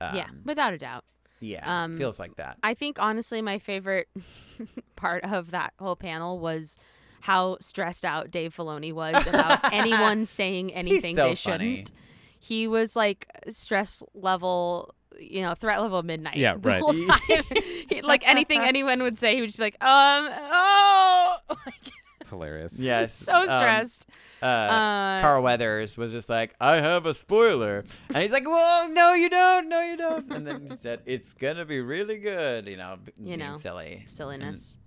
yeah, 0.00 0.26
Um, 0.28 0.42
without 0.44 0.72
a 0.74 0.78
doubt. 0.78 1.04
yeah, 1.40 1.84
um, 1.84 1.96
feels 1.96 2.18
like 2.18 2.36
that. 2.36 2.58
I 2.62 2.74
think 2.74 2.98
honestly, 3.00 3.40
my 3.42 3.58
favorite 3.58 4.08
part 4.96 5.24
of 5.24 5.50
that 5.52 5.72
whole 5.78 5.96
panel 5.96 6.38
was 6.38 6.78
how 7.22 7.56
stressed 7.60 8.04
out 8.04 8.30
Dave 8.30 8.54
Filoni 8.54 8.92
was 8.92 9.26
about 9.26 9.60
anyone 9.72 10.24
saying 10.24 10.72
anything 10.72 11.14
so 11.16 11.28
they 11.28 11.34
shouldn't. 11.34 11.92
He 12.38 12.68
was 12.68 12.94
like 12.94 13.26
stress 13.48 14.02
level, 14.14 14.94
you 15.18 15.40
know, 15.42 15.54
threat 15.54 15.80
level 15.80 16.02
midnight. 16.02 16.36
Yeah, 16.36 16.54
the 16.56 16.68
right. 16.68 16.80
whole 16.80 16.92
time. 17.06 17.42
He- 17.88 18.02
like 18.02 18.26
anything 18.28 18.60
anyone 18.60 19.02
would 19.02 19.18
say, 19.18 19.34
he 19.34 19.40
would 19.40 19.48
just 19.48 19.58
be 19.58 19.64
like, 19.64 19.82
um, 19.82 20.28
oh, 20.30 21.36
like, 21.48 21.92
It's 22.26 22.30
hilarious. 22.30 22.80
Yes, 22.80 23.14
so 23.14 23.34
um, 23.42 23.46
stressed. 23.46 24.10
uh, 24.42 24.46
Uh, 24.46 25.20
Carl 25.20 25.42
Weathers 25.44 25.96
was 25.96 26.10
just 26.10 26.28
like, 26.28 26.56
I 26.60 26.80
have 26.80 27.06
a 27.06 27.14
spoiler. 27.14 27.84
And 28.08 28.16
he's 28.18 28.32
like, 28.32 28.44
well, 28.44 28.90
no, 28.90 29.14
you 29.14 29.30
don't. 29.30 29.68
No, 29.68 29.80
you 29.80 29.96
don't. 29.96 30.32
And 30.32 30.44
then 30.44 30.66
he 30.68 30.76
said, 30.76 31.02
it's 31.06 31.32
going 31.32 31.56
to 31.56 31.64
be 31.64 31.80
really 31.80 32.18
good, 32.18 32.66
you 32.66 32.76
know, 32.76 32.98
You 33.16 33.24
being 33.26 33.38
know, 33.38 33.54
silly. 33.54 34.04
Silliness. 34.08 34.78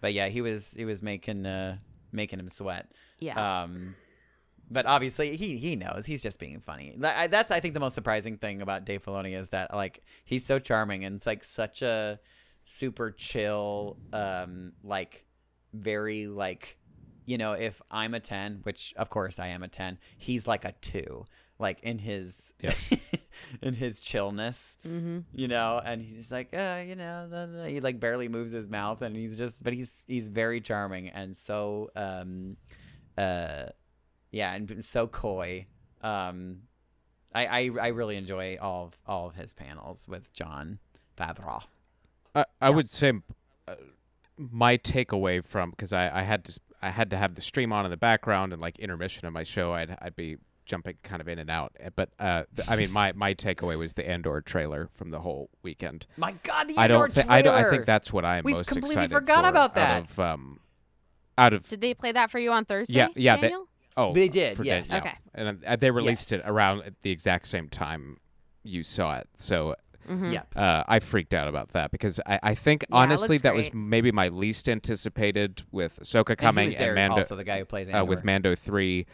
But 0.00 0.14
yeah, 0.14 0.26
he 0.28 0.40
was 0.40 0.72
he 0.72 0.84
was 0.84 1.00
making 1.00 1.46
uh 1.46 1.76
making 2.10 2.40
him 2.40 2.48
sweat. 2.48 2.90
Yeah. 3.20 3.62
Um 3.62 3.94
but 4.68 4.86
obviously 4.86 5.36
he 5.36 5.58
he 5.58 5.76
knows 5.76 6.06
he's 6.06 6.22
just 6.22 6.40
being 6.40 6.58
funny. 6.60 6.94
That's 6.98 7.52
I 7.52 7.60
think 7.60 7.74
the 7.74 7.80
most 7.80 7.94
surprising 7.94 8.36
thing 8.36 8.62
about 8.62 8.84
Dave 8.84 9.04
Filoni 9.04 9.38
is 9.38 9.50
that 9.50 9.72
like 9.74 10.02
he's 10.24 10.44
so 10.44 10.58
charming 10.58 11.04
and 11.04 11.16
it's 11.16 11.26
like 11.26 11.44
such 11.44 11.82
a 11.82 12.18
super 12.64 13.10
chill, 13.10 13.96
um, 14.12 14.72
like 14.82 15.24
very 15.74 16.26
like 16.26 16.78
you 17.26 17.38
know 17.38 17.52
if 17.52 17.80
I'm 17.90 18.14
a 18.14 18.20
ten, 18.20 18.60
which 18.64 18.94
of 18.96 19.10
course 19.10 19.38
I 19.38 19.48
am 19.48 19.62
a 19.62 19.68
ten, 19.68 19.98
he's 20.18 20.46
like 20.46 20.64
a 20.64 20.72
two, 20.80 21.24
like 21.58 21.80
in 21.82 21.98
his 21.98 22.52
Yes. 22.62 22.90
in 23.62 23.74
his 23.74 24.00
chillness 24.00 24.76
Mm-hmm. 24.86 25.20
you 25.32 25.48
know 25.48 25.80
and 25.84 26.02
he's 26.02 26.30
like 26.32 26.52
uh 26.54 26.82
you 26.86 26.94
know 26.96 27.26
the, 27.28 27.46
the- 27.46 27.68
he 27.70 27.80
like 27.80 27.98
barely 28.00 28.28
moves 28.28 28.52
his 28.52 28.68
mouth 28.68 29.02
and 29.02 29.14
he's 29.16 29.38
just 29.38 29.62
but 29.62 29.72
he's 29.72 30.04
he's 30.08 30.28
very 30.28 30.60
charming 30.60 31.08
and 31.08 31.34
so 31.36 31.90
um 31.96 32.56
uh 33.16 33.66
yeah 34.30 34.52
and 34.54 34.84
so 34.84 35.06
coy 35.06 35.64
um 36.02 36.58
i 37.34 37.46
i, 37.46 37.70
I 37.80 37.86
really 37.88 38.16
enjoy 38.16 38.56
all 38.60 38.84
of 38.86 38.98
all 39.06 39.26
of 39.28 39.34
his 39.36 39.52
panels 39.54 40.06
with 40.08 40.30
jon 40.32 40.78
favreau 41.18 41.62
I, 42.34 42.44
I 42.60 42.70
would 42.70 42.86
say 42.86 43.12
uh, 43.68 43.74
my 44.36 44.76
takeaway 44.76 45.44
from 45.44 45.70
because 45.70 45.92
I, 45.92 46.20
I 46.20 46.22
had 46.22 46.44
to 46.46 46.50
s- 46.52 46.58
I 46.82 46.90
had 46.90 47.10
to 47.10 47.16
have 47.16 47.34
the 47.34 47.40
stream 47.40 47.72
on 47.72 47.84
in 47.84 47.90
the 47.90 47.96
background 47.96 48.52
and 48.52 48.60
like 48.62 48.78
intermission 48.78 49.26
of 49.26 49.32
my 49.32 49.42
show 49.44 49.72
I'd 49.72 49.96
I'd 50.00 50.16
be 50.16 50.36
jumping 50.66 50.96
kind 51.02 51.20
of 51.20 51.26
in 51.28 51.38
and 51.40 51.50
out 51.50 51.72
but 51.96 52.10
uh 52.20 52.44
th- 52.54 52.68
I 52.70 52.76
mean 52.76 52.92
my 52.92 53.12
my 53.12 53.34
takeaway 53.34 53.76
was 53.76 53.94
the 53.94 54.08
Andor 54.08 54.40
trailer 54.40 54.88
from 54.94 55.10
the 55.10 55.18
whole 55.20 55.50
weekend. 55.62 56.06
my 56.16 56.32
god 56.44 56.68
the 56.68 56.76
I 56.78 56.84
Andor 56.84 56.94
don't 56.94 57.12
think 57.12 57.30
I 57.30 57.42
don't 57.42 57.54
I 57.54 57.68
think 57.68 57.86
that's 57.86 58.12
what 58.12 58.24
I 58.24 58.38
am 58.38 58.44
We've 58.44 58.54
most 58.56 58.68
completely 58.68 58.94
excited 58.94 59.12
forgot 59.14 59.44
for 59.44 59.50
about 59.50 59.70
out 59.70 59.74
that. 59.74 60.02
of 60.10 60.18
um 60.20 60.60
out 61.36 61.52
of 61.52 61.68
Did 61.68 61.80
they 61.80 61.94
play 61.94 62.12
that 62.12 62.30
for 62.30 62.38
you 62.38 62.52
on 62.52 62.64
Thursday? 62.66 62.98
Yeah, 62.98 63.08
yeah, 63.16 63.36
they- 63.36 63.54
oh 63.96 64.12
They 64.12 64.28
did, 64.28 64.56
for 64.56 64.62
yes. 64.64 64.88
Danielle. 64.90 65.06
Okay. 65.08 65.16
and 65.34 65.64
uh, 65.66 65.76
they 65.76 65.90
released 65.90 66.30
Yes. 66.30 66.44
it 66.44 66.48
around 66.48 66.82
at 66.82 66.94
the 67.02 67.10
exact 67.10 67.46
same 67.48 67.68
time 67.68 68.18
you 68.62 68.82
saw 68.82 69.16
it 69.18 69.28
so 69.36 69.74
Mhm. 70.08 70.32
yep 70.32 70.52
uh, 70.56 70.82
I 70.88 70.98
freaked 70.98 71.34
out 71.34 71.48
about 71.48 71.70
that 71.70 71.90
because 71.90 72.20
I, 72.26 72.40
I 72.42 72.54
think 72.54 72.84
Yeah, 72.88 72.96
honestly 72.96 73.38
that 73.38 73.54
was 73.54 73.72
maybe 73.72 74.12
my 74.12 74.28
least 74.28 74.68
anticipated 74.68 75.62
with 75.70 76.00
Soka 76.02 76.36
coming 76.36 76.66
was 76.66 76.76
there 76.76 76.94
Mando 76.94 77.18
also 77.18 77.36
the 77.36 77.44
guy 77.44 77.58
who 77.58 77.64
plays 77.64 77.88
uh, 77.92 78.04
with 78.04 78.24
Mando 78.24 78.54
three 78.54 79.06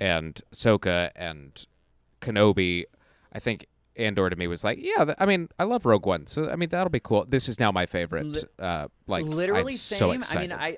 and 0.00 0.40
Soka 0.52 1.10
and 1.16 1.66
Kenobi. 2.20 2.84
I 3.32 3.38
think 3.38 3.66
Andor 3.96 4.28
to 4.28 4.36
me 4.36 4.46
was 4.46 4.64
like, 4.64 4.78
yeah, 4.80 5.04
th- 5.04 5.16
I 5.18 5.26
mean, 5.26 5.48
I 5.58 5.64
love 5.64 5.86
Rogue 5.86 6.06
One, 6.06 6.26
so 6.26 6.48
I 6.50 6.56
mean 6.56 6.68
that'll 6.68 6.90
be 6.90 7.00
cool. 7.00 7.24
This 7.28 7.48
is 7.48 7.60
now 7.60 7.70
my 7.70 7.86
favorite. 7.86 8.44
Uh, 8.58 8.88
like 9.06 9.24
literally 9.24 9.74
I'm 9.74 9.78
same. 9.78 10.22
so 10.22 10.36
I 10.36 10.40
mean, 10.40 10.52
I, 10.52 10.76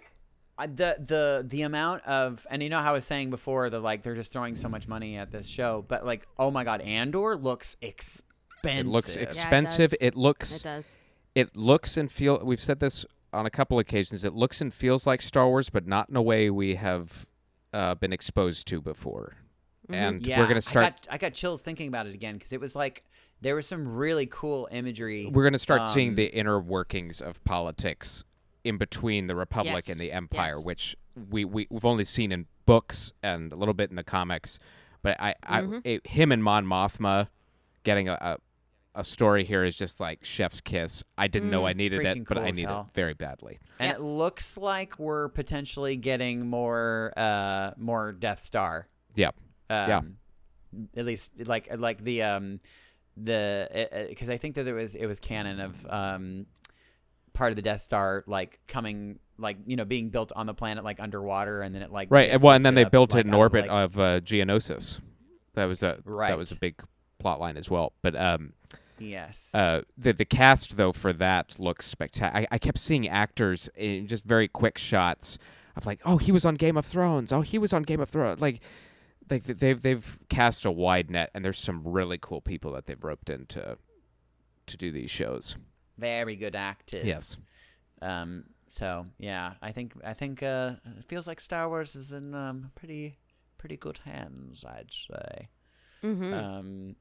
I 0.59 0.67
the 0.67 0.97
the 0.99 1.45
the 1.47 1.63
amount 1.63 2.05
of 2.05 2.47
and 2.51 2.63
you 2.63 2.69
know 2.69 2.81
how 2.81 2.91
I 2.91 2.93
was 2.93 3.05
saying 3.05 3.31
before 3.31 3.71
the 3.71 3.79
like 3.81 4.03
they're 4.03 4.15
just 4.15 4.33
throwing 4.33 4.55
so 4.55 4.69
much 4.69 4.89
money 4.89 5.17
at 5.17 5.31
this 5.31 5.47
show, 5.47 5.85
but 5.89 6.05
like 6.05 6.27
oh 6.39 6.51
my 6.51 6.65
god, 6.65 6.81
Andor 6.83 7.37
looks 7.37 7.77
expensive. 7.81 8.26
It 8.67 8.87
looks 8.87 9.15
does. 9.15 9.23
expensive. 9.23 9.95
it 10.01 10.15
looks 10.17 10.57
It 10.61 10.63
does. 10.65 10.97
it 11.35 11.57
looks 11.57 11.97
and 11.97 12.11
feel 12.11 12.41
we've 12.45 12.61
said 12.61 12.81
this 12.81 13.05
on 13.33 13.47
a 13.47 13.51
couple 13.51 13.79
occasions 13.79 14.25
it 14.25 14.35
looks 14.35 14.61
and 14.61 14.73
feels 14.73 15.07
like 15.07 15.21
star 15.23 15.47
wars 15.49 15.69
but 15.71 15.87
not 15.87 16.09
in 16.09 16.17
a 16.17 16.23
way 16.23 16.49
we 16.51 16.77
have 16.77 17.27
uh, 17.73 17.95
been 17.95 18.13
exposed 18.13 18.67
to 18.69 18.81
before 18.81 19.35
and 19.91 20.27
Yeah, 20.27 20.41
we're 20.41 20.49
gonna 20.49 20.61
start 20.61 20.87
I 20.87 20.89
got, 20.91 21.07
I 21.11 21.19
got 21.19 21.35
chills 21.35 21.63
thinking 21.63 21.89
about 21.89 22.07
it 22.07 22.15
again 22.15 22.35
because 22.35 22.53
it 22.53 22.61
was 22.61 22.75
like 22.75 23.05
there 23.43 23.55
was 23.55 23.67
some 23.67 23.87
really 23.87 24.27
cool 24.27 24.67
imagery. 24.73 25.27
we're 25.27 25.45
gonna 25.45 25.59
start 25.59 25.87
seeing 25.87 26.11
um, 26.11 26.15
the 26.15 26.27
inner 26.35 26.59
workings 26.59 27.21
of 27.21 27.43
politics 27.45 28.25
in 28.65 28.79
between 28.79 29.27
the 29.27 29.37
republic 29.37 29.85
Yes. 29.87 29.91
and 29.91 29.99
the 30.01 30.11
empire 30.13 30.55
Yes. 30.57 30.65
which 30.65 30.97
we, 31.31 31.45
we 31.45 31.67
we've 31.71 31.85
only 31.85 32.05
seen 32.05 32.33
in 32.33 32.47
books 32.65 33.13
and 33.23 33.53
a 33.53 33.57
little 33.57 33.75
bit 33.75 33.91
in 33.91 33.97
the 33.97 34.03
comics 34.05 34.59
but 35.03 35.21
i, 35.21 35.35
Mm-hmm. 35.47 35.75
I 35.75 35.81
it, 35.85 36.07
him 36.07 36.33
and 36.33 36.43
mon 36.43 36.65
mothma 36.67 37.29
getting 37.85 38.09
a, 38.09 38.15
a 38.15 38.37
a 38.97 39.05
story 39.05 39.45
here 39.45 39.65
is 39.65 39.77
just 39.77 40.01
like 40.01 40.25
chef's 40.25 40.61
kiss. 40.61 41.05
I 41.17 41.29
didn't 41.29 41.51
know 41.51 41.67
I 41.67 41.73
needed 41.75 42.01
Freaking 42.01 42.17
it, 42.23 42.25
but 42.29 42.35
cool 42.37 42.45
I 42.45 42.49
as 42.49 42.57
need 42.57 42.69
it 42.69 42.85
very 42.95 43.15
badly. 43.15 43.59
and 43.79 43.89
Yep. 43.91 43.99
it 43.99 44.03
looks 44.03 44.57
like 44.57 44.99
we're 44.99 45.29
potentially 45.29 45.97
getting 45.97 46.49
more 46.49 47.13
uh 47.17 47.73
more 47.77 48.13
Death 48.13 48.43
Star. 48.43 48.89
Yep. 49.15 49.35
Um, 49.71 49.89
Yeah. 49.89 50.01
At 50.97 51.07
least 51.07 51.33
like 51.47 51.69
like 51.79 52.03
the 52.03 52.23
um 52.23 52.61
the 53.17 54.07
because 54.09 54.29
I 54.31 54.37
think 54.37 54.57
that 54.57 54.67
it 54.67 54.73
was 54.73 54.95
it 54.95 55.07
was 55.07 55.21
canon 55.21 55.61
of 55.61 55.87
um 55.89 56.47
part 57.33 57.53
of 57.53 57.57
the 57.57 57.63
Death 57.63 57.81
Star 57.83 58.25
like 58.27 58.61
coming 58.67 59.19
like 59.39 59.59
you 59.67 59.77
know 59.77 59.85
being 59.85 60.09
built 60.11 60.33
on 60.35 60.47
the 60.47 60.55
planet 60.55 60.85
like 60.85 61.01
underwater 61.01 61.61
and 61.63 61.75
then 61.75 61.83
it 61.83 61.93
like 61.93 62.09
Right. 62.11 62.41
Well, 62.41 62.55
and 62.55 62.65
then 62.65 62.75
they 62.75 62.85
up, 62.85 62.93
built 62.93 63.13
like, 63.15 63.21
it 63.25 63.27
in 63.29 63.35
out 63.35 63.37
of, 63.37 63.41
orbit 63.41 63.69
like- 63.69 63.71
of 63.71 63.99
uh, 64.01 64.21
Geonosis. 64.21 65.01
That 65.55 65.65
was 65.67 65.83
a 65.83 65.99
that 66.07 66.37
was 66.39 66.53
a 66.53 66.57
big 66.57 66.75
plot 67.19 67.41
line 67.41 67.57
as 67.57 67.71
well. 67.71 67.93
But 68.03 68.15
um, 68.15 68.53
yes. 68.99 69.55
uh, 69.55 69.83
the 69.97 70.13
the 70.13 70.25
cast 70.25 70.77
though 70.77 70.93
for 70.93 71.13
that 71.13 71.59
looks 71.59 71.87
spectacular. 71.87 72.47
I, 72.51 72.55
I 72.55 72.59
kept 72.59 72.79
seeing 72.79 73.09
actors 73.09 73.69
in 73.77 74.07
just 74.07 74.25
very 74.25 74.49
quick 74.49 74.79
shots 74.79 75.39
of 75.77 75.87
like, 75.87 76.01
oh, 76.05 76.17
he 76.17 76.33
was 76.33 76.45
on 76.45 76.55
Game 76.55 76.77
of 76.77 76.85
Thrones. 76.87 77.33
Oh, 77.33 77.43
he 77.43 77.59
was 77.59 77.73
on 77.73 77.83
Game 77.83 78.01
of 78.01 78.09
Thrones. 78.09 78.41
Like, 78.41 78.61
like 79.29 79.45
they've 79.45 79.81
they've 79.81 80.19
cast 80.29 80.65
a 80.65 80.71
wide 80.71 81.11
net, 81.11 81.31
and 81.35 81.45
there's 81.45 81.61
some 81.61 81.83
really 81.85 82.19
cool 82.21 82.41
people 82.41 82.73
that 82.73 82.87
they've 82.87 83.03
roped 83.03 83.31
in 83.31 83.47
to 83.47 83.77
to 84.67 84.77
do 84.77 84.91
these 84.91 85.11
shows. 85.11 85.57
Very 85.99 86.37
good 86.37 86.57
actors. 86.57 87.05
Yes. 87.05 87.37
Um. 88.01 88.45
So 88.69 89.07
yeah, 89.19 89.55
I 89.63 89.73
think 89.73 89.95
I 90.05 90.15
think 90.15 90.43
uh, 90.43 90.73
it 90.99 91.05
feels 91.05 91.27
like 91.27 91.41
Star 91.41 91.69
Wars 91.69 91.95
is 91.95 92.13
in 92.13 92.35
um 92.35 92.71
pretty 92.75 93.19
pretty 93.59 93.77
good 93.77 93.99
hands. 94.05 94.65
I'd 94.65 94.93
say. 94.93 95.49
Mm-hmm. 96.03 96.35
Um. 96.35 96.97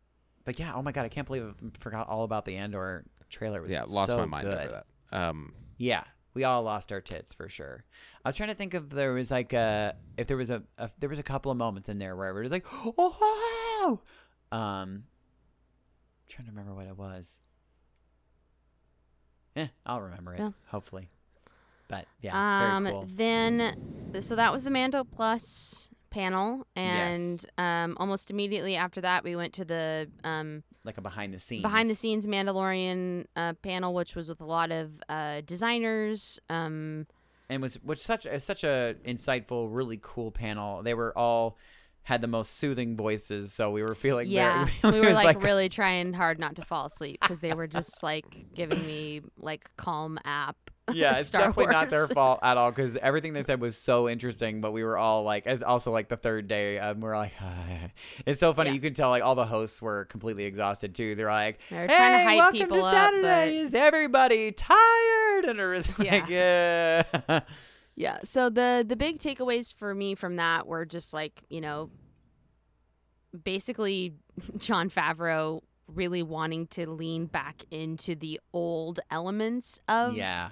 But 0.45 0.59
yeah, 0.59 0.73
oh 0.75 0.81
my 0.81 0.91
god, 0.91 1.05
I 1.05 1.09
can't 1.09 1.25
believe 1.27 1.43
I 1.43 1.77
forgot 1.79 2.07
all 2.07 2.23
about 2.23 2.45
the 2.45 2.55
Andor 2.55 3.03
trailer. 3.29 3.57
It 3.59 3.63
was 3.63 3.71
yeah, 3.71 3.83
lost 3.87 4.11
so 4.11 4.17
my 4.17 4.25
mind 4.25 4.47
good. 4.47 4.57
over 4.57 4.83
that. 5.11 5.17
Um, 5.17 5.53
Yeah, 5.77 6.03
we 6.35 6.43
all 6.43 6.61
lost 6.61 6.91
our 6.91 7.01
tits 7.01 7.33
for 7.33 7.49
sure. 7.49 7.83
I 8.23 8.29
was 8.29 8.35
trying 8.35 8.49
to 8.49 8.55
think 8.55 8.73
if 8.75 8.89
there 8.89 9.13
was 9.13 9.31
like 9.31 9.53
a 9.53 9.95
if 10.17 10.27
there 10.27 10.37
was 10.37 10.51
a, 10.51 10.61
a 10.77 10.89
there 10.99 11.09
was 11.09 11.19
a 11.19 11.23
couple 11.23 11.51
of 11.51 11.57
moments 11.57 11.89
in 11.89 11.97
there 11.97 12.15
where 12.15 12.29
it 12.29 12.41
was 12.41 12.51
like 12.51 12.65
oh 12.73 13.99
wow. 14.51 14.57
Um, 14.57 15.03
trying 16.29 16.45
to 16.45 16.51
remember 16.51 16.73
what 16.75 16.85
it 16.85 16.95
was. 16.97 17.39
Eh, 19.55 19.67
I'll 19.85 20.01
remember 20.01 20.33
it 20.35 20.39
Yeah. 20.39 20.51
hopefully. 20.67 21.09
But 21.87 22.05
yeah, 22.21 22.75
um, 22.75 22.83
very 22.83 22.93
cool. 22.93 23.07
then 23.15 24.21
so 24.21 24.35
that 24.35 24.51
was 24.51 24.63
the 24.63 24.71
Mando 24.71 25.03
Plus 25.03 25.89
panel, 26.15 26.65
and 26.77 27.43
Yes. 27.43 27.45
um, 27.57 27.97
almost 27.99 28.31
immediately 28.31 28.77
after 28.77 29.01
that, 29.01 29.25
we 29.25 29.35
went 29.35 29.51
to 29.53 29.65
the 29.65 30.09
um, 30.23 30.63
Like 30.85 30.97
a 30.97 31.01
behind 31.01 31.33
the 31.33 31.39
scenes. 31.39 31.61
behind 31.61 31.89
the 31.89 31.95
scenes 31.95 32.25
Mandalorian 32.25 33.25
uh, 33.35 33.53
panel, 33.61 33.93
which 33.93 34.15
was 34.15 34.29
with 34.29 34.39
a 34.39 34.45
lot 34.45 34.71
of 34.71 34.91
uh, 35.09 35.41
designers. 35.45 36.39
Um, 36.49 37.05
and 37.49 37.61
was 37.61 37.75
which 37.83 37.99
such 37.99 38.25
a 38.25 38.39
such 38.39 38.63
a 38.63 38.95
insightful, 39.05 39.67
really 39.69 39.99
cool 40.01 40.31
panel. 40.31 40.81
They 40.81 40.93
were 40.93 41.15
all 41.17 41.57
had 42.03 42.21
the 42.21 42.27
most 42.27 42.55
soothing 42.59 42.95
voices, 42.95 43.51
so 43.51 43.71
we 43.71 43.81
were 43.81 43.95
feeling 43.95 44.29
yeah, 44.29 44.65
very, 44.81 44.93
we 44.93 45.01
were 45.01 45.07
was 45.07 45.15
like, 45.15 45.43
really 45.43 45.69
trying 45.69 46.13
hard 46.13 46.39
not 46.39 46.55
to 46.55 46.63
fall 46.63 46.85
asleep 46.85 47.19
because 47.19 47.41
they 47.41 47.53
were 47.53 47.67
just 47.67 48.01
like 48.03 48.25
giving 48.55 48.85
me 48.85 49.21
like 49.37 49.69
calm 49.75 50.17
app. 50.23 50.55
yeah, 50.93 51.17
it's 51.17 51.27
Star 51.27 51.47
definitely 51.47 51.71
not 51.73 51.89
their 51.89 52.07
fault 52.13 52.39
at 52.43 52.57
all 52.57 52.69
because 52.71 52.95
everything 52.97 53.33
they 53.33 53.43
said 53.43 53.59
was 53.59 53.75
so 53.77 54.07
interesting. 54.07 54.61
But 54.61 54.71
we 54.71 54.83
were 54.83 54.97
all 54.97 55.23
like, 55.23 55.47
it's 55.47 55.63
also 55.63 55.91
like 55.91 56.09
the 56.09 56.17
third 56.17 56.47
day, 56.47 56.77
um, 56.79 56.99
we're 56.99 57.17
like, 57.17 57.33
it's 58.25 58.39
so 58.39 58.53
funny. 58.53 58.69
Yeah. 58.69 58.75
You 58.75 58.81
could 58.81 58.95
tell 58.95 59.09
like 59.09 59.23
all 59.23 59.35
the 59.35 59.45
hosts 59.45 59.81
were 59.81 60.05
completely 60.05 60.45
exhausted 60.45 60.93
too. 60.93 61.15
They're 61.15 61.27
like, 61.31 61.59
they're 61.69 61.87
trying 61.87 62.11
to 62.11 62.17
"Hey, 62.19 62.23
hype 62.23 62.37
welcome 62.37 62.59
people 62.59 62.77
to 62.77 62.83
up, 62.85 62.93
Saturday. 62.93 63.21
but- 63.23 63.47
Is 63.53 63.73
everybody 63.73 64.51
tired? 64.51 65.45
And 65.45 65.59
it 65.59 65.65
was 65.65 65.87
Yeah. 65.99 66.11
like, 66.15 66.29
yeah, 66.29 67.39
Yeah. 67.95 68.19
So 68.23 68.49
the 68.49 68.85
the 68.87 68.95
big 68.95 69.19
takeaways 69.19 69.73
for 69.73 69.95
me 69.95 70.15
from 70.15 70.35
that 70.35 70.67
were 70.67 70.85
just 70.85 71.13
like 71.13 71.43
you 71.49 71.61
know, 71.61 71.89
basically 73.43 74.13
Jon 74.57 74.89
Favreau 74.89 75.61
really 75.87 76.23
wanting 76.23 76.67
to 76.67 76.89
lean 76.89 77.25
back 77.25 77.63
into 77.71 78.15
the 78.15 78.39
old 78.53 78.99
elements 79.11 79.79
of 79.87 80.15
yeah, 80.17 80.49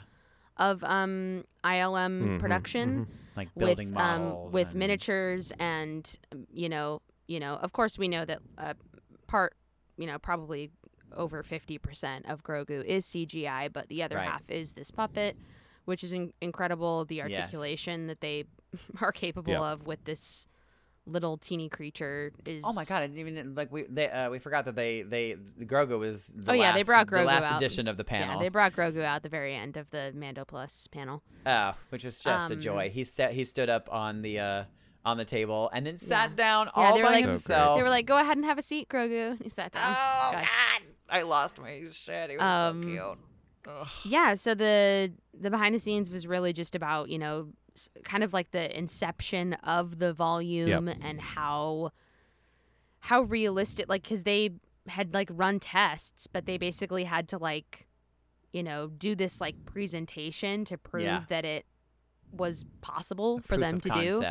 of 0.58 0.84
um 0.84 1.44
ILM 1.64 2.22
Mhm, 2.22 2.40
production 2.40 3.08
like 3.36 3.50
with 3.56 3.66
building 3.78 3.88
um 3.98 4.24
models 4.24 4.54
with 4.54 4.68
and- 4.70 4.76
miniatures 4.76 5.52
and 5.60 6.18
um, 6.32 6.46
you 6.52 6.70
know 6.70 7.02
you 7.28 7.40
know 7.40 7.56
of 7.56 7.74
course 7.74 7.98
we 7.98 8.08
know 8.08 8.24
that 8.26 8.40
uh, 8.58 8.74
part 9.28 9.56
you 9.98 10.06
know 10.06 10.20
probably 10.20 10.70
over 11.16 11.44
50% 11.44 12.30
of 12.32 12.44
Grogu 12.44 12.84
is 12.84 13.06
CGI 13.06 13.72
but 13.72 13.88
the 13.88 14.02
other 14.04 14.16
Right. 14.16 14.28
half 14.28 14.42
is 14.50 14.74
this 14.74 14.90
puppet 14.92 15.38
which 15.86 16.04
is 16.04 16.12
in- 16.14 16.34
incredible 16.42 17.06
the 17.06 17.16
Yes. 17.18 17.38
articulation 17.38 18.08
that 18.08 18.20
they 18.22 18.46
are 19.02 19.12
capable 19.12 19.54
Yeah. 19.54 19.72
of 19.74 19.86
with 19.86 20.04
this 20.06 20.48
little 21.06 21.38
teeny 21.38 21.68
creature 21.70 22.32
is 22.46 22.64
Oh 22.66 22.74
my 22.74 22.86
god! 22.86 23.04
I 23.04 23.08
didn't 23.08 23.20
even 23.28 23.56
like 23.56 23.72
we 23.72 23.84
they 23.84 24.10
uh, 24.10 24.30
we 24.30 24.40
forgot 24.40 24.66
that 24.66 24.76
they 24.76 25.02
they 25.02 25.36
Grogu 25.62 26.00
was 26.00 26.28
the 26.28 26.52
Oh, 26.52 26.56
last, 26.56 26.60
yeah, 26.62 26.74
they 26.74 26.84
brought 26.84 27.10
the 27.10 27.18
Grogu 27.18 27.26
last 27.26 27.44
out. 27.52 27.58
edition 27.62 27.88
of 27.88 27.98
the 27.98 28.04
panel. 28.06 28.36
yeah 28.36 28.40
they 28.42 28.50
brought 28.50 28.74
Grogu 28.74 29.04
out 29.04 29.18
at 29.18 29.24
the 29.24 29.30
very 29.30 29.54
end 29.56 29.76
of 29.78 29.90
the 29.90 30.12
Mando 30.16 30.46
Plus 30.46 30.88
panel 30.88 31.22
Oh, 31.46 31.76
which 31.90 32.04
was 32.06 32.20
just 32.22 32.50
a 32.50 32.54
Um, 32.54 32.60
joy. 32.62 32.90
He 32.90 33.04
sta- 33.04 33.32
he 33.32 33.44
stood 33.44 33.70
up 33.70 33.90
on 33.92 34.22
the 34.22 34.40
uh 34.40 34.64
on 35.06 35.18
the 35.18 35.26
table 35.26 35.70
and 35.74 35.86
then 35.86 35.98
sat 35.98 36.30
Yeah. 36.32 36.36
down 36.38 36.66
Yeah, 36.68 36.72
all 36.84 36.96
they 36.96 37.02
were 37.02 37.08
by 37.10 37.14
like- 37.16 37.24
So 37.26 37.30
himself. 37.32 37.78
They 37.78 37.84
were 37.84 37.90
like, 37.90 38.06
"Go 38.06 38.18
ahead 38.18 38.38
and 38.38 38.46
have 38.46 38.58
a 38.58 38.62
seat, 38.62 38.88
Grogu." 38.88 39.32
And 39.32 39.42
he 39.42 39.50
sat 39.50 39.74
down. 39.74 39.84
"Oh 39.86 40.30
God. 40.32 40.42
God, 40.42 40.82
I 41.10 41.22
lost 41.24 41.60
my 41.60 41.84
shit. 41.92 42.30
It 42.32 42.40
was 42.40 42.42
Um, 42.42 42.82
so 42.84 42.88
cute." 42.88 43.18
Ugh. 43.68 43.88
Yeah, 44.04 44.34
so 44.36 44.54
the 44.56 45.14
the 45.34 45.50
behind 45.50 45.74
the 45.76 45.80
scenes 45.80 46.10
was 46.10 46.28
really 46.28 46.54
just 46.54 46.76
about 46.76 47.10
you 47.10 47.18
know 47.20 47.50
kind 48.04 48.24
of 48.24 48.34
like 48.34 48.52
the 48.52 48.78
inception 48.78 49.54
of 49.64 49.98
the 50.00 50.14
volume 50.14 50.88
and 50.88 51.20
how 51.20 51.92
how 53.00 53.22
realistic 53.22 53.88
like 53.90 54.04
because 54.04 54.24
they 54.24 54.52
had 54.88 55.14
like 55.14 55.30
run 55.32 55.60
tests, 55.60 56.28
but 56.28 56.46
they 56.46 56.58
basically 56.58 57.04
had 57.06 57.28
to 57.30 57.38
like 57.38 57.88
you 58.52 58.64
know 58.64 58.88
do 58.88 59.16
this 59.16 59.42
like 59.42 59.56
presentation 59.66 60.66
to 60.66 60.78
prove 60.78 61.04
Yeah. 61.04 61.24
that 61.30 61.46
it 61.46 61.66
was 62.32 62.66
possible 62.82 63.40
for 63.40 63.58
them 63.58 63.80
to 63.82 63.90
do 63.90 64.22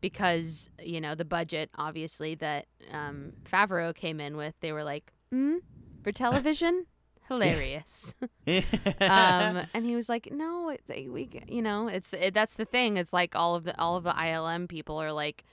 because 0.00 0.68
you 0.82 1.00
know 1.00 1.14
the 1.14 1.24
budget 1.24 1.70
obviously 1.76 2.34
that 2.36 2.66
um, 2.90 3.32
Favreau 3.44 3.94
came 3.94 4.20
in 4.20 4.36
with. 4.36 4.54
They 4.60 4.72
were 4.72 4.84
like, 4.84 5.12
mm, 5.32 5.58
for 6.02 6.12
television, 6.12 6.86
hilarious. 7.28 8.14
um, 8.46 9.66
and 9.74 9.84
he 9.84 9.94
was 9.94 10.08
like, 10.08 10.30
"No, 10.32 10.68
it's 10.70 10.90
a, 10.90 11.08
we, 11.08 11.28
you 11.48 11.62
know, 11.62 11.88
it's 11.88 12.12
it, 12.12 12.34
that's 12.34 12.54
the 12.54 12.64
thing. 12.64 12.96
It's 12.96 13.12
like 13.12 13.34
all 13.36 13.54
of 13.54 13.64
the 13.64 13.78
all 13.80 13.96
of 13.96 14.04
the 14.04 14.12
ILM 14.12 14.68
people 14.68 14.96
are 14.98 15.12
like, 15.12 15.44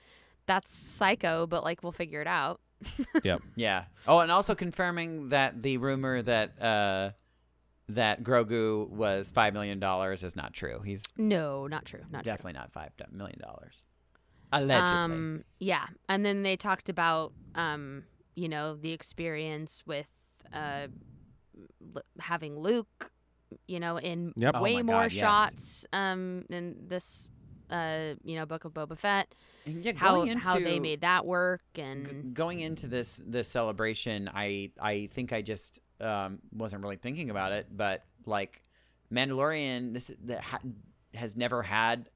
that's 0.46 0.72
psycho, 0.74 1.48
but 1.48 1.64
like 1.64 1.84
we'll 1.84 1.92
figure 1.92 2.22
it 2.22 2.28
out." 2.28 2.60
Yep. 3.24 3.42
Yeah. 3.56 3.84
Oh, 4.08 4.20
and 4.20 4.32
also 4.32 4.56
confirming 4.56 5.30
that 5.30 5.62
the 5.62 5.78
rumor 5.78 6.22
that 6.22 6.62
uh, 6.62 7.12
that 7.90 8.24
Grogu 8.24 8.88
was 8.90 9.32
five 9.32 9.54
million 9.54 9.80
dollars 9.80 10.24
is 10.24 10.36
not 10.36 10.54
true. 10.54 10.82
He's 10.86 11.04
No, 11.18 11.68
not 11.68 11.86
true. 11.86 12.02
Not 12.12 12.24
true. 12.24 12.32
definitely 12.32 12.54
not 12.54 12.72
five 12.72 12.92
million 13.12 13.40
dollars. 13.40 13.84
Allegedly. 14.52 14.96
Um, 15.16 15.44
yeah, 15.60 15.86
and 16.08 16.26
then 16.26 16.44
they 16.44 16.56
talked 16.56 16.90
about 16.90 17.34
um, 17.56 18.04
you 18.36 18.48
know, 18.48 18.76
the 18.76 18.92
experience 18.94 19.84
with 19.86 20.08
uh, 20.54 20.84
l- 20.84 20.90
having 22.20 22.58
Luke, 22.58 23.12
you 23.68 23.80
know, 23.80 23.98
in 23.98 24.34
Yep. 24.38 24.56
Oh 24.56 24.62
way 24.62 24.76
my 24.78 24.82
more 24.84 25.04
God, 25.04 25.12
yes. 25.12 25.20
shots 25.20 25.86
um 25.94 26.46
in 26.50 26.76
this 26.88 27.32
uh, 27.70 28.16
you 28.24 28.36
know, 28.36 28.46
Book 28.46 28.66
of 28.66 28.74
Boba 28.74 28.98
Fett. 28.98 29.34
And 29.66 29.84
yeah, 29.84 29.92
How 29.96 30.16
going 30.16 30.38
how 30.38 30.60
they 30.60 30.80
made 30.80 31.02
that 31.02 31.26
work 31.26 31.62
G- 31.76 31.82
and 31.82 32.34
going 32.34 32.62
into 32.62 32.88
this 32.88 33.22
this 33.26 33.48
celebration, 33.48 34.30
I 34.34 34.72
I 34.80 35.10
think 35.14 35.34
I 35.34 35.42
just 35.42 35.80
um, 36.02 36.40
wasn't 36.52 36.82
really 36.82 36.96
thinking 36.96 37.30
about 37.30 37.52
it, 37.52 37.68
but 37.72 38.04
like 38.26 38.64
Mandalorian, 39.14 39.94
this 39.94 40.12
that 40.26 40.42
ha- 40.42 40.60
has 41.14 41.36
never 41.36 41.62
had. 41.62 42.10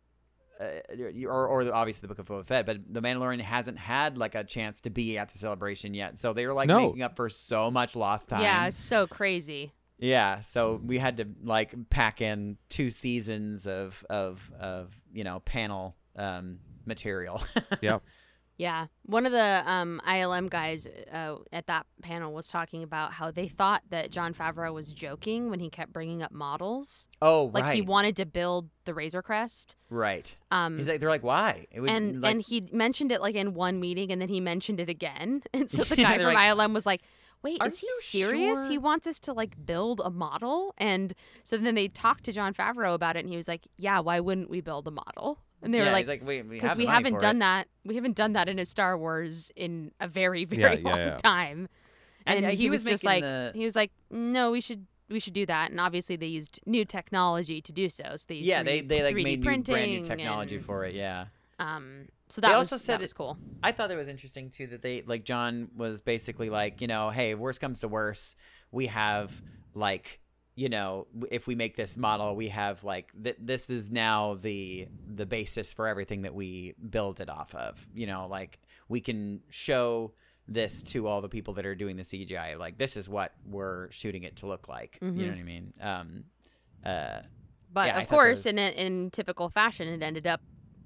Uh, 0.60 1.26
or, 1.28 1.48
or 1.48 1.74
obviously 1.74 2.02
the 2.02 2.08
Book 2.14 2.20
of 2.20 2.26
Boba 2.26 2.46
Fett, 2.46 2.66
but 2.66 2.78
the 2.88 3.02
Mandalorian 3.02 3.42
hasn't 3.42 3.78
had 3.78 4.18
like 4.18 4.36
a 4.36 4.44
chance 4.44 4.82
to 4.82 4.90
be 4.90 5.18
at 5.18 5.30
the 5.30 5.38
celebration 5.38 5.94
yet. 5.94 6.20
So 6.20 6.32
they 6.34 6.46
were 6.46 6.54
like 6.54 6.68
No. 6.68 6.78
making 6.88 7.02
up 7.02 7.16
for 7.16 7.28
so 7.30 7.72
much 7.72 7.96
lost 7.96 8.30
time. 8.30 8.42
yeah, 8.44 8.68
it's 8.68 8.78
so 8.78 9.08
crazy. 9.08 9.74
Yeah, 9.98 10.42
so 10.42 10.82
we 10.84 10.98
had 10.98 11.18
to 11.18 11.28
like 11.44 11.74
pack 11.90 12.22
in 12.22 12.58
two 12.70 12.90
seasons 12.90 13.68
of 13.68 14.06
of 14.10 14.52
of 14.60 14.94
you 15.14 15.24
know 15.24 15.40
panel 15.42 15.96
um, 16.16 16.60
material. 16.86 17.42
Yep. 17.82 18.04
Yeah, 18.58 18.88
one 19.06 19.26
of 19.26 19.32
the 19.32 19.64
um, 19.66 20.00
ILM 20.08 20.50
guys 20.50 20.88
uh, 21.12 21.38
at 21.52 21.66
that 21.68 21.88
panel 22.04 22.34
was 22.34 22.50
talking 22.50 22.84
about 22.84 23.12
how 23.12 23.32
they 23.32 23.48
thought 23.48 23.82
that 23.90 24.12
Jon 24.12 24.34
Favreau 24.34 24.74
was 24.74 24.94
joking 24.94 25.50
when 25.50 25.60
he 25.60 25.70
kept 25.70 25.92
bringing 25.92 26.22
up 26.22 26.32
models, 26.32 27.08
oh, 27.22 27.50
like 27.54 27.64
right, 27.64 27.76
he 27.76 27.82
wanted 27.82 28.16
to 28.18 28.26
build 28.26 28.70
the 28.86 28.94
Razor 28.94 29.24
Crest. 29.24 29.76
right. 29.90 30.36
Um, 30.52 30.78
He's 30.78 30.88
like, 30.88 31.00
they're 31.00 31.10
like, 31.10 31.24
why? 31.24 31.66
It 31.72 31.82
would, 31.82 31.90
and 31.90 32.22
like, 32.22 32.32
and 32.32 32.42
he 32.42 32.68
mentioned 32.72 33.12
it 33.12 33.22
like 33.22 33.36
in 33.36 33.56
one 33.56 33.80
meeting, 33.80 34.12
and 34.12 34.22
then 34.22 34.30
he 34.30 34.40
mentioned 34.40 34.80
it 34.80 34.90
again, 34.90 35.42
and 35.54 35.70
so 35.70 35.84
the 35.84 35.96
guy 35.98 36.18
from 36.18 36.34
like, 36.34 36.38
ILM 36.38 36.74
was 36.74 36.86
like. 36.86 37.02
Wait, 37.42 37.60
"Are 37.60 37.68
is 37.68 37.78
he 37.78 37.90
serious? 38.00 38.68
He 38.68 38.78
wants 38.78 39.06
us 39.06 39.20
to 39.20 39.34
like 39.34 39.66
build 39.66 40.00
a 40.06 40.10
model, 40.10 40.74
and 40.78 41.14
so 41.44 41.58
then 41.58 41.76
they 41.76 41.90
talked 41.90 42.24
to 42.24 42.32
Jon 42.32 42.54
Favreau 42.54 42.94
about 42.94 43.18
it, 43.18 43.20
and 43.20 43.28
he 43.28 43.36
was 43.36 43.50
like, 43.50 43.68
"Yeah, 43.76 44.00
why 44.00 44.22
wouldn't 44.22 44.50
we 44.50 44.62
build 44.62 44.88
a 44.88 44.92
model?" 44.92 45.40
And 45.64 45.73
they 45.73 45.77
yeah, 45.80 45.85
were 45.85 45.91
like, 45.91 46.07
like, 46.07 46.27
wait, 46.27 46.44
we 46.45 46.56
because 46.56 46.69
have 46.72 46.77
we 46.77 46.85
haven't 46.85 47.19
done 47.19 47.38
it. 47.38 47.40
that. 47.40 47.68
We 47.85 47.95
haven't 47.95 48.15
done 48.15 48.34
that 48.34 48.49
in 48.49 48.60
a 48.60 48.65
Star 48.65 48.98
Wars 48.98 49.49
in 49.56 49.91
a 49.99 50.07
very 50.07 50.44
very 50.53 50.81
yeah, 50.81 50.90
long 50.90 50.98
yeah. 50.99 51.18
time. 51.18 51.69
And, 52.26 52.38
And, 52.38 52.45
uh, 52.45 52.49
he, 52.49 52.56
he 52.57 52.69
was, 52.69 52.84
was 52.84 52.91
just 52.91 53.03
like 53.06 53.23
the- 53.23 53.52
he 53.56 53.64
was 53.64 53.76
like, 53.76 53.91
no, 54.11 54.52
we 54.52 54.61
should 54.61 54.85
we 55.10 55.19
should 55.19 55.34
do 55.34 55.45
that. 55.45 55.72
And 55.72 55.80
obviously 55.80 56.15
they 56.18 56.27
used 56.27 56.60
new 56.65 56.85
technology 56.85 57.61
to 57.61 57.72
do 57.72 57.90
so. 57.90 58.03
So 58.15 58.26
they 58.27 58.35
used 58.35 58.48
Yeah, 58.48 58.64
they 58.64 58.81
3D 58.81 58.88
they 58.90 59.03
like 59.03 59.15
3D 59.15 59.23
made 59.23 59.40
new 59.40 59.64
brand 59.64 59.91
new 59.91 60.03
technology 60.03 60.56
and, 60.56 60.65
for 60.65 60.85
it. 60.85 60.95
Yeah. 60.95 61.26
Um, 61.60 62.07
so 62.30 62.41
They 62.41 62.48
that 62.48 62.56
also 62.56 62.76
was 62.76 62.81
said 62.84 62.95
that 62.95 63.02
was 63.02 63.14
cool. 63.14 63.38
I 63.61 63.72
thought 63.72 63.91
it 63.91 63.95
was 63.95 64.07
interesting 64.07 64.49
too 64.49 64.68
that 64.68 64.81
they 64.81 65.03
like 65.06 65.23
Jon 65.23 65.69
was 65.76 66.02
basically 66.02 66.49
like, 66.49 66.81
you 66.81 66.88
know, 66.88 67.10
hey, 67.10 67.31
if 67.31 67.40
worst 67.40 67.61
comes 67.61 67.80
to 67.81 67.88
worse, 67.88 68.35
we 68.72 68.88
have 68.88 69.41
like, 69.76 70.19
you 70.56 70.70
know, 70.70 71.08
if 71.32 71.48
we 71.48 71.56
make 71.56 71.76
this 71.76 71.98
model, 71.98 72.36
we 72.36 72.48
have 72.50 72.84
like 72.84 73.12
th- 73.24 73.38
this 73.40 73.70
is 73.70 73.90
now 73.92 74.36
the 74.36 74.88
the 75.16 75.26
basis 75.26 75.74
for 75.74 75.88
everything 75.88 76.22
that 76.24 76.34
we 76.36 76.76
build 76.90 77.20
it 77.22 77.30
off 77.30 77.56
of. 77.56 77.88
You 77.94 78.06
know, 78.08 78.28
like 78.30 78.60
we 78.88 79.02
can 79.02 79.42
show 79.50 80.14
this 80.48 80.84
to 80.84 81.08
all 81.08 81.22
the 81.22 81.30
people 81.30 81.54
that 81.56 81.66
are 81.66 81.74
doing 81.76 81.96
the 81.96 82.04
CGI. 82.04 82.58
Like 82.60 82.78
this 82.78 82.98
is 82.98 83.10
what 83.10 83.34
we're 83.46 83.90
shooting 83.92 84.24
it 84.24 84.36
to 84.38 84.46
look 84.48 84.68
like. 84.68 85.00
You 85.02 85.26
know 85.26 85.32
what 85.32 85.40
I 85.40 85.44
mean? 85.44 85.74
Um, 85.82 86.24
uh, 86.86 87.20
But 87.72 87.88
Yeah, 87.88 88.00
of 88.00 88.08
course, 88.08 88.46
was- 88.46 88.54
in 88.54 88.60
in 88.60 89.10
typical 89.12 89.50
fashion, 89.50 89.88
it 89.88 90.04
ended 90.04 90.28
up 90.28 90.42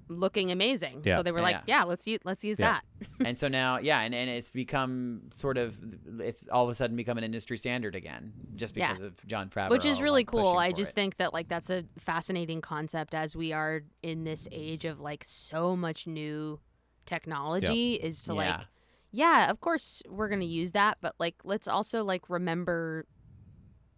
looking 0.08 0.50
amazing. 0.50 1.02
Yeah. 1.04 1.16
So 1.16 1.22
they 1.22 1.32
were 1.32 1.40
like, 1.40 1.56
Yeah. 1.66 1.78
yeah, 1.80 1.84
let's 1.84 2.06
use 2.06 2.18
let's 2.24 2.42
use 2.44 2.58
Yeah. 2.58 2.80
that. 3.00 3.08
and 3.26 3.38
so 3.38 3.48
now, 3.48 3.78
yeah, 3.78 4.00
and, 4.00 4.14
and 4.14 4.28
it's 4.30 4.52
become 4.52 5.22
sort 5.32 5.56
of, 5.58 5.76
it's 6.20 6.46
all 6.50 6.64
of 6.64 6.70
a 6.70 6.74
sudden 6.74 6.96
become 6.96 7.18
an 7.18 7.24
industry 7.24 7.58
standard 7.58 7.94
again, 7.94 8.32
just 8.56 8.76
Yeah. 8.76 8.88
because 8.92 9.02
of 9.04 9.26
Jon 9.26 9.48
Favreau. 9.50 9.70
which 9.70 9.84
is 9.84 10.00
really 10.00 10.20
like, 10.20 10.26
cool. 10.28 10.56
I 10.58 10.72
just 10.72 10.92
it. 10.92 10.94
think 10.94 11.16
that 11.18 11.32
like 11.32 11.48
that's 11.48 11.70
a 11.70 11.84
fascinating 11.98 12.60
concept 12.60 13.14
as 13.14 13.36
we 13.36 13.52
are 13.52 13.82
in 14.02 14.24
this 14.24 14.48
age 14.50 14.84
of 14.84 15.00
like 15.00 15.24
so 15.24 15.76
much 15.76 16.06
new 16.06 16.58
technology 17.06 17.94
is 17.94 18.22
to 18.24 18.32
Yeah. 18.34 18.38
like 18.58 18.66
yeah, 19.10 19.50
of 19.50 19.60
course 19.60 20.02
we're 20.06 20.28
going 20.28 20.40
to 20.40 20.46
use 20.46 20.72
that, 20.72 20.98
but 21.00 21.14
like 21.18 21.36
let's 21.42 21.66
also 21.66 22.04
like 22.04 22.28
remember 22.28 23.06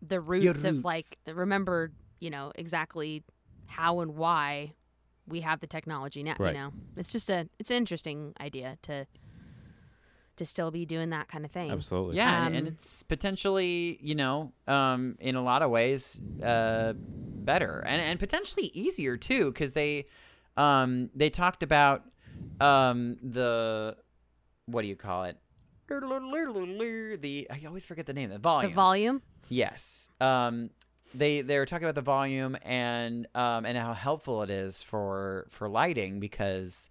the 0.02 0.20
roots 0.20 0.62
of 0.64 0.84
like 0.84 1.04
remember, 1.26 1.90
you 2.20 2.30
know, 2.30 2.52
exactly 2.54 3.24
how 3.66 4.00
and 4.00 4.14
why 4.16 4.74
we 5.30 5.40
have 5.40 5.60
the 5.60 5.66
technology 5.66 6.22
now, 6.22 6.34
Right. 6.38 6.54
you 6.54 6.60
know. 6.60 6.72
It's 6.96 7.12
just 7.12 7.30
a 7.30 7.48
it's 7.58 7.70
an 7.70 7.76
interesting 7.76 8.34
idea 8.40 8.76
to 8.82 9.06
to 10.36 10.44
still 10.44 10.70
be 10.70 10.86
doing 10.86 11.10
that 11.10 11.28
kind 11.28 11.44
of 11.44 11.50
thing. 11.50 11.70
Absolutely. 11.70 12.16
Yeah, 12.16 12.46
and, 12.46 12.54
and 12.56 12.66
Um, 12.68 12.72
it's 12.72 13.02
potentially, 13.02 13.98
you 14.00 14.14
know, 14.14 14.52
um, 14.66 15.16
in 15.20 15.36
a 15.36 15.42
lot 15.42 15.60
of 15.62 15.70
ways, 15.70 16.18
uh, 16.42 16.94
better 16.96 17.82
and 17.86 18.00
and 18.00 18.18
potentially 18.18 18.70
easier 18.74 19.16
too, 19.16 19.50
because 19.52 19.74
they, 19.74 20.06
um, 20.56 21.10
they 21.14 21.28
talked 21.30 21.62
about, 21.62 22.04
um, 22.60 23.16
the, 23.22 23.96
what 24.66 24.82
do 24.82 24.88
you 24.88 24.96
call 24.96 25.24
it? 25.24 25.36
The 25.88 27.46
I 27.50 27.66
always 27.66 27.84
forget 27.84 28.06
the 28.06 28.12
name. 28.12 28.30
The 28.30 28.38
volume 28.38 28.70
The 28.70 28.74
volume. 28.74 29.20
volume? 29.20 29.22
Yes. 29.48 30.08
Um, 30.20 30.70
they 31.14 31.40
they 31.42 31.58
were 31.58 31.66
talking 31.66 31.84
about 31.84 31.94
the 31.94 32.02
volume 32.02 32.56
and 32.62 33.26
um 33.34 33.64
and 33.66 33.76
how 33.76 33.92
helpful 33.92 34.42
it 34.42 34.50
is 34.50 34.82
for 34.82 35.46
for 35.50 35.68
lighting 35.68 36.20
because, 36.20 36.90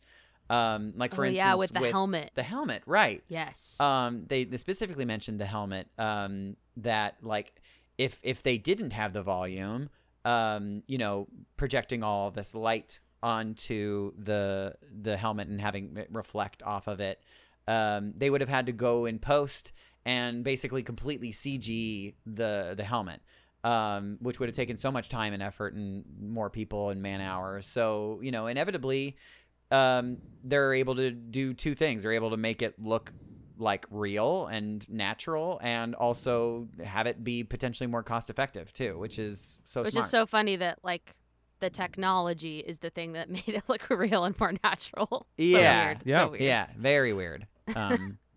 um, 0.49 0.93
like 0.95 1.13
for 1.13 1.25
Oh, 1.25 1.27
instance, 1.27 1.37
yeah, 1.37 1.55
with 1.55 1.71
the 1.71 1.91
helmet. 1.91 2.31
The 2.35 2.43
helmet, 2.43 2.83
right? 2.85 3.23
Yes. 3.27 3.79
Um, 3.79 4.25
they, 4.27 4.43
they 4.43 4.57
specifically 4.57 5.05
mentioned 5.05 5.39
the 5.39 5.45
helmet. 5.45 5.87
Um, 5.97 6.57
that 6.77 7.15
like 7.21 7.61
if 7.97 8.19
if 8.23 8.43
they 8.43 8.57
didn't 8.57 8.91
have 8.91 9.13
the 9.13 9.21
volume, 9.21 9.89
um, 10.25 10.83
you 10.87 10.97
know, 10.97 11.27
projecting 11.57 12.03
all 12.03 12.31
this 12.31 12.55
light 12.55 12.99
onto 13.21 14.13
the 14.17 14.73
the 15.01 15.17
helmet 15.17 15.47
and 15.47 15.59
having 15.59 15.95
it 15.97 16.07
reflect 16.11 16.63
off 16.63 16.87
of 16.87 16.99
it, 16.99 17.21
um, 17.67 18.13
they 18.17 18.29
would 18.29 18.41
have 18.41 18.49
had 18.49 18.65
to 18.65 18.71
go 18.71 19.05
in 19.05 19.19
post 19.19 19.71
and 20.05 20.43
basically 20.43 20.81
completely 20.83 21.31
CG 21.31 22.13
the 22.25 22.73
the 22.75 22.83
helmet. 22.83 23.21
Um, 23.63 24.17
which 24.21 24.39
would 24.39 24.47
have 24.47 24.55
taken 24.55 24.77
so 24.77 24.89
much 24.89 25.09
time 25.09 25.33
and 25.33 25.43
effort 25.43 25.73
and 25.73 26.05
more 26.21 26.49
people 26.49 26.91
and 26.91 27.01
man 27.01 27.19
hours. 27.19 27.67
So, 27.67 28.19
you 28.21 28.31
know, 28.31 28.47
inevitably, 28.47 29.17
um, 29.69 30.19
they're 30.45 30.73
able 30.73 30.95
to 30.95 31.11
do 31.11 31.53
two 31.53 31.75
things. 31.75 32.03
They're 32.03 32.13
able 32.13 32.29
to 32.29 32.37
make 32.37 32.61
it 32.61 32.75
look 32.81 33.11
like 33.57 33.85
real 33.91 34.47
and 34.47 34.87
natural, 34.89 35.59
and 35.61 35.93
also 35.93 36.69
have 36.81 37.05
it 37.05 37.21
be 37.21 37.43
potentially 37.43 37.87
more 37.87 38.01
cost 38.01 38.29
effective 38.29 38.71
too, 38.71 38.97
which 38.97 39.19
is 39.19 39.61
so 39.65 39.83
Which 39.83 39.91
smart. 39.93 40.05
is 40.05 40.09
so 40.09 40.25
funny 40.25 40.55
that 40.55 40.79
like 40.81 41.17
the 41.59 41.69
technology 41.69 42.59
is 42.59 42.77
the 42.77 42.89
thing 42.89 43.11
that 43.11 43.29
made 43.37 43.43
it 43.49 43.63
look 43.67 43.89
real 43.89 44.23
and 44.23 44.39
more 44.39 44.53
natural. 44.63 45.07
So 45.09 45.43
Yeah. 45.43 45.85
weird. 45.87 45.97
Yeah. 46.05 46.17
So 46.17 46.29
weird. 46.31 46.41
yeah, 46.43 46.67
very 46.77 47.11
weird. 47.11 47.45
Um, 47.75 47.75
Yeah. 47.75 47.97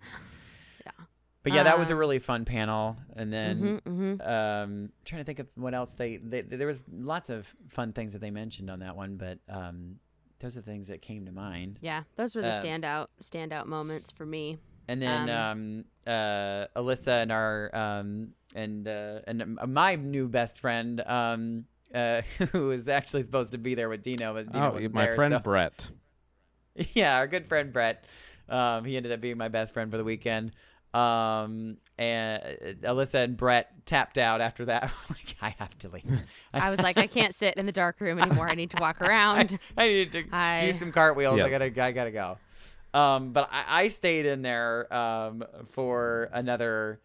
But 1.42 1.52
yeah, 1.54 1.64
that 1.64 1.78
was 1.78 1.90
a 1.90 1.94
Uh, 1.94 1.98
really 1.98 2.18
fun 2.20 2.44
panel, 2.44 2.96
and 3.16 3.32
then 3.32 3.80
hmm 3.84 3.90
hmm 4.16 4.22
um, 4.22 4.90
trying 5.04 5.20
to 5.20 5.24
think 5.24 5.40
of 5.40 5.48
what 5.56 5.74
else 5.74 5.94
they, 5.94 6.16
they 6.18 6.42
there 6.42 6.66
was 6.68 6.80
lots 6.92 7.30
of 7.30 7.52
fun 7.68 7.92
things 7.92 8.12
that 8.12 8.20
they 8.20 8.30
mentioned 8.30 8.70
on 8.70 8.78
that 8.80 8.94
one, 8.96 9.16
but 9.16 9.38
um, 9.48 9.98
those 10.38 10.56
are 10.56 10.60
the 10.60 10.70
things 10.70 10.86
that 10.88 11.02
came 11.02 11.26
to 11.26 11.32
mind. 11.32 11.78
Yeah, 11.80 12.04
those 12.16 12.36
were 12.36 12.42
the 12.42 12.54
Um, 12.56 12.62
standout 12.62 13.06
standout 13.20 13.66
moments 13.66 14.10
for 14.12 14.24
me. 14.24 14.58
And 14.88 15.00
then 15.02 15.28
um, 15.30 15.84
uh, 16.06 16.66
Alyssa 16.76 17.22
and 17.22 17.32
our 17.32 17.74
um, 17.74 18.34
and 18.54 18.86
uh, 18.86 19.20
and 19.26 19.42
um, 19.42 19.58
my 19.72 19.96
new 19.96 20.28
best 20.28 20.58
friend 20.58 21.00
um, 21.06 21.64
uh, 21.94 22.22
who 22.52 22.66
was 22.68 22.88
actually 22.88 23.22
supposed 23.22 23.50
to 23.52 23.58
be 23.58 23.74
there 23.74 23.88
with 23.88 24.02
Dino, 24.02 24.34
but 24.34 24.50
Dino 24.52 24.68
Oh, 24.68 24.72
wasn't 24.74 24.94
my 24.94 25.06
there, 25.06 25.14
friend 25.16 25.34
so- 25.34 25.40
Brett. 25.40 25.88
yeah, 26.94 27.16
our 27.16 27.26
good 27.26 27.46
friend 27.46 27.72
Brett. 27.72 28.04
Um, 28.48 28.84
he 28.84 28.96
ended 28.96 29.12
up 29.12 29.20
being 29.20 29.38
my 29.38 29.48
best 29.48 29.72
friend 29.74 29.90
for 29.90 29.96
the 29.96 30.04
weekend. 30.04 30.52
Um, 30.94 31.78
and 31.98 32.42
uh, 32.42 32.92
Alyssa 32.92 33.24
and 33.24 33.36
Brett 33.36 33.72
tapped 33.86 34.18
out 34.18 34.40
after 34.40 34.66
that. 34.66 34.90
like, 35.10 35.36
I 35.40 35.54
have 35.58 35.76
to 35.78 35.88
leave. 35.88 36.22
I 36.54 36.70
was 36.70 36.80
like, 36.80 36.98
I 36.98 37.06
can't 37.06 37.34
sit 37.34 37.54
in 37.54 37.64
the 37.66 37.72
dark 37.72 38.00
room 38.00 38.18
anymore. 38.18 38.48
I 38.48 38.54
need 38.54 38.70
to 38.70 38.76
walk 38.80 39.00
around. 39.00 39.58
I 39.76 39.88
need 39.88 40.12
to 40.12 40.24
I- 40.32 40.60
do 40.60 40.72
some 40.72 40.92
cartwheels. 40.92 41.40
I 41.40 41.48
gotta, 41.48 41.82
I 41.82 41.92
gotta 41.92 42.10
go. 42.10 42.38
Um, 42.94 43.32
but 43.32 43.48
I, 43.50 43.84
I 43.84 43.88
stayed 43.88 44.26
in 44.26 44.42
there 44.42 44.92
um, 44.92 45.44
for 45.68 46.28
another, 46.32 47.00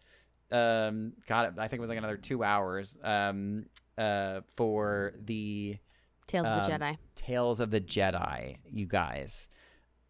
um, 0.52 1.14
God, 1.26 1.58
I 1.58 1.68
think 1.68 1.78
it 1.78 1.80
was 1.80 1.88
like 1.88 1.98
another 1.98 2.18
two 2.18 2.44
hours 2.44 2.98
um, 3.02 3.64
uh, 3.96 4.42
for 4.54 5.14
the 5.24 5.78
Tales 6.26 6.46
of 6.46 6.66
the 6.66 6.74
Um, 6.74 6.80
Jedi. 6.80 6.98
Tales 7.14 7.60
of 7.60 7.70
the 7.70 7.80
Jedi, 7.80 8.58
you 8.70 8.84
guys. 8.86 9.48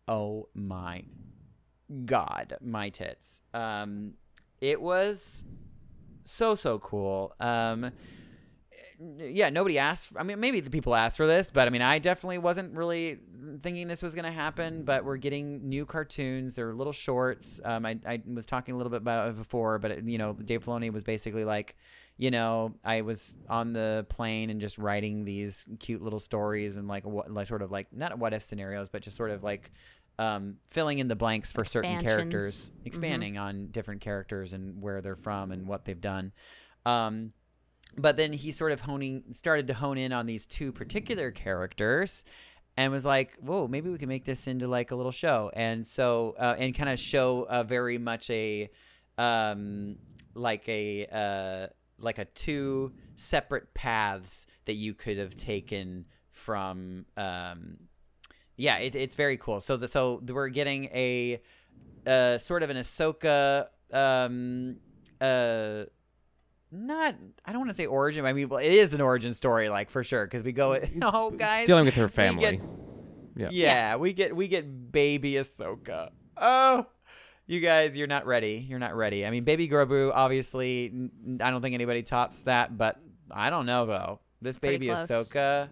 Oh 0.09 0.49
my 0.55 1.05
god, 2.05 2.56
my 2.60 2.90
tits. 2.90 3.43
Um 3.55 4.15
it 4.60 4.81
was 4.81 5.44
so 6.24 6.55
so 6.55 6.78
cool. 6.78 7.35
Um 7.40 7.93
yeah, 9.19 9.48
nobody 9.51 9.78
asked. 9.78 10.10
I 10.16 10.24
mean, 10.24 10.40
maybe 10.40 10.59
the 10.60 10.70
people 10.70 10.94
asked 10.94 11.16
for 11.16 11.27
this, 11.27 11.51
but 11.52 11.69
I 11.69 11.70
mean, 11.70 11.82
I 11.82 12.01
definitely 12.01 12.39
wasn't 12.39 12.74
really 12.74 13.19
thinking 13.60 13.86
this 13.86 14.02
was 14.02 14.15
going 14.15 14.24
to 14.24 14.32
happen. 14.32 14.82
But 14.82 15.05
we're 15.05 15.16
getting 15.16 15.69
new 15.69 15.86
cartoons. 15.86 16.56
They're 16.56 16.74
little 16.74 16.93
shorts. 16.93 17.60
Um, 17.65 17.86
I, 17.86 17.98
I 18.05 18.20
was 18.27 18.44
talking 18.44 18.74
a 18.74 18.77
little 18.77 18.90
bit 18.90 19.02
about 19.02 19.28
it 19.28 19.36
before, 19.36 19.78
but 19.78 20.05
you 20.05 20.19
know, 20.19 20.32
Dave 20.32 20.65
Filoni 20.65 20.93
was 20.93 21.05
basically 21.05 21.44
like, 21.44 21.77
you 22.16 22.32
know, 22.32 22.74
I 22.85 23.02
was 23.02 23.36
on 23.48 23.73
the 23.73 24.05
plane 24.09 24.51
and 24.51 24.60
just 24.60 24.78
writing 24.78 25.24
these 25.24 25.69
cute 25.78 26.02
little 26.02 26.19
stories 26.19 26.77
and 26.77 26.89
like 26.89 27.06
what, 27.06 27.31
like 27.31 27.47
sort 27.47 27.62
of 27.62 27.70
like 27.70 27.86
not 27.93 28.19
what 28.19 28.32
if 28.32 28.43
scenarios, 28.43 28.89
but 28.89 29.02
just 29.02 29.16
sort 29.16 29.31
of 29.31 29.44
like 29.44 29.70
um, 30.19 30.57
filling 30.70 30.99
in 30.99 31.09
the 31.09 31.16
blanks 31.16 31.53
for 31.53 31.65
certain 31.65 32.01
characters, 32.01 32.73
expanding 32.85 33.39
on 33.39 33.69
different 33.69 34.01
characters 34.01 34.53
and 34.53 34.82
where 34.82 35.01
they're 35.01 35.16
from 35.16 35.53
and 35.53 35.66
what 35.66 35.85
they've 35.85 36.01
done. 36.01 36.32
Um, 36.85 37.32
but 37.97 38.16
then 38.16 38.32
he 38.32 38.51
sort 38.51 38.73
of 38.73 38.81
honing 38.81 39.24
started 39.32 39.69
to 39.69 39.74
hone 39.74 39.99
in 39.99 40.12
on 40.12 40.27
these 40.27 40.47
two 40.47 40.73
particular 40.73 41.31
characters 41.31 42.24
and 42.77 42.93
was 42.93 43.05
like 43.05 43.35
whoa 43.40 43.66
maybe 43.66 43.90
we 43.90 43.99
can 43.99 44.09
make 44.09 44.24
this 44.24 44.47
into 44.47 44.69
like 44.69 44.90
a 44.90 44.97
little 44.97 45.12
show. 45.12 45.51
And 45.55 45.86
so 45.86 46.35
uh, 46.39 46.57
and 46.59 46.74
kind 46.74 46.90
of 46.90 46.99
show 46.99 47.47
a 47.49 47.65
very 47.65 47.99
much 47.99 48.31
a 48.31 48.70
um 49.16 49.97
like 50.35 50.69
a 50.69 51.07
uh 51.07 51.73
like 51.99 52.19
a 52.19 52.24
two 52.27 52.93
separate 53.16 53.74
paths 53.74 54.47
that 54.66 54.74
you 54.74 54.95
could 54.95 55.19
have 55.19 55.35
taken 55.35 56.05
from 56.31 57.05
um 57.16 57.88
yeah 58.59 58.76
it, 58.78 58.94
it's 58.94 59.14
very 59.14 59.39
cool 59.39 59.60
so 59.60 59.76
the 59.78 59.89
so 59.89 60.20
we're 60.28 60.48
getting 60.48 60.85
a 60.86 61.40
uh 62.06 62.36
sort 62.36 62.62
of 62.62 62.68
an 62.68 62.76
Ahsoka 62.76 63.66
um 63.93 64.76
uh 65.20 65.85
not 66.70 67.14
I 67.47 67.52
don't 67.52 67.60
want 67.60 67.70
to 67.70 67.74
say 67.74 67.86
origin. 67.86 68.26
I 68.26 68.35
mean, 68.35 68.48
well, 68.51 68.59
it 68.60 68.70
is 68.70 68.93
an 68.93 69.01
origin 69.01 69.32
story, 69.32 69.70
like 69.70 69.89
for 69.89 70.05
sure, 70.05 70.26
because 70.26 70.43
we 70.43 70.52
go. 70.52 70.78
No, 70.94 71.30
guys, 71.36 71.66
dealing 71.66 71.86
with 71.86 71.94
her 71.94 72.05
we 72.05 72.09
get- 72.09 72.14
family. 72.14 72.60
Yeah. 73.36 73.48
yeah, 73.52 73.97
we 73.97 74.12
get 74.12 74.35
we 74.36 74.48
get 74.48 74.93
baby 74.93 75.35
Ahsoka. 75.35 76.10
Oh, 76.36 76.86
you 77.47 77.60
guys, 77.60 77.97
you're 77.97 78.09
not 78.09 78.26
ready. 78.26 78.66
You're 78.68 78.80
not 78.80 78.97
ready. 78.97 79.24
I 79.24 79.30
mean, 79.30 79.44
baby 79.44 79.68
Grogu, 79.68 80.10
obviously, 80.12 80.93
I 81.40 81.51
don't 81.51 81.62
think 81.62 81.74
anybody 81.74 82.02
tops 82.02 82.43
that, 82.43 82.76
but 82.76 83.01
I 83.30 83.48
don't 83.48 83.64
know 83.64 83.86
though. 83.86 84.20
This 84.43 84.59
baby 84.59 84.89
close. 84.89 85.09
Ahsoka 85.09 85.68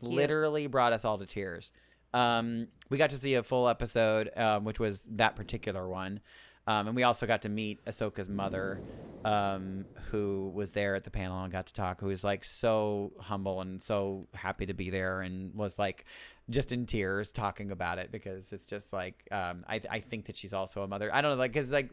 literally 0.00 0.66
brought 0.66 0.92
us 0.92 1.04
all 1.04 1.18
to 1.18 1.26
tears. 1.26 1.72
Um, 2.16 2.68
we 2.88 2.96
got 2.96 3.10
to 3.10 3.18
see 3.18 3.34
a 3.34 3.42
full 3.42 3.68
episode, 3.68 4.30
um, 4.36 4.64
which 4.64 4.80
was 4.80 5.04
that 5.10 5.36
particular 5.36 5.86
one. 5.86 6.20
Um, 6.66 6.88
and 6.88 6.96
we 6.96 7.02
also 7.02 7.26
got 7.26 7.42
to 7.42 7.48
meet 7.48 7.84
Ahsoka's 7.84 8.28
mother, 8.28 8.80
um, 9.24 9.84
who 10.10 10.50
was 10.54 10.72
there 10.72 10.96
at 10.96 11.04
the 11.04 11.10
panel 11.10 11.44
and 11.44 11.52
got 11.52 11.66
to 11.66 11.74
talk, 11.74 12.00
who 12.00 12.06
was 12.06 12.24
like 12.24 12.42
so 12.42 13.12
humble 13.20 13.60
and 13.60 13.80
so 13.82 14.26
happy 14.34 14.64
to 14.66 14.74
be 14.74 14.88
there 14.88 15.20
and 15.20 15.54
was 15.54 15.78
like 15.78 16.06
just 16.48 16.72
in 16.72 16.86
tears 16.86 17.30
talking 17.32 17.70
about 17.70 17.98
it 17.98 18.10
because 18.10 18.50
it's 18.52 18.66
just 18.66 18.94
like, 18.94 19.28
um, 19.30 19.64
I, 19.68 19.80
I 19.90 20.00
think 20.00 20.24
that 20.24 20.36
she's 20.36 20.54
also 20.54 20.82
a 20.82 20.88
mother. 20.88 21.14
I 21.14 21.20
don't 21.20 21.32
know, 21.32 21.36
like, 21.36 21.52
cause 21.52 21.70
like, 21.70 21.90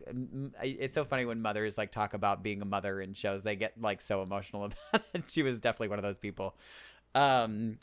it's 0.63 0.95
so 0.95 1.03
funny 1.03 1.25
when 1.25 1.41
mothers 1.41 1.77
like 1.77 1.91
talk 1.91 2.13
about 2.13 2.41
being 2.41 2.61
a 2.61 2.65
mother 2.65 3.01
in 3.01 3.13
shows, 3.13 3.43
they 3.43 3.57
get 3.57 3.79
like 3.79 3.99
so 3.99 4.23
emotional 4.23 4.63
about 4.93 5.05
it. 5.13 5.23
She 5.27 5.43
was 5.43 5.59
definitely 5.59 5.89
one 5.89 5.99
of 5.99 6.03
those 6.03 6.17
people. 6.17 6.55
Um, 7.13 7.77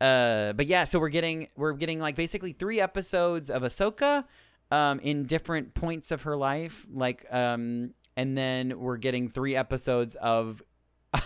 uh, 0.00 0.52
but 0.54 0.66
yeah, 0.66 0.84
so 0.84 0.98
we're 0.98 1.08
getting 1.08 1.48
we're 1.56 1.72
getting 1.74 2.00
like 2.00 2.16
basically 2.16 2.52
three 2.52 2.80
episodes 2.80 3.50
of 3.50 3.62
Ahsoka, 3.62 4.24
um, 4.70 5.00
in 5.00 5.24
different 5.24 5.74
points 5.74 6.10
of 6.10 6.22
her 6.22 6.36
life, 6.36 6.86
like 6.92 7.26
um, 7.32 7.92
and 8.16 8.36
then 8.36 8.78
we're 8.78 8.96
getting 8.96 9.28
three 9.28 9.56
episodes 9.56 10.14
of 10.16 10.62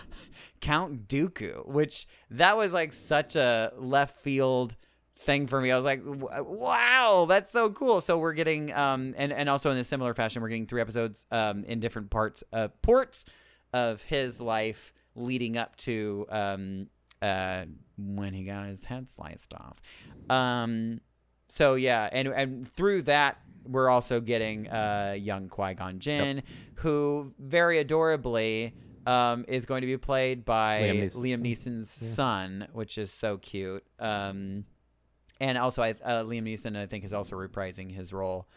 Count 0.61 1.09
Dooku, 1.09 1.67
which 1.67 2.07
that 2.31 2.57
was 2.57 2.73
like 2.73 2.93
such 2.93 3.37
a 3.37 3.73
left 3.77 4.21
field 4.21 4.77
thing 5.19 5.47
for 5.47 5.61
me. 5.61 5.71
I 5.71 5.77
was 5.77 5.85
like, 5.85 6.03
wow, 6.05 7.27
that's 7.29 7.51
so 7.51 7.71
cool. 7.71 8.01
So 8.01 8.19
we're 8.19 8.35
getting 8.35 8.73
um, 8.73 9.15
and 9.17 9.33
and 9.33 9.49
also 9.49 9.71
in 9.71 9.79
a 9.79 9.85
similar 9.85 10.15
fashion, 10.15 10.43
we're 10.43 10.49
getting 10.49 10.67
three 10.67 10.81
episodes 10.81 11.27
um 11.31 11.65
in 11.65 11.81
different 11.81 12.11
parts 12.11 12.43
uh 12.53 12.69
ports 12.83 13.27
of 13.73 14.03
his 14.03 14.41
life 14.41 14.93
leading 15.17 15.57
up 15.57 15.77
to 15.77 16.27
um 16.31 16.89
uh 17.25 17.65
when 17.97 18.33
he 18.35 18.45
got 18.45 18.67
his 18.67 18.85
head 18.85 19.07
sliced 19.15 19.55
off. 19.55 19.77
Um 20.29 21.01
so 21.49 21.75
yeah, 21.75 22.09
and 22.13 22.29
and 22.29 22.69
through 22.69 23.03
that 23.03 23.39
we're 23.67 23.89
also 23.89 24.21
getting 24.21 24.69
uh 24.69 25.17
young 25.19 25.49
Qui-Gon 25.49 25.99
Jinn 25.99 26.43
who 26.75 27.33
very 27.39 27.79
adorably 27.79 28.75
um 29.07 29.45
is 29.49 29.65
going 29.67 29.81
to 29.83 29.87
be 29.87 29.97
played 29.97 30.45
by 30.45 30.81
Liam 30.83 31.15
Liam 31.17 31.41
Neeson's 31.41 31.89
Neeson's, 31.89 31.91
son. 31.91 32.07
Yeah. 32.61 32.67
son, 32.67 32.69
which 32.73 32.99
is 32.99 33.13
so 33.13 33.39
cute. 33.39 33.85
Um 33.99 34.65
and 35.41 35.59
also 35.59 35.83
I 35.83 35.91
uh, 35.91 36.25
Liam 36.25 36.43
Neeson 36.45 36.77
I 36.77 36.87
think 36.87 37.05
is 37.05 37.13
also 37.15 37.37
reprising 37.37 37.91
his 37.91 38.13
role 38.13 38.49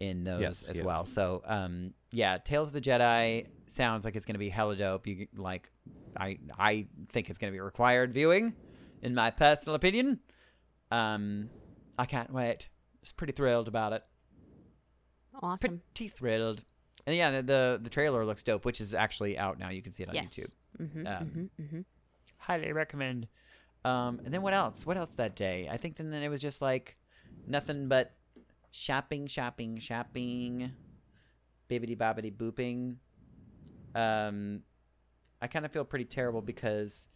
in 0.00 0.24
those 0.24 0.40
Yes, 0.40 0.62
as 0.68 0.76
he 0.76 0.80
is. 0.80 0.86
well. 0.86 1.04
So 1.04 1.42
um 1.46 1.94
yeah, 2.10 2.38
Tales 2.38 2.68
of 2.68 2.74
the 2.74 2.80
Jedi 2.80 3.46
sounds 3.66 4.04
like 4.04 4.16
it's 4.16 4.26
going 4.26 4.34
to 4.34 4.38
be 4.38 4.50
hella 4.50 4.76
dope. 4.76 5.06
You 5.06 5.26
like 5.36 5.70
I 6.16 6.38
I 6.58 6.86
think 7.08 7.30
it's 7.30 7.38
going 7.38 7.52
to 7.52 7.56
be 7.56 7.60
required 7.60 8.12
viewing 8.12 8.54
in 9.02 9.14
my 9.14 9.30
personal 9.30 9.74
opinion. 9.74 10.20
Um 10.90 11.50
I 11.98 12.06
can't 12.06 12.32
wait. 12.32 12.68
Just 13.02 13.16
pretty 13.16 13.32
thrilled 13.32 13.68
about 13.68 13.92
it. 13.92 14.02
Awesome. 15.42 15.82
Pretty 15.94 16.08
thrilled. 16.08 16.62
And 17.06 17.16
yeah, 17.16 17.30
the, 17.30 17.42
the 17.42 17.80
the 17.82 17.90
trailer 17.90 18.24
looks 18.24 18.42
dope, 18.42 18.64
which 18.64 18.80
is 18.80 18.94
actually 18.94 19.36
out 19.38 19.58
now. 19.58 19.70
You 19.70 19.82
can 19.82 19.92
see 19.92 20.02
it 20.04 20.08
on 20.08 20.14
yes. 20.14 20.34
YouTube. 20.34 20.54
Mm-hmm, 20.82 21.06
Um, 21.06 21.14
mm-hmm, 21.14 21.62
mm-hmm. 21.62 21.80
Highly 22.38 22.72
recommend. 22.72 23.28
Um, 23.84 24.20
and 24.24 24.32
then 24.32 24.42
what 24.42 24.54
else? 24.54 24.86
What 24.86 24.96
else 24.96 25.16
that 25.16 25.34
day? 25.34 25.68
I 25.70 25.76
think 25.76 25.96
then, 25.96 26.10
then 26.10 26.22
it 26.22 26.28
was 26.28 26.40
just 26.40 26.62
like 26.62 26.94
nothing 27.46 27.88
but 27.88 28.14
shopping, 28.70 29.26
shopping, 29.26 29.78
shopping, 29.78 30.72
bibbity 31.68 31.96
bobbity 31.96 32.32
booping. 32.34 32.96
Um, 33.94 34.62
I 35.42 35.48
kind 35.48 35.64
of 35.66 35.72
feel 35.72 35.84
pretty 35.84 36.04
terrible 36.04 36.40
because 36.40 37.08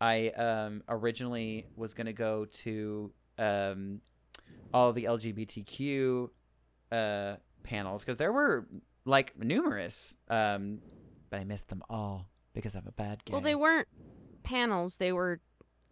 I 0.00 0.28
um, 0.30 0.82
originally 0.88 1.66
was 1.76 1.92
gonna 1.92 2.12
go 2.12 2.44
to 2.62 3.10
um, 3.36 4.00
all 4.72 4.92
the 4.92 5.04
LGBTQ 5.04 6.28
uh, 6.92 7.34
panels 7.64 8.04
because 8.04 8.16
there 8.16 8.32
were 8.32 8.66
like 9.04 9.36
numerous, 9.38 10.14
um, 10.28 10.78
but 11.30 11.40
I 11.40 11.44
missed 11.44 11.68
them 11.68 11.82
all 11.90 12.28
because 12.54 12.76
I'm 12.76 12.86
a 12.86 12.92
bad 12.92 13.24
guy. 13.24 13.32
Well, 13.32 13.40
they 13.42 13.56
weren't 13.56 13.88
panels; 14.44 14.98
they 14.98 15.12
were 15.12 15.40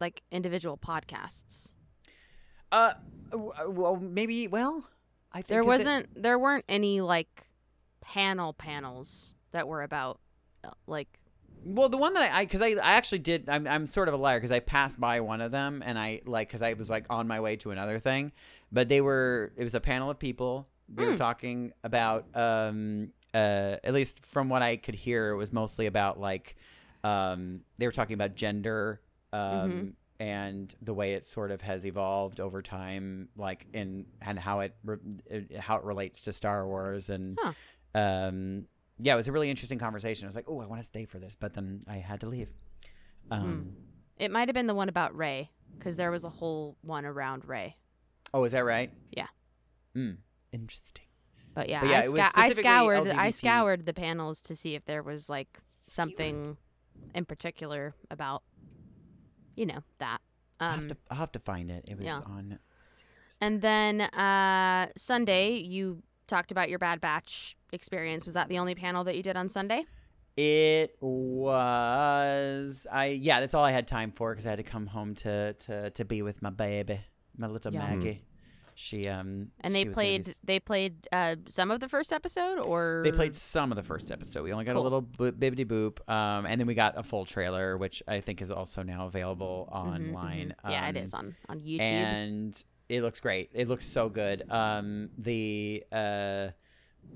like 0.01 0.23
individual 0.31 0.79
podcasts. 0.79 1.73
Uh, 2.71 2.95
well, 3.35 3.97
maybe. 3.97 4.47
Well, 4.47 4.89
I 5.33 5.39
think 5.39 5.49
There 5.49 5.61
it- 5.61 5.67
wasn't. 5.67 6.23
there 6.23 6.39
weren't 6.39 6.65
any 6.69 7.01
like 7.01 7.49
panel 8.01 8.53
panels 8.53 9.35
that 9.51 9.67
were 9.67 9.83
about 9.83 10.21
uh, 10.63 10.71
like. 10.87 11.19
Well, 11.65 11.89
the 11.89 11.97
one 11.97 12.15
that 12.15 12.33
I, 12.33 12.45
because 12.45 12.61
I, 12.63 12.69
I, 12.83 12.93
actually 12.95 13.21
did. 13.21 13.49
I'm, 13.49 13.67
I'm 13.67 13.87
sort 13.87 14.09
of 14.09 14.15
a 14.15 14.17
liar 14.17 14.39
because 14.39 14.53
I 14.53 14.61
passed 14.61 14.99
by 15.01 15.21
one 15.21 15.41
of 15.41 15.51
them 15.53 15.83
and 15.85 15.99
I 15.99 16.21
like 16.27 16.49
because 16.49 16.63
I 16.63 16.73
was 16.75 16.91
like 16.91 17.07
on 17.11 17.27
my 17.29 17.41
way 17.41 17.57
to 17.57 17.71
another 17.71 17.99
thing, 17.99 18.33
but 18.71 18.89
they 18.89 19.01
were. 19.01 19.53
It 19.57 19.63
was 19.65 19.75
a 19.75 19.81
panel 19.81 20.11
of 20.11 20.19
people. 20.19 20.69
They 20.89 21.05
were 21.05 21.13
Hmm. 21.13 21.17
talking 21.17 21.73
about, 21.85 22.27
um, 22.37 23.13
uh, 23.33 23.77
at 23.83 23.95
least 23.95 24.27
from 24.27 24.49
what 24.49 24.63
I 24.63 24.77
could 24.77 24.95
hear, 24.95 25.31
it 25.31 25.37
was 25.37 25.53
mostly 25.53 25.87
about 25.87 26.21
like, 26.21 26.57
um, 27.05 27.61
they 27.79 27.87
were 27.87 27.93
talking 27.93 28.15
about 28.15 28.35
gender, 28.35 29.01
um, 29.33 29.41
Mhm. 29.41 29.93
and 30.21 30.75
the 30.83 30.93
way 30.93 31.15
it 31.15 31.25
sort 31.25 31.51
of 31.51 31.63
has 31.63 31.87
evolved 31.87 32.41
over 32.41 32.61
time, 32.61 33.29
like 33.37 33.67
in 33.73 34.05
and 34.21 34.39
how 34.39 34.61
it, 34.61 34.75
re- 34.85 35.47
how 35.59 35.77
it 35.77 35.85
relates 35.85 36.23
to 36.23 36.33
Star 36.33 36.67
Wars, 36.67 37.09
and 37.09 37.39
Huh. 37.41 37.53
um, 37.95 38.67
yeah, 39.03 39.15
it 39.15 39.17
was 39.17 39.29
a 39.29 39.33
really 39.33 39.51
interesting 39.51 39.79
conversation. 39.79 40.27
I 40.27 40.29
was 40.29 40.37
like, 40.37 40.49
oh, 40.49 40.61
I 40.61 40.67
want 40.67 40.81
to 40.81 40.87
stay 40.87 41.05
for 41.05 41.19
this, 41.19 41.35
but 41.35 41.55
then 41.55 41.83
I 41.89 41.97
had 41.97 42.21
to 42.21 42.27
leave. 42.27 42.49
Um, 43.31 43.75
It 44.17 44.31
might 44.31 44.49
have 44.49 44.55
been 44.55 44.67
the 44.69 44.75
one 44.75 44.89
about 44.89 45.17
Ray, 45.17 45.51
because 45.77 45.97
there 45.97 46.11
was 46.11 46.25
a 46.25 46.29
whole 46.29 46.77
one 46.83 47.05
around 47.05 47.45
Ray. 47.45 47.77
Oh, 48.33 48.45
is 48.45 48.53
that 48.53 48.65
right? 48.65 48.93
Yeah. 49.11 49.27
Mm, 49.97 50.19
interesting. 50.53 51.05
But 51.55 51.69
yeah, 51.69 51.81
But 51.81 51.91
yeah, 51.91 51.99
I, 51.99 52.07
sca- 52.07 52.31
I 52.35 52.51
scoured 52.51 53.09
I 53.09 53.31
scoured 53.31 53.85
the 53.85 53.93
panels 53.93 54.41
to 54.43 54.57
see 54.57 54.75
if 54.75 54.85
there 54.87 55.03
was 55.03 55.29
like 55.29 55.59
something 55.87 56.57
in 57.15 57.25
particular 57.27 57.95
about 58.11 58.43
you 59.55 59.67
know 59.67 59.81
that. 59.99 60.21
I'll, 60.61 60.71
have 60.71 60.79
Um, 60.81 60.89
to, 60.89 60.97
I'll 61.11 61.17
have 61.19 61.33
to 61.33 61.39
find 61.41 61.71
it. 61.71 61.85
It 61.91 61.97
was 61.99 62.07
yeah. 62.07 62.21
on. 62.25 62.59
and 63.41 63.61
then 63.61 64.01
uh, 64.01 64.89
Sunday 64.97 65.57
you 65.57 66.03
talked 66.33 66.51
about 66.51 66.71
your 66.71 66.79
Bad 66.79 67.01
Batch 67.01 67.57
experience. 67.73 68.25
Was 68.25 68.35
that 68.35 68.49
the 68.49 68.59
only 68.59 68.75
panel 68.75 69.05
that 69.05 69.17
you 69.17 69.23
did 69.23 69.37
on 69.37 69.49
Sunday? 69.49 69.85
It 70.37 70.97
was 71.01 72.87
I 72.91 73.07
yeah 73.07 73.41
that's 73.41 73.53
all 73.55 73.65
I 73.65 73.71
had 73.71 73.87
time 73.87 74.11
for 74.13 74.33
because 74.33 74.47
I 74.47 74.51
had 74.51 74.57
to 74.57 74.63
come 74.63 74.87
home 74.87 75.15
to 75.17 75.53
to 75.53 75.91
to 75.91 76.05
be 76.05 76.23
with 76.23 76.41
my 76.43 76.51
baby 76.51 77.01
my 77.37 77.47
little 77.47 77.73
Yeah. 77.73 77.81
Maggie. 77.81 78.25
She 78.75 79.07
um 79.07 79.51
And 79.61 79.75
they 79.75 79.85
was 79.85 79.85
gonna 79.85 79.91
be 79.91 79.95
played 79.95 80.29
s- 80.29 80.41
they 80.43 80.59
played 80.59 81.09
uh, 81.13 81.37
some 81.49 81.71
of 81.71 81.81
the 81.81 81.89
first 81.89 82.11
episode, 82.13 82.59
or 82.67 83.03
They 83.05 83.13
played 83.13 83.35
some 83.35 83.71
of 83.71 83.77
the 83.77 83.83
first 83.83 84.11
episode. 84.11 84.43
We 84.45 84.53
only 84.53 84.65
got 84.65 84.73
Cool. 84.73 84.83
a 84.83 84.85
little 84.85 85.03
bo- 85.03 85.33
bibbity 85.33 85.67
boop, 85.67 85.95
um, 86.11 86.47
and 86.47 86.59
then 86.59 86.67
we 86.67 86.73
got 86.75 86.97
a 86.99 87.03
full 87.03 87.27
trailer, 87.27 87.77
which 87.77 88.03
I 88.09 88.21
think 88.21 88.41
is 88.41 88.51
also 88.51 88.83
now 88.83 89.05
available 89.07 89.69
online. 89.71 90.55
mhm. 90.65 90.71
Yeah, 90.71 90.89
it 90.89 90.97
Um, 90.97 91.03
is 91.03 91.13
on 91.13 91.37
on 91.51 91.61
YouTube. 91.61 91.81
and 91.83 92.65
it 92.93 93.03
looks 93.03 93.21
great. 93.21 93.49
It 93.55 93.69
looks 93.69 93.87
so 93.87 94.11
good. 94.11 94.45
Um, 94.51 95.09
the 95.17 95.83
uh, 95.91 96.49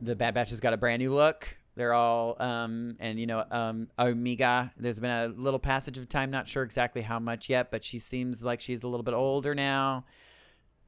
the 0.00 0.16
Bad 0.16 0.34
Batch 0.34 0.50
has 0.50 0.60
got 0.60 0.72
a 0.72 0.76
brand 0.78 1.00
new 1.00 1.12
look. 1.14 1.54
They're 1.74 1.92
all 1.92 2.36
um, 2.40 2.96
and 2.98 3.20
you 3.20 3.26
know 3.26 3.44
um, 3.50 3.88
Omega. 3.98 4.72
There's 4.78 4.98
been 4.98 5.10
a 5.10 5.28
little 5.28 5.60
passage 5.60 5.98
of 5.98 6.08
time. 6.08 6.30
Not 6.30 6.48
sure 6.48 6.62
exactly 6.62 7.02
how 7.02 7.18
much 7.18 7.50
yet, 7.50 7.70
but 7.70 7.84
she 7.84 7.98
seems 7.98 8.42
like 8.42 8.62
she's 8.62 8.82
a 8.82 8.88
little 8.88 9.04
bit 9.04 9.12
older 9.12 9.54
now. 9.54 10.06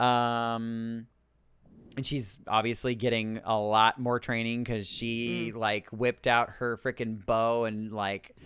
Um, 0.01 1.07
and 1.97 2.07
she's 2.07 2.39
obviously 2.47 2.95
getting 2.95 3.41
a 3.45 3.59
lot 3.59 4.01
more 4.01 4.19
training 4.19 4.63
because 4.63 4.87
she 4.87 5.53
like 5.55 5.91
whipped 5.91 6.27
out 6.27 6.49
her 6.49 6.79
freaking 6.79 7.25
bow 7.27 7.65
and 7.65 7.93
like, 7.93 8.37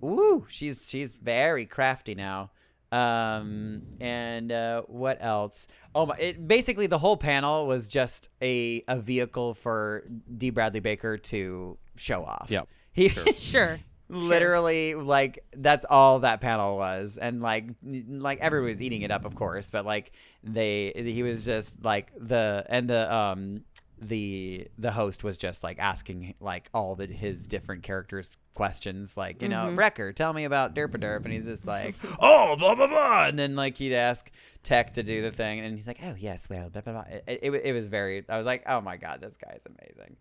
woo, 0.00 0.44
she's 0.48 0.88
she's 0.88 1.18
very 1.18 1.66
crafty 1.66 2.16
now. 2.16 2.50
Um, 2.94 3.82
and 4.00 4.52
uh, 4.52 4.82
what 4.82 5.18
else? 5.20 5.66
Oh 5.96 6.06
my! 6.06 6.14
It, 6.16 6.46
basically, 6.46 6.86
the 6.86 6.98
whole 6.98 7.16
panel 7.16 7.66
was 7.66 7.88
just 7.88 8.28
a 8.40 8.84
a 8.86 9.00
vehicle 9.00 9.54
for 9.54 10.04
D. 10.38 10.50
Bradley 10.50 10.78
Baker 10.78 11.18
to 11.18 11.76
show 11.96 12.24
off. 12.24 12.46
Yep. 12.50 12.68
He 12.92 13.08
sure. 13.32 13.80
literally 14.08 14.94
like 14.94 15.44
that's 15.56 15.84
all 15.90 16.20
that 16.20 16.40
panel 16.40 16.76
was 16.76 17.16
and 17.16 17.42
like 17.42 17.66
like 17.82 18.38
everybody 18.38 18.70
was 18.72 18.80
eating 18.80 19.02
it 19.02 19.10
up 19.10 19.24
of 19.24 19.34
course 19.34 19.70
but 19.70 19.86
like 19.86 20.12
they 20.44 20.92
he 20.94 21.22
was 21.22 21.44
just 21.44 21.82
like 21.82 22.12
the 22.16 22.64
and 22.68 22.88
the 22.88 23.12
um 23.12 23.64
the 24.08 24.68
the 24.78 24.90
host 24.92 25.24
was 25.24 25.38
just 25.38 25.62
like 25.62 25.78
asking 25.78 26.34
like 26.40 26.68
all 26.74 26.94
the 26.94 27.06
his 27.06 27.46
different 27.46 27.82
characters 27.82 28.36
questions 28.54 29.16
like 29.16 29.40
you 29.42 29.48
know 29.48 29.70
Wrecker 29.72 30.12
tell 30.12 30.32
me 30.32 30.44
about 30.44 30.74
Derp 30.74 30.90
Derp 30.92 31.24
and 31.24 31.32
he's 31.32 31.46
just 31.46 31.66
like 31.66 31.94
oh 32.20 32.54
blah 32.56 32.74
blah 32.74 32.86
blah 32.86 33.26
and 33.26 33.38
then 33.38 33.56
like 33.56 33.76
he'd 33.78 33.94
ask 33.94 34.30
Tech 34.62 34.94
to 34.94 35.02
do 35.02 35.22
the 35.22 35.32
thing 35.32 35.60
and 35.60 35.74
he's 35.76 35.86
like 35.86 35.98
oh 36.04 36.14
yes 36.18 36.48
well 36.50 36.70
blah 36.70 36.82
blah 36.82 36.92
blah 36.92 37.04
it, 37.26 37.40
it, 37.42 37.54
it 37.64 37.72
was 37.72 37.88
very 37.88 38.24
I 38.28 38.36
was 38.36 38.46
like 38.46 38.62
oh 38.66 38.80
my 38.80 38.96
god 38.96 39.20
this 39.20 39.36
guy 39.36 39.56
is 39.56 39.62
amazing 39.66 40.16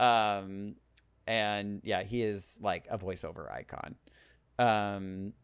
um 0.00 0.74
and 1.26 1.80
yeah, 1.84 2.02
he 2.04 2.22
is 2.22 2.58
like 2.62 2.86
a 2.90 2.96
voiceover 2.96 3.52
icon. 3.52 3.96
Um, 4.58 5.34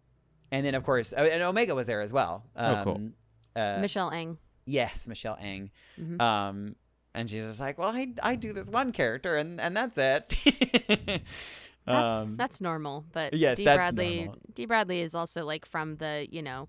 and 0.50 0.64
then 0.64 0.74
of 0.74 0.82
course, 0.82 1.12
oh, 1.14 1.22
and 1.22 1.42
Omega 1.42 1.74
was 1.74 1.86
there 1.86 2.00
as 2.00 2.10
well. 2.12 2.44
Um, 2.56 2.74
Oh, 2.74 2.84
cool. 2.84 3.00
Uh, 3.54 3.78
Michelle 3.80 4.10
Ang. 4.10 4.38
yes, 4.64 5.06
Michelle 5.06 5.36
Ang. 5.40 5.70
Mhm. 6.00 6.20
Um, 6.22 6.76
and 7.14 7.28
she's 7.30 7.44
just 7.44 7.60
like, 7.60 7.78
well, 7.78 7.88
I, 7.90 8.08
I 8.22 8.36
do 8.36 8.52
this 8.52 8.68
one 8.68 8.92
character, 8.92 9.36
and 9.36 9.60
and 9.60 9.76
that's 9.76 9.96
it. 9.98 10.36
That's 11.86 12.22
Um, 12.24 12.36
that's 12.38 12.62
normal, 12.62 13.04
but 13.12 13.34
yes, 13.34 13.58
D 13.58 13.64
Bradley 13.64 14.24
normal. 14.24 14.38
D 14.54 14.64
Bradley 14.64 15.02
is 15.02 15.14
also 15.14 15.44
like 15.44 15.66
from 15.66 15.96
the 15.96 16.26
you 16.30 16.40
know 16.42 16.66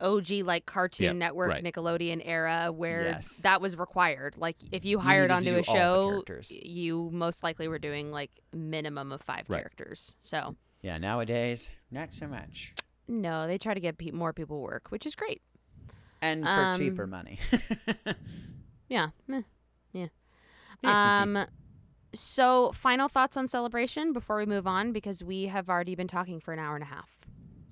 OG 0.00 0.30
like 0.44 0.66
Cartoon 0.66 1.04
Yep, 1.04 1.16
Network 1.16 1.50
right. 1.50 1.62
Nickelodeon 1.64 2.20
era 2.24 2.72
where 2.72 3.02
Yes. 3.04 3.36
that 3.44 3.60
was 3.60 3.78
required. 3.78 4.36
Like 4.36 4.56
if 4.72 4.84
you 4.84 4.98
hired 4.98 5.28
to 5.30 5.36
onto 5.36 5.50
a 5.50 5.62
do 5.62 5.70
all 5.70 5.74
the 5.74 5.78
show, 5.78 6.24
you 6.50 7.10
most 7.12 7.44
likely 7.44 7.68
were 7.68 7.78
doing 7.78 8.10
like 8.10 8.32
minimum 8.52 9.12
of 9.12 9.20
five 9.22 9.44
Right. 9.48 9.58
characters. 9.60 10.16
So 10.20 10.56
yeah, 10.82 10.98
nowadays 10.98 11.68
not 11.92 12.12
so 12.12 12.26
much, 12.26 12.74
no, 13.06 13.46
they 13.46 13.56
try 13.56 13.72
to 13.72 13.78
get 13.80 13.98
pe- 13.98 14.10
more 14.10 14.32
people 14.32 14.60
work, 14.60 14.88
which 14.88 15.06
is 15.06 15.14
great. 15.14 15.42
and 16.20 16.42
for 16.42 16.50
Um, 16.50 16.76
cheaper 16.76 17.06
money. 17.06 17.38
Yeah, 18.92 19.08
yeah. 19.92 20.06
Um, 20.84 21.46
so 22.14 22.72
final 22.72 23.08
thoughts 23.08 23.36
on 23.36 23.46
celebration 23.46 24.12
before 24.12 24.36
we 24.36 24.46
move 24.46 24.66
on 24.66 24.92
because 24.92 25.24
we 25.24 25.46
have 25.46 25.70
already 25.70 25.94
been 25.94 26.08
talking 26.08 26.40
for 26.40 26.52
an 26.52 26.58
hour 26.58 26.74
and 26.74 26.82
a 26.82 26.86
half. 26.86 27.08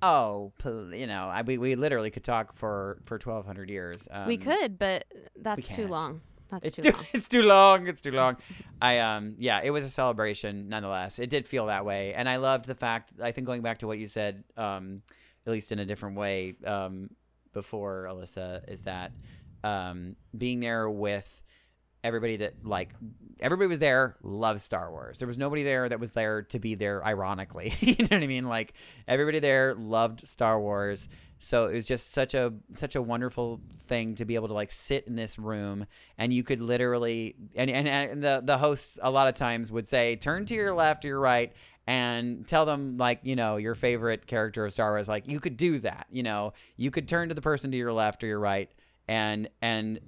oh, 0.01 0.51
you 0.65 1.05
know, 1.05 1.27
I, 1.27 1.43
we 1.43 1.57
we 1.59 1.75
literally 1.75 2.09
could 2.09 2.23
talk 2.23 2.53
for 2.53 2.97
for 3.05 3.19
twelve 3.19 3.45
hundred 3.45 3.69
years. 3.69 4.07
Um, 4.09 4.27
we 4.27 4.37
could, 4.37 4.79
but 4.79 5.05
that's 5.35 5.75
too 5.75 5.87
long. 5.87 6.21
That's 6.49 6.67
it's 6.67 6.75
too, 6.75 6.81
too, 6.81 6.91
long. 6.91 7.05
it's 7.13 7.27
too 7.27 7.43
long. 7.43 7.87
It's 7.87 8.01
too 8.01 8.11
long. 8.11 8.37
I 8.81 8.99
um 8.99 9.35
yeah, 9.37 9.61
it 9.63 9.69
was 9.69 9.83
a 9.83 9.89
celebration 9.89 10.69
nonetheless. 10.69 11.19
It 11.19 11.29
did 11.29 11.45
feel 11.45 11.67
that 11.67 11.85
way, 11.85 12.13
and 12.13 12.27
I 12.27 12.37
loved 12.37 12.65
the 12.65 12.75
fact. 12.75 13.13
I 13.21 13.31
think 13.31 13.45
going 13.45 13.61
back 13.61 13.79
to 13.79 13.87
what 13.87 13.99
you 13.99 14.07
said, 14.07 14.43
um, 14.57 15.03
at 15.45 15.53
least 15.53 15.71
in 15.71 15.79
a 15.79 15.85
different 15.85 16.17
way, 16.17 16.55
um, 16.65 17.09
before 17.53 18.07
Alyssa, 18.09 18.67
is 18.69 18.83
that 18.83 19.11
um 19.63 20.15
being 20.37 20.59
there 20.59 20.89
with 20.89 21.41
everybody 22.03 22.37
that 22.37 22.65
like 22.65 22.89
everybody 23.39 23.67
was 23.67 23.79
there 23.79 24.15
loves 24.23 24.63
Star 24.63 24.91
Wars. 24.91 25.19
There 25.19 25.27
was 25.27 25.37
nobody 25.37 25.63
there 25.63 25.87
that 25.89 25.99
was 25.99 26.11
there 26.11 26.41
to 26.43 26.59
be 26.59 26.75
there 26.75 27.05
ironically. 27.05 27.73
you 27.79 27.95
know 27.99 28.17
what 28.17 28.23
I 28.23 28.27
mean? 28.27 28.47
Like 28.47 28.73
everybody 29.07 29.39
there 29.39 29.75
loved 29.75 30.27
Star 30.27 30.59
Wars. 30.59 31.09
So 31.37 31.65
it 31.65 31.73
was 31.73 31.85
just 31.85 32.13
such 32.13 32.33
a 32.33 32.53
such 32.73 32.95
a 32.95 33.01
wonderful 33.01 33.61
thing 33.75 34.15
to 34.15 34.25
be 34.25 34.35
able 34.35 34.47
to 34.47 34.53
like 34.53 34.71
sit 34.71 35.07
in 35.07 35.15
this 35.15 35.39
room 35.39 35.85
and 36.17 36.33
you 36.33 36.43
could 36.43 36.61
literally 36.61 37.35
and 37.55 37.69
and, 37.69 37.87
and 37.87 38.23
the 38.23 38.41
the 38.43 38.57
hosts 38.57 38.99
a 39.01 39.09
lot 39.09 39.27
of 39.27 39.35
times 39.35 39.71
would 39.71 39.87
say 39.87 40.15
turn 40.15 40.45
to 40.45 40.53
your 40.53 40.73
left 40.73 41.03
or 41.05 41.09
your 41.09 41.19
right 41.19 41.53
and 41.87 42.47
tell 42.47 42.65
them 42.65 42.97
like 42.97 43.19
you 43.23 43.35
know 43.35 43.57
your 43.57 43.73
favorite 43.73 44.27
character 44.27 44.65
of 44.65 44.73
Star 44.73 44.91
Wars 44.91 45.07
like 45.07 45.27
you 45.27 45.39
could 45.39 45.57
do 45.57 45.79
that 45.79 46.05
you 46.11 46.21
know 46.21 46.53
you 46.77 46.91
could 46.91 47.07
turn 47.07 47.29
to 47.29 47.35
the 47.35 47.41
person 47.41 47.71
to 47.71 47.77
your 47.77 47.91
left 47.91 48.23
or 48.23 48.27
your 48.27 48.39
right 48.39 48.71
and 49.11 49.49
and 49.61 49.99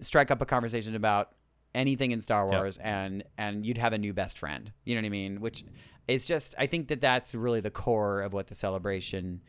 strike 0.00 0.30
up 0.30 0.42
a 0.42 0.46
conversation 0.46 0.94
about 0.94 1.30
anything 1.74 2.10
in 2.12 2.20
Star 2.20 2.44
Yep. 2.44 2.52
Wars 2.54 2.76
and 2.78 3.24
and 3.38 3.64
you'd 3.64 3.78
have 3.78 3.94
a 3.94 3.98
new 3.98 4.12
best 4.12 4.38
friend. 4.38 4.70
You 4.84 4.94
know 4.94 5.00
what 5.00 5.06
I 5.06 5.10
mean? 5.10 5.40
Which 5.40 5.64
is 6.06 6.26
just 6.26 6.54
I 6.58 6.66
think 6.66 6.88
that 6.88 7.00
that's 7.00 7.34
really 7.34 7.60
the 7.60 7.70
core 7.70 8.20
of 8.20 8.34
what 8.34 8.48
the 8.48 8.54
celebration 8.54 9.40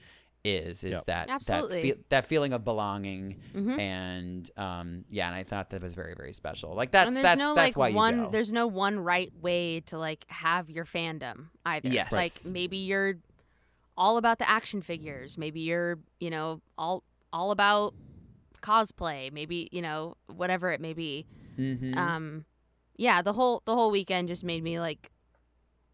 is 0.45 0.83
is 0.83 0.91
Yep. 0.91 1.05
that 1.07 1.29
Absolutely. 1.29 1.81
that, 1.89 1.97
fe- 1.97 2.03
that 2.09 2.25
feeling 2.25 2.53
of 2.53 2.63
belonging 2.65 3.39
Mhm. 3.53 3.79
and 3.79 4.51
um 4.57 5.05
yeah 5.09 5.27
and 5.27 5.35
I 5.35 5.43
thought 5.43 5.69
that 5.71 5.81
was 5.81 5.93
very 5.93 6.15
very 6.15 6.31
special. 6.33 6.73
Like 6.73 6.91
that's 6.91 7.07
and 7.07 7.15
there's 7.17 7.23
that's 7.23 7.39
no 7.39 7.55
that's 7.55 7.75
why 7.75 7.85
like 7.87 7.91
you 7.91 7.97
one 7.97 8.17
go. 8.25 8.29
there's 8.29 8.51
no 8.53 8.67
one 8.67 8.99
right 8.99 9.31
way 9.41 9.81
to 9.87 9.97
like 9.97 10.23
have 10.29 10.69
your 10.69 10.85
fandom 10.85 11.47
either. 11.65 11.89
Yes. 11.89 12.11
Like 12.11 12.33
maybe 12.45 12.77
you're 12.77 13.15
all 13.97 14.17
about 14.17 14.39
the 14.39 14.49
action 14.49 14.81
figures. 14.81 15.37
Maybe 15.37 15.59
you're, 15.61 15.99
you 16.21 16.29
know, 16.29 16.61
all 16.77 17.03
all 17.33 17.51
about 17.51 17.93
cosplay. 18.63 19.31
Maybe, 19.31 19.67
you 19.71 19.81
know, 19.81 20.15
whatever 20.27 20.71
it 20.71 20.81
may 20.81 20.93
be. 20.93 21.27
Mhm. 21.57 21.95
Um 21.95 22.45
yeah, 22.95 23.21
the 23.21 23.33
whole 23.33 23.61
the 23.65 23.73
whole 23.75 23.91
weekend 23.91 24.27
just 24.29 24.43
made 24.43 24.63
me 24.63 24.79
like 24.79 25.11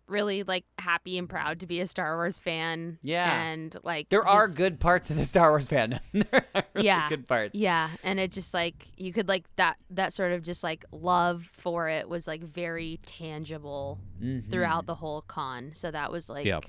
really 0.08 0.42
like 0.42 0.66
happy 0.80 1.20
and 1.20 1.30
proud 1.30 1.60
to 1.60 1.68
be 1.68 1.80
a 1.82 1.86
Star 1.88 2.16
Wars 2.18 2.40
fan. 2.40 2.98
Yeah. 3.04 3.32
And 3.44 3.76
like 3.84 4.10
there 4.10 4.28
are 4.28 4.48
good 4.48 4.80
parts 4.80 5.12
of 5.12 5.18
the 5.18 5.24
Star 5.24 5.52
Wars 5.52 5.68
fandom. 5.70 6.00
there 6.32 6.46
are 6.56 6.64
really 6.74 6.88
Yeah. 6.88 7.08
good 7.10 7.28
parts. 7.28 7.54
Yeah, 7.54 7.90
and 8.04 8.20
it 8.20 8.32
just 8.32 8.54
like 8.54 8.88
you 8.98 9.14
could 9.14 9.28
like 9.28 9.46
that 9.58 9.78
that 9.92 10.12
sort 10.14 10.32
of 10.32 10.42
just 10.42 10.64
like 10.64 10.84
love 10.92 11.48
for 11.52 11.90
it 11.90 12.10
was 12.10 12.28
like 12.28 12.42
very 12.44 13.00
tangible 13.06 14.00
Mhm. 14.22 14.50
throughout 14.50 14.88
the 14.88 14.96
whole 14.96 15.22
con. 15.22 15.72
So 15.74 15.92
that 15.92 16.12
was 16.12 16.28
like 16.30 16.46
Yep. 16.46 16.66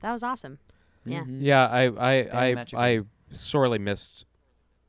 that 0.00 0.12
was 0.12 0.22
awesome. 0.22 0.58
Yeah. 1.04 1.24
Mhm. 1.24 1.38
Yeah, 1.40 1.66
I 1.66 1.82
I 1.88 2.46
I, 2.50 2.54
magical. 2.54 2.78
I 2.80 3.00
sorely 3.32 3.78
missed 3.80 4.26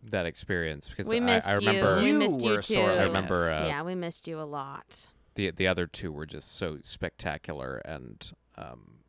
that 0.03 0.25
experience 0.25 0.89
because 0.89 1.07
We 1.07 1.17
I, 1.17 1.19
missed 1.21 1.47
I 1.49 1.53
remember 1.53 1.99
you. 2.01 2.13
We 2.13 2.19
missed 2.19 2.41
you 2.41 2.51
were 2.51 2.61
too. 2.61 2.73
sorely 2.75 2.99
I 2.99 3.03
remember, 3.03 3.51
uh, 3.51 3.67
yeah, 3.67 3.83
we 3.83 3.95
missed 3.95 4.27
you 4.27 4.39
a 4.39 4.43
lot. 4.45 5.07
the 5.35 5.51
the 5.51 5.67
other 5.67 5.87
two 5.87 6.11
were 6.11 6.25
just 6.25 6.55
so 6.55 6.79
spectacular 6.83 7.77
and 7.85 8.31
um, 8.57 8.99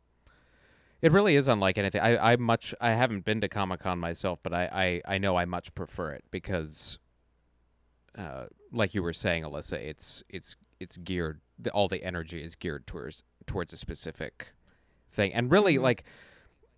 It 1.01 1.11
really 1.11 1.35
is 1.35 1.47
unlike 1.47 1.77
anything. 1.77 2.01
I, 2.01 2.33
I 2.33 2.35
much 2.37 2.73
I 2.79 2.91
haven't 2.91 3.25
been 3.25 3.41
to 3.41 3.49
Comic 3.49 3.81
Con 3.81 3.99
myself, 3.99 4.39
but 4.43 4.53
I, 4.53 5.01
I, 5.05 5.15
I 5.15 5.17
know 5.17 5.35
I 5.35 5.45
much 5.45 5.73
prefer 5.75 6.11
it 6.11 6.23
because, 6.31 6.97
uh, 8.17 8.45
like 8.71 8.93
you 8.93 9.03
were 9.03 9.13
saying, 9.13 9.43
Alyssa, 9.43 9.77
it's 9.77 10.23
it's 10.29 10.55
it's 10.79 10.97
geared. 10.97 11.41
The, 11.59 11.71
all 11.71 11.87
the 11.87 12.03
energy 12.03 12.43
is 12.43 12.55
geared 12.55 12.87
towards 12.87 13.23
towards 13.45 13.73
a 13.73 13.77
specific 13.77 14.53
thing, 15.11 15.33
and 15.33 15.51
really 15.51 15.77
like 15.77 16.03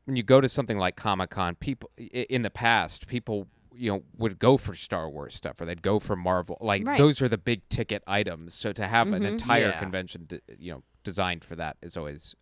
when 0.06 0.16
you 0.16 0.24
go 0.24 0.40
to 0.42 0.50
something 0.50 0.78
like 0.78 0.96
Comic 0.96 1.30
Con, 1.32 1.56
people 1.56 1.90
in 1.98 2.42
the 2.44 2.50
past, 2.50 3.08
people 3.08 3.48
you 3.78 3.92
know 3.92 4.04
would 4.18 4.40
go 4.40 4.58
for 4.58 4.74
Star 4.74 5.10
Wars 5.10 5.36
stuff 5.36 5.60
or 5.62 5.66
they'd 5.66 5.82
go 5.82 6.00
for 6.00 6.16
Marvel. 6.16 6.58
Like 6.62 6.86
Right. 6.86 6.98
those 6.98 7.22
are 7.22 7.28
the 7.30 7.38
big 7.38 7.68
ticket 7.70 8.04
items. 8.08 8.54
So 8.54 8.72
to 8.74 8.88
have 8.88 9.12
an 9.14 9.24
entire 9.24 9.70
Yeah. 9.70 9.80
convention, 9.80 10.26
d- 10.26 10.40
you 10.58 10.72
know, 10.72 10.84
designed 11.04 11.44
for 11.44 11.56
that 11.58 11.78
is 11.82 11.96
always 11.98 12.36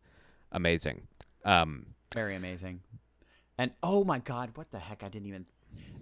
amazing. 0.52 1.08
Um, 1.46 1.88
Very 2.14 2.36
amazing. 2.36 2.82
And 3.58 3.72
oh 3.82 4.04
my 4.04 4.20
God, 4.20 4.52
what 4.56 4.72
the 4.72 4.80
heck? 4.80 5.04
I 5.04 5.10
didn't 5.10 5.28
even 5.28 5.46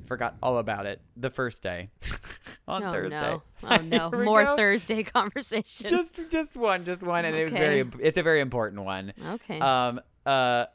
forgot 0.05 0.35
all 0.43 0.57
about 0.57 0.85
it 0.85 1.01
the 1.15 1.29
first 1.29 1.61
day 1.63 1.89
on 2.67 2.83
oh 2.83 2.91
Thursday. 2.91 3.19
no! 3.21 3.43
Oh 3.63 3.77
no! 3.77 4.11
More 4.23 4.43
go. 4.43 4.55
Thursday 4.55 5.03
conversation. 5.17 5.89
Just 5.89 6.19
just 6.29 6.55
one, 6.55 6.85
just 6.85 7.01
one, 7.03 7.25
and 7.25 7.35
it 7.35 7.45
was 7.45 7.53
very. 7.53 7.83
It's 7.99 8.17
a 8.17 8.23
very 8.23 8.39
important 8.41 8.83
one. 8.83 9.13
okay. 9.33 9.59
Um. 9.59 9.99
Uh. 10.25 10.65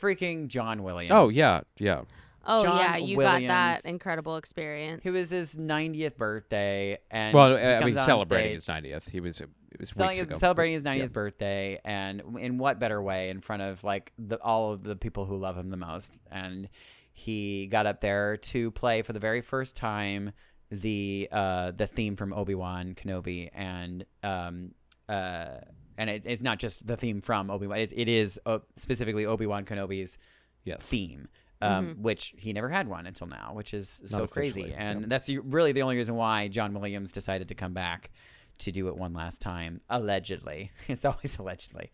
Freaking 0.00 0.46
John 0.46 0.84
Williams. 0.84 1.10
oh 1.10 1.28
yeah, 1.28 1.62
yeah. 1.78 2.02
Oh 2.48 2.62
John 2.64 2.76
yeah, 2.78 2.96
you 2.96 3.16
got 3.18 3.40
that 3.42 3.84
incredible 3.84 4.36
experience. 4.36 5.02
It 5.04 5.10
was 5.12 5.30
his 5.30 5.54
90th 5.56 6.16
birthday, 6.16 6.98
and 7.10 7.34
Well, 7.34 7.56
he 7.56 7.62
I 7.62 7.84
mean, 7.84 7.94
celebrating 7.94 8.58
stage- 8.60 8.82
his 8.84 8.92
90th. 9.04 9.08
He 9.08 9.20
was 9.20 9.40
it 9.40 9.48
was 9.78 9.90
Cele- 9.90 10.08
weeks 10.08 10.20
ago. 10.20 10.34
celebrating 10.36 10.74
his 10.74 10.82
90th 10.82 10.98
yeah. 10.98 11.06
birthday, 11.06 11.80
and 11.84 12.22
in 12.38 12.58
what 12.58 12.78
better 12.80 13.00
way 13.00 13.30
in 13.30 13.40
front 13.40 13.62
of 13.62 13.84
like 13.84 14.12
the, 14.18 14.36
all 14.42 14.72
of 14.72 14.82
the 14.82 14.96
people 14.96 15.24
who 15.26 15.36
love 15.36 15.56
him 15.56 15.70
the 15.70 15.76
most? 15.76 16.18
And 16.30 16.68
he 17.12 17.66
got 17.66 17.86
up 17.86 18.00
there 18.00 18.36
to 18.36 18.70
play 18.70 19.02
for 19.02 19.12
the 19.12 19.20
very 19.20 19.40
first 19.40 19.76
time 19.76 20.32
the 20.70 21.28
uh, 21.32 21.70
the 21.72 21.86
theme 21.86 22.16
from 22.16 22.32
Obi 22.32 22.54
Wan 22.54 22.94
Kenobi, 22.94 23.50
and 23.54 24.04
um, 24.22 24.72
uh, 25.08 25.58
and 25.96 26.10
it, 26.10 26.22
it's 26.26 26.42
not 26.42 26.58
just 26.58 26.86
the 26.86 26.96
theme 26.96 27.20
from 27.20 27.50
Obi 27.50 27.66
Wan; 27.66 27.78
it, 27.78 27.92
it 27.96 28.08
is 28.08 28.38
uh, 28.46 28.58
specifically 28.76 29.26
Obi 29.26 29.46
Wan 29.46 29.64
Kenobi's 29.64 30.16
Yes. 30.64 30.84
theme, 30.86 31.28
um, 31.60 31.96
which 32.00 32.34
he 32.36 32.52
never 32.52 32.68
had 32.68 32.88
one 32.88 33.06
until 33.06 33.26
now, 33.26 33.52
which 33.54 33.74
is 33.74 34.00
so 34.04 34.26
crazy. 34.26 34.72
And 34.76 35.02
yeah. 35.02 35.06
that's 35.08 35.28
really 35.28 35.72
the 35.72 35.82
only 35.82 35.96
reason 35.96 36.14
why 36.14 36.48
John 36.48 36.72
Williams 36.74 37.12
decided 37.12 37.48
to 37.48 37.54
come 37.54 37.72
back 37.72 38.10
to 38.58 38.72
do 38.72 38.88
it 38.88 38.96
one 38.96 39.12
last 39.12 39.40
time, 39.40 39.80
allegedly. 39.88 40.70
It's 40.88 41.04
always 41.04 41.38
allegedly. 41.38 41.92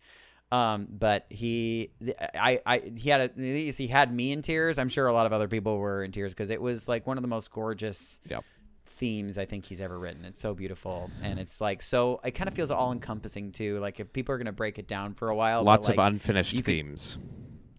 Um, 0.51 0.87
but 0.89 1.25
he, 1.29 1.91
I, 2.33 2.61
I, 2.65 2.91
he 2.95 3.09
had 3.09 3.31
a, 3.37 3.41
he 3.41 3.87
had 3.87 4.13
me 4.13 4.31
in 4.31 4.41
tears. 4.41 4.77
I'm 4.77 4.89
sure 4.89 5.07
a 5.07 5.13
lot 5.13 5.25
of 5.25 5.33
other 5.33 5.47
people 5.47 5.77
were 5.79 6.03
in 6.03 6.11
tears 6.11 6.33
because 6.33 6.49
it 6.51 6.61
was 6.61 6.87
like 6.87 7.07
one 7.07 7.17
of 7.17 7.23
the 7.23 7.27
most 7.27 7.51
gorgeous 7.51 8.19
Yep. 8.29 8.43
themes 8.85 9.37
I 9.39 9.45
think 9.45 9.65
he's 9.65 9.81
ever 9.81 9.97
written. 9.97 10.23
It's 10.23 10.39
so 10.39 10.53
beautiful, 10.53 11.09
and 11.21 11.39
it's 11.39 11.59
like 11.59 11.81
so. 11.81 12.21
It 12.23 12.31
kind 12.31 12.47
of 12.47 12.53
feels 12.53 12.69
all 12.71 12.91
encompassing 12.91 13.51
too. 13.51 13.79
Like 13.79 13.99
if 13.99 14.13
people 14.13 14.35
are 14.35 14.37
gonna 14.37 14.51
break 14.53 14.77
it 14.77 14.87
down 14.87 15.15
for 15.15 15.29
a 15.29 15.35
while, 15.35 15.63
but, 15.63 15.71
Lots 15.71 15.89
of 15.89 15.97
unfinished 15.97 16.53
you 16.53 16.59
could- 16.59 16.65
themes. 16.65 17.17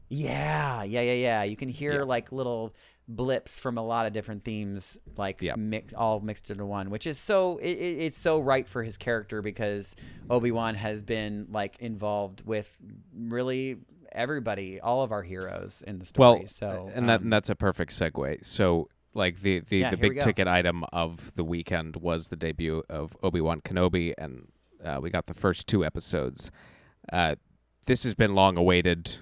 Yeah, 0.08 0.82
yeah, 0.84 1.00
yeah, 1.00 1.12
yeah. 1.12 1.42
You 1.44 1.56
can 1.56 1.68
hear 1.68 1.98
Yeah. 1.98 2.02
like 2.02 2.32
little 2.32 2.74
blips 3.08 3.60
from 3.60 3.78
a 3.78 3.82
lot 3.82 4.06
of 4.06 4.12
different 4.12 4.44
themes, 4.44 4.98
like 5.16 5.40
Yep. 5.42 5.56
mix, 5.58 5.94
all 5.94 6.20
mixed 6.20 6.50
into 6.50 6.66
one, 6.66 6.90
which 6.90 7.06
is 7.06 7.18
so 7.18 7.58
it, 7.58 7.70
it, 7.78 7.98
it's 8.04 8.18
so 8.18 8.40
right 8.40 8.66
for 8.66 8.82
his 8.82 8.96
character 8.96 9.42
because 9.42 9.94
Obi 10.28 10.50
Wan 10.50 10.74
has 10.74 11.02
been 11.02 11.46
like 11.50 11.78
involved 11.80 12.42
with 12.44 12.78
really 13.16 13.76
everybody, 14.12 14.80
all 14.80 15.02
of 15.02 15.12
our 15.12 15.22
heroes 15.22 15.82
in 15.86 15.98
the 15.98 16.04
story. 16.04 16.38
Well, 16.38 16.46
so 16.46 16.90
and 16.94 17.08
that 17.08 17.16
um, 17.20 17.24
and 17.24 17.32
that's 17.32 17.50
a 17.50 17.54
perfect 17.54 17.92
segue. 17.92 18.44
So, 18.44 18.88
like 19.14 19.40
the 19.40 19.60
the, 19.60 19.78
Yeah, 19.78 19.90
the 19.90 19.96
big 19.96 20.20
ticket 20.20 20.48
item 20.48 20.84
of 20.92 21.32
the 21.34 21.44
weekend 21.44 21.96
was 21.96 22.28
the 22.28 22.36
debut 22.36 22.82
of 22.88 23.16
Obi 23.22 23.40
Wan 23.40 23.60
Kenobi, 23.60 24.14
and 24.18 24.48
uh, 24.84 24.98
we 25.00 25.10
got 25.10 25.26
the 25.26 25.34
first 25.34 25.66
two 25.68 25.84
episodes. 25.84 26.50
Uh, 27.12 27.36
this 27.86 28.02
has 28.02 28.14
been 28.16 28.34
long 28.34 28.56
awaited, 28.56 29.18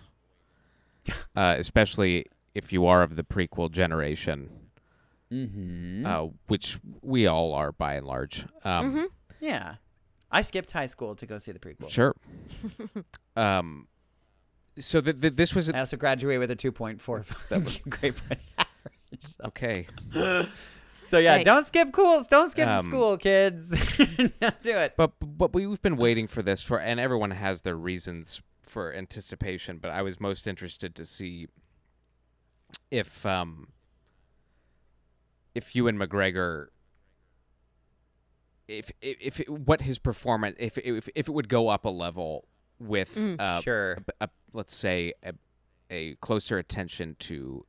uh, 1.37 1.57
especially 1.59 2.27
if 2.55 2.73
you 2.73 2.87
are 2.87 3.03
of 3.03 3.17
the 3.17 3.25
prequel 3.25 3.71
generation, 3.71 4.51
mhm. 5.33 6.05
uh, 6.07 6.33
which 6.47 6.79
we 7.03 7.27
all 7.27 7.53
are 7.53 7.73
by 7.73 7.95
and 7.95 8.07
large. 8.07 8.47
Um, 8.65 9.09
yeah. 9.41 9.77
I 10.31 10.43
skipped 10.43 10.73
high 10.73 10.87
school 10.87 11.15
to 11.17 11.27
go 11.27 11.39
see 11.39 11.53
the 11.53 11.61
prequel. 11.61 11.89
Sure. 11.89 12.15
um, 13.37 13.87
so 14.79 15.01
th- 15.01 15.21
th- 15.21 15.35
this 15.35 15.55
was 15.55 15.71
I 15.71 15.79
also 15.79 15.97
graduated 15.97 16.41
with 16.41 16.51
a 16.51 16.57
2.4 16.57 17.89
grade 17.89 18.17
point 18.17 18.41
average. 18.59 18.69
So. 19.21 19.45
okay. 19.45 19.87
So 21.07 21.19
yeah, 21.19 21.39
Yikes. 21.39 21.45
don't 21.45 21.65
skip 21.67 21.89
schools. 21.93 22.27
Don't 22.27 22.51
skip 22.51 22.67
Um, 22.67 22.87
school, 22.87 23.17
kids. 23.17 23.71
don't 24.41 24.63
do 24.63 24.77
it. 24.77 24.95
But 24.97 25.13
but 25.21 25.53
we've 25.53 25.81
been 25.81 25.97
waiting 25.97 26.27
for 26.27 26.43
this 26.43 26.65
for, 26.65 26.81
and 26.81 26.99
everyone 26.99 27.31
has 27.31 27.63
their 27.63 27.77
reasons 27.77 28.43
for 28.65 28.93
anticipation. 28.93 29.79
But 29.79 29.91
I 29.91 30.03
was 30.03 30.19
most 30.21 30.47
interested 30.47 30.95
to 30.97 31.05
see 31.05 31.47
if 32.91 33.25
um 33.27 33.69
if 35.55 35.75
Ewan 35.77 35.97
McGregor. 35.99 36.67
If 38.67 38.91
if, 39.03 39.17
if 39.21 39.41
it, 39.41 39.49
what 39.51 39.83
his 39.83 39.99
performance 39.99 40.57
if, 40.59 40.79
if 40.79 41.09
if 41.15 41.29
it 41.29 41.33
would 41.33 41.49
go 41.49 41.69
up 41.69 41.85
a 41.85 41.91
level 41.91 42.47
with 42.79 43.17
uh, 43.39 43.61
Sure. 43.61 43.99
a, 44.21 44.25
a- 44.25 44.31
let's 44.53 44.75
say 44.75 45.13
a, 45.23 45.33
a 45.91 46.15
closer 46.17 46.59
attention 46.59 47.15
to 47.21 47.65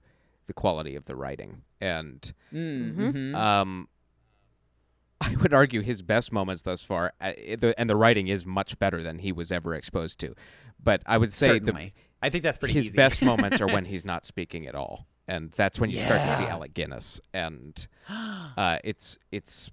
the 0.48 0.54
quality 0.54 0.96
of 0.96 1.06
the 1.06 1.16
writing 1.16 1.64
and 1.82 2.32
Mm-hmm. 2.54 3.36
um, 3.36 3.88
I 5.22 5.36
would 5.42 5.54
argue 5.54 5.82
his 5.82 6.02
best 6.02 6.32
moments 6.32 6.62
thus 6.64 6.84
far, 6.84 7.14
uh, 7.22 7.32
and 7.78 7.90
the 7.90 7.96
writing 7.96 8.28
is 8.28 8.46
much 8.46 8.78
better 8.80 9.02
than 9.02 9.20
he 9.20 9.32
was 9.32 9.52
ever 9.52 9.74
exposed 9.74 10.20
to. 10.20 10.36
But 10.84 11.02
I 11.06 11.18
would 11.18 11.32
say 11.34 11.60
the, 11.60 11.92
I 12.22 12.30
think 12.30 12.44
that's 12.44 12.58
pretty 12.58 12.74
his 12.74 12.88
easy. 12.88 12.96
best 12.98 13.22
moments 13.22 13.62
are 13.62 13.68
when 13.74 13.86
he's 13.86 14.04
not 14.06 14.26
speaking 14.26 14.68
at 14.68 14.76
all, 14.76 15.08
and 15.28 15.52
that's 15.52 15.80
when 15.80 15.90
you 15.90 16.00
start 16.00 16.22
to 16.22 16.36
see 16.36 16.44
Alec 16.44 16.74
Guinness, 16.74 17.22
and 17.34 17.88
uh, 18.10 18.80
it's 18.84 19.18
it's 19.32 19.72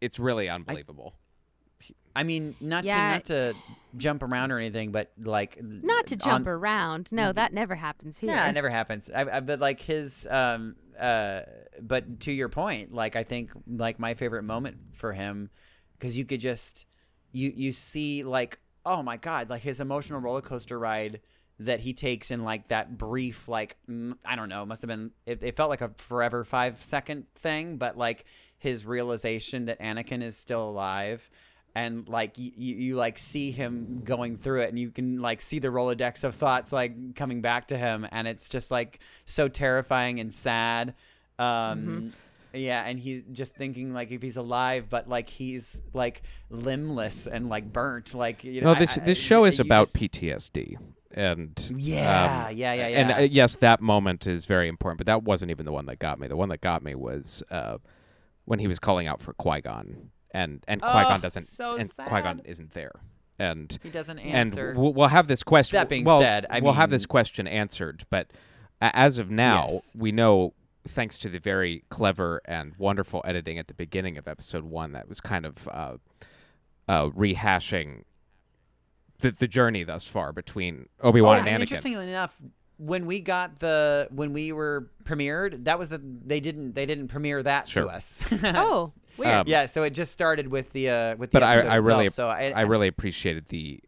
it's 0.00 0.18
really 0.18 0.48
unbelievable. 0.48 1.14
I 2.14 2.24
mean, 2.24 2.56
not 2.60 2.84
Yeah. 2.84 2.96
to 2.96 3.12
not 3.14 3.24
to 3.26 3.54
jump 3.96 4.22
around 4.22 4.50
or 4.50 4.58
anything, 4.58 4.90
but 4.92 5.10
like 5.22 5.58
Not 5.62 6.06
to 6.08 6.16
on- 6.16 6.20
jump 6.20 6.46
around. 6.48 7.12
No, 7.12 7.32
that 7.32 7.52
never 7.54 7.76
happens 7.76 8.18
here. 8.18 8.30
Yeah, 8.30 8.48
it 8.48 8.52
never 8.52 8.68
happens. 8.68 9.08
I, 9.14 9.36
I, 9.36 9.40
but 9.40 9.60
like 9.60 9.80
his, 9.80 10.26
um, 10.30 10.74
uh, 11.00 11.42
but 11.80 12.20
to 12.20 12.32
your 12.32 12.48
point, 12.48 12.92
like 12.92 13.16
I 13.16 13.24
think 13.24 13.50
like 13.66 13.98
my 13.98 14.14
favorite 14.14 14.44
moment 14.44 14.76
for 14.92 15.12
him, 15.12 15.50
because 15.98 16.16
you 16.16 16.24
could 16.24 16.40
just, 16.40 16.86
you 17.32 17.52
you 17.54 17.72
see 17.72 18.22
like 18.22 18.58
oh 18.86 19.02
my 19.02 19.16
god, 19.16 19.50
like 19.50 19.62
his 19.62 19.80
emotional 19.80 20.20
roller 20.20 20.40
coaster 20.40 20.78
ride 20.78 21.20
that 21.58 21.80
he 21.80 21.92
takes 21.92 22.30
in 22.30 22.42
like 22.42 22.68
that 22.68 22.96
brief 22.96 23.46
like 23.48 23.76
I 24.24 24.34
don't 24.36 24.48
know, 24.48 24.64
must 24.64 24.82
have 24.82 24.88
been 24.88 25.10
it, 25.26 25.42
it 25.42 25.56
felt 25.56 25.70
like 25.70 25.82
a 25.82 25.90
forever 25.96 26.44
five 26.44 26.82
second 26.82 27.26
thing, 27.34 27.76
but 27.76 27.96
like 27.98 28.24
his 28.58 28.86
realization 28.86 29.66
that 29.66 29.80
Anakin 29.80 30.22
is 30.22 30.36
still 30.36 30.68
alive 30.68 31.30
and 31.74 32.08
like 32.08 32.36
you, 32.38 32.52
you 32.56 32.96
like 32.96 33.18
see 33.18 33.50
him 33.50 34.02
going 34.04 34.36
through 34.36 34.60
it 34.62 34.68
and 34.70 34.78
you 34.78 34.90
can 34.90 35.20
like 35.20 35.40
see 35.40 35.58
the 35.58 35.68
rolodex 35.68 36.24
of 36.24 36.34
thoughts 36.34 36.72
like 36.72 37.14
coming 37.14 37.40
back 37.42 37.68
to 37.68 37.76
him 37.78 38.06
and 38.10 38.26
it's 38.26 38.48
just 38.48 38.70
like 38.70 39.00
so 39.24 39.48
terrifying 39.48 40.18
and 40.20 40.32
sad. 40.34 40.94
Um 41.38 42.12
yeah 42.52 42.82
and 42.84 42.98
he's 42.98 43.22
just 43.30 43.54
thinking 43.54 43.92
like 43.92 44.10
if 44.10 44.20
he's 44.20 44.36
alive 44.36 44.86
but 44.90 45.08
like 45.08 45.28
he's 45.28 45.80
like 45.94 46.22
limbless 46.50 47.28
and 47.28 47.48
like 47.48 47.72
burnt 47.72 48.12
like 48.12 48.42
you 48.42 48.60
know 48.60 48.72
No, 48.72 48.78
this 48.78 48.98
I- 48.98 49.02
I- 49.02 49.04
this 49.04 49.18
show 49.18 49.44
is 49.44 49.60
about 49.60 49.84
just- 49.92 49.94
PTSD, 49.96 50.76
and 51.12 51.72
Yeah, 51.76 52.46
um, 52.48 52.56
yeah, 52.56 52.72
yeah, 52.74 52.86
And 52.86 53.12
uh, 53.12 53.18
yes, 53.22 53.54
that 53.56 53.80
moment 53.80 54.26
is 54.26 54.46
very 54.46 54.68
important, 54.68 54.98
but 54.98 55.06
that 55.06 55.22
wasn't 55.22 55.50
even 55.52 55.64
the 55.64 55.72
one 55.72 55.86
that 55.86 55.98
got 56.00 56.18
me. 56.20 56.26
The 56.28 56.36
one 56.36 56.48
that 56.50 56.60
got 56.60 56.82
me 56.82 56.94
was 56.96 57.42
uh, 57.52 57.78
when 58.44 58.58
he 58.58 58.66
was 58.68 58.78
calling 58.80 59.06
out 59.06 59.20
for 59.22 59.32
Qui 59.34 59.60
Gon, 59.60 60.10
and 60.32 60.64
and 60.68 60.80
Qui 60.80 60.90
Gon 60.90 61.18
Oh, 61.18 61.20
doesn't, 61.22 61.44
so 61.46 61.76
and 61.76 61.90
Qui 61.94 62.22
Gon 62.22 62.40
isn't 62.44 62.72
there, 62.72 62.92
and 63.38 63.76
he 63.82 63.90
doesn't 63.90 64.18
and 64.18 64.34
answer 64.50 64.74
we'll, 64.76 64.92
we'll 64.92 65.08
have 65.08 65.26
this 65.26 65.42
question. 65.42 65.76
That 65.78 65.88
being 65.88 66.04
well, 66.04 66.20
said, 66.20 66.46
I 66.50 66.60
we'll 66.60 66.72
have 66.74 66.90
this 66.90 67.06
question 67.06 67.46
answered, 67.46 68.04
but 68.10 68.30
as 68.80 69.18
of 69.18 69.30
now, 69.30 69.68
Yes. 69.70 69.92
we 69.96 70.12
know 70.12 70.54
thanks 70.88 71.18
to 71.18 71.28
the 71.28 71.38
very 71.38 71.84
clever 71.90 72.40
and 72.46 72.72
wonderful 72.78 73.20
editing 73.26 73.58
at 73.58 73.68
the 73.68 73.74
beginning 73.74 74.16
of 74.16 74.26
episode 74.26 74.64
one 74.64 74.92
that 74.92 75.08
was 75.08 75.20
kind 75.20 75.44
of 75.44 75.68
uh, 75.68 75.96
uh, 76.88 77.10
rehashing 77.10 78.04
the 79.18 79.30
the 79.30 79.46
journey 79.46 79.84
thus 79.84 80.06
far 80.06 80.32
between 80.32 80.88
Obi 81.02 81.20
Wan 81.20 81.36
Oh, 81.36 81.38
and 81.40 81.48
and 81.48 81.56
Anakin. 81.58 81.60
Interestingly 81.62 82.08
enough, 82.08 82.36
when 82.80 83.04
we 83.06 83.20
got 83.20 83.58
the 83.60 84.08
when 84.10 84.32
we 84.32 84.52
were 84.52 84.88
premiered, 85.04 85.64
that 85.64 85.78
was 85.78 85.90
the 85.90 86.00
they 86.02 86.40
didn't 86.40 86.74
they 86.74 86.86
didn't 86.86 87.08
premiere 87.08 87.42
that 87.42 87.68
Sure. 87.68 87.84
to 87.84 87.90
us. 87.90 88.20
Oh, 88.42 88.92
weird. 89.16 89.30
Um, 89.32 89.44
yeah. 89.46 89.66
So 89.66 89.82
it 89.82 89.90
just 89.90 90.12
started 90.12 90.48
with 90.48 90.72
the 90.72 90.88
uh 90.90 91.16
with 91.16 91.30
the 91.30 91.36
but 91.36 91.42
I, 91.42 91.54
episode 91.56 91.68
I 91.70 91.74
really 91.76 92.06
itself, 92.06 92.32
so 92.38 92.44
I, 92.44 92.52
I 92.56 92.62
really 92.62 92.88
appreciated 92.88 93.46
the 93.46 93.80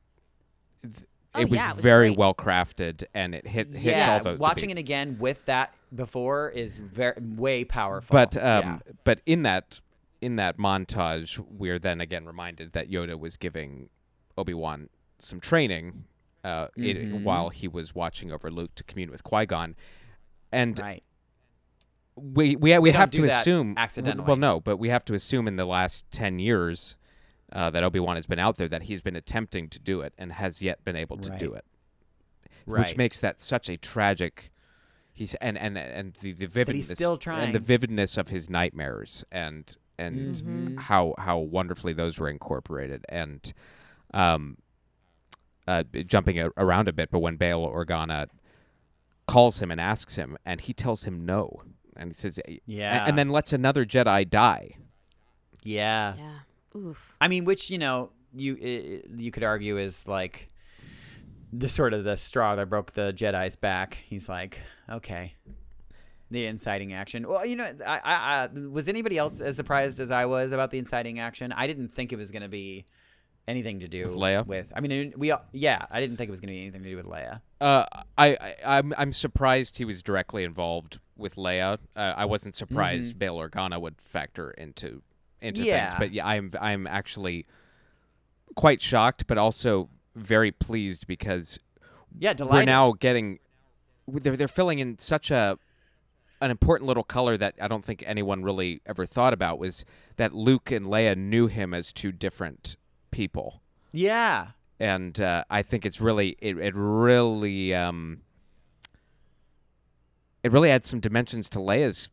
th- 0.82 1.06
Oh, 1.34 1.40
it 1.40 1.48
was 1.48 1.56
yeah, 1.60 1.70
it 1.70 1.76
was 1.76 1.82
very 1.84 2.08
great. 2.08 2.18
well 2.18 2.34
crafted, 2.34 3.04
and 3.14 3.34
it 3.34 3.46
hit 3.46 3.68
hits 3.68 3.82
yeah, 3.84 4.12
all 4.18 4.22
the, 4.22 4.32
the 4.32 4.38
watching 4.38 4.66
beats. 4.68 4.76
it 4.76 4.80
again 4.80 5.16
with 5.18 5.42
that 5.46 5.72
before 5.94 6.50
is 6.50 6.78
very 6.80 7.14
way 7.22 7.64
powerful. 7.64 8.12
But 8.12 8.36
um, 8.36 8.42
Yeah. 8.42 8.78
but 9.04 9.22
in 9.24 9.42
that 9.44 9.80
in 10.20 10.36
that 10.36 10.58
montage, 10.58 11.38
we're 11.50 11.78
then 11.78 12.02
again 12.02 12.26
reminded 12.26 12.72
that 12.74 12.90
Yoda 12.90 13.18
was 13.18 13.38
giving 13.38 13.88
Obi 14.36 14.52
Wan 14.52 14.90
some 15.18 15.40
training, 15.40 16.04
uh, 16.44 16.68
it- 16.76 16.96
Mhm. 16.96 17.22
while 17.22 17.48
he 17.50 17.68
was 17.68 17.94
watching 17.94 18.30
over 18.32 18.50
Luke 18.50 18.74
to 18.76 18.84
commune 18.84 19.10
with 19.10 19.22
Qui 19.22 19.46
Gon, 19.46 19.76
and 20.50 20.78
right. 20.78 21.02
we 22.16 22.56
we 22.56 22.76
we 22.78 22.90
don't 22.90 22.98
have 23.00 23.10
to 23.12 23.24
assume 23.24 23.74
accidentally. 23.76 24.26
Well, 24.26 24.36
no, 24.36 24.60
but 24.60 24.76
we 24.76 24.88
have 24.90 25.04
to 25.06 25.14
assume 25.14 25.48
in 25.48 25.56
the 25.56 25.64
last 25.64 26.10
ten 26.10 26.38
years 26.38 26.96
uh, 27.52 27.70
that 27.70 27.82
Obi 27.82 28.00
Wan 28.00 28.16
has 28.16 28.26
been 28.26 28.38
out 28.38 28.56
there 28.56 28.68
that 28.68 28.82
he's 28.84 29.02
been 29.02 29.16
attempting 29.16 29.68
to 29.68 29.78
do 29.78 30.00
it 30.00 30.14
and 30.18 30.32
has 30.32 30.62
yet 30.62 30.82
been 30.84 30.96
able 30.96 31.18
to 31.18 31.30
do 31.36 31.52
it, 31.54 31.64
Right. 32.66 32.86
which 32.86 32.96
makes 32.96 33.20
that 33.20 33.40
such 33.40 33.68
a 33.68 33.76
tragic. 33.76 34.50
He's 35.12 35.34
and 35.36 35.58
and 35.58 35.76
and 35.76 36.14
the 36.14 36.32
the 36.32 36.46
vividness 36.46 36.88
still 36.90 37.18
and 37.26 37.54
the 37.54 37.58
vividness 37.60 38.16
of 38.16 38.28
his 38.28 38.48
nightmares 38.48 39.24
and 39.30 39.76
and 39.98 40.34
Mhm. 40.34 40.78
how 40.80 41.14
how 41.18 41.38
wonderfully 41.38 41.92
those 41.92 42.18
were 42.18 42.30
incorporated 42.30 43.04
and 43.10 43.52
um 44.14 44.56
uh 45.68 45.82
jumping 46.06 46.38
a- 46.40 46.50
around 46.56 46.88
a 46.88 46.92
bit 46.92 47.10
but 47.10 47.20
when 47.20 47.36
Bail 47.36 47.66
Organa 47.66 48.26
calls 49.26 49.60
him 49.60 49.70
and 49.70 49.80
asks 49.80 50.16
him 50.16 50.36
and 50.44 50.60
he 50.60 50.72
tells 50.72 51.04
him 51.04 51.24
no 51.24 51.62
and 51.96 52.10
he 52.10 52.14
says 52.14 52.40
Yeah. 52.66 53.04
and 53.06 53.16
then 53.18 53.28
lets 53.30 53.52
another 53.52 53.84
Jedi 53.84 54.28
die 54.28 54.76
Yeah. 55.62 56.14
Yeah. 56.16 56.78
Oof. 56.80 57.14
I 57.20 57.28
mean, 57.28 57.44
which 57.44 57.70
you 57.70 57.78
know, 57.78 58.10
you 58.34 58.56
i 58.62 58.66
i- 58.66 59.02
you 59.22 59.30
could 59.30 59.44
argue 59.44 59.78
is 59.78 60.08
like 60.08 60.50
the 61.52 61.68
sort 61.68 61.92
of 61.92 62.02
the 62.04 62.16
straw 62.16 62.54
that 62.56 62.68
broke 62.70 62.92
the 62.92 63.12
Jedi's 63.12 63.56
back. 63.56 63.98
He's 64.08 64.26
like, 64.28 64.58
okay, 64.90 65.34
the 66.30 66.46
inciting 66.46 66.94
action. 66.94 67.28
Well, 67.28 67.44
you 67.44 67.56
know, 67.56 67.70
I, 67.86 68.00
I, 68.02 68.14
I 68.14 68.48
was 68.70 68.88
anybody 68.88 69.18
else 69.18 69.42
as 69.42 69.54
surprised 69.54 70.00
as 70.00 70.10
I 70.10 70.24
was 70.24 70.50
about 70.52 70.70
the 70.70 70.78
inciting 70.78 71.20
action. 71.20 71.52
I 71.52 71.66
didn't 71.66 71.88
think 71.88 72.10
it 72.12 72.16
was 72.16 72.30
going 72.30 72.42
to 72.42 72.48
be 72.48 72.86
anything 73.48 73.80
to 73.80 73.88
do 73.88 74.04
With 74.04 74.14
Leia? 74.16 74.46
With 74.46 74.72
I 74.74 74.80
mean, 74.80 75.12
we 75.16 75.30
all- 75.30 75.44
yeah, 75.52 75.84
I 75.90 76.00
didn't 76.00 76.16
think 76.16 76.28
it 76.28 76.30
was 76.30 76.40
going 76.40 76.48
to 76.48 76.54
be 76.54 76.60
anything 76.62 76.82
to 76.84 76.88
do 76.90 76.96
with 76.96 77.06
Leia. 77.06 77.40
uh 77.60 77.84
I, 78.16 78.28
I 78.36 78.54
I'm 78.78 78.92
I'm 78.96 79.12
surprised 79.12 79.78
he 79.78 79.84
was 79.84 80.02
directly 80.02 80.44
involved 80.44 80.98
with 81.16 81.34
Leia 81.36 81.78
uh, 81.96 82.14
I 82.16 82.24
wasn't 82.24 82.54
surprised 82.54 83.18
Bail 83.18 83.36
Organa 83.36 83.80
would 83.80 84.00
factor 84.00 84.50
into 84.52 85.02
into 85.40 85.60
Mm-hmm. 85.62 85.68
Yeah. 85.68 85.88
things 85.88 85.98
but 85.98 86.12
yeah 86.12 86.26
I'm 86.26 86.50
I'm 86.60 86.86
actually 86.86 87.46
quite 88.54 88.80
shocked 88.82 89.26
but 89.26 89.38
also 89.38 89.88
very 90.14 90.52
pleased 90.52 91.06
because 91.06 91.58
Yeah, 92.18 92.32
delighted. 92.34 92.54
we're 92.60 92.64
now 92.72 92.92
getting 92.92 93.38
they're 94.08 94.36
they're 94.36 94.48
filling 94.48 94.78
in 94.78 94.98
such 94.98 95.30
a 95.30 95.58
an 96.40 96.50
important 96.50 96.88
little 96.88 97.04
color 97.04 97.36
that 97.36 97.54
I 97.60 97.68
don't 97.68 97.84
think 97.84 98.02
anyone 98.06 98.42
really 98.42 98.80
ever 98.84 99.06
thought 99.06 99.32
about 99.32 99.58
was 99.60 99.84
that 100.16 100.32
Luke 100.34 100.72
and 100.72 100.84
Leia 100.86 101.16
knew 101.16 101.46
him 101.46 101.72
as 101.72 101.92
two 101.92 102.10
different 102.10 102.76
people, 103.12 103.62
yeah, 103.92 104.48
and 104.80 105.20
uh, 105.20 105.44
I 105.48 105.62
think 105.62 105.86
it's 105.86 106.00
really 106.00 106.36
it, 106.40 106.58
it 106.58 106.74
really 106.74 107.72
um 107.74 108.22
it 110.42 110.50
really 110.52 110.70
adds 110.70 110.88
some 110.88 110.98
dimensions 111.00 111.48
to 111.50 111.58
Leia's 111.60 112.08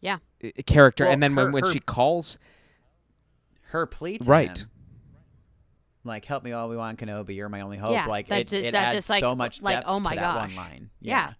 Yeah. 0.00 0.18
character, 0.66 1.04
Well, 1.04 1.12
and 1.12 1.22
then 1.22 1.34
her- 1.36 1.44
when 1.44 1.52
when 1.52 1.64
her- 1.64 1.72
she 1.72 1.78
calls 1.78 2.38
her 3.70 3.86
plea 3.86 4.18
to 4.18 4.24
Right. 4.24 4.58
him, 4.58 4.70
like 6.04 6.24
help 6.24 6.42
me 6.44 6.52
Obi 6.52 6.76
Wan 6.76 6.96
Kenobi, 6.96 7.34
you're 7.36 7.48
my 7.48 7.60
only 7.60 7.76
hope. 7.76 7.92
Yeah, 7.92 8.06
like 8.06 8.28
that 8.28 8.40
it, 8.40 8.48
just- 8.48 8.66
it 8.66 8.72
that 8.72 8.86
adds 8.88 8.96
just, 8.96 9.10
like- 9.10 9.20
so 9.20 9.34
much 9.36 9.62
like, 9.62 9.76
depth 9.76 9.86
oh 9.88 10.00
my 10.00 10.10
to 10.14 10.20
that 10.20 10.34
gosh. 10.34 10.56
one 10.56 10.56
line. 10.56 10.90
Yeah. 11.00 11.34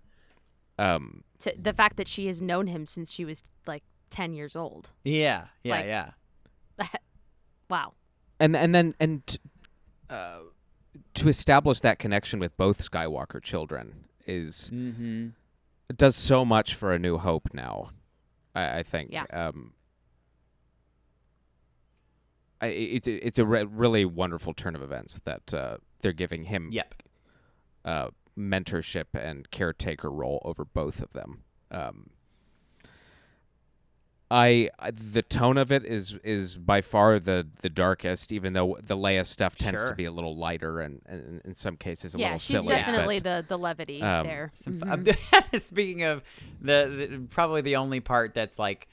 um 0.79 1.25
To 1.41 1.55
the 1.61 1.73
fact 1.73 1.97
that 1.97 2.09
she 2.09 2.27
has 2.27 2.41
known 2.43 2.67
him 2.69 2.87
since 2.87 3.11
she 3.11 3.25
was 3.25 3.43
like 3.67 3.83
10 4.11 4.33
years 4.35 4.55
old. 4.57 4.93
yeah, 5.05 5.47
yeah, 5.65 5.75
Like- 5.75 5.87
yeah. 5.87 6.11
Wow. 7.71 7.95
And 8.41 8.57
and 8.57 8.75
then 8.75 8.95
and 9.01 9.39
uh, 10.11 10.39
to 11.15 11.29
establish 11.29 11.81
that 11.81 11.99
connection 11.99 12.39
with 12.41 12.57
both 12.57 12.89
Skywalker 12.91 13.43
children 13.43 14.05
is 14.27 14.71
Mm-hmm. 14.73 15.29
does 15.97 16.17
so 16.17 16.45
much 16.45 16.75
for 16.75 16.93
A 16.93 16.99
New 16.99 17.19
Hope 17.19 17.49
now. 17.53 17.91
I, 18.55 18.79
I 18.79 18.83
think. 18.83 19.11
Yeah. 19.13 19.25
Um, 19.33 19.73
I, 22.61 22.69
it's 22.69 23.07
a, 23.07 23.27
it's 23.27 23.39
a 23.39 23.45
re- 23.45 23.65
really 23.65 24.05
wonderful 24.05 24.55
turn 24.55 24.75
of 24.75 24.83
events 24.83 25.21
that 25.25 25.53
uh, 25.53 25.77
they're 26.01 26.13
giving 26.13 26.45
him 26.45 26.71
Yep. 26.73 27.03
uh, 27.85 28.09
mentorship 28.39 29.07
and 29.15 29.51
caretaker 29.51 30.11
role 30.11 30.41
over 30.45 30.65
both 30.65 31.03
of 31.03 31.13
them. 31.13 31.43
Um, 31.71 32.11
I 34.31 34.70
I- 34.78 34.90
the 34.90 35.23
tone 35.23 35.57
of 35.57 35.70
it 35.70 35.85
is 35.85 36.15
is 36.24 36.57
by 36.57 36.81
far 36.81 37.20
the 37.20 37.47
the 37.61 37.69
darkest, 37.70 38.32
even 38.32 38.55
though 38.55 38.77
the 38.85 38.97
Leia 38.97 39.24
stuff 39.24 39.57
tends 39.57 39.85
to 39.85 39.94
be 39.94 40.05
a 40.05 40.11
little 40.11 40.36
lighter 40.36 40.81
and, 40.81 41.01
and 41.07 41.40
in 41.44 41.55
some 41.55 41.77
cases 41.77 42.15
a 42.15 42.19
yeah, 42.19 42.27
little 42.27 42.39
silly. 42.40 42.66
Yeah, 42.69 42.77
she's 42.78 42.86
definitely 42.86 43.20
but- 43.20 43.48
the, 43.48 43.55
the 43.55 43.59
levity 43.59 44.03
um, 44.03 44.27
there. 44.27 44.51
Some, 44.55 44.81
Mhm. 44.81 45.61
speaking 45.61 46.03
of 46.03 46.23
the, 46.61 47.09
the 47.11 47.27
probably 47.31 47.61
the 47.61 47.77
only 47.77 48.01
part 48.01 48.35
that's 48.35 48.59
like, 48.59 48.89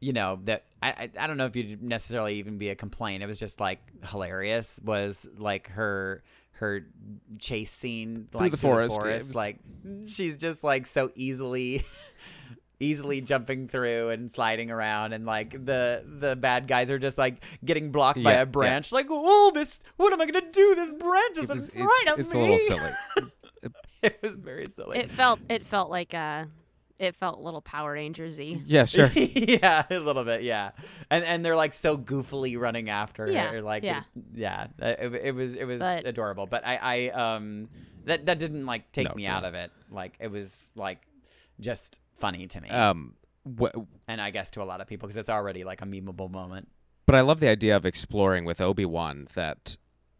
you 0.00 0.14
know, 0.14 0.38
that 0.44 0.64
I, 0.82 0.88
I 0.90 1.10
I 1.18 1.26
don't 1.26 1.36
know 1.36 1.46
if 1.46 1.56
you'd 1.56 1.82
necessarily 1.82 2.36
even 2.36 2.56
be 2.56 2.70
a 2.70 2.74
complaint. 2.74 3.22
It 3.22 3.26
was 3.26 3.38
just 3.38 3.60
like 3.60 3.80
hilarious. 4.06 4.80
Was 4.82 5.28
like 5.36 5.68
her 5.72 6.22
her 6.52 6.86
chase 7.38 7.72
scene 7.72 8.28
Through 8.30 8.40
like 8.40 8.50
the 8.52 8.56
through 8.56 8.70
forest, 8.70 8.94
yeah, 8.94 8.98
it 9.00 9.02
forest. 9.02 9.26
was- 9.28 9.36
Like 9.36 9.58
she's 10.06 10.38
just 10.38 10.64
like 10.64 10.86
so 10.86 11.10
easily. 11.14 11.82
easily 12.80 13.20
jumping 13.20 13.68
through 13.68 14.10
and 14.10 14.30
sliding 14.30 14.70
around 14.70 15.12
and 15.12 15.24
like 15.26 15.52
the 15.64 16.04
the 16.20 16.34
bad 16.36 16.66
guys 16.66 16.90
are 16.90 16.98
just 16.98 17.16
like 17.18 17.42
getting 17.64 17.92
blocked 17.92 18.22
by 18.22 18.32
Yeah, 18.32 18.36
yeah. 18.38 18.42
a 18.42 18.46
branch 18.46 18.90
like 18.92 19.06
oh 19.10 19.52
this 19.54 19.80
what 19.96 20.12
am 20.12 20.20
i 20.20 20.26
gonna 20.26 20.50
do 20.50 20.74
this 20.74 20.92
branch 20.92 21.38
is 21.38 21.50
it 21.50 21.54
was- 21.54 21.68
in 21.70 21.82
front 21.86 21.92
it's, 22.02 22.10
of 22.10 22.18
it's 22.20 22.34
me 22.34 22.40
a 22.40 22.42
little 22.44 22.58
silly. 23.18 23.30
it 24.02 24.18
was 24.22 24.40
very 24.40 24.66
silly 24.66 24.98
It 24.98 25.10
felt 25.10 25.40
it 25.48 25.64
felt 25.64 25.88
like 25.90 26.14
uh 26.14 26.44
it 26.98 27.16
felt 27.16 27.38
a 27.40 27.42
little 27.42 27.60
Power 27.60 27.96
Rangersy. 27.96 28.62
yeah, 28.66 28.84
sure. 28.84 29.08
yeah, 29.16 29.82
a 29.90 29.98
little 29.98 30.22
bit, 30.24 30.42
yeah. 30.44 30.70
And 31.10 31.24
and 31.24 31.44
they're 31.44 31.56
like 31.56 31.74
so 31.74 31.98
goofily 31.98 32.56
running 32.58 32.88
after 32.88 33.28
Yeah, 33.28 33.50
her, 33.50 33.62
like 33.62 33.82
yeah. 33.82 34.04
yeah. 34.32 34.68
uh, 34.80 34.94
It, 35.00 35.14
it 35.16 35.34
was 35.34 35.54
it 35.56 35.64
was 35.64 35.80
But- 35.80 36.06
adorable, 36.06 36.46
but 36.46 36.64
I 36.64 36.78
I 36.80 37.08
um 37.10 37.68
that 38.04 38.26
that 38.26 38.38
didn't 38.38 38.64
like 38.66 38.92
take 38.92 39.08
No, 39.08 39.14
me 39.16 39.24
no. 39.24 39.30
out 39.32 39.44
of 39.44 39.54
it. 39.54 39.72
Like 39.90 40.14
it 40.20 40.28
was 40.30 40.70
like 40.76 41.00
just 41.58 41.98
funny 42.14 42.46
to 42.46 42.60
me, 42.60 42.68
Um, 42.70 43.14
wh- 43.60 43.76
and 44.08 44.20
I 44.20 44.30
guess 44.30 44.50
to 44.52 44.62
a 44.62 44.64
lot 44.64 44.80
of 44.80 44.86
people 44.86 45.06
because 45.06 45.16
it's 45.16 45.28
already 45.28 45.64
like 45.64 45.82
a 45.82 45.86
memeable 45.86 46.30
moment. 46.30 46.68
but 47.06 47.14
I 47.14 47.20
love 47.20 47.40
the 47.40 47.48
idea 47.48 47.76
of 47.76 47.84
exploring 47.84 48.44
with 48.46 48.60
Obi 48.60 48.84
Wan 48.86 49.26
that, 49.34 49.76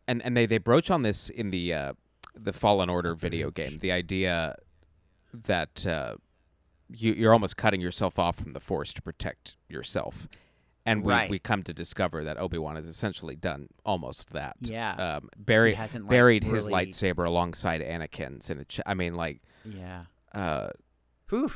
and 0.07 0.21
and 0.23 0.37
they 0.37 0.47
they 0.47 0.59
broach 0.59 0.91
on 0.91 1.03
this 1.03 1.29
in 1.31 1.51
the 1.51 1.73
uh, 1.73 1.93
the 2.35 2.53
Fallen 2.53 2.91
Order 2.91 3.15
video 3.15 3.51
game. 3.51 3.77
The 3.79 3.93
idea 3.93 4.57
that 5.33 5.87
uh, 5.87 6.17
you 6.89 7.13
you're 7.15 7.33
almost 7.33 7.57
cutting 7.57 7.81
yourself 7.81 8.19
off 8.19 8.37
from 8.37 8.53
the 8.53 8.61
Force 8.61 8.93
to 8.95 9.03
protect 9.03 9.57
yourself, 9.69 10.29
and 10.85 11.03
we 11.03 11.13
Right. 11.13 11.31
we 11.31 11.39
come 11.39 11.63
to 11.63 11.73
discover 11.73 12.23
that 12.25 12.37
Obi 12.39 12.59
Wan 12.59 12.77
has 12.77 12.87
essentially 12.87 13.35
done 13.37 13.69
almost 13.85 14.31
that. 14.33 14.57
Yeah. 14.61 14.95
um, 15.17 15.31
buried 15.39 15.77
hasn't, 15.77 16.05
like, 16.05 16.11
buried 16.11 16.45
his 16.45 16.67
lightsaber 16.67 17.27
alongside 17.27 17.81
Anakin's 17.81 18.51
in 18.51 18.59
a. 18.61 18.65
Ch- 18.65 18.81
I 18.85 18.95
mean, 18.95 19.15
like, 19.15 19.41
Yeah. 19.65 20.05
uh, 20.35 20.69
Whew. 21.31 21.51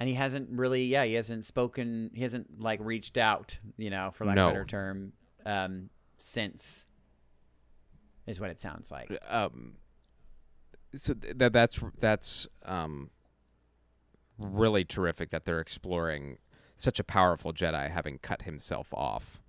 And 0.00 0.08
he 0.08 0.14
hasn't 0.16 0.48
really, 0.58 0.84
yeah, 0.84 1.04
he 1.04 1.12
hasn't 1.14 1.44
spoken, 1.44 2.10
he 2.14 2.22
hasn't 2.22 2.58
like 2.60 2.80
reached 2.82 3.16
out, 3.18 3.58
you 3.76 3.90
know, 3.90 4.10
for 4.12 4.24
lack 4.24 4.34
No. 4.34 4.46
of 4.46 4.50
a 4.50 4.52
better 4.54 4.64
term, 4.64 5.12
um, 5.46 5.90
since, 6.16 6.86
is 8.26 8.40
what 8.40 8.48
it 8.50 8.58
sounds 8.58 8.90
like. 8.90 9.16
um 9.28 9.76
so 10.96 11.14
that 11.14 11.52
that's 11.52 11.78
that's 12.00 12.48
um 12.64 13.10
really 14.38 14.84
terrific 14.84 15.30
that 15.30 15.44
they're 15.44 15.60
exploring 15.60 16.38
such 16.74 16.98
a 16.98 17.04
powerful 17.04 17.52
Jedi 17.52 17.88
having 17.90 18.18
cut 18.18 18.42
himself 18.42 18.92
off. 18.94 19.40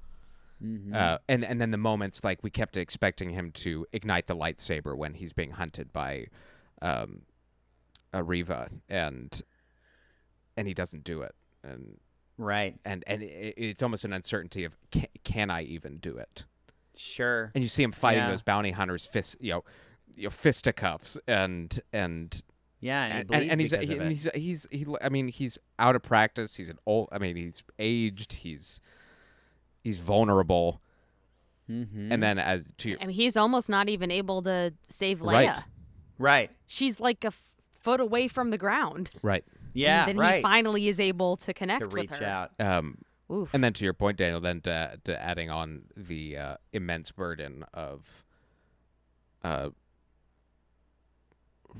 Mhm. 0.62 0.94
Uh, 0.94 1.18
and 1.28 1.44
and 1.44 1.60
then 1.60 1.72
the 1.72 1.78
moments 1.78 2.24
like 2.24 2.44
we 2.44 2.50
kept 2.52 2.78
expecting 2.78 3.32
him 3.32 3.52
to 3.54 3.88
ignite 3.94 4.28
the 4.28 4.36
lightsaber 4.36 4.96
when 4.96 5.14
he's 5.16 5.34
being 5.34 5.52
hunted 5.52 5.92
by 5.94 6.28
um 6.82 7.22
Ariva 8.14 8.70
and 8.90 9.42
and 10.58 10.68
he 10.68 10.74
doesn't 10.74 11.04
do 11.04 11.22
it 11.22 11.34
and 11.64 11.98
right. 12.38 12.76
and 12.86 13.04
and 13.08 13.22
it, 13.24 13.54
it's 13.58 13.82
almost 13.84 14.06
an 14.06 14.14
uncertainty 14.14 14.64
of 14.64 14.76
can, 14.92 15.08
can 15.24 15.50
I 15.50 15.64
even 15.64 15.98
do 15.98 16.18
it 16.18 16.46
Sure. 16.96 17.52
and 17.56 17.64
you 17.64 17.68
see 17.70 17.84
him 17.84 17.92
fighting 17.92 18.24
Yeah. 18.24 18.30
those 18.32 18.44
bounty 18.44 18.72
hunters 18.72 19.06
fist 19.06 19.38
you 19.40 19.52
know 19.54 19.64
you 20.16 20.24
know 20.24 20.30
fisticuffs 20.30 21.18
and 21.28 21.80
and 21.94 22.42
Yeah, 22.82 23.04
and 23.04 23.30
he 23.30 23.36
and, 23.36 23.52
and, 23.52 23.62
he's 23.62 23.72
he, 23.72 23.78
and 23.78 23.92
it. 23.92 24.10
he's 24.10 24.28
he's 24.36 24.68
he 24.72 24.86
I 25.02 25.10
mean 25.10 25.28
he's 25.30 25.58
out 25.80 25.96
of 25.96 26.02
practice 26.04 26.56
he's 26.56 26.70
an 26.70 26.80
old 26.86 27.10
I 27.12 27.18
mean 27.18 27.36
he's 27.38 27.64
aged 27.80 28.34
he's 28.34 28.80
he's 29.84 30.00
vulnerable 30.00 30.82
Mm-hmm. 31.70 32.12
And 32.12 32.22
then 32.22 32.38
as 32.38 32.66
to 32.80 32.90
your 32.90 32.98
I 33.02 33.06
mean, 33.06 33.16
he's 33.16 33.38
almost 33.38 33.70
not 33.70 33.88
even 33.88 34.12
able 34.12 34.42
to 34.42 34.74
save 34.90 35.20
Leia. 35.20 35.32
Right. 35.56 35.64
right. 36.18 36.52
She's 36.68 37.00
like 37.00 37.24
a 37.24 37.28
f- 37.28 37.42
foot 37.80 38.02
away 38.02 38.28
from 38.28 38.50
the 38.50 38.58
ground. 38.58 39.12
right. 39.22 39.46
Yeah, 39.74 40.02
and 40.02 40.10
then 40.10 40.18
right. 40.18 40.36
he 40.38 40.42
finally 40.42 40.88
is 40.88 41.00
able 41.00 41.38
to 41.38 41.54
connect 41.54 41.80
to 41.82 41.86
with 41.88 41.94
reach 41.94 42.16
her. 42.18 42.26
out. 42.26 42.52
Um, 42.60 42.98
Oof. 43.32 43.54
and 43.54 43.64
then 43.64 43.74
to 43.74 43.84
your 43.86 43.94
point, 43.94 44.18
Daniel, 44.18 44.42
then 44.42 44.62
to, 44.62 45.00
to 45.06 45.22
adding 45.22 45.50
on 45.50 45.84
the 45.96 46.38
uh, 46.38 46.56
immense 46.74 47.12
burden 47.12 47.64
of, 47.74 48.26
uh, 49.44 49.70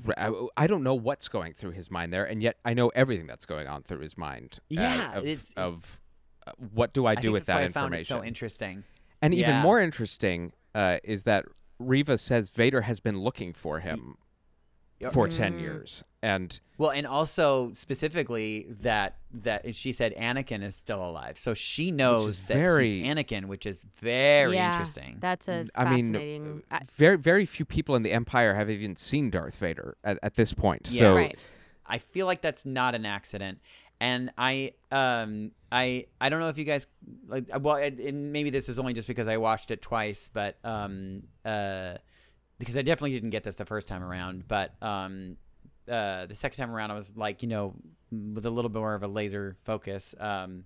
r- 0.06 0.14
I, 0.16 0.46
I 0.64 0.66
don't 0.66 0.82
know 0.82 0.94
what's 0.94 1.28
going 1.28 1.52
through 1.54 1.72
his 1.72 1.90
mind 1.90 2.12
there, 2.12 2.24
and 2.24 2.42
yet 2.42 2.56
I 2.64 2.74
know 2.74 2.88
everything 2.90 3.26
that's 3.26 3.44
going 3.46 3.66
on 3.68 3.82
through 3.82 4.00
his 4.00 4.16
mind. 4.16 4.58
uh, 4.60 4.64
Yeah, 4.68 5.12
of, 5.18 5.24
it's- 5.26 5.52
of 5.56 6.00
uh, 6.46 6.52
what 6.72 6.92
do 6.92 7.06
I 7.06 7.14
do 7.14 7.22
think 7.22 7.32
with 7.34 7.46
that's 7.46 7.54
why 7.56 7.62
that 7.62 7.68
I 7.70 7.72
found 7.72 7.94
it 7.94 7.98
information? 7.98 8.16
so 8.18 8.24
interesting. 8.24 8.84
and 9.20 9.34
even 9.34 9.56
more 9.58 9.80
interesting 9.80 10.52
uh, 10.74 10.98
is 11.04 11.22
that 11.24 11.44
Reva 11.78 12.16
says 12.18 12.50
Vader 12.50 12.80
has 12.82 12.98
been 13.00 13.18
looking 13.20 13.52
for 13.52 13.80
him 13.80 14.16
for 15.10 15.26
ten 15.28 15.54
Mm. 15.54 15.60
years, 15.60 16.04
and 16.22 16.60
Well, 16.78 16.90
and 16.90 17.06
also 17.06 17.72
specifically 17.72 18.66
that 18.82 19.16
that 19.32 19.74
she 19.74 19.92
said 19.92 20.14
Anakin 20.16 20.62
is 20.62 20.76
still 20.76 21.02
alive, 21.04 21.38
so 21.38 21.54
she 21.54 21.90
knows 21.90 22.42
that 22.46 22.54
very- 22.54 23.00
he's 23.00 23.06
Anakin, 23.06 23.46
which 23.46 23.66
is 23.66 23.84
very 24.00 24.54
yeah, 24.54 24.72
interesting. 24.72 25.16
That's 25.20 25.48
a 25.48 25.66
I 25.74 25.84
mean, 25.90 26.04
fascinating. 26.12 26.62
I- 26.70 26.80
very 26.94 27.16
very 27.18 27.46
few 27.46 27.64
people 27.64 27.94
in 27.96 28.02
the 28.02 28.12
Empire 28.12 28.54
have 28.54 28.68
even 28.70 28.94
seen 28.96 29.30
Darth 29.30 29.56
Vader 29.58 29.96
at, 30.04 30.18
at 30.22 30.34
this 30.34 30.52
point. 30.54 30.88
Yeah. 30.90 30.98
so 30.98 31.14
Right. 31.16 31.52
I 31.86 31.98
feel 31.98 32.26
like 32.26 32.40
that's 32.42 32.64
not 32.66 32.94
an 32.94 33.04
accident. 33.06 33.58
And 34.00 34.32
I 34.36 34.72
um 34.90 35.52
I 35.70 36.06
I 36.20 36.28
don't 36.28 36.40
know 36.40 36.48
if 36.48 36.58
you 36.58 36.64
guys 36.64 36.86
like 37.28 37.44
well 37.60 37.76
and 37.76 37.98
and 38.00 38.32
maybe 38.32 38.50
this 38.50 38.68
is 38.68 38.78
only 38.78 38.92
just 38.94 39.06
because 39.06 39.28
I 39.28 39.36
watched 39.36 39.70
it 39.70 39.80
twice, 39.80 40.28
but 40.32 40.58
um 40.64 41.22
uh 41.44 41.98
because 42.62 42.76
I 42.76 42.82
definitely 42.82 43.10
didn't 43.12 43.30
get 43.30 43.42
this 43.42 43.56
the 43.56 43.64
first 43.64 43.88
time 43.88 44.04
around, 44.04 44.46
but 44.46 44.74
um 44.80 45.36
uh 45.88 46.26
the 46.26 46.34
second 46.36 46.58
time 46.58 46.70
around 46.72 46.92
I 46.92 46.94
was 46.94 47.16
like, 47.16 47.42
you 47.42 47.48
know, 47.48 47.74
with 48.12 48.46
a 48.46 48.50
little 48.50 48.68
bit 48.68 48.78
more 48.78 48.94
of 48.94 49.02
a 49.02 49.08
laser 49.08 49.56
focus. 49.64 50.14
Um 50.20 50.64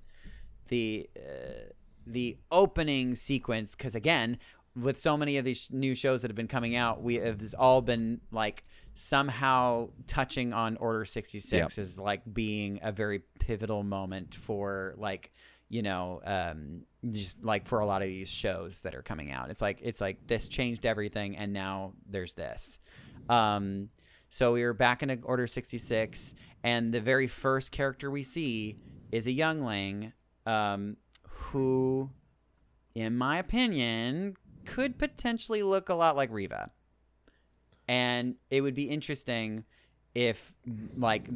the 0.68 1.08
uh, 1.16 1.70
the 2.06 2.36
opening 2.52 3.14
sequence 3.14 3.74
because 3.74 3.94
again 3.94 4.38
with 4.74 4.98
so 5.00 5.16
many 5.16 5.38
of 5.38 5.44
these 5.44 5.70
new 5.72 5.94
shows 5.94 6.20
that 6.20 6.28
have 6.30 6.36
been 6.36 6.46
coming 6.48 6.76
out 6.76 7.02
we 7.02 7.14
have 7.14 7.40
it's 7.40 7.54
all 7.54 7.80
been 7.80 8.20
like 8.30 8.62
somehow 8.94 9.88
touching 10.06 10.52
on 10.52 10.76
order 10.78 11.04
66 11.04 11.52
Yep. 11.52 11.78
as 11.82 11.98
like 11.98 12.22
being 12.34 12.78
a 12.82 12.92
very 12.92 13.22
pivotal 13.38 13.82
moment 13.82 14.34
for 14.34 14.94
like 14.98 15.32
you 15.68 15.82
know 15.82 16.20
um 16.24 16.82
just 17.12 17.42
like 17.44 17.66
for 17.66 17.80
a 17.80 17.86
lot 17.86 18.02
of 18.02 18.08
these 18.08 18.28
shows 18.28 18.82
that 18.82 18.94
are 18.94 19.02
coming 19.02 19.32
out. 19.32 19.50
It's 19.50 19.62
like 19.62 19.80
it's 19.82 20.00
like 20.00 20.26
this 20.26 20.48
changed 20.48 20.86
everything 20.86 21.36
and 21.36 21.52
now 21.52 21.92
there's 22.08 22.34
this. 22.34 22.78
Um 23.28 23.88
so 24.28 24.52
we 24.52 24.64
were 24.64 24.74
back 24.74 25.02
in 25.02 25.20
order 25.22 25.46
66 25.46 26.34
and 26.64 26.92
the 26.92 27.00
very 27.00 27.26
first 27.26 27.70
character 27.70 28.10
we 28.10 28.22
see 28.22 28.76
is 29.12 29.26
a 29.26 29.32
youngling 29.32 30.12
um 30.46 30.96
who 31.28 32.10
in 32.94 33.16
my 33.16 33.38
opinion 33.38 34.36
could 34.64 34.98
potentially 34.98 35.62
look 35.62 35.88
a 35.88 35.94
lot 35.94 36.16
like 36.16 36.30
Reva 36.32 36.70
and 37.88 38.34
it 38.50 38.60
would 38.60 38.74
be 38.74 38.84
interesting 38.84 39.64
if 40.16 40.54
like 40.96 41.28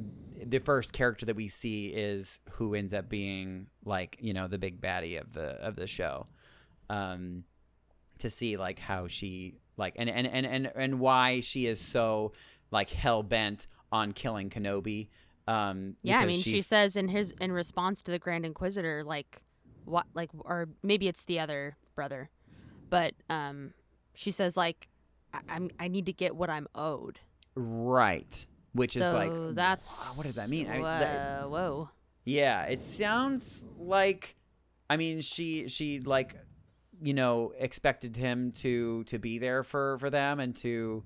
the 0.42 0.58
first 0.58 0.94
character 0.94 1.26
that 1.26 1.36
we 1.36 1.48
see 1.48 1.88
is 1.88 2.40
who 2.50 2.74
ends 2.74 2.94
up 2.94 3.10
being 3.10 3.66
like 3.84 4.16
you 4.20 4.32
know 4.32 4.48
the 4.48 4.56
big 4.56 4.80
baddie 4.80 5.20
of 5.20 5.34
the 5.34 5.50
of 5.60 5.76
the 5.76 5.86
show 5.86 6.26
um 6.88 7.44
to 8.18 8.30
see 8.30 8.56
like 8.56 8.78
how 8.78 9.06
she 9.06 9.54
like 9.76 9.94
and 9.98 10.08
and 10.08 10.26
and 10.26 10.46
and, 10.46 10.72
and 10.74 10.98
why 10.98 11.40
she 11.40 11.66
is 11.66 11.78
so 11.78 12.32
like 12.70 12.88
hell 12.88 13.22
bent 13.22 13.66
on 13.92 14.12
killing 14.12 14.48
Kenobi 14.48 15.08
um 15.46 15.96
yeah, 16.02 16.20
I 16.20 16.26
mean, 16.26 16.40
she, 16.40 16.62
says 16.62 16.96
in 16.96 17.08
his 17.08 17.34
in 17.40 17.52
response 17.52 18.02
to 18.02 18.12
the 18.12 18.18
Grand 18.18 18.46
Inquisitor, 18.46 19.02
like 19.02 19.42
what, 19.84 20.06
like, 20.14 20.30
or 20.38 20.68
maybe 20.82 21.08
it's 21.08 21.24
the 21.24 21.40
other 21.40 21.76
brother, 21.96 22.30
but 22.88 23.14
um, 23.28 23.72
she 24.14 24.30
says 24.30 24.56
like, 24.56 24.86
I- 25.34 25.40
I'm 25.48 25.70
I 25.80 25.88
need 25.88 26.06
to 26.06 26.12
get 26.12 26.36
what 26.36 26.50
I'm 26.50 26.68
owed. 26.74 27.18
right 27.56 28.46
which 28.72 28.94
so 28.94 29.00
is 29.00 29.12
like 29.12 29.54
that's 29.54 30.16
what 30.16 30.24
does 30.26 30.36
that 30.36 30.48
mean 30.48 30.68
I, 30.68 30.80
that- 30.82 31.42
whoa, 31.42 31.48
whoa. 31.48 31.88
Yeah, 32.24 32.64
it 32.64 32.80
sounds 32.80 33.64
like 33.78 34.36
I 34.88 34.96
mean 34.96 35.20
she 35.20 35.68
she 35.68 36.00
like 36.00 36.36
you 37.02 37.14
know 37.14 37.52
expected 37.58 38.16
him 38.16 38.52
to 38.52 39.04
to 39.04 39.18
be 39.18 39.38
there 39.38 39.62
for 39.62 39.98
for 39.98 40.10
them 40.10 40.38
and 40.38 40.54
to 40.56 41.02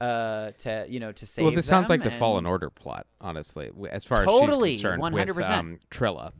uh 0.00 0.52
to 0.58 0.86
you 0.88 1.00
know 1.00 1.12
to 1.12 1.26
save 1.26 1.44
well, 1.44 1.54
this 1.54 1.66
sounds 1.66 1.90
like 1.90 2.02
the 2.02 2.10
Fallen 2.10 2.46
Order 2.46 2.70
plot, 2.70 3.06
honestly, 3.20 3.70
as 3.90 4.04
far 4.04 4.24
Totally, 4.24 4.70
as 4.70 4.78
she's 4.78 4.82
concerned 4.82 5.02
100%. 5.02 5.36
with 5.36 5.46
um, 5.46 5.78
Trilla. 5.90 6.32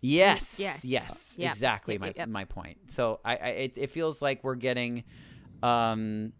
Yes. 0.00 0.58
Yes. 0.58 0.84
Yes. 0.84 1.36
Yep. 1.38 1.52
Exactly 1.52 1.94
Yep, 1.94 2.00
my 2.00 2.06
yep, 2.08 2.16
yep. 2.16 2.28
my 2.28 2.44
point. 2.44 2.78
So 2.90 3.20
I, 3.24 3.36
I 3.36 3.46
it, 3.48 3.72
it 3.76 3.90
feels 3.90 4.20
like 4.20 4.42
we're 4.42 4.56
getting 4.56 5.04
um 5.62 6.32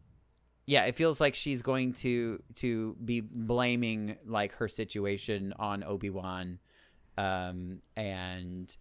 yeah, 0.67 0.85
it 0.85 0.95
feels 0.95 1.21
like 1.21 1.35
she's 1.35 1.63
going 1.63 1.93
to 1.95 2.43
to 2.57 2.97
be 3.05 3.21
blaming 3.21 4.17
like 4.27 4.53
her 4.53 4.69
situation 4.69 5.53
on 5.59 5.83
Obi-Wan 5.85 6.59
um 7.19 7.81
and 7.97 8.75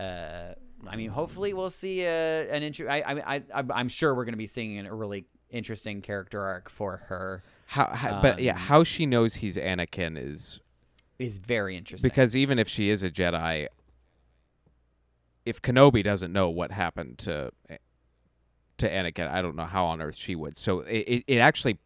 uh 0.00 0.54
I 0.88 0.96
mean 0.96 1.10
hopefully 1.10 1.54
we'll 1.54 1.70
see 1.70 2.04
uh, 2.04 2.10
an 2.10 2.62
intro 2.62 2.88
I 2.88 3.20
I 3.20 3.42
I 3.54 3.64
I'm 3.74 3.88
sure 3.88 4.14
we're 4.14 4.24
going 4.24 4.32
to 4.32 4.38
be 4.38 4.48
seeing 4.48 4.84
a 4.86 4.92
really 4.94 5.26
interesting 5.50 6.02
character 6.02 6.42
arc 6.42 6.68
for 6.68 6.96
her 6.96 7.44
How, 7.66 7.86
how 7.86 8.20
but 8.20 8.40
yeah, 8.40 8.54
Um, 8.54 8.58
how 8.58 8.84
she 8.84 9.06
knows 9.06 9.36
he's 9.36 9.56
Anakin 9.56 10.18
is 10.18 10.60
is 11.18 11.38
very 11.38 11.76
interesting. 11.76 12.08
because 12.08 12.36
even 12.36 12.58
if 12.58 12.68
she 12.68 12.90
is 12.90 13.02
a 13.04 13.10
Jedi, 13.10 13.68
if 15.44 15.62
Kenobi 15.62 16.02
doesn't 16.02 16.32
know 16.32 16.50
what 16.50 16.72
happened 16.72 17.18
to 17.18 17.52
to 18.78 18.88
Anakin, 18.90 19.30
I 19.30 19.42
don't 19.42 19.56
know 19.56 19.64
how 19.66 19.86
on 19.86 20.00
earth 20.00 20.16
she 20.16 20.34
would. 20.34 20.56
So 20.56 20.80
it, 20.80 20.98
it, 21.08 21.24
it 21.26 21.38
actually 21.38 21.78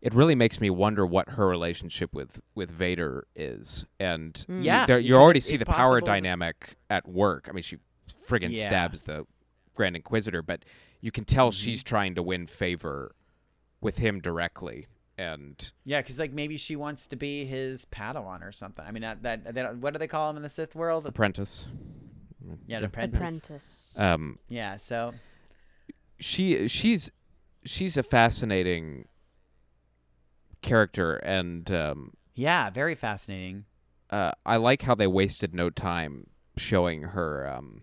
it 0.00 0.14
really 0.14 0.34
makes 0.34 0.60
me 0.62 0.70
wonder 0.70 1.04
what 1.04 1.30
her 1.30 1.46
relationship 1.46 2.14
with 2.14 2.40
with 2.54 2.70
Vader 2.70 3.26
is. 3.36 3.84
And 3.98 4.32
Mm. 4.48 4.64
Yeah, 4.64 4.86
there, 4.86 4.98
you 4.98 5.14
already 5.16 5.38
it- 5.38 5.42
see 5.44 5.56
the 5.56 5.66
power 5.66 5.76
possible 5.76 5.94
that- 5.96 6.04
dynamic 6.06 6.76
at 6.88 7.06
work. 7.08 7.46
I 7.48 7.52
mean, 7.52 7.62
she 7.62 7.76
friggin' 8.26 8.50
Yeah. 8.50 8.68
stabs 8.68 9.02
the 9.02 9.26
Grand 9.74 9.96
Inquisitor, 9.96 10.42
but 10.42 10.64
you 11.00 11.10
can 11.10 11.24
tell 11.24 11.48
Mm-hmm. 11.50 11.64
she's 11.64 11.82
trying 11.82 12.14
to 12.14 12.22
win 12.22 12.46
favor 12.46 13.14
with 13.80 13.98
him 13.98 14.20
directly. 14.20 14.86
And 15.18 15.70
Yeah, 15.84 16.00
because 16.00 16.18
like 16.18 16.32
maybe 16.32 16.56
she 16.56 16.76
wants 16.76 17.06
to 17.08 17.16
be 17.16 17.44
his 17.44 17.84
Padawan 17.86 18.42
or 18.42 18.52
something. 18.52 18.84
I 18.86 18.90
mean, 18.90 19.02
that, 19.02 19.22
that, 19.22 19.54
that 19.54 19.76
what 19.76 19.92
do 19.92 19.98
they 19.98 20.06
call 20.08 20.30
him 20.30 20.36
in 20.36 20.42
the 20.42 20.48
Sith 20.48 20.74
world? 20.74 21.04
apprentice. 21.06 21.66
Yeah, 22.66 22.78
an 22.78 22.86
apprentice. 22.86 23.18
Apprentice. 23.18 24.00
Um, 24.00 24.38
Yeah, 24.48 24.76
so 24.76 25.12
she 26.20 26.68
she's 26.68 27.10
she's 27.64 27.96
a 27.96 28.02
fascinating 28.02 29.06
character 30.62 31.16
and 31.16 31.70
um, 31.72 32.12
yeah, 32.34 32.70
very 32.70 32.94
fascinating. 32.94 33.64
uh, 34.10 34.32
I 34.44 34.56
like 34.56 34.82
how 34.82 34.94
they 34.94 35.06
wasted 35.06 35.54
no 35.54 35.70
time 35.70 36.26
showing 36.56 37.02
her 37.02 37.48
um, 37.50 37.82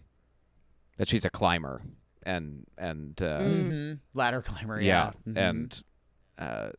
that 0.98 1.08
she's 1.08 1.26
a 1.26 1.30
climber 1.30 1.82
and 2.24 2.66
and 2.78 3.20
uh, 3.22 3.40
Mm. 3.40 3.70
hmm 3.72 3.94
Ladder 4.14 4.42
climber. 4.42 4.80
yeah, 4.82 5.12
Yeah, 5.26 5.32
Mhm. 5.34 5.50
and 5.50 5.84
uh, 6.38 6.70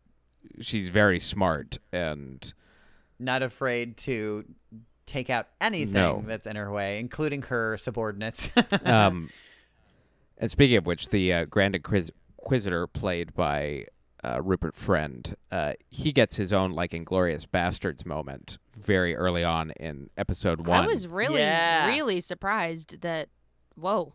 she's 0.60 0.88
very 0.88 1.18
smart 1.20 1.78
and 1.92 2.52
not 3.18 3.42
afraid 3.42 3.96
to 3.96 4.44
take 5.06 5.30
out 5.30 5.48
anything 5.60 5.92
No. 5.92 6.22
that's 6.26 6.46
in 6.46 6.54
her 6.56 6.70
way, 6.70 7.00
including 7.00 7.42
her 7.42 7.76
subordinates. 7.78 8.50
um, 8.84 9.30
and 10.38 10.50
speaking 10.50 10.76
of 10.76 10.86
which, 10.86 11.08
the 11.08 11.32
uh, 11.32 11.44
Grand 11.44 11.74
Inquis- 11.74 12.10
Inquisitor 12.38 12.86
played 12.86 13.34
by 13.34 13.86
uh, 14.24 14.40
Rupert 14.42 14.74
Friend, 14.74 15.34
uh, 15.52 15.72
he 15.90 16.12
gets 16.12 16.36
his 16.36 16.52
own 16.52 16.72
like 16.72 16.92
Inglourious 16.92 17.46
Basterds 17.46 18.06
moment 18.06 18.58
very 18.76 19.14
early 19.14 19.44
on 19.44 19.70
in 19.72 20.10
episode 20.16 20.66
one. 20.66 20.84
I 20.84 20.86
was 20.86 21.06
really, 21.06 21.40
Yeah. 21.40 21.86
really 21.88 22.20
surprised 22.20 23.00
that. 23.02 23.28
Whoa. 23.76 24.14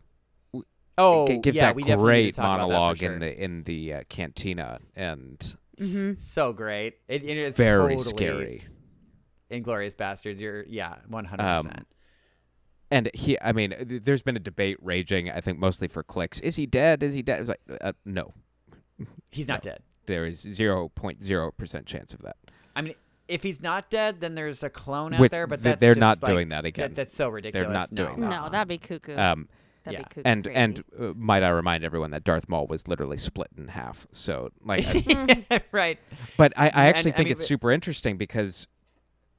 oh, 0.98 1.26
G- 1.26 1.38
gives 1.38 1.56
yeah, 1.56 1.66
that 1.66 1.76
we 1.76 1.82
great 1.84 2.34
to 2.34 2.40
talk 2.40 2.44
about 2.44 2.56
that 2.68 2.72
monologue 2.72 2.98
sure. 2.98 3.12
in 3.14 3.18
the 3.20 3.42
in 3.44 3.62
the 3.64 3.94
uh, 3.94 4.02
cantina 4.08 4.78
and 4.94 5.38
Mhm. 5.80 6.20
so 6.20 6.52
great. 6.52 6.94
It, 7.08 7.24
it- 7.24 7.38
it's 7.38 7.56
very 7.56 7.96
totally 7.96 7.98
scary. 7.98 8.62
Inglourious 9.50 9.94
Basterds. 9.96 10.40
You're 10.40 10.64
yeah, 10.66 10.96
one 11.08 11.24
hundred 11.24 11.44
Um, 11.44 11.64
percent. 11.64 11.86
And 12.94 13.10
he, 13.12 13.36
I 13.40 13.52
mean, 13.52 13.74
there's 14.04 14.22
been 14.22 14.36
a 14.36 14.40
debate 14.40 14.76
raging. 14.80 15.30
I 15.30 15.40
think 15.40 15.58
mostly 15.58 15.88
for 15.88 16.02
clicks. 16.02 16.38
Is 16.40 16.56
he 16.56 16.66
dead? 16.66 17.02
Is 17.02 17.12
he 17.12 17.22
dead? 17.22 17.38
It 17.38 17.40
was 17.40 17.48
like, 17.48 17.60
uh, 17.80 17.92
no, 18.04 18.32
He's 19.30 19.48
not 19.48 19.62
dead. 19.62 19.80
there 20.06 20.24
is 20.26 20.38
zero 20.40 20.90
point 20.90 21.22
zero 21.22 21.50
percent 21.50 21.86
chance 21.86 22.14
of 22.14 22.22
that. 22.22 22.36
I 22.76 22.82
mean, 22.82 22.94
if 23.26 23.42
he's 23.42 23.60
not 23.60 23.90
dead, 23.90 24.20
then 24.20 24.34
there's 24.36 24.62
a 24.62 24.70
clone 24.70 25.14
out 25.14 25.30
there. 25.30 25.46
But 25.46 25.56
th- 25.56 25.64
that's 25.64 25.80
they're 25.80 25.90
just, 25.94 26.00
not 26.00 26.22
like, 26.22 26.30
doing 26.32 26.48
that 26.50 26.64
again. 26.64 26.92
that's 26.94 27.14
so 27.14 27.28
ridiculous. 27.30 27.66
They're 27.66 27.72
not 27.74 27.90
No. 27.92 28.06
doing 28.06 28.20
No, 28.20 28.30
that. 28.44 28.52
that'd 28.52 28.68
be 28.68 28.78
cuckoo. 28.78 29.16
Um, 29.16 29.48
That'd 29.84 30.00
Yeah. 30.00 30.06
be 30.08 30.14
coo- 30.14 30.22
and 30.24 30.44
crazy. 30.44 30.56
and 30.56 30.84
uh, 30.98 31.12
might 31.16 31.42
I 31.42 31.48
remind 31.50 31.84
everyone 31.84 32.10
that 32.12 32.24
Darth 32.24 32.48
Maul 32.48 32.66
was 32.66 32.88
literally 32.88 33.16
split 33.18 33.48
in 33.58 33.68
half. 33.68 34.06
So 34.12 34.50
like, 34.64 34.84
I- 34.86 35.62
right. 35.72 35.98
but 36.38 36.52
I, 36.56 36.64
I 36.64 36.68
And- 36.68 36.76
actually 36.76 37.12
I 37.12 37.16
think 37.16 37.26
mean, 37.26 37.32
it's 37.32 37.40
but- 37.42 37.48
super 37.48 37.70
interesting 37.70 38.16
because, 38.16 38.66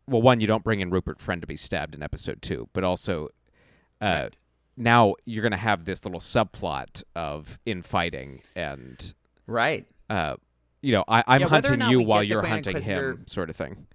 well, 0.08 0.22
one, 0.22 0.40
you 0.42 0.46
don't 0.48 0.64
bring 0.64 0.82
in 0.82 0.92
Rupert 0.92 1.20
Friend 1.20 1.42
to 1.42 1.48
be 1.48 1.56
stabbed 1.56 1.96
in 1.96 2.04
episode 2.04 2.42
two, 2.44 2.70
but 2.74 2.84
also, 2.84 3.30
uh, 4.02 4.06
Right. 4.06 4.36
now 4.78 5.16
you're 5.26 5.44
gonna 5.44 5.58
have 5.58 5.86
this 5.86 6.06
little 6.06 6.20
subplot 6.20 7.04
of 7.16 7.60
infighting 7.66 8.42
and, 8.56 9.14
Right. 9.48 9.86
uh, 10.10 10.36
you 10.82 10.92
know, 10.92 11.04
I, 11.08 11.24
I'm 11.28 11.42
Yeah, 11.42 11.48
hunting 11.48 11.82
you 11.90 12.02
while 12.02 12.24
you're 12.24 12.46
hunting 12.46 12.80
him, 12.82 13.24
sort 13.28 13.50
of 13.50 13.56
thing. 13.56 13.88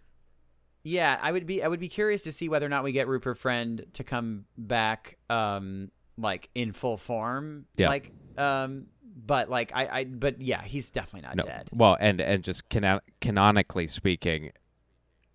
Yeah, 0.83 1.19
I 1.21 1.31
would 1.31 1.47
be 1.47 1.63
I 1.63 1.69
would 1.69 1.79
be 1.81 1.89
curious 1.89 2.23
to 2.23 2.33
see 2.33 2.49
whether 2.49 2.65
or 2.67 2.71
not 2.71 2.85
we 2.85 2.93
get 2.93 3.07
Rupert 3.07 3.37
Friend 3.39 3.85
to 3.93 4.03
come 4.05 4.47
back 4.57 5.19
um 5.29 5.91
like 6.17 6.49
in 6.55 6.73
full 6.73 6.97
form. 6.97 7.67
Yeah. 7.77 7.89
Like 7.91 8.11
um 8.39 8.87
but 9.23 9.51
like 9.51 9.73
I, 9.75 9.89
I 10.01 10.05
but 10.05 10.41
yeah, 10.41 10.63
he's 10.63 10.91
definitely 10.91 11.29
not 11.29 11.37
No, 11.37 11.43
dead. 11.43 11.69
well, 11.73 11.97
and 12.01 12.21
and 12.21 12.43
just 12.43 12.69
canon- 12.71 13.01
canonically 13.21 13.87
speaking, 13.89 14.53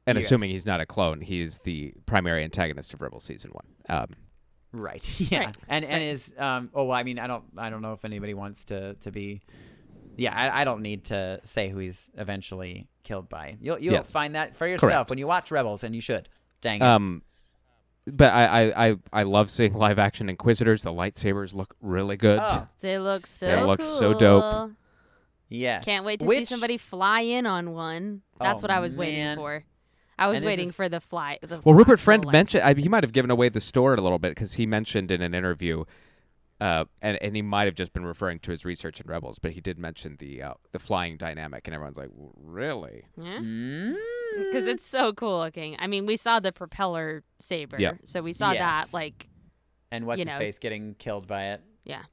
and 0.08 0.18
assuming 0.18 0.50
he's 0.50 0.66
not 0.66 0.82
a 0.82 0.86
clone, 0.88 1.22
he's 1.22 1.60
the 1.60 1.94
primary 2.08 2.44
antagonist 2.44 2.94
of 2.96 3.02
Rebel 3.02 3.20
season 3.20 3.52
one. 3.52 3.66
Um, 3.88 4.08
Right. 4.82 5.20
Yeah. 5.20 5.46
Right. 5.46 5.58
And 5.68 5.86
and 5.86 6.04
is 6.04 6.34
um 6.38 6.70
oh 6.74 6.84
well, 6.86 6.98
I 6.98 7.04
mean 7.04 7.20
I 7.20 7.28
don't 7.28 7.44
I 7.58 7.70
don't 7.70 7.82
know 7.82 7.94
if 7.94 8.04
anybody 8.06 8.34
wants 8.34 8.66
to 8.66 8.94
to 8.96 9.12
be 9.12 9.42
yeah, 10.18 10.34
I, 10.34 10.62
I 10.62 10.64
don't 10.64 10.82
need 10.82 11.06
to 11.06 11.40
say 11.44 11.70
who 11.70 11.80
he's 11.80 12.10
eventually 12.18 12.88
killed 13.04 13.28
by. 13.30 13.58
You'll 13.62 13.80
you'll 13.80 13.94
Yes. 13.94 14.12
find 14.12 14.36
that 14.36 14.56
for 14.56 14.66
yourself 14.68 14.90
Correct. 14.92 15.10
when 15.10 15.20
you 15.20 15.28
watch 15.28 15.52
Rebels 15.52 15.84
and 15.84 15.94
you 15.94 16.02
should. 16.02 16.30
Dang 16.62 16.78
it. 16.80 16.84
um, 16.84 17.22
but 18.08 18.32
I, 18.34 18.46
I, 18.72 18.88
I, 18.90 18.96
I 19.12 19.24
love 19.24 19.50
seeing 19.50 19.74
live 19.74 19.98
action 20.00 20.30
Inquisitors. 20.30 20.84
The 20.84 20.92
lightsabers 20.92 21.54
look 21.56 21.76
really 21.82 22.18
good. 22.18 22.40
Oh, 22.42 22.68
they 22.80 22.98
look 23.00 23.26
so 23.26 23.46
They 23.48 23.62
look 23.64 23.84
so 23.84 24.14
dope. 24.14 24.52
cool. 24.52 24.72
yes. 25.50 25.84
Can't 25.86 26.06
wait 26.06 26.20
to 26.22 26.28
see 26.30 26.46
somebody 26.46 26.78
fly 26.78 27.22
in 27.22 27.46
on 27.46 27.72
one. 27.72 28.22
That's 28.40 28.62
Oh, 28.62 28.64
what 28.64 28.72
I 28.72 28.80
was 28.80 28.94
man. 28.94 29.00
waiting 29.00 29.36
for. 29.38 29.64
I 30.18 30.28
was 30.28 30.38
And 30.38 30.46
waiting 30.46 30.70
is- 30.70 30.76
for 30.76 30.88
the 30.90 31.00
fly. 31.02 31.40
The 31.42 31.60
Well, 31.64 31.76
Rupert 31.76 32.00
Friend 32.00 32.24
like- 32.24 32.32
mentioned 32.34 32.64
I, 32.64 32.74
he 32.74 32.88
might 32.90 33.04
have 33.04 33.12
given 33.14 33.30
away 33.32 33.50
the 33.50 33.60
story 33.62 33.98
a 33.98 34.02
little 34.02 34.20
bit 34.20 34.30
because 34.30 34.54
he 34.54 34.66
mentioned 34.66 35.12
in 35.12 35.22
an 35.22 35.34
interview, 35.34 35.84
uh, 36.62 36.86
and 37.02 37.18
and 37.22 37.36
he 37.36 37.42
might 37.42 37.66
have 37.66 37.76
just 37.76 37.92
been 37.92 38.06
referring 38.06 38.40
to 38.40 38.52
his 38.52 38.64
research 38.64 39.02
in 39.02 39.08
Rebels, 39.08 39.40
but 39.40 39.52
he 39.52 39.60
did 39.62 39.78
mention 39.78 40.16
the 40.20 40.42
uh, 40.42 40.54
the 40.72 40.80
flying 40.80 41.18
dynamic, 41.18 41.68
and 41.68 41.76
everyone's 41.76 41.98
like, 41.98 42.10
really? 42.38 43.04
Yeah. 43.18 43.40
Mm. 43.40 43.96
because 44.38 44.66
it's 44.66 44.86
so 44.86 45.12
cool 45.14 45.40
looking. 45.40 45.76
I 45.80 45.88
mean, 45.88 46.06
we 46.06 46.16
saw 46.18 46.40
the 46.40 46.52
propeller 46.54 47.24
saber, 47.40 47.76
Yeah. 47.80 47.94
so 48.06 48.22
we 48.22 48.32
saw 48.34 48.52
Yes. 48.52 48.60
that 48.92 48.94
like 48.94 49.28
and 49.92 50.06
what's 50.06 50.20
you 50.20 50.26
his 50.26 50.34
know. 50.34 50.40
face 50.40 50.60
getting 50.60 50.96
killed 50.96 51.28
by 51.28 51.52
it. 51.52 51.62
yeah. 51.84 52.04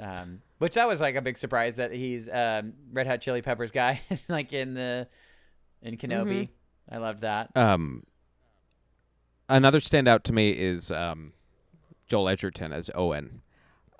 Um, 0.00 0.40
which 0.58 0.74
that 0.74 0.88
was 0.88 1.00
like 1.00 1.14
a 1.14 1.22
big 1.22 1.36
surprise 1.38 1.76
that 1.76 1.92
he's 1.92 2.28
um, 2.28 2.74
Red 2.92 3.06
Hot 3.06 3.20
Chili 3.20 3.42
Peppers 3.42 3.70
guy 3.70 4.00
like 4.28 4.52
in 4.52 4.74
the 4.74 5.08
in 5.82 5.96
Kenobi. 5.96 6.24
Mm-hmm. 6.26 6.52
I 6.90 6.98
loved 6.98 7.20
that. 7.20 7.50
Um, 7.56 8.04
another 9.48 9.80
standout 9.80 10.22
to 10.24 10.32
me 10.32 10.50
is 10.50 10.90
um, 10.90 11.32
Joel 12.06 12.28
Edgerton 12.28 12.72
as 12.72 12.90
Owen. 12.94 13.40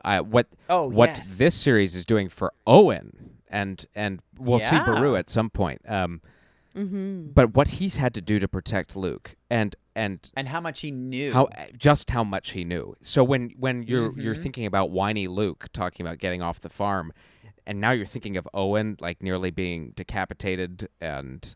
I 0.05 0.21
what 0.21 0.49
Oh, 0.69 0.87
what 0.89 1.09
yes. 1.11 1.39
this 1.39 1.55
series 1.55 1.95
is 1.95 2.05
doing 2.05 2.29
for 2.29 2.53
Owen, 2.67 3.39
and 3.49 3.85
and 3.95 4.21
we'll 4.39 4.61
see 4.61 4.79
Beru 4.85 5.17
at 5.17 5.29
some 5.29 5.51
point. 5.51 5.83
Um, 5.89 6.21
Mm-hmm. 6.77 7.29
but 7.29 7.55
what 7.55 7.69
he's 7.69 7.99
had 7.99 8.15
to 8.15 8.21
do 8.21 8.41
to 8.41 8.49
protect 8.49 8.97
Luke, 8.97 9.37
and 9.49 9.77
and 9.95 10.29
and 10.37 10.49
how 10.49 10.61
much 10.61 10.81
he 10.81 10.91
knew. 10.91 11.33
how 11.33 11.49
just 11.79 12.11
how 12.11 12.25
much 12.25 12.51
he 12.51 12.65
knew. 12.65 12.97
So 13.01 13.23
when 13.23 13.51
when 13.57 13.85
you're 13.85 14.13
you're 14.19 14.35
Mhm. 14.35 14.43
thinking 14.43 14.67
about 14.67 14.91
whiny 14.91 15.29
Luke 15.29 15.69
talking 15.73 16.05
about 16.05 16.19
getting 16.19 16.43
off 16.43 16.59
the 16.61 16.69
farm, 16.69 17.13
and 17.65 17.81
now 17.81 17.93
you're 17.93 18.07
thinking 18.07 18.37
of 18.37 18.49
Owen 18.53 18.97
like 18.99 19.23
nearly 19.23 19.53
being 19.53 19.93
decapitated, 19.95 20.89
and 21.01 21.55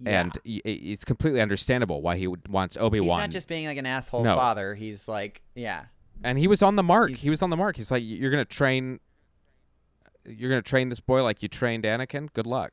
Yeah. 0.00 0.20
and 0.22 0.38
it's 0.44 1.04
completely 1.04 1.40
understandable 1.40 2.02
why 2.02 2.16
he 2.16 2.26
would, 2.26 2.48
wants 2.48 2.76
Obi 2.76 3.00
Wan. 3.00 3.18
he's 3.18 3.22
not 3.22 3.30
just 3.30 3.48
being 3.48 3.66
like 3.66 3.78
an 3.78 3.86
asshole 3.86 4.24
No. 4.24 4.34
father. 4.34 4.74
He's 4.74 5.06
like, 5.08 5.40
yeah, 5.54 5.84
and 6.22 6.38
he 6.38 6.48
was 6.48 6.62
on 6.62 6.76
the 6.76 6.82
mark. 6.82 7.10
He's- 7.10 7.22
He 7.22 7.30
was 7.30 7.42
on 7.42 7.50
the 7.50 7.56
mark. 7.56 7.76
He's 7.76 7.90
like, 7.90 8.02
you're 8.04 8.30
gonna 8.30 8.44
train. 8.44 9.00
You're 10.26 10.50
gonna 10.50 10.62
train 10.62 10.88
this 10.88 11.00
boy 11.00 11.22
like 11.22 11.42
you 11.42 11.48
trained 11.48 11.84
Anakin. 11.84 12.32
Good 12.32 12.46
luck. 12.46 12.72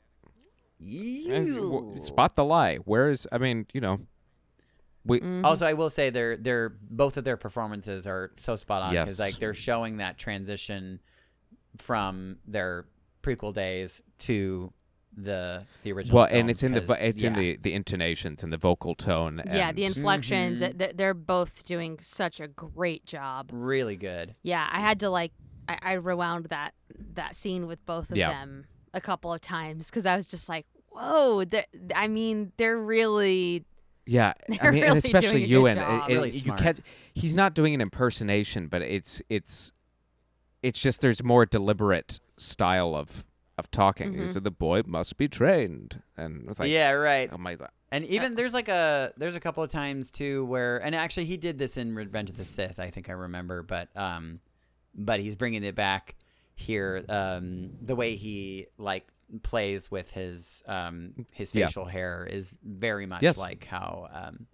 Ew. 0.80 1.95
spot 1.99 2.35
the 2.35 2.43
lie. 2.43 2.77
Where 2.77 3.10
is? 3.10 3.27
I 3.31 3.38
mean, 3.38 3.68
you 3.73 3.81
know, 3.81 3.99
we 5.06 5.19
Mm-hmm. 5.19 5.45
Also, 5.45 5.65
I 5.65 5.73
will 5.73 5.89
say 5.89 6.10
they're 6.10 6.38
they're 6.38 6.69
both 6.89 7.18
of 7.18 7.23
their 7.23 7.38
performances 7.38 8.07
are 8.07 8.31
so 8.38 8.56
spot 8.56 8.84
on 8.84 8.91
because 8.93 9.10
Yes. 9.11 9.19
like 9.19 9.39
they're 9.39 9.53
showing 9.53 9.98
that 9.98 10.18
transition 10.18 10.99
from 11.77 12.38
their 12.48 12.85
prequel 13.23 13.53
days 13.53 14.02
to 14.19 14.72
the 15.16 15.62
the 15.84 15.92
original. 15.92 16.18
well, 16.20 16.28
and 16.32 16.50
it's 16.50 16.64
in 16.64 16.74
the 16.74 16.82
vo- 16.82 16.94
'cause, 16.94 17.02
it's 17.04 17.24
in 17.24 17.34
the 17.34 17.58
the 17.58 17.74
intonations 17.74 18.44
and 18.44 18.52
the 18.54 18.58
vocal 18.58 18.96
tone. 18.96 19.42
yeah, 19.46 19.72
the 19.72 19.84
inflections. 19.86 20.62
Mhm. 20.62 20.96
They're 20.98 21.14
both 21.14 21.64
doing 21.66 22.00
such 22.00 22.40
a 22.40 22.48
great 22.48 23.06
job. 23.06 23.50
really 23.52 23.96
good. 23.98 24.36
Yeah, 24.44 24.68
I 24.72 24.80
had 24.80 25.00
to 25.02 25.10
like 25.10 25.32
I, 25.68 25.78
I 25.82 25.92
rewound 25.94 26.46
that 26.46 26.74
that 27.16 27.36
scene 27.36 27.68
with 27.68 27.86
both 27.86 28.10
of 28.12 28.18
Yeah. 28.18 28.30
them 28.32 28.66
a 28.94 29.02
couple 29.02 29.34
of 29.34 29.42
times 29.42 29.90
because 29.90 30.06
I 30.06 30.16
was 30.16 30.28
just 30.28 30.50
like, 30.50 30.66
whoa. 30.90 31.44
I 31.96 32.08
mean, 32.08 32.52
they're 32.58 32.78
really 32.80 33.64
Yeah, 34.06 34.34
I 34.50 34.58
They're 34.62 34.72
mean, 34.72 34.82
really 34.82 34.88
and 34.92 34.98
especially 34.98 35.46
doing 35.46 35.74
a 35.74 35.76
good 35.76 35.78
Ewan. 35.78 35.78
it- 35.78 36.12
it- 36.12 36.16
Really 36.16 36.30
you 36.32 36.40
smart. 36.40 36.60
catch, 36.62 36.78
he's 37.14 37.36
not 37.36 37.54
doing 37.54 37.74
an 37.74 37.82
impersonation, 37.82 38.68
but 38.68 38.82
it's 38.82 39.22
it's 39.30 39.72
it's 40.64 40.82
just 40.82 41.02
there's 41.02 41.24
more 41.24 41.46
deliberate 41.46 42.20
style 42.38 42.96
of 42.96 43.24
of 43.66 43.72
talking. 43.72 44.14
Mhm. 44.14 44.30
said, 44.32 44.44
the 44.44 44.52
boy 44.52 44.82
must 44.86 45.18
be 45.18 45.28
trained, 45.28 46.02
and 46.18 46.46
it's 46.50 46.60
like, 46.60 46.70
yeah, 46.70 46.92
right. 46.92 47.30
oh 47.32 47.38
my 47.38 47.56
god, 47.56 47.70
And 47.92 48.04
even 48.06 48.36
there's 48.36 48.54
like 48.54 48.68
a 48.70 49.14
there's 49.18 49.36
a 49.36 49.40
couple 49.40 49.64
of 49.64 49.70
times 49.70 50.12
too 50.12 50.46
where 50.46 50.78
and 50.80 50.94
actually 50.96 51.26
he 51.26 51.38
did 51.38 51.58
this 51.58 51.78
in 51.78 51.96
Revenge 51.96 52.30
of 52.30 52.38
the 52.38 52.46
Sith 52.46 52.80
I 52.80 52.90
think 52.90 53.10
I 53.10 53.14
remember 53.14 53.64
but 53.64 53.90
um 53.96 54.40
but 54.94 55.20
he's 55.20 55.36
bringing 55.36 55.64
it 55.64 55.76
back 55.76 56.16
here 56.56 57.04
um 57.10 57.72
the 57.82 57.96
way 57.96 58.16
he 58.16 58.68
like 58.78 59.08
plays 59.44 59.90
with 59.90 60.12
his 60.12 60.64
um 60.68 61.14
his 61.34 61.54
Yeah. 61.56 61.68
facial 61.68 61.86
hair 61.86 62.28
is 62.30 62.58
very 62.64 63.06
much 63.06 63.24
Yes. 63.24 63.38
like 63.38 63.66
how 63.66 64.08
um 64.12 64.48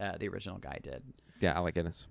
uh, 0.00 0.16
the 0.18 0.26
original 0.28 0.58
guy 0.58 0.78
did. 0.82 1.02
yeah, 1.40 1.52
Alec 1.54 1.74
Guinness. 1.76 2.08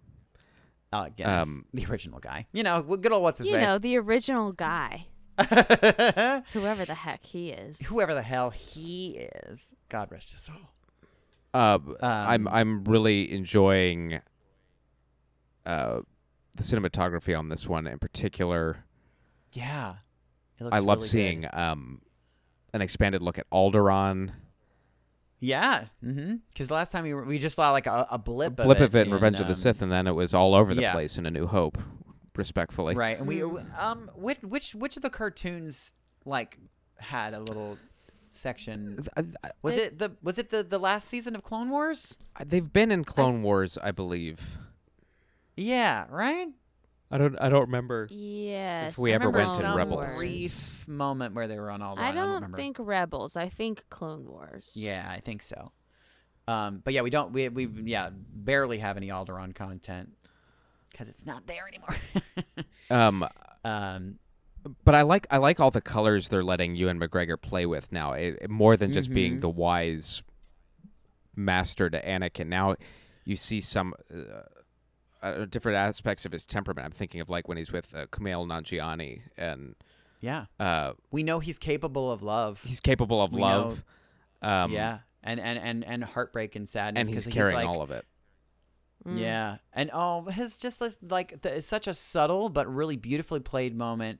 Uh, 0.93 1.09
Guinness, 1.15 1.43
Um, 1.43 1.65
the 1.73 1.85
original 1.87 2.19
guy. 2.19 2.45
You 2.53 2.63
know, 2.63 2.81
good 2.83 3.11
old 3.11 3.23
what's 3.23 3.37
his 3.39 3.47
name? 3.47 3.55
you 3.55 3.61
know 3.61 3.77
the 3.77 3.97
original 3.97 4.51
guy, 4.53 5.07
whoever 6.53 6.85
the 6.85 6.95
heck 6.95 7.25
he 7.25 7.49
is. 7.49 7.87
Whoever 7.87 8.13
the 8.13 8.21
hell 8.21 8.49
he 8.49 9.27
is. 9.45 9.75
God 9.89 10.11
rest 10.11 10.31
his 10.31 10.41
soul. 10.41 10.55
Uh, 11.53 11.79
I'm 12.01 12.47
Um, 12.47 12.53
I'm 12.53 12.83
really 12.85 13.31
enjoying 13.31 14.21
uh 15.65 15.99
the 16.55 16.63
cinematography 16.63 17.37
on 17.37 17.49
this 17.49 17.67
one 17.67 17.87
in 17.87 17.99
particular. 17.99 18.85
Yeah. 19.53 19.95
It 20.59 20.63
looks 20.65 20.75
I 20.75 20.79
love 20.79 20.99
really 20.99 21.01
good. 21.01 21.09
seeing 21.09 21.47
um 21.51 22.01
an 22.73 22.81
expanded 22.81 23.21
look 23.21 23.37
at 23.37 23.49
Alderaan. 23.49 24.31
Yeah, 25.43 25.85
mm-hmm. 26.05 26.35
Because 26.49 26.67
the 26.67 26.75
last 26.75 26.91
time 26.91 27.03
we 27.03 27.15
were, 27.15 27.25
we 27.25 27.39
just 27.39 27.55
saw 27.55 27.71
like 27.71 27.87
a, 27.87 28.07
a 28.11 28.19
blip, 28.19 28.57
blip 28.57 28.77
of 28.77 28.83
of 28.83 28.95
it 28.95 29.01
in 29.01 29.07
in, 29.07 29.13
Revenge 29.13 29.39
of 29.39 29.47
the 29.47 29.53
um, 29.53 29.55
Sith, 29.55 29.81
and 29.81 29.91
then 29.91 30.05
it 30.05 30.11
was 30.11 30.35
all 30.35 30.53
over 30.53 30.75
the 30.75 30.83
yeah. 30.83 30.93
place 30.93 31.17
in 31.17 31.25
A 31.25 31.31
New 31.31 31.47
Hope. 31.47 31.79
Respectfully, 32.35 32.95
right? 32.95 33.17
And 33.17 33.27
we 33.27 33.43
um 33.43 34.09
which 34.15 34.39
which 34.39 34.73
which 34.73 34.95
of 34.95 35.01
the 35.01 35.09
cartoons 35.09 35.93
like 36.25 36.57
had 36.97 37.33
a 37.33 37.39
little 37.39 37.77
section? 38.29 39.05
Was 39.61 39.77
it 39.77 39.99
the 39.99 40.11
was 40.23 40.39
it 40.39 40.49
the 40.49 40.63
the 40.63 40.79
last 40.79 41.07
season 41.07 41.35
of 41.35 41.43
Clone 41.43 41.69
Wars? 41.69 42.17
They've 42.43 42.71
been 42.71 42.91
in 42.91 43.03
Clone 43.03 43.43
Wars, 43.43 43.77
I 43.81 43.91
believe. 43.91 44.57
Yeah, 45.57 46.05
right. 46.09 46.47
I 47.11 47.17
don't. 47.17 47.35
I 47.41 47.49
don't 47.49 47.63
remember. 47.63 48.07
Yes. 48.09 48.97
we 48.97 49.11
ever 49.11 49.29
went 49.29 49.49
to 49.59 49.73
Rebels. 49.75 50.17
brief 50.17 50.87
moment 50.87 51.35
where 51.35 51.47
they 51.47 51.59
were 51.59 51.69
on 51.69 51.81
all. 51.81 51.99
I 51.99 52.13
don't 52.13 52.35
remember. 52.35 52.57
think 52.57 52.77
Rebels. 52.79 53.35
I 53.35 53.49
think 53.49 53.83
Clone 53.89 54.25
Wars. 54.25 54.75
Yeah, 54.77 55.05
I 55.09 55.19
think 55.19 55.43
so. 55.43 55.73
Um, 56.47 56.81
but 56.83 56.93
yeah, 56.93 57.01
we 57.01 57.09
don't. 57.09 57.33
We 57.33 57.49
we 57.49 57.67
yeah 57.83 58.11
barely 58.13 58.77
have 58.77 58.95
any 58.95 59.09
Alderaan 59.09 59.53
content 59.53 60.13
because 60.91 61.07
it's 61.09 61.25
not 61.25 61.47
there 61.47 61.67
anymore. 61.67 61.95
Um, 62.89 63.25
um, 63.63 64.19
but 64.83 64.95
I 64.95 65.03
like. 65.03 65.25
I 65.31 65.37
like 65.37 65.61
all 65.61 65.71
the 65.71 65.79
colors 65.81 66.27
they're 66.27 66.43
letting 66.43 66.75
Ewan 66.75 66.99
McGregor 66.99 67.39
play 67.41 67.65
with 67.65 67.89
now. 67.91 68.11
It, 68.13 68.37
it- 68.41 68.49
more 68.49 68.75
than 68.75 68.91
just 68.91 69.13
being 69.13 69.37
Mhm. 69.37 69.41
the 69.41 69.49
wise 69.49 70.23
master 71.35 71.89
to 71.89 72.01
Anakin. 72.05 72.47
Now, 72.47 72.75
you 73.25 73.35
see 73.35 73.61
some. 73.61 73.93
Uh, 74.13 74.41
uh, 75.23 75.45
different 75.45 75.77
aspects 75.77 76.25
of 76.25 76.31
his 76.31 76.45
temperament. 76.47 76.83
I'm 76.83 76.91
thinking 76.91 77.21
of 77.21 77.29
like 77.29 77.47
when 77.47 77.55
he's 77.55 77.71
with 77.71 77.93
uh, 77.95 78.07
Kumail 78.07 78.45
Nanjiani, 78.47 79.21
and 79.37 79.75
yeah, 80.19 80.45
uh, 80.59 80.93
we 81.11 81.21
know 81.23 81.39
he's 81.39 81.59
capable 81.59 82.11
of 82.11 82.23
love. 82.23 82.61
he's 82.65 82.79
capable 82.79 83.21
of 83.21 83.31
We 83.31 83.39
love. 83.41 83.85
Um, 84.41 84.71
yeah, 84.71 84.99
and, 85.23 85.39
and 85.39 85.59
and 85.59 85.85
and 85.85 86.03
heartbreak 86.03 86.55
and 86.55 86.67
sadness. 86.67 87.07
and 87.07 87.13
he's 87.15 87.27
carrying 87.27 87.55
like, 87.55 87.67
all 87.67 87.83
of 87.83 87.91
it. 87.91 88.03
Mm. 89.05 89.19
Yeah, 89.19 89.57
and 89.73 89.89
oh, 89.93 90.25
his 90.25 90.57
just 90.57 90.79
this, 90.79 90.97
like 91.01 91.41
the, 91.41 91.55
it's 91.55 91.67
such 91.67 91.87
a 91.87 91.93
subtle 91.93 92.49
but 92.49 92.71
really 92.71 92.97
beautifully 92.97 93.39
played 93.39 93.75
moment 93.75 94.19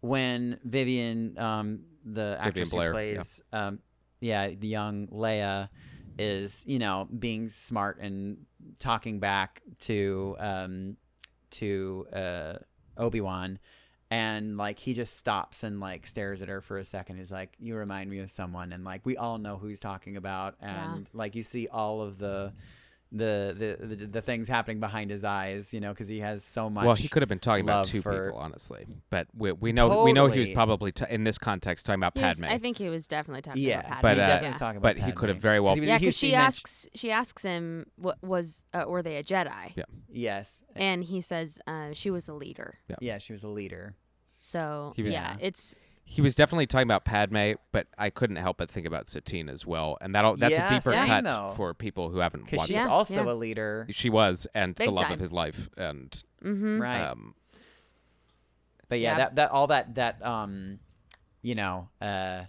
when 0.00 0.58
Vivien, 0.64 1.38
um, 1.38 1.80
the 2.04 2.36
actress 2.40 2.70
Blair, 2.70 2.92
who 2.92 2.98
yeah. 2.98 3.14
plays, 3.14 3.42
um, 3.52 3.78
yeah, 4.20 4.48
the 4.48 4.66
young 4.66 5.06
Leia, 5.08 5.68
is 6.18 6.64
you 6.66 6.78
know 6.78 7.08
being 7.18 7.48
smart 7.48 7.98
and 8.00 8.38
talking 8.78 9.20
back 9.20 9.62
to 9.80 10.36
um, 10.40 10.96
to 11.50 12.06
uh, 12.12 12.54
Obi 12.96 13.20
Wan. 13.20 13.58
And 14.12 14.56
like 14.56 14.80
he 14.80 14.92
just 14.92 15.18
stops 15.18 15.62
and 15.62 15.78
like 15.78 16.04
stares 16.04 16.42
at 16.42 16.48
her 16.48 16.60
for 16.60 16.78
a 16.78 16.84
second. 16.84 17.18
He's 17.18 17.30
like, 17.30 17.54
"You 17.60 17.76
remind 17.76 18.10
me 18.10 18.18
of 18.18 18.28
someone," 18.28 18.72
and 18.72 18.84
like 18.84 19.06
we 19.06 19.16
all 19.16 19.38
know 19.38 19.56
who 19.56 19.68
he's 19.68 19.78
talking 19.78 20.16
about. 20.16 20.56
Yeah. 20.60 20.94
And 20.94 21.08
like 21.12 21.36
you 21.36 21.44
see 21.44 21.68
all 21.68 22.00
of 22.00 22.18
the 22.18 22.52
the 23.12 23.76
the 23.80 23.86
the, 23.86 24.06
the 24.06 24.22
things 24.22 24.46
happening 24.48 24.78
behind 24.78 25.10
his 25.10 25.24
eyes, 25.24 25.74
you 25.74 25.80
know, 25.80 25.90
because 25.90 26.06
he 26.08 26.20
has 26.20 26.44
so 26.44 26.70
much. 26.70 26.84
Well, 26.86 26.94
he 26.94 27.08
could 27.08 27.22
have 27.22 27.28
been 27.28 27.40
talking 27.40 27.64
about 27.64 27.86
two 27.86 28.02
for- 28.02 28.26
people, 28.26 28.38
honestly. 28.38 28.86
But 29.10 29.26
we, 29.36 29.50
we 29.52 29.72
know 29.72 30.04
we 30.04 30.12
know 30.12 30.26
he 30.28 30.40
was 30.40 30.50
probably 30.50 30.92
t- 30.92 31.04
in 31.10 31.24
this 31.24 31.36
context 31.36 31.86
talking 31.86 31.98
about 32.00 32.16
He 32.16 32.24
was- 32.24 32.40
Padme. 32.40 32.52
I 32.54 32.58
think 32.58 32.78
he 32.78 32.88
was 32.88 33.06
definitely 33.08 33.42
talking 33.42 33.62
Yeah, 33.62 33.80
about 33.80 33.90
Padme. 33.90 34.02
But, 34.02 34.16
he 34.16 34.22
uh, 34.22 34.26
definitely 34.26 34.48
yeah. 34.48 34.58
talking 34.58 34.76
about 34.78 34.96
but 34.96 35.04
he 35.04 35.12
could 35.12 35.28
have 35.28 35.38
very 35.38 35.58
well- 35.60 35.74
he 35.74 35.80
was- 35.80 35.88
Yeah, 35.88 35.98
because 35.98 36.16
she 36.16 36.26
he 36.28 36.32
mentioned- 36.32 36.46
asks 36.46 36.88
she 36.94 37.10
asks 37.10 37.42
him 37.42 37.86
what 37.96 38.22
was 38.22 38.64
uh, 38.72 38.84
were 38.86 39.02
they 39.02 39.16
a 39.16 39.24
Jedi? 39.24 39.72
Yeah. 39.74 39.84
Yes, 40.08 40.60
And 40.76 41.02
he 41.04 41.20
says 41.20 41.60
uh, 41.66 41.90
she 41.92 42.10
was 42.10 42.28
a 42.28 42.34
leader. 42.34 42.78
yeah, 43.00 43.18
she 43.18 43.32
was 43.32 43.42
a 43.42 43.48
leader. 43.48 43.96
So 44.38 44.92
He 44.96 45.02
was- 45.02 45.12
yeah, 45.12 45.36
it's 45.40 45.74
he 46.04 46.20
was 46.20 46.34
definitely 46.34 46.66
talking 46.66 46.86
about 46.88 47.04
Padme, 47.04 47.52
but 47.70 47.86
I 47.96 48.10
couldn't 48.10 48.36
help 48.36 48.56
but 48.58 48.70
think 48.70 48.86
about 48.86 49.06
Satine 49.06 49.48
as 49.48 49.64
well, 49.66 49.96
and 50.00 50.14
that 50.14 50.38
that's 50.38 50.52
Yeah, 50.52 50.66
a 50.66 50.68
deeper 50.68 50.92
same, 50.92 51.06
cut 51.06 51.24
though. 51.24 51.52
for 51.56 51.72
people 51.74 52.10
who 52.10 52.18
haven't 52.18 52.44
Because 52.44 52.58
watched. 52.58 52.68
she's 52.68 52.74
Yeah, 52.76 52.86
it. 52.86 52.90
also 52.90 53.24
yeah. 53.24 53.32
a 53.32 53.34
leader, 53.34 53.86
She 53.90 54.10
was, 54.10 54.46
and 54.54 54.74
the 54.74 54.90
love 54.90 55.04
time. 55.04 55.12
of 55.12 55.20
his 55.20 55.32
life, 55.32 55.68
and 55.76 56.10
mm-hmm. 56.44 56.80
right? 56.82 57.02
um, 57.02 57.34
but 58.88 58.98
yeah, 58.98 59.12
Yeah. 59.12 59.16
that 59.18 59.36
that 59.36 59.50
all 59.52 59.68
that 59.68 59.94
that 59.94 60.24
um, 60.24 60.80
you 61.42 61.54
know, 61.54 61.88
uh, 62.00 62.42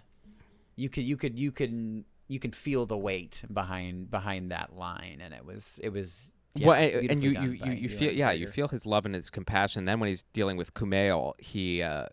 you 0.76 0.88
could 0.88 1.04
you 1.04 1.16
could 1.16 1.38
you 1.38 1.52
could 1.52 2.04
you 2.28 2.38
can 2.40 2.50
feel 2.50 2.84
the 2.86 2.98
weight 2.98 3.42
behind 3.52 4.10
behind 4.10 4.50
that 4.50 4.74
line, 4.74 5.20
and 5.22 5.32
it 5.32 5.44
was 5.44 5.78
it 5.82 5.90
was. 5.90 6.30
Yeah, 6.54 6.66
well, 6.66 6.76
and, 6.76 7.10
and 7.12 7.22
you 7.22 7.30
you, 7.30 7.50
you, 7.64 7.72
you 7.72 7.88
feel 7.88 8.12
yeah, 8.12 8.32
you 8.32 8.46
feel 8.46 8.68
his 8.68 8.84
love 8.84 9.06
and 9.06 9.14
his 9.14 9.30
compassion. 9.30 9.84
Then 9.86 10.00
when 10.00 10.08
he's 10.08 10.24
dealing 10.34 10.56
with 10.58 10.74
Kumail, 10.74 11.32
he 11.38 11.80
uh, 11.80 12.06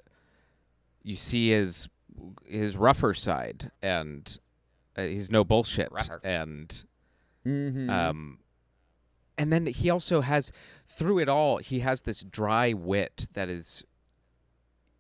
you 1.10 1.16
see 1.16 1.50
his 1.50 1.90
his 2.46 2.78
rougher 2.78 3.14
side, 3.14 3.72
and 3.82 4.38
uh, 4.96 5.04
he's 5.04 5.32
no 5.32 5.44
bullshit, 5.44 5.92
Rougher. 5.92 6.22
and 6.24 6.84
Mhm. 7.46 7.90
um, 7.90 8.40
and 9.38 9.52
then 9.52 9.66
he 9.66 9.90
also 9.90 10.22
has 10.22 10.52
through 10.88 11.20
it 11.20 11.30
all, 11.30 11.58
he 11.58 11.80
has 11.80 12.02
this 12.02 12.22
dry 12.24 12.74
wit 12.74 13.28
that 13.34 13.50
is. 13.50 13.84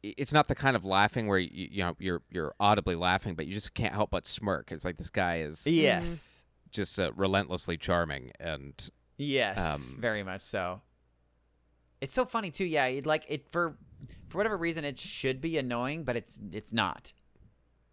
It's 0.01 0.31
not 0.31 0.47
the 0.47 0.55
kind 0.55 0.77
of 0.77 0.85
laughing 0.85 1.27
where 1.27 1.37
you, 1.39 1.67
you 1.71 1.83
know 1.83 1.95
you're 1.99 2.21
you're 2.31 2.55
audibly 2.59 2.95
laughing, 2.95 3.35
but 3.35 3.45
you 3.47 3.53
just 3.53 3.73
can't 3.73 3.93
help 3.93 4.09
but 4.11 4.25
smirk. 4.25 4.71
It's 4.71 4.85
like 4.85 4.97
this 4.97 5.09
guy 5.09 5.39
is 5.39 5.67
yes, 5.67 6.45
just 6.71 6.97
uh, 6.99 7.11
relentlessly 7.17 7.77
charming, 7.77 8.31
and 8.39 8.73
yes, 9.17 9.59
um, 9.61 9.97
very 9.99 10.23
much 10.23 10.41
so. 10.41 10.81
It's 11.99 12.13
so 12.13 12.23
funny 12.23 12.49
too. 12.49 12.63
Yeah, 12.65 12.85
it, 12.85 13.05
like 13.05 13.25
it 13.27 13.51
for 13.51 13.75
for 14.29 14.37
whatever 14.37 14.57
reason 14.57 14.85
it 14.85 14.97
should 14.99 15.41
be 15.41 15.57
annoying, 15.57 16.03
but 16.03 16.15
it's 16.15 16.39
it's 16.51 16.71
not. 16.73 17.13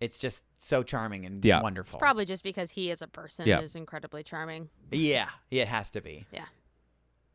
It's 0.00 0.18
just 0.18 0.44
so 0.58 0.82
charming 0.82 1.24
and 1.24 1.42
Yeah. 1.44 1.62
wonderful. 1.62 1.98
probably 1.98 2.26
just 2.26 2.44
because 2.44 2.70
he 2.72 2.90
as 2.90 3.00
a 3.02 3.06
person 3.08 3.46
Yeah. 3.48 3.60
is 3.60 3.74
incredibly 3.76 4.22
charming. 4.22 4.68
yeah, 4.90 5.30
it 5.50 5.68
has 5.68 5.90
to 5.92 6.00
be. 6.00 6.26
Yeah. 6.32 6.44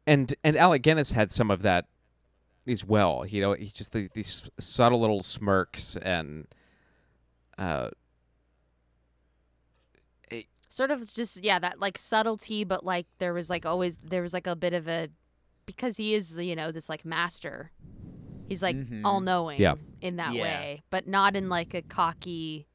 And 0.07 0.33
and 0.43 0.55
Alec 0.55 0.81
Guinness 0.83 1.11
had 1.11 1.31
some 1.31 1.49
of 1.51 1.61
that 1.63 1.87
as 2.67 2.85
well. 2.85 3.25
You 3.25 3.41
know, 3.41 3.53
he 3.53 3.67
just 3.71 3.91
these, 3.93 4.09
these 4.13 4.49
subtle 4.59 4.99
little 4.99 5.21
smirks 5.23 5.95
and 5.97 6.47
uh, 7.57 7.89
Sort 10.69 10.89
of 10.89 11.05
just 11.13 11.43
yeah, 11.43 11.59
that 11.59 11.81
like 11.81 11.97
subtlety, 11.97 12.63
but 12.63 12.85
like 12.85 13.05
there 13.17 13.33
was 13.33 13.49
like 13.49 13.65
always 13.65 13.97
there 13.97 14.21
was 14.21 14.33
like 14.33 14.47
a 14.47 14.55
bit 14.55 14.73
of 14.73 14.87
a 14.87 15.09
because 15.65 15.97
he 15.97 16.13
is 16.13 16.37
you 16.37 16.55
know 16.55 16.71
this 16.71 16.87
like 16.87 17.03
master. 17.03 17.71
He's 18.51 18.61
like 18.61 18.75
Mhm. 18.75 19.03
all 19.05 19.21
knowing 19.21 19.61
Yeah. 19.61 19.75
in 20.01 20.17
that 20.17 20.33
Yeah. 20.33 20.41
way, 20.43 20.83
but 20.89 21.07
not 21.07 21.37
in 21.37 21.47
like 21.47 21.73
a 21.73 21.81
cocky. 21.81 22.67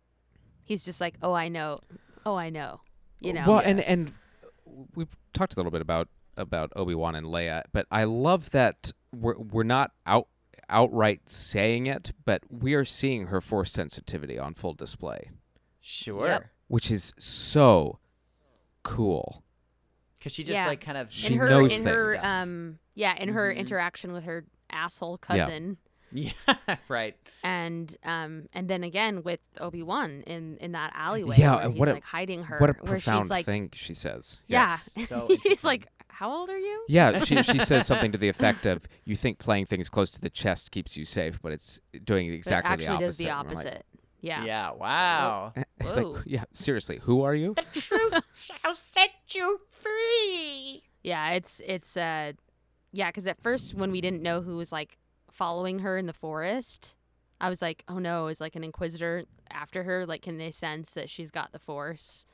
He's 0.64 0.86
just 0.86 1.02
like, 1.02 1.18
oh, 1.20 1.34
I 1.34 1.48
know, 1.48 1.76
oh, 2.24 2.34
I 2.34 2.48
know, 2.48 2.80
you 3.20 3.34
know. 3.34 3.44
well, 3.46 3.58
and 3.58 3.76
Yes. 3.78 3.86
and 3.86 4.12
we've 4.94 5.14
talked 5.34 5.52
a 5.54 5.56
little 5.58 5.70
bit 5.70 5.82
about 5.82 6.08
about 6.38 6.72
Obi 6.76 6.94
Wan 6.94 7.14
and 7.14 7.26
Leia, 7.26 7.64
but 7.72 7.86
I 7.90 8.04
love 8.04 8.50
that 8.52 8.90
we're 9.14 9.36
we're 9.38 9.64
not 9.64 9.90
out 10.06 10.28
outright 10.70 11.28
saying 11.28 11.86
it, 11.86 12.12
but 12.24 12.42
we 12.50 12.72
are 12.72 12.86
seeing 12.86 13.26
her 13.26 13.42
force 13.42 13.70
sensitivity 13.70 14.38
on 14.38 14.54
full 14.54 14.72
display, 14.72 15.30
Sure. 15.80 16.26
Yep. 16.26 16.46
which 16.68 16.90
is 16.90 17.12
so 17.18 17.98
cool. 18.82 19.44
Because 20.18 20.32
she 20.32 20.42
just 20.42 20.54
Yeah. 20.54 20.68
like 20.68 20.80
kind 20.80 20.96
of 20.96 21.12
She 21.12 21.34
in 21.34 21.38
her 21.38 21.48
knows 21.50 21.78
in 21.78 21.86
her 21.86 22.14
things. 22.14 22.24
um 22.24 22.78
yeah 22.94 23.14
in 23.16 23.28
her 23.28 23.52
Mhm. 23.52 23.58
interaction 23.58 24.12
with 24.12 24.24
her 24.24 24.46
asshole 24.70 25.18
cousin 25.18 25.76
yeah 26.12 26.30
right. 26.88 27.16
and 27.42 27.96
um 28.04 28.46
and 28.52 28.68
then 28.68 28.84
again 28.84 29.22
with 29.22 29.40
obi-wan 29.60 30.22
in 30.26 30.56
in 30.58 30.72
that 30.72 30.92
alleyway 30.94 31.36
Yeah, 31.38 31.56
where 31.56 31.64
and 31.64 31.72
he's 31.74 31.80
what 31.80 31.88
a- 31.88 31.92
like 31.94 32.04
hiding 32.04 32.44
her 32.44 32.58
what 32.58 32.70
a 32.70 32.72
where 32.74 32.92
profound 32.92 33.24
she's 33.24 33.30
like 33.30 33.44
thing 33.46 33.70
she 33.72 33.94
says. 33.94 34.38
yeah 34.46 34.76
So 35.08 35.28
he's 35.42 35.64
like 35.64 35.86
how 36.08 36.32
old 36.32 36.48
are 36.48 36.58
you 36.58 36.84
Yeah, 36.88 37.18
she 37.18 37.42
she 37.42 37.58
says 37.58 37.86
something 37.86 38.10
to 38.12 38.16
the 38.16 38.30
effect 38.30 38.64
of, 38.64 38.86
"You 39.04 39.16
think 39.16 39.38
playing 39.38 39.66
things 39.66 39.90
close 39.90 40.10
to 40.12 40.20
the 40.20 40.30
chest 40.30 40.70
keeps 40.70 40.96
you 40.96 41.04
safe, 41.04 41.42
but 41.42 41.52
it's 41.52 41.78
doing 42.04 42.28
But 42.28 42.32
it 42.32 42.36
exactly 42.36 42.86
the 42.86 42.90
opposite." 42.90 42.92
Actually, 42.92 43.06
does 43.06 43.16
the 43.18 43.24
And 43.24 43.32
I'm 43.32 43.38
like, 43.48 43.52
opposite 43.56 43.86
yeah 44.22 44.44
Yeah. 44.44 44.70
Wow. 44.70 45.52
It's 45.78 45.94
Whoa. 45.94 46.02
like, 46.12 46.22
yeah, 46.24 46.44
seriously, 46.52 47.00
who 47.02 47.20
are 47.22 47.34
you? 47.34 47.52
The 47.52 47.80
truth 47.80 48.22
shall 48.40 48.74
set 48.74 49.10
you 49.34 49.60
free. 49.68 50.84
yeah 51.02 51.30
it's 51.32 51.60
it's 51.66 51.96
uh 51.98 52.32
yeah 52.96 53.08
because 53.08 53.26
at 53.26 53.40
first 53.42 53.74
when 53.74 53.90
we 53.90 54.00
didn't 54.00 54.22
know 54.22 54.40
who 54.40 54.56
was 54.56 54.72
like 54.72 54.96
following 55.30 55.80
her 55.80 55.98
in 55.98 56.06
the 56.06 56.12
forest 56.12 56.94
i 57.40 57.48
was 57.48 57.60
like 57.60 57.84
oh 57.88 57.98
no 57.98 58.26
is 58.28 58.40
like 58.40 58.56
an 58.56 58.64
inquisitor 58.64 59.24
after 59.50 59.82
her 59.82 60.06
like 60.06 60.22
can 60.22 60.38
they 60.38 60.50
sense 60.50 60.94
that 60.94 61.10
she's 61.10 61.30
got 61.30 61.52
the 61.52 61.58
force 61.58 62.26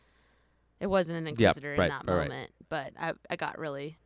it 0.80 0.86
wasn't 0.86 1.18
an 1.18 1.26
inquisitor 1.26 1.70
right, 1.76 1.80
in 1.84 1.88
that 1.88 2.04
right, 2.06 2.22
moment 2.28 2.50
but 2.68 2.92
I, 2.98 3.12
I 3.28 3.36
got 3.36 3.58
really 3.58 3.98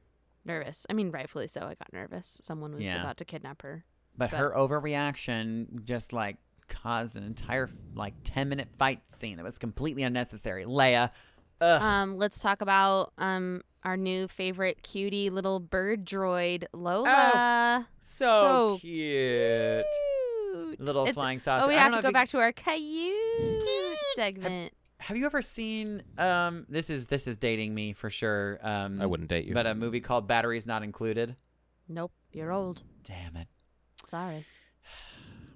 nervous 0.44 0.86
i 0.88 0.94
mean 0.94 1.10
rightfully 1.10 1.46
so 1.48 1.60
i 1.60 1.74
got 1.74 1.92
nervous 1.92 2.40
someone 2.42 2.74
was 2.74 2.86
Yeah. 2.86 3.00
about 3.02 3.18
to 3.18 3.24
kidnap 3.26 3.60
her 3.62 3.84
But, 4.16 4.30
But- 4.30 4.38
her 4.38 4.52
overreaction 4.56 5.84
just 5.84 6.12
like 6.14 6.36
caused 6.68 7.16
an 7.16 7.22
entire 7.22 7.68
like 7.94 8.14
ten 8.24 8.48
minute 8.48 8.68
fight 8.76 9.00
scene 9.14 9.36
that 9.36 9.44
was 9.44 9.56
completely 9.56 10.02
unnecessary. 10.02 10.64
Leia. 10.64 11.10
Ugh. 11.60 11.80
um 11.82 12.16
let's 12.18 12.40
talk 12.40 12.60
about 12.60 13.12
um 13.18 13.62
our 13.86 13.96
new 13.96 14.26
favorite 14.28 14.82
cutie 14.82 15.30
little 15.30 15.60
bird 15.60 16.04
droid 16.04 16.64
lola 16.74 17.86
so, 18.00 18.26
so 18.74 18.78
cute. 18.80 19.84
cute. 20.52 20.80
Little 20.80 21.02
It's- 21.04 21.14
flying 21.14 21.38
saucer. 21.38 21.64
Oh, 21.64 21.68
we 21.68 21.76
I 21.76 21.82
have 21.82 21.94
to 21.94 22.02
go 22.02 22.10
back 22.12 22.28
to 22.30 22.38
our 22.38 22.52
Caillou 22.52 23.14
segment. 24.16 24.72
Have 24.98 25.16
you 25.16 25.24
ever 25.26 25.40
seen 25.40 26.02
um 26.18 26.66
this 26.68 26.90
is 26.90 27.06
this 27.06 27.26
is 27.26 27.36
dating 27.36 27.74
me 27.74 27.92
for 27.92 28.10
sure. 28.10 28.58
Um 28.62 29.00
I 29.00 29.06
wouldn't 29.06 29.28
date 29.28 29.44
you. 29.46 29.54
But 29.54 29.66
a 29.66 29.74
movie 29.74 30.00
called 30.00 30.26
Batteries 30.26 30.66
Not 30.66 30.82
Included. 30.82 31.36
Nope, 31.88 32.12
you're 32.32 32.50
old. 32.52 32.82
Damn 33.04 33.36
it. 33.36 33.46
Sorry. 34.04 34.44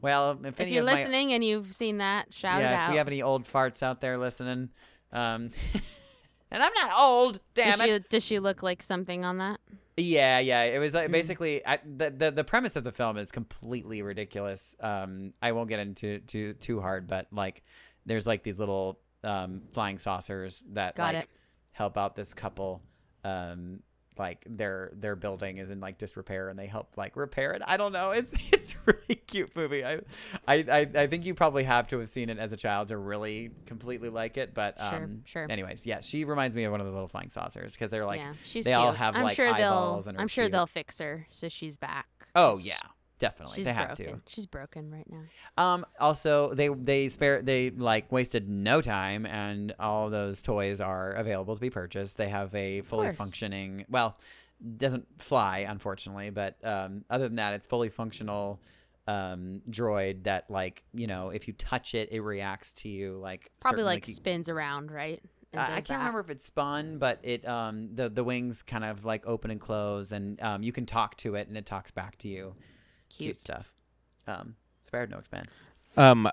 Well, 0.02 0.30
if, 0.30 0.46
If 0.46 0.60
any 0.60 0.72
you're 0.72 0.80
of 0.80 0.86
my- 0.86 0.92
listening 0.94 1.34
and 1.34 1.44
you've 1.44 1.74
seen 1.74 1.98
that, 1.98 2.32
shout 2.32 2.54
out. 2.54 2.60
yeah, 2.62 2.84
it 2.84 2.86
if 2.86 2.90
we 2.92 2.96
have 2.96 3.08
any 3.08 3.20
old 3.20 3.44
farts 3.46 3.82
out 3.82 4.00
there 4.00 4.16
listening, 4.16 4.70
um, 5.12 5.50
and 6.50 6.62
I'm 6.62 6.72
not 6.74 6.92
old, 6.98 7.40
damn 7.54 7.78
does, 7.78 7.88
it. 7.88 7.92
she, 8.02 8.08
does 8.08 8.24
she 8.24 8.38
look 8.38 8.62
like 8.62 8.82
something 8.82 9.24
on 9.24 9.38
that? 9.38 9.60
Yeah, 9.96 10.38
yeah. 10.38 10.62
It 10.62 10.78
was 10.78 10.94
like, 10.94 11.08
Mm. 11.08 11.12
basically 11.12 11.66
I, 11.66 11.78
the, 11.84 12.10
the 12.10 12.30
the 12.30 12.44
premise 12.44 12.74
of 12.76 12.84
the 12.84 12.92
film 12.92 13.16
is 13.18 13.30
completely 13.30 14.00
ridiculous. 14.02 14.74
Um, 14.80 15.34
I 15.42 15.52
won't 15.52 15.68
get 15.68 15.80
into 15.80 16.20
too 16.20 16.54
too 16.54 16.80
hard, 16.80 17.06
but 17.06 17.26
like, 17.32 17.62
there's 18.06 18.26
like 18.26 18.42
these 18.42 18.58
little 18.58 18.98
um 19.24 19.62
flying 19.72 19.98
saucers 19.98 20.64
that 20.72 20.94
Got 20.96 21.14
like 21.14 21.24
it. 21.24 21.30
help 21.72 21.98
out 21.98 22.14
this 22.16 22.32
couple. 22.32 22.80
Um, 23.24 23.80
like 24.18 24.44
their 24.48 24.90
their 24.94 25.16
building 25.16 25.58
is 25.58 25.70
in 25.70 25.80
like 25.80 25.98
disrepair, 25.98 26.48
and 26.48 26.58
they 26.58 26.66
help 26.66 26.96
like 26.96 27.16
repair 27.16 27.52
it. 27.52 27.62
I 27.64 27.76
don't 27.76 27.92
know. 27.92 28.10
It's 28.10 28.32
it's 28.52 28.74
a 28.74 28.76
really 28.92 29.20
cute 29.26 29.54
movie. 29.56 29.84
I 29.84 30.00
I 30.46 30.56
I, 30.70 30.90
I 30.94 31.06
think 31.06 31.24
you 31.24 31.34
probably 31.34 31.64
have 31.64 31.88
to 31.88 31.98
have 31.98 32.08
seen 32.08 32.28
it 32.30 32.38
as 32.38 32.52
a 32.52 32.56
child 32.56 32.88
to 32.88 32.96
really 32.98 33.50
completely 33.66 34.08
like 34.08 34.36
it. 34.36 34.54
But 34.54 34.78
Sure, 34.78 35.04
um, 35.04 35.22
sure. 35.24 35.46
Anyways, 35.48 35.86
yeah, 35.86 36.00
she 36.00 36.24
reminds 36.24 36.54
me 36.56 36.64
of 36.64 36.72
one 36.72 36.80
of 36.80 36.86
the 36.86 36.92
little 36.92 37.08
flying 37.08 37.30
saucers 37.30 37.72
because 37.72 37.90
they're 37.90 38.06
like 38.06 38.20
yeah, 38.20 38.34
she's 38.44 38.64
they 38.64 38.72
cute. 38.72 38.78
all 38.80 38.92
have 38.92 39.16
I'm 39.16 39.22
like 39.22 39.36
sure 39.36 39.48
eyeballs 39.52 40.06
and 40.06 40.18
I'm 40.18 40.28
sure 40.28 40.44
cute. 40.44 40.52
they'll 40.52 40.66
fix 40.66 40.98
her 40.98 41.26
so 41.28 41.48
she's 41.48 41.76
back. 41.76 42.06
Oh 42.34 42.58
yeah, 42.58 42.76
definitely. 43.20 43.54
she's 43.54 43.66
they 43.66 43.72
have 43.72 43.96
broken. 43.96 44.22
She's 44.26 44.46
broken 44.46 44.90
right 44.90 45.06
now. 45.08 45.22
Um. 45.62 45.86
Also, 46.00 46.52
they 46.54 46.68
they 46.68 47.08
spare 47.08 47.40
they 47.42 47.70
like 47.70 48.10
wasted 48.10 48.48
no 48.48 48.80
time, 48.80 49.26
and 49.26 49.72
all 49.78 50.10
those 50.10 50.42
toys 50.42 50.80
are 50.80 51.12
available 51.12 51.54
to 51.54 51.60
be 51.60 51.70
purchased. 51.70 52.16
They 52.16 52.28
have 52.28 52.52
a 52.56 52.80
fully 52.80 53.12
functioning. 53.12 53.84
Well, 53.88 54.18
doesn't 54.76 55.06
fly, 55.22 55.58
unfortunately. 55.60 56.30
But 56.30 56.56
um, 56.64 57.04
other 57.08 57.28
than 57.28 57.36
that, 57.36 57.54
it's 57.54 57.66
fully 57.66 57.88
functional 57.88 58.60
um, 59.06 59.62
droid 59.70 60.24
that, 60.24 60.50
like, 60.50 60.82
you 60.92 61.06
know, 61.06 61.30
if 61.30 61.48
you 61.48 61.54
touch 61.54 61.94
it, 61.94 62.10
it 62.12 62.20
reacts 62.20 62.72
to 62.72 62.88
you. 62.88 63.18
Like 63.18 63.50
Probably 63.60 63.84
like 63.84 64.06
you- 64.08 64.14
spins 64.14 64.48
around, 64.48 64.90
right? 64.90 65.22
I 65.52 65.66
can't 65.66 65.88
that. 65.88 65.96
remember 65.98 66.20
if 66.20 66.30
it 66.30 66.42
spun, 66.42 66.98
but 66.98 67.18
it 67.24 67.44
um 67.44 67.92
the 67.96 68.08
the 68.08 68.22
wings 68.22 68.62
kind 68.62 68.84
of 68.84 69.04
like 69.04 69.26
open 69.26 69.50
and 69.50 69.60
close, 69.60 70.12
and 70.12 70.40
um 70.42 70.62
you 70.62 70.70
can 70.70 70.86
talk 70.86 71.16
to 71.16 71.34
it, 71.34 71.48
and 71.48 71.56
it 71.56 71.66
talks 71.66 71.90
back 71.90 72.16
to 72.18 72.28
you. 72.28 72.54
Cute, 73.10 73.26
Cute. 73.28 73.40
stuff. 73.40 73.72
Um, 74.26 74.56
spared 74.84 75.10
no 75.10 75.18
expense. 75.18 75.56
Um, 75.96 76.28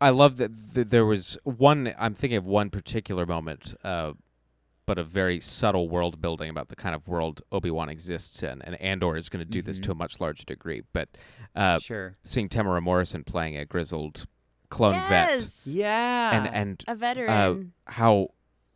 I 0.00 0.10
love 0.10 0.36
that 0.38 0.50
th- 0.74 0.88
there 0.88 1.06
was 1.06 1.38
one. 1.44 1.94
I'm 1.98 2.14
thinking 2.14 2.36
of 2.36 2.44
one 2.46 2.70
particular 2.70 3.24
moment, 3.26 3.74
uh, 3.84 4.12
but 4.86 4.98
a 4.98 5.04
very 5.04 5.38
subtle 5.40 5.88
world 5.88 6.20
building 6.20 6.50
about 6.50 6.68
the 6.68 6.76
kind 6.76 6.94
of 6.94 7.06
world 7.06 7.42
Obi 7.52 7.70
Wan 7.70 7.88
exists 7.88 8.42
in, 8.42 8.60
and 8.62 8.74
Andor 8.80 9.16
is 9.16 9.28
going 9.28 9.44
to 9.44 9.50
do 9.50 9.62
this 9.62 9.78
to 9.80 9.92
a 9.92 9.94
much 9.94 10.20
larger 10.20 10.44
degree. 10.44 10.82
But 10.92 11.08
uh, 11.54 11.78
sure. 11.78 12.16
seeing 12.24 12.48
Temuera 12.48 12.82
Morrison 12.82 13.22
playing 13.24 13.56
a 13.56 13.64
grizzled 13.64 14.26
clone 14.70 14.94
vet, 15.08 15.30
Yes, 15.30 15.66
Yeah. 15.66 16.36
and 16.36 16.54
and 16.54 16.84
a 16.88 16.92
uh, 16.92 16.94
veteran. 16.94 17.72
how 17.86 18.28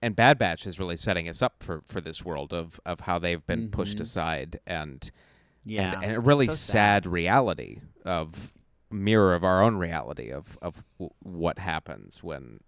and 0.02 0.14
Bad 0.14 0.38
Batch 0.38 0.66
is 0.66 0.78
really 0.78 0.96
setting 0.96 1.28
us 1.28 1.40
up 1.40 1.62
for 1.62 1.80
for 1.86 2.00
this 2.00 2.24
world 2.24 2.52
of 2.52 2.78
of 2.84 3.00
how 3.00 3.18
they've 3.18 3.44
been 3.46 3.70
pushed 3.70 3.96
Mhm. 3.98 4.02
aside 4.02 4.60
and 4.66 5.10
yeah, 5.64 5.94
and, 5.94 6.04
and 6.04 6.12
a 6.16 6.20
really 6.20 6.46
So 6.46 6.54
sad. 6.54 7.06
reality 7.06 7.80
of 8.04 8.52
mirror 8.90 9.34
of 9.34 9.42
our 9.44 9.62
own 9.62 9.76
reality 9.76 10.30
of 10.30 10.56
of 10.62 10.82
w- 10.98 11.10
what 11.20 11.58
happens 11.58 12.22
when 12.22 12.60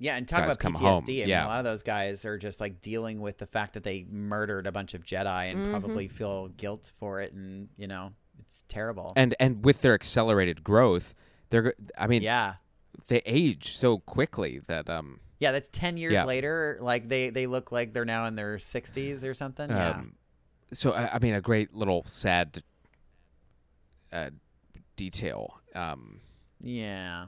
Yeah, 0.00 0.16
and 0.16 0.28
talk 0.28 0.44
about 0.44 0.60
PTSD. 0.60 0.78
home, 0.78 1.04
I 1.04 1.06
mean, 1.06 1.28
yeah. 1.28 1.44
a 1.44 1.48
lot 1.48 1.58
of 1.58 1.64
those 1.64 1.82
guys 1.82 2.24
are 2.24 2.38
just 2.38 2.60
like 2.60 2.80
dealing 2.80 3.20
with 3.20 3.38
the 3.38 3.46
fact 3.46 3.72
that 3.74 3.82
they 3.82 4.04
murdered 4.08 4.66
a 4.68 4.72
bunch 4.72 4.94
of 4.94 5.02
Jedi 5.02 5.50
and 5.50 5.58
Mhm. 5.58 5.70
probably 5.70 6.06
feel 6.08 6.48
guilt 6.48 6.92
for 6.98 7.20
it, 7.20 7.32
and 7.32 7.68
you 7.76 7.88
know, 7.88 8.12
it's 8.38 8.62
terrible. 8.68 9.12
and 9.16 9.34
and 9.40 9.64
with 9.64 9.82
their 9.82 9.94
accelerated 9.94 10.62
growth 10.62 11.14
they're 11.50 11.62
go- 11.62 11.72
i 11.96 12.06
mean 12.06 12.22
yeah, 12.22 12.54
they 13.08 13.20
age 13.26 13.76
so 13.76 13.98
quickly 13.98 14.60
that 14.68 14.88
um 14.88 15.18
yeah, 15.40 15.50
that's 15.52 15.68
ten 15.70 15.96
years 15.96 16.12
Yeah. 16.14 16.24
later. 16.24 16.78
Like 16.80 17.08
they 17.08 17.30
they 17.30 17.46
look 17.46 17.70
like 17.72 17.92
they're 17.92 18.04
now 18.04 18.24
in 18.26 18.34
their 18.36 18.58
sixties 18.58 19.24
or 19.24 19.34
something. 19.34 19.68
yeah. 19.70 19.90
um 19.90 20.14
so 20.72 20.92
I, 20.92 21.14
I 21.14 21.18
mean 21.18 21.34
a 21.34 21.40
great 21.40 21.74
little 21.74 22.02
sad 22.06 22.62
uh 24.12 24.30
detail 24.96 25.60
um 25.74 26.20
Yeah. 26.60 27.26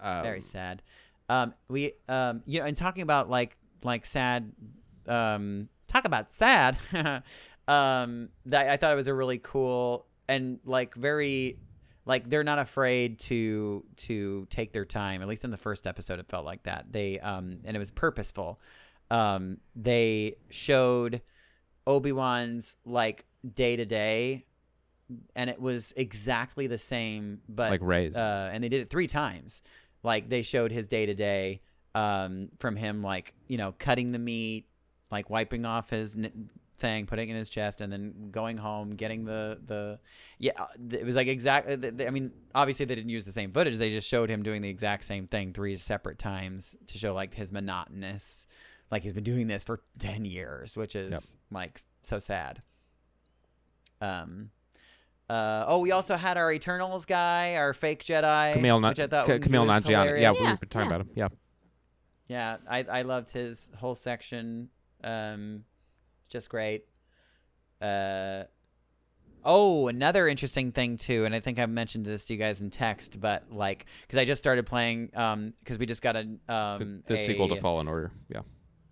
um, 0.00 0.22
Very 0.22 0.40
sad. 0.40 0.82
Um, 1.28 1.54
we 1.68 1.92
um, 2.08 2.42
you 2.46 2.58
know, 2.60 2.66
and 2.66 2.76
talking 2.76 3.02
about 3.02 3.30
like 3.30 3.56
like 3.82 4.04
sad, 4.04 4.52
um, 5.06 5.68
talk 5.88 6.04
about 6.04 6.32
sad. 6.32 6.76
um, 7.68 8.28
that 8.46 8.68
I 8.68 8.76
thought 8.76 8.92
it 8.92 8.96
was 8.96 9.08
a 9.08 9.14
really 9.14 9.38
cool 9.38 10.06
and 10.28 10.58
like 10.64 10.94
very 10.94 11.58
like 12.06 12.28
they're 12.28 12.44
not 12.44 12.58
afraid 12.58 13.18
to 13.20 13.84
to 13.96 14.46
take 14.50 14.72
their 14.72 14.84
time. 14.84 15.22
At 15.22 15.28
least 15.28 15.44
in 15.44 15.50
the 15.50 15.56
first 15.56 15.86
episode, 15.86 16.18
it 16.18 16.28
felt 16.28 16.44
like 16.44 16.64
that. 16.64 16.86
They 16.90 17.18
um, 17.20 17.60
and 17.64 17.74
it 17.76 17.78
was 17.78 17.90
purposeful. 17.90 18.60
Um, 19.10 19.58
they 19.76 20.36
showed 20.50 21.22
Obi 21.86 22.12
Wan's 22.12 22.76
like 22.84 23.24
day 23.54 23.76
to 23.76 23.84
day. 23.84 24.44
And 25.36 25.50
it 25.50 25.60
was 25.60 25.92
exactly 25.96 26.66
the 26.66 26.78
same, 26.78 27.40
but 27.48 27.70
like 27.70 27.82
rays 27.82 28.16
uh, 28.16 28.50
and 28.52 28.64
they 28.64 28.70
did 28.70 28.80
it 28.80 28.88
three 28.90 29.06
times. 29.06 29.60
Like 30.02 30.30
they 30.30 30.42
showed 30.42 30.72
his 30.72 30.88
day 30.88 31.04
to 31.06 31.14
day 31.14 31.60
um, 31.94 32.48
from 32.58 32.74
him, 32.74 33.02
like 33.02 33.34
you 33.46 33.58
know, 33.58 33.74
cutting 33.78 34.12
the 34.12 34.18
meat, 34.18 34.66
like 35.10 35.28
wiping 35.28 35.66
off 35.66 35.90
his 35.90 36.16
n- 36.16 36.48
thing, 36.78 37.06
putting 37.06 37.28
it 37.28 37.32
in 37.32 37.38
his 37.38 37.50
chest, 37.50 37.82
and 37.82 37.92
then 37.92 38.30
going 38.30 38.56
home, 38.56 38.96
getting 38.96 39.24
the 39.24 39.60
the 39.66 39.98
yeah. 40.38 40.52
uh, 40.56 40.66
It 40.90 41.04
was 41.04 41.16
like 41.16 41.28
exactly. 41.28 42.06
I 42.06 42.10
mean, 42.10 42.32
obviously 42.54 42.86
they 42.86 42.94
didn't 42.94 43.10
use 43.10 43.24
the 43.24 43.32
same 43.32 43.52
footage. 43.52 43.76
They 43.76 43.90
just 43.90 44.08
showed 44.08 44.30
him 44.30 44.42
doing 44.42 44.62
the 44.62 44.70
exact 44.70 45.04
same 45.04 45.26
thing 45.26 45.52
three 45.52 45.76
separate 45.76 46.18
times 46.18 46.76
to 46.86 46.98
show 46.98 47.14
like 47.14 47.34
his 47.34 47.52
monotonous. 47.52 48.46
Like 48.94 49.02
he's 49.02 49.12
been 49.12 49.24
doing 49.24 49.48
this 49.48 49.64
for 49.64 49.80
ten 49.98 50.24
years, 50.24 50.76
which 50.76 50.94
is 50.94 51.10
Yep. 51.12 51.22
like 51.50 51.82
so 52.02 52.20
sad. 52.20 52.62
Um. 54.00 54.50
Uh, 55.28 55.64
oh, 55.66 55.78
we 55.78 55.90
also 55.90 56.16
had 56.16 56.36
our 56.36 56.52
Eternals 56.52 57.06
guy, 57.06 57.56
our 57.56 57.72
fake 57.72 58.04
Jedi, 58.04 58.54
Kumail 58.56 58.86
which 58.88 59.00
I 59.00 59.06
thought 59.06 59.26
Ka- 59.26 59.38
Kumail 59.38 59.66
was 59.66 59.82
nanjiani 59.82 60.20
yeah 60.20 60.30
we- 60.32 60.38
Yeah, 60.38 60.50
we've 60.50 60.60
been 60.60 60.68
talking 60.68 60.90
yeah. 60.90 60.96
about 60.96 61.00
him 61.00 61.10
yeah 61.16 61.28
Yeah, 62.28 62.56
I 62.70 62.84
I 62.98 63.02
loved 63.02 63.30
his 63.32 63.70
whole 63.76 63.94
section. 63.94 64.68
Um, 65.02 65.64
just 66.28 66.50
great. 66.50 66.84
Uh, 67.80 68.44
oh, 69.44 69.88
another 69.88 70.28
interesting 70.28 70.72
thing 70.72 70.98
too, 70.98 71.24
and 71.24 71.34
I 71.34 71.40
think 71.40 71.58
I've 71.58 71.70
mentioned 71.70 72.04
this 72.04 72.26
to 72.26 72.34
you 72.34 72.38
guys 72.38 72.60
in 72.60 72.68
text, 72.70 73.18
but 73.18 73.50
like, 73.50 73.86
because 74.02 74.18
I 74.18 74.26
just 74.26 74.38
started 74.40 74.66
playing, 74.66 75.10
um, 75.16 75.54
because 75.60 75.78
we 75.78 75.86
just 75.86 76.02
got 76.02 76.16
a 76.16 76.20
um 76.20 76.38
the, 77.06 77.14
the 77.14 77.18
sequel 77.18 77.48
to 77.48 77.54
a- 77.54 77.60
fallen 77.60 77.88
order 77.88 78.12
yeah 78.28 78.40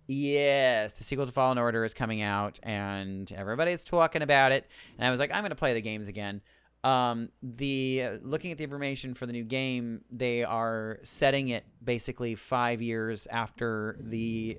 Yes, 0.07 0.93
the 0.93 1.03
sequel 1.03 1.25
to 1.25 1.31
Fallen 1.31 1.57
Order 1.57 1.85
is 1.85 1.93
coming 1.93 2.21
out, 2.21 2.59
and 2.63 3.31
everybody's 3.31 3.83
talking 3.83 4.21
about 4.21 4.51
it. 4.51 4.67
And 4.97 5.07
I 5.07 5.11
was 5.11 5.19
like, 5.19 5.31
I'm 5.31 5.43
gonna 5.43 5.55
play 5.55 5.73
the 5.73 5.81
games 5.81 6.07
again. 6.07 6.41
Um, 6.83 7.29
the 7.41 8.03
uh, 8.05 8.17
looking 8.21 8.51
at 8.51 8.57
the 8.57 8.65
information 8.65 9.13
for 9.13 9.25
the 9.25 9.31
new 9.31 9.45
game, 9.45 10.01
they 10.11 10.43
are 10.43 10.99
setting 11.03 11.49
it 11.49 11.63
basically 11.83 12.35
five 12.35 12.81
years 12.81 13.25
after 13.27 13.97
the 14.01 14.57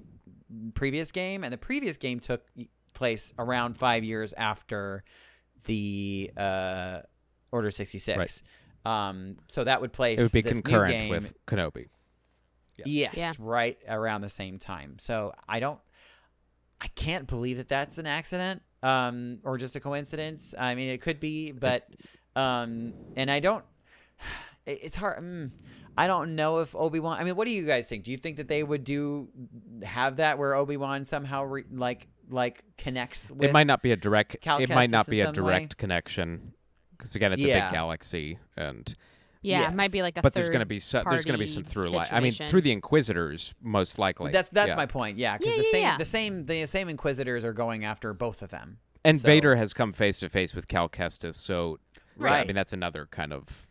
previous 0.72 1.12
game, 1.12 1.44
and 1.44 1.52
the 1.52 1.58
previous 1.58 1.98
game 1.98 2.20
took 2.20 2.46
place 2.94 3.32
around 3.38 3.76
five 3.76 4.04
years 4.04 4.32
after 4.34 5.04
the 5.64 6.30
uh, 6.36 7.00
Order 7.52 7.70
66. 7.70 8.42
Um, 8.86 9.36
so 9.48 9.64
that 9.64 9.80
would 9.80 9.92
place 9.92 10.18
it 10.18 10.22
would 10.22 10.32
be 10.32 10.42
concurrent 10.42 10.92
game- 10.92 11.10
with 11.10 11.34
kenobi 11.46 11.88
Yes, 12.84 13.14
Yeah. 13.16 13.32
right 13.38 13.78
around 13.88 14.22
the 14.22 14.28
same 14.30 14.58
time. 14.58 14.98
So 14.98 15.32
I 15.48 15.60
don't, 15.60 15.80
I 16.80 16.88
can't 16.88 17.26
believe 17.26 17.56
that 17.58 17.68
that's 17.68 17.98
an 17.98 18.06
accident, 18.06 18.62
um, 18.82 19.38
or 19.44 19.56
just 19.58 19.76
a 19.76 19.80
coincidence. 19.80 20.54
I 20.58 20.74
mean, 20.74 20.90
it 20.90 21.00
could 21.00 21.20
be, 21.20 21.52
but, 21.52 21.88
um, 22.36 22.92
and 23.16 23.30
I 23.30 23.40
don't. 23.40 23.64
It's 24.66 24.96
hard. 24.96 25.22
Mm, 25.22 25.50
I 25.94 26.06
don't 26.06 26.34
know 26.36 26.60
if 26.60 26.74
Obi 26.74 26.98
Wan. 26.98 27.20
I 27.20 27.24
mean, 27.24 27.36
what 27.36 27.44
do 27.44 27.50
you 27.50 27.64
guys 27.66 27.86
think? 27.86 28.02
Do 28.02 28.10
you 28.12 28.16
think 28.16 28.38
that 28.38 28.48
they 28.48 28.62
would 28.62 28.82
do 28.82 29.28
have 29.82 30.16
that 30.16 30.38
where 30.38 30.54
Obi 30.54 30.78
Wan 30.78 31.04
somehow 31.04 31.44
re, 31.44 31.64
like 31.70 32.08
like 32.30 32.64
connects? 32.78 33.30
With 33.30 33.50
it 33.50 33.52
might 33.52 33.66
not 33.66 33.82
be 33.82 33.92
a 33.92 33.96
direct 33.96 34.40
Cal 34.40 34.60
it 34.60 34.70
might 34.70 34.88
not 34.88 35.06
be 35.06 35.20
a 35.20 35.24
some 35.24 35.44
way? 35.44 35.52
direct 35.52 35.76
connection 35.76 36.54
because 36.92 37.14
again 37.14 37.34
it's 37.34 37.42
a 37.42 37.46
big 37.46 37.72
galaxy 37.72 38.38
and 38.56 38.94
Yeah, 39.44 39.68
it 39.68 39.74
might 39.74 39.92
be 39.92 40.02
like 40.02 40.16
a 40.18 40.22
but 40.22 40.32
there's 40.32 40.48
going 40.48 40.60
to 40.60 40.66
be 40.66 40.78
so, 40.78 41.02
there's 41.08 41.24
going 41.24 41.34
to 41.34 41.38
be 41.38 41.46
some 41.46 41.64
through 41.64 41.90
line. 41.90 42.06
I 42.10 42.20
mean, 42.20 42.32
through 42.32 42.62
the 42.62 42.72
Inquisitors, 42.72 43.54
most 43.62 43.98
likely. 43.98 44.32
That's 44.32 44.48
that's 44.48 44.70
Yeah. 44.70 44.74
my 44.76 44.86
point. 44.86 45.18
Yeah, 45.18 45.36
because 45.38 45.52
Yeah, 45.54 45.58
the 45.58 45.64
yeah, 45.64 45.70
same 45.72 45.82
yeah. 45.82 45.96
the 45.98 46.04
same 46.04 46.46
the 46.46 46.66
same 46.66 46.88
Inquisitors 46.88 47.44
are 47.44 47.52
going 47.52 47.84
after 47.84 48.12
both 48.14 48.42
of 48.42 48.50
them. 48.50 48.78
And 49.04 49.20
so- 49.20 49.26
Vader 49.26 49.56
has 49.56 49.74
come 49.74 49.92
face 49.92 50.18
to 50.20 50.28
face 50.30 50.54
with 50.54 50.66
Cal 50.66 50.88
Kestis, 50.88 51.34
so 51.34 51.78
yeah, 52.18 52.32
I 52.32 52.44
mean 52.44 52.54
that's 52.54 52.72
another 52.72 53.06
kind 53.10 53.32
of. 53.32 53.66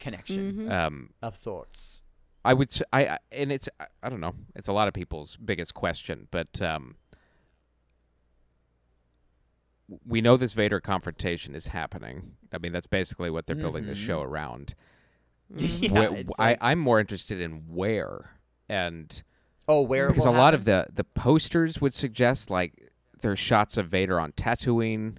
Connection 0.00 0.52
Mhm. 0.68 0.70
Um, 0.72 1.10
of 1.22 1.36
sorts. 1.36 2.02
I 2.44 2.54
would 2.54 2.70
say, 2.70 2.84
I 2.92 3.06
I- 3.08 3.18
and 3.32 3.50
it's 3.50 3.68
I, 3.80 3.86
I 4.02 4.08
don't 4.08 4.20
know. 4.20 4.34
It's 4.54 4.68
a 4.68 4.72
lot 4.72 4.86
of 4.86 4.94
people's 4.94 5.36
biggest 5.36 5.74
question, 5.74 6.28
but 6.30 6.62
um, 6.62 6.94
we 10.06 10.20
know 10.20 10.36
this 10.36 10.52
Vader 10.52 10.80
confrontation 10.80 11.54
is 11.54 11.68
happening. 11.68 12.32
I 12.52 12.58
mean, 12.58 12.72
that's 12.72 12.86
basically 12.86 13.30
what 13.30 13.46
they're 13.46 13.56
building 13.56 13.86
the 13.86 13.94
show 13.94 14.20
mm-hmm. 14.20 14.32
around. 14.32 14.74
Yeah, 15.50 16.10
Wh- 16.10 16.18
it's 16.18 16.32
I, 16.38 16.58
I'm 16.60 16.78
more 16.78 17.00
interested 17.00 17.40
in 17.40 17.62
where 17.68 18.32
and 18.68 19.22
oh, 19.66 19.80
where 19.80 20.08
because 20.08 20.26
a 20.26 20.30
will 20.30 20.36
lot 20.36 20.52
of 20.52 20.66
the 20.66 20.88
the 20.92 21.04
posters 21.04 21.80
would 21.80 21.94
suggest 21.94 22.50
like 22.50 22.92
there's 23.22 23.38
shots 23.38 23.78
of 23.78 23.88
Vader 23.88 24.20
on 24.20 24.32
Tatooine, 24.32 25.16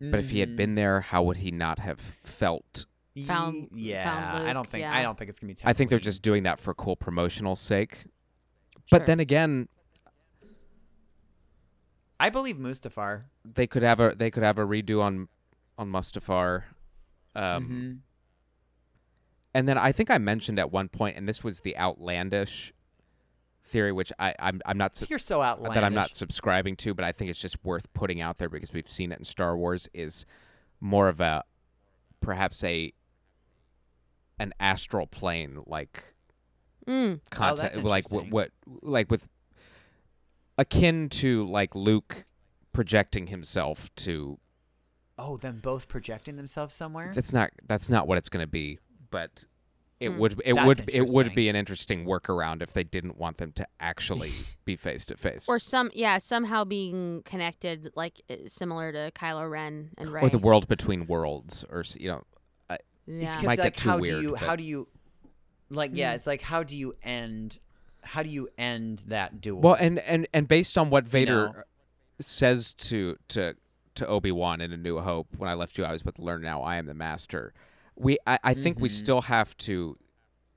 but 0.00 0.18
if 0.18 0.30
he 0.30 0.40
had 0.40 0.56
been 0.56 0.70
mm-hmm. 0.70 0.74
there, 0.74 1.00
how 1.02 1.22
would 1.22 1.36
he 1.36 1.52
not 1.52 1.78
have 1.78 2.00
felt? 2.00 2.86
Found- 3.26 3.68
yeah, 3.72 4.32
found 4.32 4.48
I 4.48 4.52
don't 4.52 4.68
think 4.68 4.82
yeah. 4.82 4.92
I 4.92 5.02
don't 5.02 5.16
think 5.16 5.30
it's 5.30 5.38
gonna 5.38 5.54
be. 5.54 5.60
I 5.64 5.72
think 5.72 5.88
they're 5.88 6.00
just 6.00 6.22
doing 6.22 6.42
that 6.42 6.58
for 6.58 6.74
cool 6.74 6.96
promotional 6.96 7.54
sake. 7.54 8.06
But 8.90 8.98
Sure. 8.98 9.06
then 9.06 9.20
again, 9.20 9.68
I 12.20 12.30
believe 12.30 12.56
Mustafar. 12.56 13.24
they 13.44 13.66
could 13.66 13.82
have 13.82 14.00
a 14.00 14.14
they 14.16 14.30
could 14.30 14.42
have 14.42 14.58
a 14.58 14.64
redo 14.66 15.02
on 15.02 15.28
on 15.78 15.90
Mustafar. 15.90 16.64
Um, 17.34 17.68
Mhm. 17.68 17.98
And 19.56 19.68
then 19.68 19.78
I 19.78 19.92
think 19.92 20.10
I 20.10 20.18
mentioned 20.18 20.58
at 20.58 20.72
one 20.72 20.88
point, 20.88 21.16
and 21.16 21.28
this 21.28 21.44
was 21.44 21.60
the 21.60 21.76
outlandish 21.76 22.72
theory, 23.62 23.92
which 23.92 24.12
I 24.18 24.34
I'm 24.38 24.60
I'm 24.66 24.76
not 24.78 24.94
su- 24.96 25.06
You're 25.08 25.18
so 25.18 25.42
outlandish. 25.42 25.74
that 25.74 25.84
I'm 25.84 25.94
not 25.94 26.14
subscribing 26.14 26.76
to, 26.76 26.92
but 26.94 27.04
I 27.04 27.12
think 27.12 27.30
it's 27.30 27.40
just 27.40 27.64
worth 27.64 27.92
putting 27.94 28.20
out 28.20 28.38
there 28.38 28.48
because 28.48 28.72
we've 28.72 28.88
seen 28.88 29.12
it 29.12 29.18
in 29.18 29.24
Star 29.24 29.56
Wars. 29.56 29.88
Is 29.94 30.26
more 30.80 31.08
of 31.08 31.20
a 31.20 31.44
perhaps 32.20 32.62
a 32.64 32.92
an 34.38 34.52
astral 34.58 35.06
plane 35.06 35.62
like 35.66 36.02
Mm. 36.86 37.20
content, 37.30 37.78
Oh, 37.78 37.80
like 37.80 38.10
what, 38.10 38.28
what 38.28 38.50
like 38.82 39.10
with 39.10 39.26
akin 40.58 41.08
to 41.08 41.46
like 41.46 41.74
Luke 41.74 42.24
projecting 42.72 43.28
himself 43.28 43.94
to. 43.96 44.38
Oh, 45.16 45.36
them 45.36 45.60
both 45.62 45.86
projecting 45.88 46.36
themselves 46.36 46.74
somewhere. 46.74 47.12
That's 47.14 47.32
not 47.32 47.50
that's 47.66 47.88
not 47.88 48.08
what 48.08 48.18
it's 48.18 48.28
going 48.28 48.42
to 48.44 48.50
be, 48.50 48.78
but 49.10 49.44
it 50.00 50.08
Hmm. 50.10 50.18
would 50.18 50.32
it 50.44 50.54
That's 50.54 50.66
would 50.66 50.84
it 50.92 51.06
would 51.06 51.34
be 51.36 51.48
an 51.48 51.54
interesting 51.54 52.04
workaround 52.04 52.62
if 52.62 52.72
they 52.72 52.82
didn't 52.82 53.16
want 53.16 53.38
them 53.38 53.52
to 53.52 53.66
actually 53.78 54.32
be 54.64 54.74
face 54.74 55.04
to 55.06 55.16
face. 55.16 55.44
Or 55.48 55.60
some, 55.60 55.90
yeah, 55.94 56.18
somehow 56.18 56.64
being 56.64 57.22
connected, 57.24 57.92
like 57.94 58.20
similar 58.46 58.90
to 58.90 59.12
Kylo 59.14 59.48
Ren 59.48 59.90
and 59.96 60.12
Rey. 60.12 60.22
or 60.22 60.28
the 60.30 60.38
world 60.38 60.66
between 60.66 61.06
worlds, 61.06 61.64
or 61.70 61.84
you 61.96 62.08
know, 62.08 62.22
I- 62.68 62.78
Yeah. 63.06 63.20
because 63.36 63.44
Might 63.44 63.56
get 63.58 63.62
like 63.64 63.76
too 63.76 63.88
how 63.90 63.98
weird, 63.98 64.16
do 64.16 64.22
you 64.22 64.30
but- 64.32 64.40
how 64.40 64.56
do 64.56 64.64
you 64.64 64.88
like 65.70 65.92
yeah 65.94 66.12
Mm. 66.12 66.16
it's 66.16 66.26
like 66.26 66.42
how 66.42 66.64
do 66.64 66.76
you 66.76 66.94
end 67.04 67.58
how 68.04 68.22
do 68.22 68.28
you 68.28 68.48
end 68.58 69.02
that 69.06 69.40
duel 69.40 69.60
Well, 69.60 69.74
and 69.74 69.98
and 70.00 70.26
and 70.32 70.46
based 70.48 70.76
on 70.78 70.90
what 70.90 71.04
Vader 71.06 71.46
know. 71.48 71.62
says 72.20 72.74
to 72.74 73.16
to 73.28 73.54
to 73.96 74.06
Obi 74.06 74.32
Wan 74.32 74.60
in 74.60 74.72
A 74.72 74.76
New 74.76 74.98
Hope, 75.00 75.28
when 75.36 75.48
I 75.48 75.54
left 75.54 75.78
you, 75.78 75.84
I 75.84 75.92
was 75.92 76.02
but 76.02 76.16
to 76.16 76.22
learn. 76.22 76.42
Now 76.42 76.62
I 76.62 76.76
am 76.76 76.86
the 76.86 76.94
master. 76.94 77.52
We, 77.96 78.18
I, 78.26 78.38
I 78.42 78.54
think 78.54 78.80
we 78.80 78.88
Mhm. 78.88 78.92
still 78.92 79.20
have 79.22 79.56
to 79.58 79.96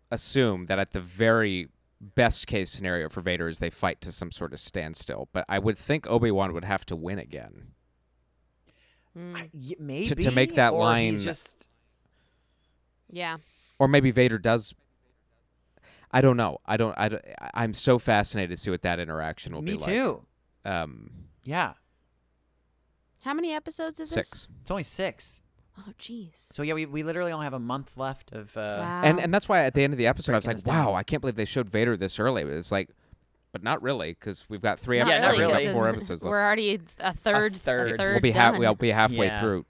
assume 0.10 0.66
that 0.66 0.80
at 0.80 0.92
the 0.92 1.00
very 1.02 1.68
best 2.02 2.48
case 2.48 2.72
scenario 2.72 3.10
for 3.10 3.22
Vader 3.22 3.48
is 3.48 3.60
they 3.60 3.70
fight 3.70 4.02
to 4.02 4.12
some 4.12 4.32
sort 4.32 4.54
of 4.54 4.60
standstill. 4.60 5.30
But 5.34 5.46
I 5.48 5.60
would 5.60 5.78
think 5.78 6.08
Obi 6.08 6.32
Wan 6.32 6.54
would 6.54 6.66
have 6.66 6.84
to 6.88 6.96
win 6.96 7.20
again. 7.20 7.74
Mm, 9.16 9.36
I- 9.36 9.50
y- 9.54 9.76
maybe 9.80 10.06
to 10.16 10.32
make 10.32 10.56
that 10.56 10.74
or 10.74 10.80
line- 10.80 11.12
he's 11.12 11.24
just 11.24 11.70
yeah. 13.12 13.38
or 13.80 13.88
maybe 13.88 14.10
Vader 14.12 14.38
does. 14.40 14.74
I 16.18 16.22
don't 16.22 16.38
know. 16.38 16.58
I 16.66 16.78
don't. 16.78 16.96
I 16.98 17.10
don't, 17.10 17.24
I'm 17.54 17.74
so 17.74 18.00
fascinated 18.00 18.56
to 18.58 18.62
see 18.62 18.70
what 18.72 18.82
that 18.84 19.00
interaction 19.00 19.54
will 19.54 19.62
me 19.62 19.74
be 19.74 19.78
like. 19.78 19.86
too 19.94 20.26
Um, 20.66 21.12
yeah 21.44 21.74
How 23.24 23.34
many 23.34 23.54
episodes 23.54 24.00
is 24.00 24.10
six. 24.10 24.30
this? 24.32 24.48
it's 24.62 24.72
only 24.72 24.84
six 24.84 25.42
Oh, 25.80 25.92
jeez. 26.00 26.36
so 26.36 26.64
yeah 26.64 26.74
we, 26.74 26.88
we 26.88 27.04
literally 27.04 27.32
only 27.32 27.44
have 27.44 27.54
a 27.54 27.60
month 27.60 27.98
left 27.98 28.32
of 28.32 28.56
uh 28.58 28.78
wow. 28.80 29.02
And 29.04 29.20
and 29.20 29.32
that's 29.34 29.48
why 29.48 29.64
at 29.64 29.74
the 29.76 29.84
end 29.84 29.94
of 29.94 29.98
the 30.00 30.08
episode 30.08 30.32
I 30.34 30.36
was 30.38 30.48
like, 30.48 30.64
down. 30.64 30.86
wow, 30.88 30.94
I 30.96 31.04
can't 31.04 31.22
believe 31.22 31.36
they 31.36 31.46
showed 31.46 31.70
Vader 31.70 31.96
this 31.96 32.20
early. 32.20 32.42
It 32.42 32.46
was 32.46 32.72
like, 32.72 32.90
but 33.52 33.62
not 33.64 33.82
really 33.84 34.12
because 34.14 34.50
we've 34.50 34.62
got 34.62 34.80
three 34.80 34.98
Not 35.00 35.08
Yeah, 35.08 35.20
not 35.20 35.28
episodes. 35.36 35.40
really, 35.40 35.54
we've 35.54 35.66
got 35.66 35.68
'cause 35.68 35.74
four 35.74 35.88
it's- 35.90 35.96
episodes 36.04 36.24
We're 36.26 36.44
already 36.44 36.80
a 37.00 37.14
third. 37.14 37.54
A 37.54 37.58
third. 37.60 37.98
third 37.98 38.12
We'll 38.14 38.22
be 38.22 38.32
ha- 38.32 38.52
done. 38.52 38.60
we'll 38.60 38.74
be 38.76 38.90
halfway 38.90 39.28
Yeah. 39.28 39.40
through 39.40 39.66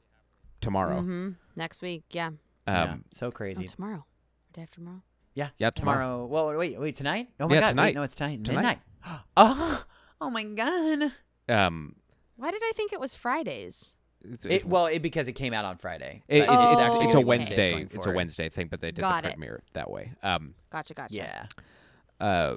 tomorrow. 0.62 1.02
Mm-hmm. 1.02 1.30
Next 1.58 1.82
week, 1.82 2.04
yeah. 2.12 2.30
yeah, 2.68 2.84
Um, 2.94 3.04
so 3.12 3.28
Oh, 3.28 3.32
crazy 3.32 3.68
tomorrow. 3.68 4.06
Day 4.54 4.62
after 4.62 4.76
tomorrow. 4.76 5.02
Yeah 5.38 5.50
yeah, 5.60 5.70
tomorrow. 5.70 5.98
tomorrow 6.00 6.26
well 6.26 6.58
wait 6.58 6.80
wait 6.80 6.96
tonight 6.96 7.30
oh 7.40 7.48
my 7.48 7.56
Yeah, 7.56 7.62
god 7.62 7.70
tonight. 7.70 7.86
wait, 7.90 7.96
no 7.96 8.02
it's 8.04 8.16
tonight 8.16 8.44
Tonight. 8.44 8.80
midnight 9.06 9.22
oh 9.38 9.84
oh 10.20 10.30
my 10.30 10.44
god 10.44 11.12
Um, 11.48 11.96
Why 12.36 12.52
did 12.52 12.62
I 12.64 12.72
think 12.76 12.92
it 12.92 13.00
was 13.00 13.14
Fridays? 13.16 13.96
it's, 14.24 14.46
it's, 14.46 14.64
it, 14.64 14.66
well 14.66 14.88
it, 14.88 15.02
because 15.02 15.28
it 15.28 15.34
came 15.34 15.54
out 15.54 15.64
on 15.64 15.78
Friday 15.78 16.24
it- 16.28 16.40
but 16.48 16.54
it's, 16.54 16.64
Oh, 16.64 16.72
it's, 16.72 16.82
actually 16.82 17.06
it's 17.06 17.16
a 17.16 17.20
be 17.20 17.24
Wednesday. 17.24 17.72
going 17.72 17.90
It's 17.94 18.06
a. 18.06 18.12
Wednesday 18.12 18.50
thing, 18.50 18.68
but 18.68 18.82
they 18.82 18.92
did 18.92 19.02
Got 19.02 19.24
the 19.24 19.30
it. 19.30 19.34
premiere 19.34 19.62
that 19.74 19.90
way. 19.92 20.12
Um, 20.24 20.56
Gotcha, 20.72 20.94
gotcha. 20.96 21.16
yeah 21.16 21.46
uh, 22.20 22.56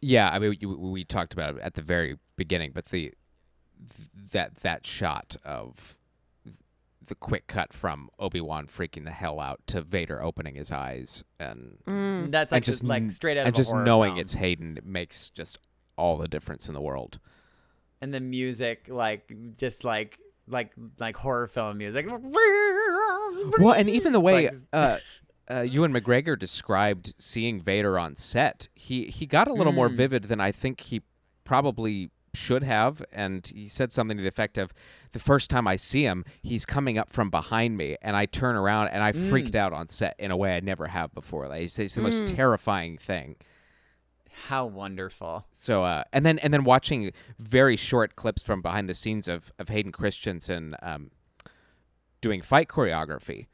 yeah. 0.00 0.30
I 0.30 0.38
mean, 0.40 0.56
we, 0.60 0.66
we 0.66 1.04
talked 1.04 1.32
about 1.32 1.56
it 1.56 1.62
at 1.62 1.74
the 1.74 1.82
very 1.82 2.18
beginning, 2.36 2.72
but 2.74 2.86
the 2.86 3.12
that 4.32 4.56
that 4.56 4.84
shot 4.84 5.36
of 5.44 5.96
the 7.08 7.14
quick 7.14 7.46
cut 7.46 7.72
from 7.72 8.08
Obi 8.18 8.40
Wan 8.40 8.66
freaking 8.66 9.04
the 9.04 9.10
hell 9.10 9.40
out 9.40 9.60
to 9.68 9.82
Vader 9.82 10.22
opening 10.22 10.54
his 10.54 10.70
eyes 10.72 11.24
and 11.40 11.78
Mm. 11.86 12.30
that's 12.30 12.52
like 12.52 12.62
just 12.64 12.78
just 12.82 12.84
like 12.88 13.10
straight 13.12 13.36
out 13.36 13.46
and 13.46 13.48
of 13.48 13.54
a 13.54 13.56
just 13.56 13.70
horror 13.70 13.84
knowing 13.84 14.10
film. 14.12 14.20
it's 14.20 14.34
Hayden 14.34 14.76
it 14.78 14.86
makes 14.86 15.30
just 15.30 15.58
all 15.96 16.16
the 16.16 16.28
difference 16.28 16.68
in 16.68 16.74
the 16.74 16.80
world. 16.80 17.18
and 18.00 18.14
the 18.14 18.20
music 18.20 18.86
like 18.88 19.32
just 19.56 19.82
like 19.84 20.18
like 20.46 20.72
like 20.98 21.16
horror 21.16 21.46
film 21.48 21.78
music 21.78 22.06
Well, 23.58 23.72
and 23.74 23.88
even 23.90 24.12
the 24.12 24.20
way 24.20 24.46
Like- 24.46 24.54
uh, 24.72 24.98
uh, 25.50 25.60
Ewan 25.62 25.92
McGregor 25.92 26.38
described 26.38 27.14
seeing 27.18 27.60
Vader 27.60 27.98
on 27.98 28.16
set, 28.16 28.68
he 28.74 29.04
he 29.06 29.26
got 29.26 29.48
a 29.48 29.52
little 29.52 29.72
more 29.72 29.88
Mm. 29.88 29.96
vivid 29.96 30.22
than 30.24 30.40
I 30.40 30.52
think 30.52 30.80
he 30.80 31.02
probably 31.44 32.10
should 32.34 32.62
have, 32.62 33.02
and 33.12 33.46
he 33.54 33.66
said 33.68 33.92
something 33.92 34.16
to 34.16 34.22
the 34.22 34.28
effect 34.28 34.58
of, 34.58 34.72
"The 35.12 35.18
first 35.18 35.50
time 35.50 35.66
I 35.66 35.76
see 35.76 36.02
him, 36.04 36.24
he's 36.42 36.64
coming 36.64 36.98
up 36.98 37.10
from 37.10 37.30
behind 37.30 37.76
me, 37.76 37.96
and 38.02 38.16
I 38.16 38.26
turn 38.26 38.56
around 38.56 38.88
and 38.88 39.02
I 39.02 39.12
freaked 39.12 39.52
Mm. 39.52 39.58
out 39.60 39.72
on 39.72 39.88
set 39.88 40.14
in 40.18 40.30
a 40.30 40.36
way 40.36 40.56
I 40.56 40.60
never 40.60 40.88
have 40.88 41.12
before. 41.14 41.48
Like, 41.48 41.62
it's, 41.62 41.78
it's 41.78 41.94
the 41.94 42.02
most 42.02 42.24
Mm. 42.24 42.36
terrifying 42.36 42.98
thing." 42.98 43.36
how 44.48 44.64
wonderful 44.66 45.46
So 45.50 45.82
uh, 45.82 46.04
and 46.12 46.24
then 46.24 46.38
and 46.38 46.54
then 46.54 46.62
watching 46.62 47.10
very 47.40 47.74
short 47.74 48.14
clips 48.14 48.40
from 48.42 48.62
behind 48.62 48.88
the 48.88 48.94
scenes 48.94 49.26
of 49.26 49.52
of 49.58 49.68
Hayden 49.68 49.90
Christensen 49.90 50.76
um, 50.80 51.10
doing 52.20 52.42
fight 52.42 52.68
choreography, 52.68 53.46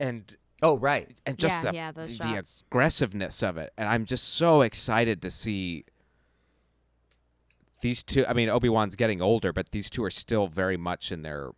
and 0.00 0.36
oh 0.62 0.76
right 0.78 1.16
and 1.26 1.38
just 1.38 1.62
Yeah, 1.62 1.70
the, 1.70 1.76
yeah, 1.76 1.92
those 1.92 2.18
the 2.18 2.42
aggressiveness 2.66 3.42
of 3.42 3.56
it, 3.56 3.72
and 3.78 3.88
I'm 3.88 4.04
just 4.04 4.24
so 4.30 4.62
excited 4.62 5.22
to 5.22 5.30
see 5.30 5.84
these 7.80 8.02
two. 8.02 8.26
I 8.26 8.32
mean, 8.32 8.48
Obi 8.48 8.68
Wan's 8.68 8.96
getting 8.96 9.20
older, 9.22 9.52
but 9.52 9.70
these 9.72 9.88
two 9.90 10.04
are 10.04 10.10
still 10.10 10.46
very 10.48 10.76
much 10.76 11.10
in 11.12 11.22
their 11.22 11.50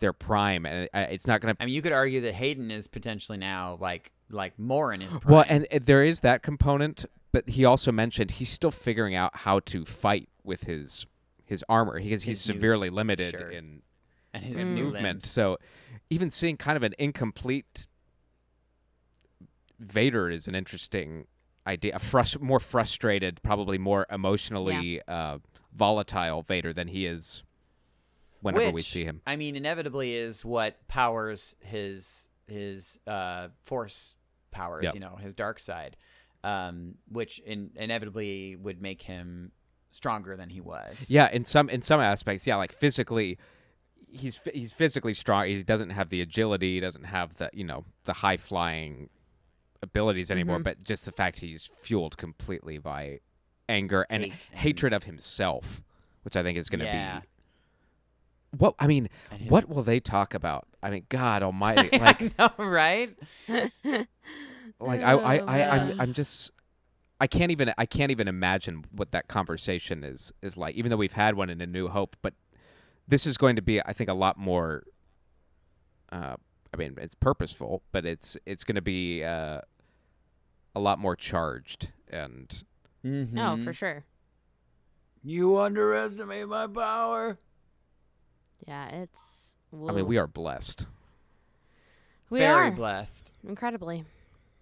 their 0.00 0.12
prime, 0.12 0.64
and 0.64 0.88
it's 0.94 1.26
not 1.26 1.40
going 1.40 1.52
to 1.54 1.60
i 1.60 1.66
mean 1.66 1.74
you 1.74 1.82
could 1.82 1.90
argue 1.92 2.20
that 2.20 2.32
hayden 2.34 2.70
is 2.70 2.86
potentially 2.86 3.36
now 3.36 3.76
like 3.80 4.12
like 4.30 4.56
more 4.58 4.92
in 4.92 5.00
his 5.00 5.16
prime. 5.16 5.34
Well, 5.34 5.44
and 5.48 5.66
uh, 5.72 5.78
there 5.82 6.04
is 6.04 6.20
that 6.20 6.42
component, 6.42 7.04
but 7.32 7.48
he 7.48 7.64
also 7.64 7.90
mentioned 7.90 8.32
he's 8.32 8.48
still 8.50 8.70
figuring 8.70 9.14
out 9.16 9.38
how 9.38 9.58
to 9.60 9.84
fight 9.84 10.28
with 10.44 10.64
his 10.64 11.06
his 11.44 11.64
armor 11.68 11.94
because 12.00 12.22
he's 12.24 12.40
His 12.42 12.48
new- 12.48 12.54
severely 12.54 12.90
limited 12.90 13.36
sure. 13.38 13.48
in, 13.50 13.82
and 14.34 14.44
his 14.44 14.66
in 14.68 14.74
new 14.74 14.84
movement. 14.84 15.02
limbs. 15.04 15.28
So 15.30 15.58
even 16.10 16.30
seeing 16.30 16.56
kind 16.56 16.76
of 16.76 16.82
an 16.82 16.94
incomplete 16.98 17.86
Vader 19.80 20.28
is 20.30 20.46
an 20.48 20.54
interesting 20.54 21.26
idea. 21.68 21.94
A 21.94 21.98
frus- 21.98 22.40
more 22.40 22.60
frustrated, 22.60 23.42
probably 23.42 23.78
more 23.78 24.06
emotionally 24.10 25.00
uh, 25.06 25.38
volatile 25.72 26.42
Vader 26.42 26.72
than 26.72 26.88
he 26.88 27.06
is 27.06 27.44
whenever 28.40 28.70
we 28.70 28.82
see 28.82 29.04
him. 29.04 29.20
I 29.26 29.36
mean, 29.36 29.54
inevitably 29.56 30.14
is 30.14 30.44
what 30.44 30.86
powers 30.88 31.54
his 31.60 32.28
his 32.46 32.98
uh, 33.06 33.48
force 33.62 34.14
powers. 34.50 34.84
Yep. 34.84 34.94
You 34.94 35.00
know, 35.00 35.16
his 35.16 35.34
dark 35.34 35.60
side, 35.60 35.96
um, 36.42 36.94
which 37.10 37.38
in, 37.40 37.70
inevitably 37.76 38.56
would 38.56 38.80
make 38.80 39.02
him 39.02 39.52
stronger 39.90 40.36
than 40.36 40.48
he 40.48 40.60
was. 40.60 41.10
Yeah, 41.10 41.30
in 41.30 41.44
some 41.44 41.68
in 41.68 41.82
some 41.82 42.00
aspects, 42.00 42.46
yeah, 42.46 42.56
like 42.56 42.72
physically, 42.72 43.38
he's 44.08 44.40
he's 44.52 44.72
physically 44.72 45.14
strong. 45.14 45.46
He 45.46 45.62
doesn't 45.62 45.90
have 45.90 46.08
the 46.08 46.20
agility. 46.20 46.74
He 46.74 46.80
doesn't 46.80 47.04
have 47.04 47.34
the 47.34 47.50
you 47.52 47.64
know 47.64 47.84
the 48.04 48.14
high 48.14 48.36
flying 48.36 49.10
abilities 49.82 50.30
anymore. 50.30 50.58
Mhm. 50.58 50.64
But 50.64 50.82
just 50.82 51.04
the 51.04 51.12
fact 51.12 51.40
he's 51.40 51.66
fueled 51.66 52.16
completely 52.16 52.78
by 52.78 53.20
anger 53.68 54.06
and 54.10 54.24
Hate 54.24 54.48
hatred 54.52 54.92
of 54.92 55.04
himself, 55.04 55.82
which 56.22 56.36
I 56.36 56.42
think 56.42 56.58
is 56.58 56.68
going 56.68 56.80
to 56.80 56.86
Yeah. 56.86 57.20
be. 57.20 57.26
What 58.56 58.74
I 58.78 58.86
mean, 58.86 59.10
what 59.48 59.68
will 59.68 59.82
they 59.82 60.00
talk 60.00 60.32
about? 60.32 60.66
I 60.82 60.88
mean, 60.90 61.04
God 61.10 61.42
Almighty! 61.42 61.90
Like, 61.98 62.38
know, 62.38 62.50
right? 62.56 63.14
like 64.80 65.02
I, 65.02 65.12
I, 65.12 65.36
I, 65.36 65.76
I'm. 65.76 66.00
I'm 66.00 66.12
just, 66.14 66.50
I 67.20 67.26
can't 67.26 67.50
even, 67.50 67.72
I 67.76 67.84
can't 67.84 68.10
even 68.10 68.26
imagine 68.26 68.84
what 68.90 69.12
that 69.12 69.28
conversation 69.28 70.02
is 70.02 70.32
is 70.40 70.56
like. 70.56 70.76
Even 70.76 70.90
though 70.90 70.96
we've 70.96 71.12
had 71.12 71.34
one 71.34 71.50
in 71.50 71.60
A 71.60 71.66
New 71.66 71.88
Hope, 71.88 72.16
but 72.22 72.32
this 73.06 73.26
is 73.26 73.36
going 73.36 73.56
to 73.56 73.62
be, 73.62 73.82
I 73.82 73.92
think, 73.92 74.08
a 74.08 74.14
lot 74.14 74.38
more. 74.38 74.84
Uh, 76.10 76.36
I 76.72 76.76
mean, 76.76 76.94
it's 76.98 77.14
purposeful, 77.14 77.82
but 77.92 78.04
it's 78.04 78.36
it's 78.46 78.64
going 78.64 78.76
to 78.76 78.82
be 78.82 79.24
uh, 79.24 79.60
a 80.74 80.80
lot 80.80 80.98
more 80.98 81.16
charged, 81.16 81.88
and 82.08 82.62
Mm-hmm. 83.04 83.38
Oh, 83.38 83.56
for 83.64 83.72
sure. 83.72 84.04
You 85.22 85.58
underestimate 85.58 86.48
my 86.48 86.66
power. 86.66 87.38
Yeah, 88.66 88.88
it's. 88.88 89.56
I 89.72 89.92
mean, 89.92 90.06
we 90.06 90.18
are 90.18 90.26
blessed. 90.26 90.86
we 92.30 92.40
Very 92.40 92.68
are 92.68 92.70
blessed. 92.70 93.32
incredibly. 93.46 94.04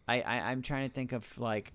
I, 0.09 0.20
I 0.20 0.35
I'm 0.51 0.62
trying 0.62 0.89
to 0.89 0.95
think 0.95 1.12
of 1.12 1.24
like, 1.39 1.73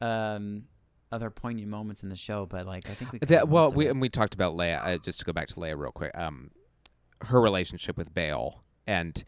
um, 0.00 0.64
other 1.12 1.30
poignant 1.30 1.68
moments 1.68 2.02
in 2.02 2.08
the 2.08 2.16
show, 2.16 2.46
but 2.46 2.66
like 2.66 2.88
I 2.88 2.94
think 2.94 3.12
we. 3.12 3.18
That, 3.20 3.48
well, 3.48 3.70
we 3.70 3.86
it. 3.86 3.90
and 3.90 4.00
we 4.00 4.08
talked 4.08 4.34
about 4.34 4.54
Leia. 4.54 4.80
Uh, 4.84 4.98
just 4.98 5.18
to 5.20 5.24
go 5.24 5.32
back 5.32 5.48
to 5.48 5.54
Leia 5.56 5.76
real 5.78 5.92
quick, 5.92 6.16
um, 6.16 6.50
her 7.22 7.40
relationship 7.40 7.96
with 7.96 8.12
Bail 8.14 8.62
and 8.86 9.22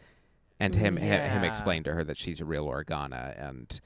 and 0.62 0.74
him 0.74 0.97
hi- 0.97 1.02
him 1.34 1.43
Yeah. 1.43 1.48
explain 1.48 1.82
to 1.84 1.93
her 1.93 2.05
that 2.05 2.16
she's 2.16 2.40
a 2.40 2.44
real 2.44 2.66
Organa, 2.66 3.34
and 3.48 3.80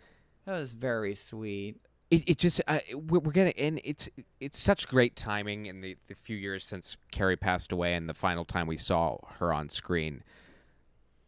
that 0.45 0.53
was 0.59 0.73
very 0.73 1.15
sweet. 1.15 1.77
it, 2.11 2.23
it 2.29 2.39
just 2.39 2.61
uh, 2.69 2.79
we're, 2.95 3.19
we're 3.21 3.33
getting 3.33 3.55
and 3.59 3.81
it's 3.85 4.09
it's 4.41 4.59
such 4.59 4.87
great 4.89 5.17
timing 5.17 5.67
in 5.67 5.81
the, 5.81 5.97
the 6.09 6.15
few 6.15 6.37
years 6.37 6.65
since 6.67 6.97
Carrie 7.11 7.37
passed 7.37 7.73
away 7.73 7.95
and 7.95 8.09
the 8.09 8.15
final 8.15 8.45
time 8.45 8.67
we 8.67 8.77
saw 8.77 9.19
her 9.39 9.53
on 9.53 9.69
screen. 9.69 10.23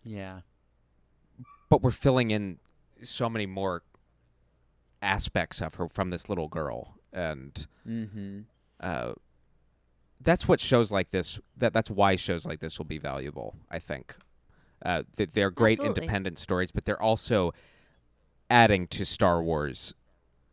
Yeah. 0.04 0.40
But 1.68 1.82
we're 1.82 1.90
filling 1.90 2.30
in 2.30 2.58
so 3.02 3.28
many 3.28 3.46
more 3.46 3.82
aspects 5.02 5.60
of 5.60 5.74
her 5.76 5.88
from 5.88 6.10
this 6.10 6.28
little 6.28 6.48
girl, 6.48 6.94
and 7.12 7.66
Mm-hmm. 7.86 8.40
uh, 8.80 9.12
that's 10.20 10.46
what 10.48 10.60
shows 10.60 10.90
like 10.92 11.10
this 11.10 11.38
that 11.56 11.72
that's 11.72 11.90
why 11.90 12.16
shows 12.16 12.44
like 12.44 12.60
this 12.60 12.76
will 12.78 12.84
be 12.84 12.98
valuable 12.98 13.54
i 13.70 13.78
think 13.78 14.14
uh, 14.84 15.02
that 15.16 15.34
they're 15.34 15.50
great 15.50 15.72
Absolutely. 15.80 16.02
independent 16.02 16.38
stories 16.38 16.70
but 16.72 16.84
they're 16.84 17.00
also 17.02 17.52
adding 18.50 18.86
to 18.86 19.04
star 19.04 19.42
wars 19.42 19.94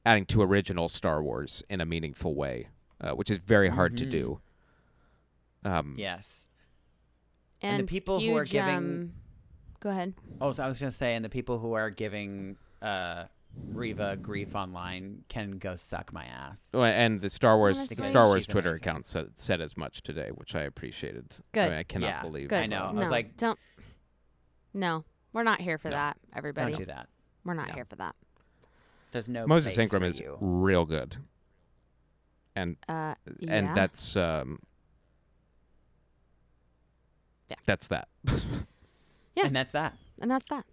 adding 0.06 0.26
to 0.26 0.42
original 0.42 0.88
star 0.88 1.22
wars 1.24 1.64
in 1.70 1.80
a 1.82 1.86
meaningful 1.86 2.36
way 2.36 2.68
uh, 3.02 3.12
which 3.12 3.30
is 3.30 3.38
very 3.40 3.70
hard 3.70 3.96
to 3.98 4.06
do 4.06 4.40
um, 5.64 5.96
Yes. 5.98 6.48
And, 7.62 7.80
And 7.80 7.88
the 7.88 7.92
people 7.92 8.20
who 8.20 8.36
are 8.36 8.44
giving- 8.46 8.76
um, 8.76 9.14
go 9.80 9.90
ahead. 9.90 10.14
Oh, 10.40 10.52
so 10.52 10.64
I 10.64 10.68
was 10.68 10.78
gonna 10.80 10.92
say, 10.92 11.16
and 11.16 11.26
the 11.26 11.30
people 11.30 11.58
who 11.58 11.74
are 11.74 11.90
giving 11.90 12.58
uh, 12.82 13.24
Reva 13.72 14.18
grief 14.22 14.54
online 14.54 15.24
can 15.30 15.52
go 15.58 15.76
suck 15.76 16.12
my 16.14 16.26
ass. 16.26 16.60
well, 16.74 16.84
and 16.84 17.22
the 17.22 17.30
star 17.30 17.58
wars 17.58 17.80
Honestly- 17.80 18.04
star 18.04 18.28
wars 18.28 18.44
She's 18.44 18.48
twitter 18.48 18.70
amazing. 18.72 18.84
account 18.90 19.08
said, 19.08 19.30
said 19.36 19.62
as 19.62 19.76
much 19.78 20.04
today 20.04 20.30
which 20.36 20.54
i 20.56 20.62
appreciated 20.62 21.38
Good. 21.54 21.62
I, 21.66 21.70
mean, 21.70 21.78
I 21.80 21.84
cannot 21.84 22.08
Yeah. 22.08 22.22
believe 22.22 22.50
Good. 22.50 22.60
I 22.60 22.66
know. 22.68 22.84
I 22.84 22.92
was 22.92 23.10
like- 23.10 23.38
don't. 23.38 23.58
No, 24.76 25.04
we're 25.34 25.44
not 25.44 25.60
here 25.62 25.78
for 25.80 25.90
No, 25.90 25.96
that, 25.96 26.18
everybody. 26.36 26.74
Don't 26.74 26.80
do 26.80 26.86
that. 26.86 27.08
We're 27.44 27.54
not 27.56 27.70
No. 27.70 27.74
here 27.74 27.86
for 27.86 27.96
that. 27.96 28.16
There's 29.12 29.30
no 29.30 29.48
moses 29.48 29.74
place 29.76 29.86
ingram 29.86 30.02
for 30.02 30.08
is 30.10 30.20
you. 30.20 30.38
real 30.42 30.84
good 30.86 31.16
and 32.56 32.76
Uh, 32.90 33.16
yeah. 33.40 33.54
and 33.56 33.74
that's 33.76 34.16
um 34.18 34.60
Yeah. 37.50 37.56
that's 37.66 37.88
that 37.88 38.10
Yeah. 39.36 39.46
And 39.48 39.56
that's 39.56 39.72
that. 39.74 39.94
and 40.22 40.30
that's 40.32 40.46
that. 40.50 40.66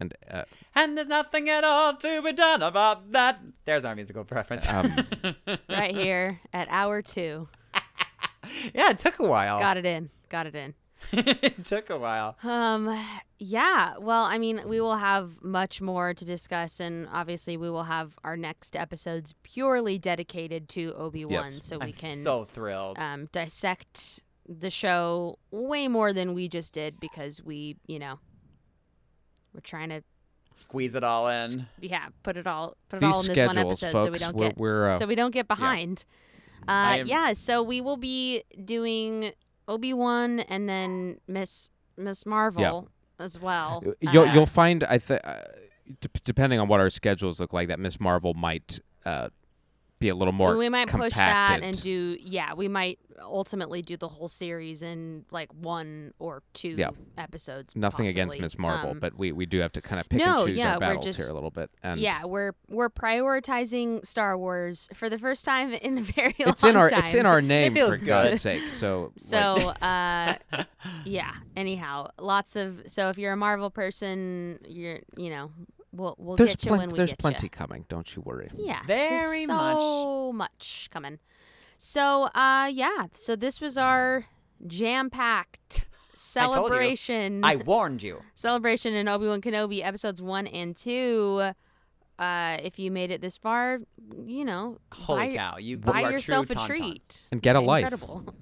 and 0.00 0.14
uh, 0.30 0.44
And 0.74 0.96
there's 0.96 1.08
nothing 1.08 1.48
at 1.50 1.64
all 1.64 1.94
to 1.96 2.20
be 2.22 2.32
done 2.32 2.62
about 2.62 3.12
that. 3.12 3.40
There's 3.64 3.84
our 3.86 3.94
musical 3.94 4.24
preference. 4.24 4.68
Um, 4.68 4.96
Right 5.68 5.94
here 5.94 6.40
at 6.52 6.68
hour 6.70 7.00
two. 7.02 7.48
yeah, 8.74 8.90
it 8.90 8.98
took 8.98 9.18
a 9.18 9.26
while. 9.26 9.58
Got 9.60 9.76
it 9.78 9.86
in. 9.86 10.10
Got 10.28 10.46
it 10.46 10.54
in. 10.54 10.74
it 11.12 11.64
took 11.64 11.90
a 11.90 11.98
while. 11.98 12.36
Um, 12.42 12.98
yeah. 13.38 13.94
Well, 13.98 14.22
I 14.22 14.38
mean, 14.38 14.62
we 14.66 14.80
will 14.80 14.96
have 14.96 15.42
much 15.42 15.80
more 15.80 16.14
to 16.14 16.24
discuss, 16.24 16.80
and 16.80 17.08
obviously, 17.12 17.56
we 17.56 17.68
will 17.70 17.84
have 17.84 18.16
our 18.24 18.36
next 18.36 18.76
episodes 18.76 19.34
purely 19.42 19.98
dedicated 19.98 20.68
to 20.70 20.94
Obi 20.94 21.24
Wan, 21.24 21.44
Yes. 21.52 21.64
so 21.64 21.78
we 21.78 21.86
I'm 21.86 21.92
can 21.92 22.16
so 22.18 22.44
thrilled. 22.44 22.98
um, 22.98 23.28
dissect 23.32 24.20
the 24.48 24.70
show 24.70 25.38
way 25.50 25.88
more 25.88 26.12
than 26.12 26.34
we 26.34 26.48
just 26.48 26.72
did 26.72 26.98
because 27.00 27.42
we, 27.42 27.76
you 27.86 27.98
know, 27.98 28.18
we're 29.54 29.60
trying 29.60 29.88
to, 29.90 30.02
Squeeze 30.54 30.94
it 30.94 31.02
all 31.02 31.28
in. 31.28 31.66
yeah, 31.80 32.08
put 32.22 32.36
it 32.36 32.46
all, 32.46 32.76
put 32.90 32.96
it 32.98 33.00
these 33.06 33.14
all 33.14 33.20
in 33.22 33.26
this 33.34 33.46
one 33.46 33.56
episode, 33.58 33.92
folks 33.92 34.04
so 34.04 34.10
we 34.10 34.18
don't 34.18 34.36
we're, 34.36 34.48
get, 34.48 34.58
we're 34.58 34.88
uh, 34.90 34.92
so 34.92 35.06
we 35.06 35.14
don't 35.14 35.30
get 35.32 35.48
behind. 35.48 36.04
I 36.68 36.98
Uh, 36.98 37.00
am 37.00 37.06
yeah, 37.06 37.32
so 37.32 37.62
we 37.62 37.80
will 37.80 37.96
be 37.96 38.42
doing 38.64 39.32
Obi 39.68 39.92
Wan 39.92 40.40
and 40.40 40.68
then 40.68 41.18
Miss 41.28 41.70
Miss 41.96 42.26
Marvel 42.26 42.88
as 43.18 43.40
well. 43.40 43.82
you'll 44.00 44.24
Uh, 44.28 44.34
you'll 44.34 44.46
find 44.46 44.82
I 44.84 44.98
think 44.98 45.20
uh, 45.24 45.42
d- 46.00 46.08
depending 46.24 46.58
on 46.58 46.68
what 46.68 46.80
our 46.80 46.90
schedules 46.90 47.38
look 47.40 47.52
like 47.52 47.68
that 47.68 47.78
Miss 47.78 48.00
Marvel 48.00 48.34
might 48.34 48.80
uh, 49.04 49.28
be 50.02 50.08
a 50.10 50.14
little 50.14 50.32
more 50.32 50.56
we 50.56 50.68
might 50.68 50.88
push 50.88 51.14
that 51.14 51.60
and 51.62 51.80
do 51.80 52.16
yeah 52.20 52.52
we 52.54 52.68
might 52.68 52.98
ultimately 53.20 53.82
do 53.82 53.96
the 53.96 54.08
whole 54.08 54.26
series 54.26 54.82
in 54.82 55.24
like 55.30 55.48
one 55.54 56.12
or 56.18 56.42
two 56.54 56.70
Yeah. 56.70 56.90
episodes 57.16 57.76
nothing 57.76 58.08
against 58.08 58.32
possibly. 58.32 58.44
Miss 58.44 58.58
Marvel, 58.58 58.90
Um, 58.90 58.98
but 58.98 59.16
we, 59.16 59.30
we 59.30 59.46
do 59.46 59.60
have 59.60 59.70
to 59.72 59.80
kind 59.80 60.00
of 60.00 60.08
pick 60.08 60.18
no, 60.18 60.38
and 60.38 60.48
choose 60.48 60.58
yeah, 60.58 60.70
our 60.70 60.74
we're 60.76 60.80
battles 60.80 61.06
just- 61.06 61.18
here 61.20 61.28
a 61.30 61.32
little 61.34 61.50
bit. 61.50 61.70
And 61.84 62.00
yeah 62.00 62.24
we're 62.24 62.52
we're 62.68 62.90
prioritizing 62.90 64.04
star 64.04 64.36
wars 64.36 64.88
for 64.94 65.08
the 65.08 65.18
first 65.18 65.44
time 65.44 65.72
in 65.82 65.98
a 65.98 66.02
very 66.02 66.34
it's 66.38 66.62
long 66.62 66.70
in 66.70 66.76
our 66.76 66.90
time 66.90 66.98
it's 67.00 67.14
in 67.14 67.26
our 67.26 67.40
name 67.40 67.74
feels 67.74 67.98
for 67.98 68.04
God's 68.04 68.40
sake. 68.40 68.62
So 68.70 69.12
so 69.18 69.54
like, 69.54 69.76
uh 69.82 70.64
yeah 71.04 71.32
anyhow 71.56 72.08
lots 72.18 72.56
of 72.56 72.82
so 72.86 73.08
if 73.08 73.18
you're 73.18 73.32
a 73.32 73.36
marvel 73.36 73.70
person 73.70 74.58
you're 74.66 74.98
you 75.16 75.30
know 75.30 75.50
we'll 75.92 76.14
we'll 76.18 76.36
there's 76.36 76.56
get 76.56 76.64
you 76.64 76.68
plenty 76.68 76.80
when 76.82 76.90
we 76.90 76.96
there's 76.98 77.10
get 77.10 77.18
plenty 77.18 77.46
you. 77.46 77.50
coming. 77.50 77.84
Don't 77.88 78.14
you 78.16 78.22
worry. 78.22 78.50
Yeah. 78.56 78.80
Very 78.86 79.46
there's 79.46 79.48
much. 79.48 79.78
so 79.78 80.32
much 80.32 80.88
coming. 80.90 81.18
So 81.78 82.24
uh 82.34 82.70
yeah, 82.72 83.06
so 83.12 83.36
this 83.36 83.60
was 83.60 83.76
our 83.78 84.26
jam-packed 84.66 85.58
I 85.74 85.74
told 85.74 85.80
you. 85.80 85.86
celebration 86.14 87.44
I 87.44 87.56
warned 87.56 88.02
you. 88.02 88.20
celebration 88.34 88.94
in 88.94 89.08
Obi-Wan 89.08 89.40
Kenobi 89.40 89.84
episodes 89.84 90.20
1 90.22 90.46
and 90.48 90.76
2. 90.76 91.50
Uh 92.18 92.56
if 92.62 92.78
you 92.78 92.90
made 92.90 93.10
it 93.10 93.20
this 93.20 93.38
far, 93.38 93.80
you 94.26 94.44
know, 94.44 94.78
Holy 94.92 95.30
buy, 95.30 95.36
cow! 95.36 95.56
You 95.58 95.78
buy 95.78 96.02
you 96.02 96.10
yourself 96.10 96.50
a 96.50 96.54
tauntauns. 96.54 96.66
treat. 96.66 97.28
And 97.32 97.42
get 97.42 97.56
a 97.56 97.60
life. 97.60 97.84
Incredible. 97.92 98.34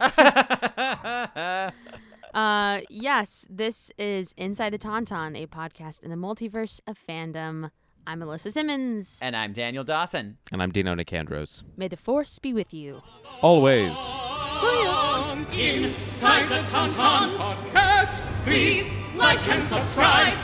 Uh 2.34 2.80
yes, 2.88 3.44
this 3.50 3.90
is 3.98 4.32
Inside 4.36 4.70
the 4.72 4.78
Tauntaun, 4.78 5.36
a 5.40 5.46
podcast 5.46 6.02
in 6.02 6.10
the 6.10 6.16
multiverse 6.16 6.80
of 6.86 6.96
fandom. 7.08 7.70
I'm 8.06 8.20
Alyssa 8.20 8.50
Simmons. 8.52 9.20
and 9.22 9.36
I'm 9.36 9.52
Daniel 9.52 9.84
Dawson. 9.84 10.38
And 10.52 10.62
I'm 10.62 10.70
Dino 10.70 10.94
Nicandros. 10.94 11.62
May 11.76 11.88
the 11.88 11.96
force 11.96 12.38
be 12.38 12.52
with 12.52 12.72
you. 12.72 13.02
Always. 13.42 13.96
Inside 15.52 16.48
the 16.48 16.62
Tauntaun 16.70 17.36
podcast. 17.36 18.16
Please 18.44 18.90
like 19.16 19.46
and 19.48 19.62
subscribe. 19.64 20.34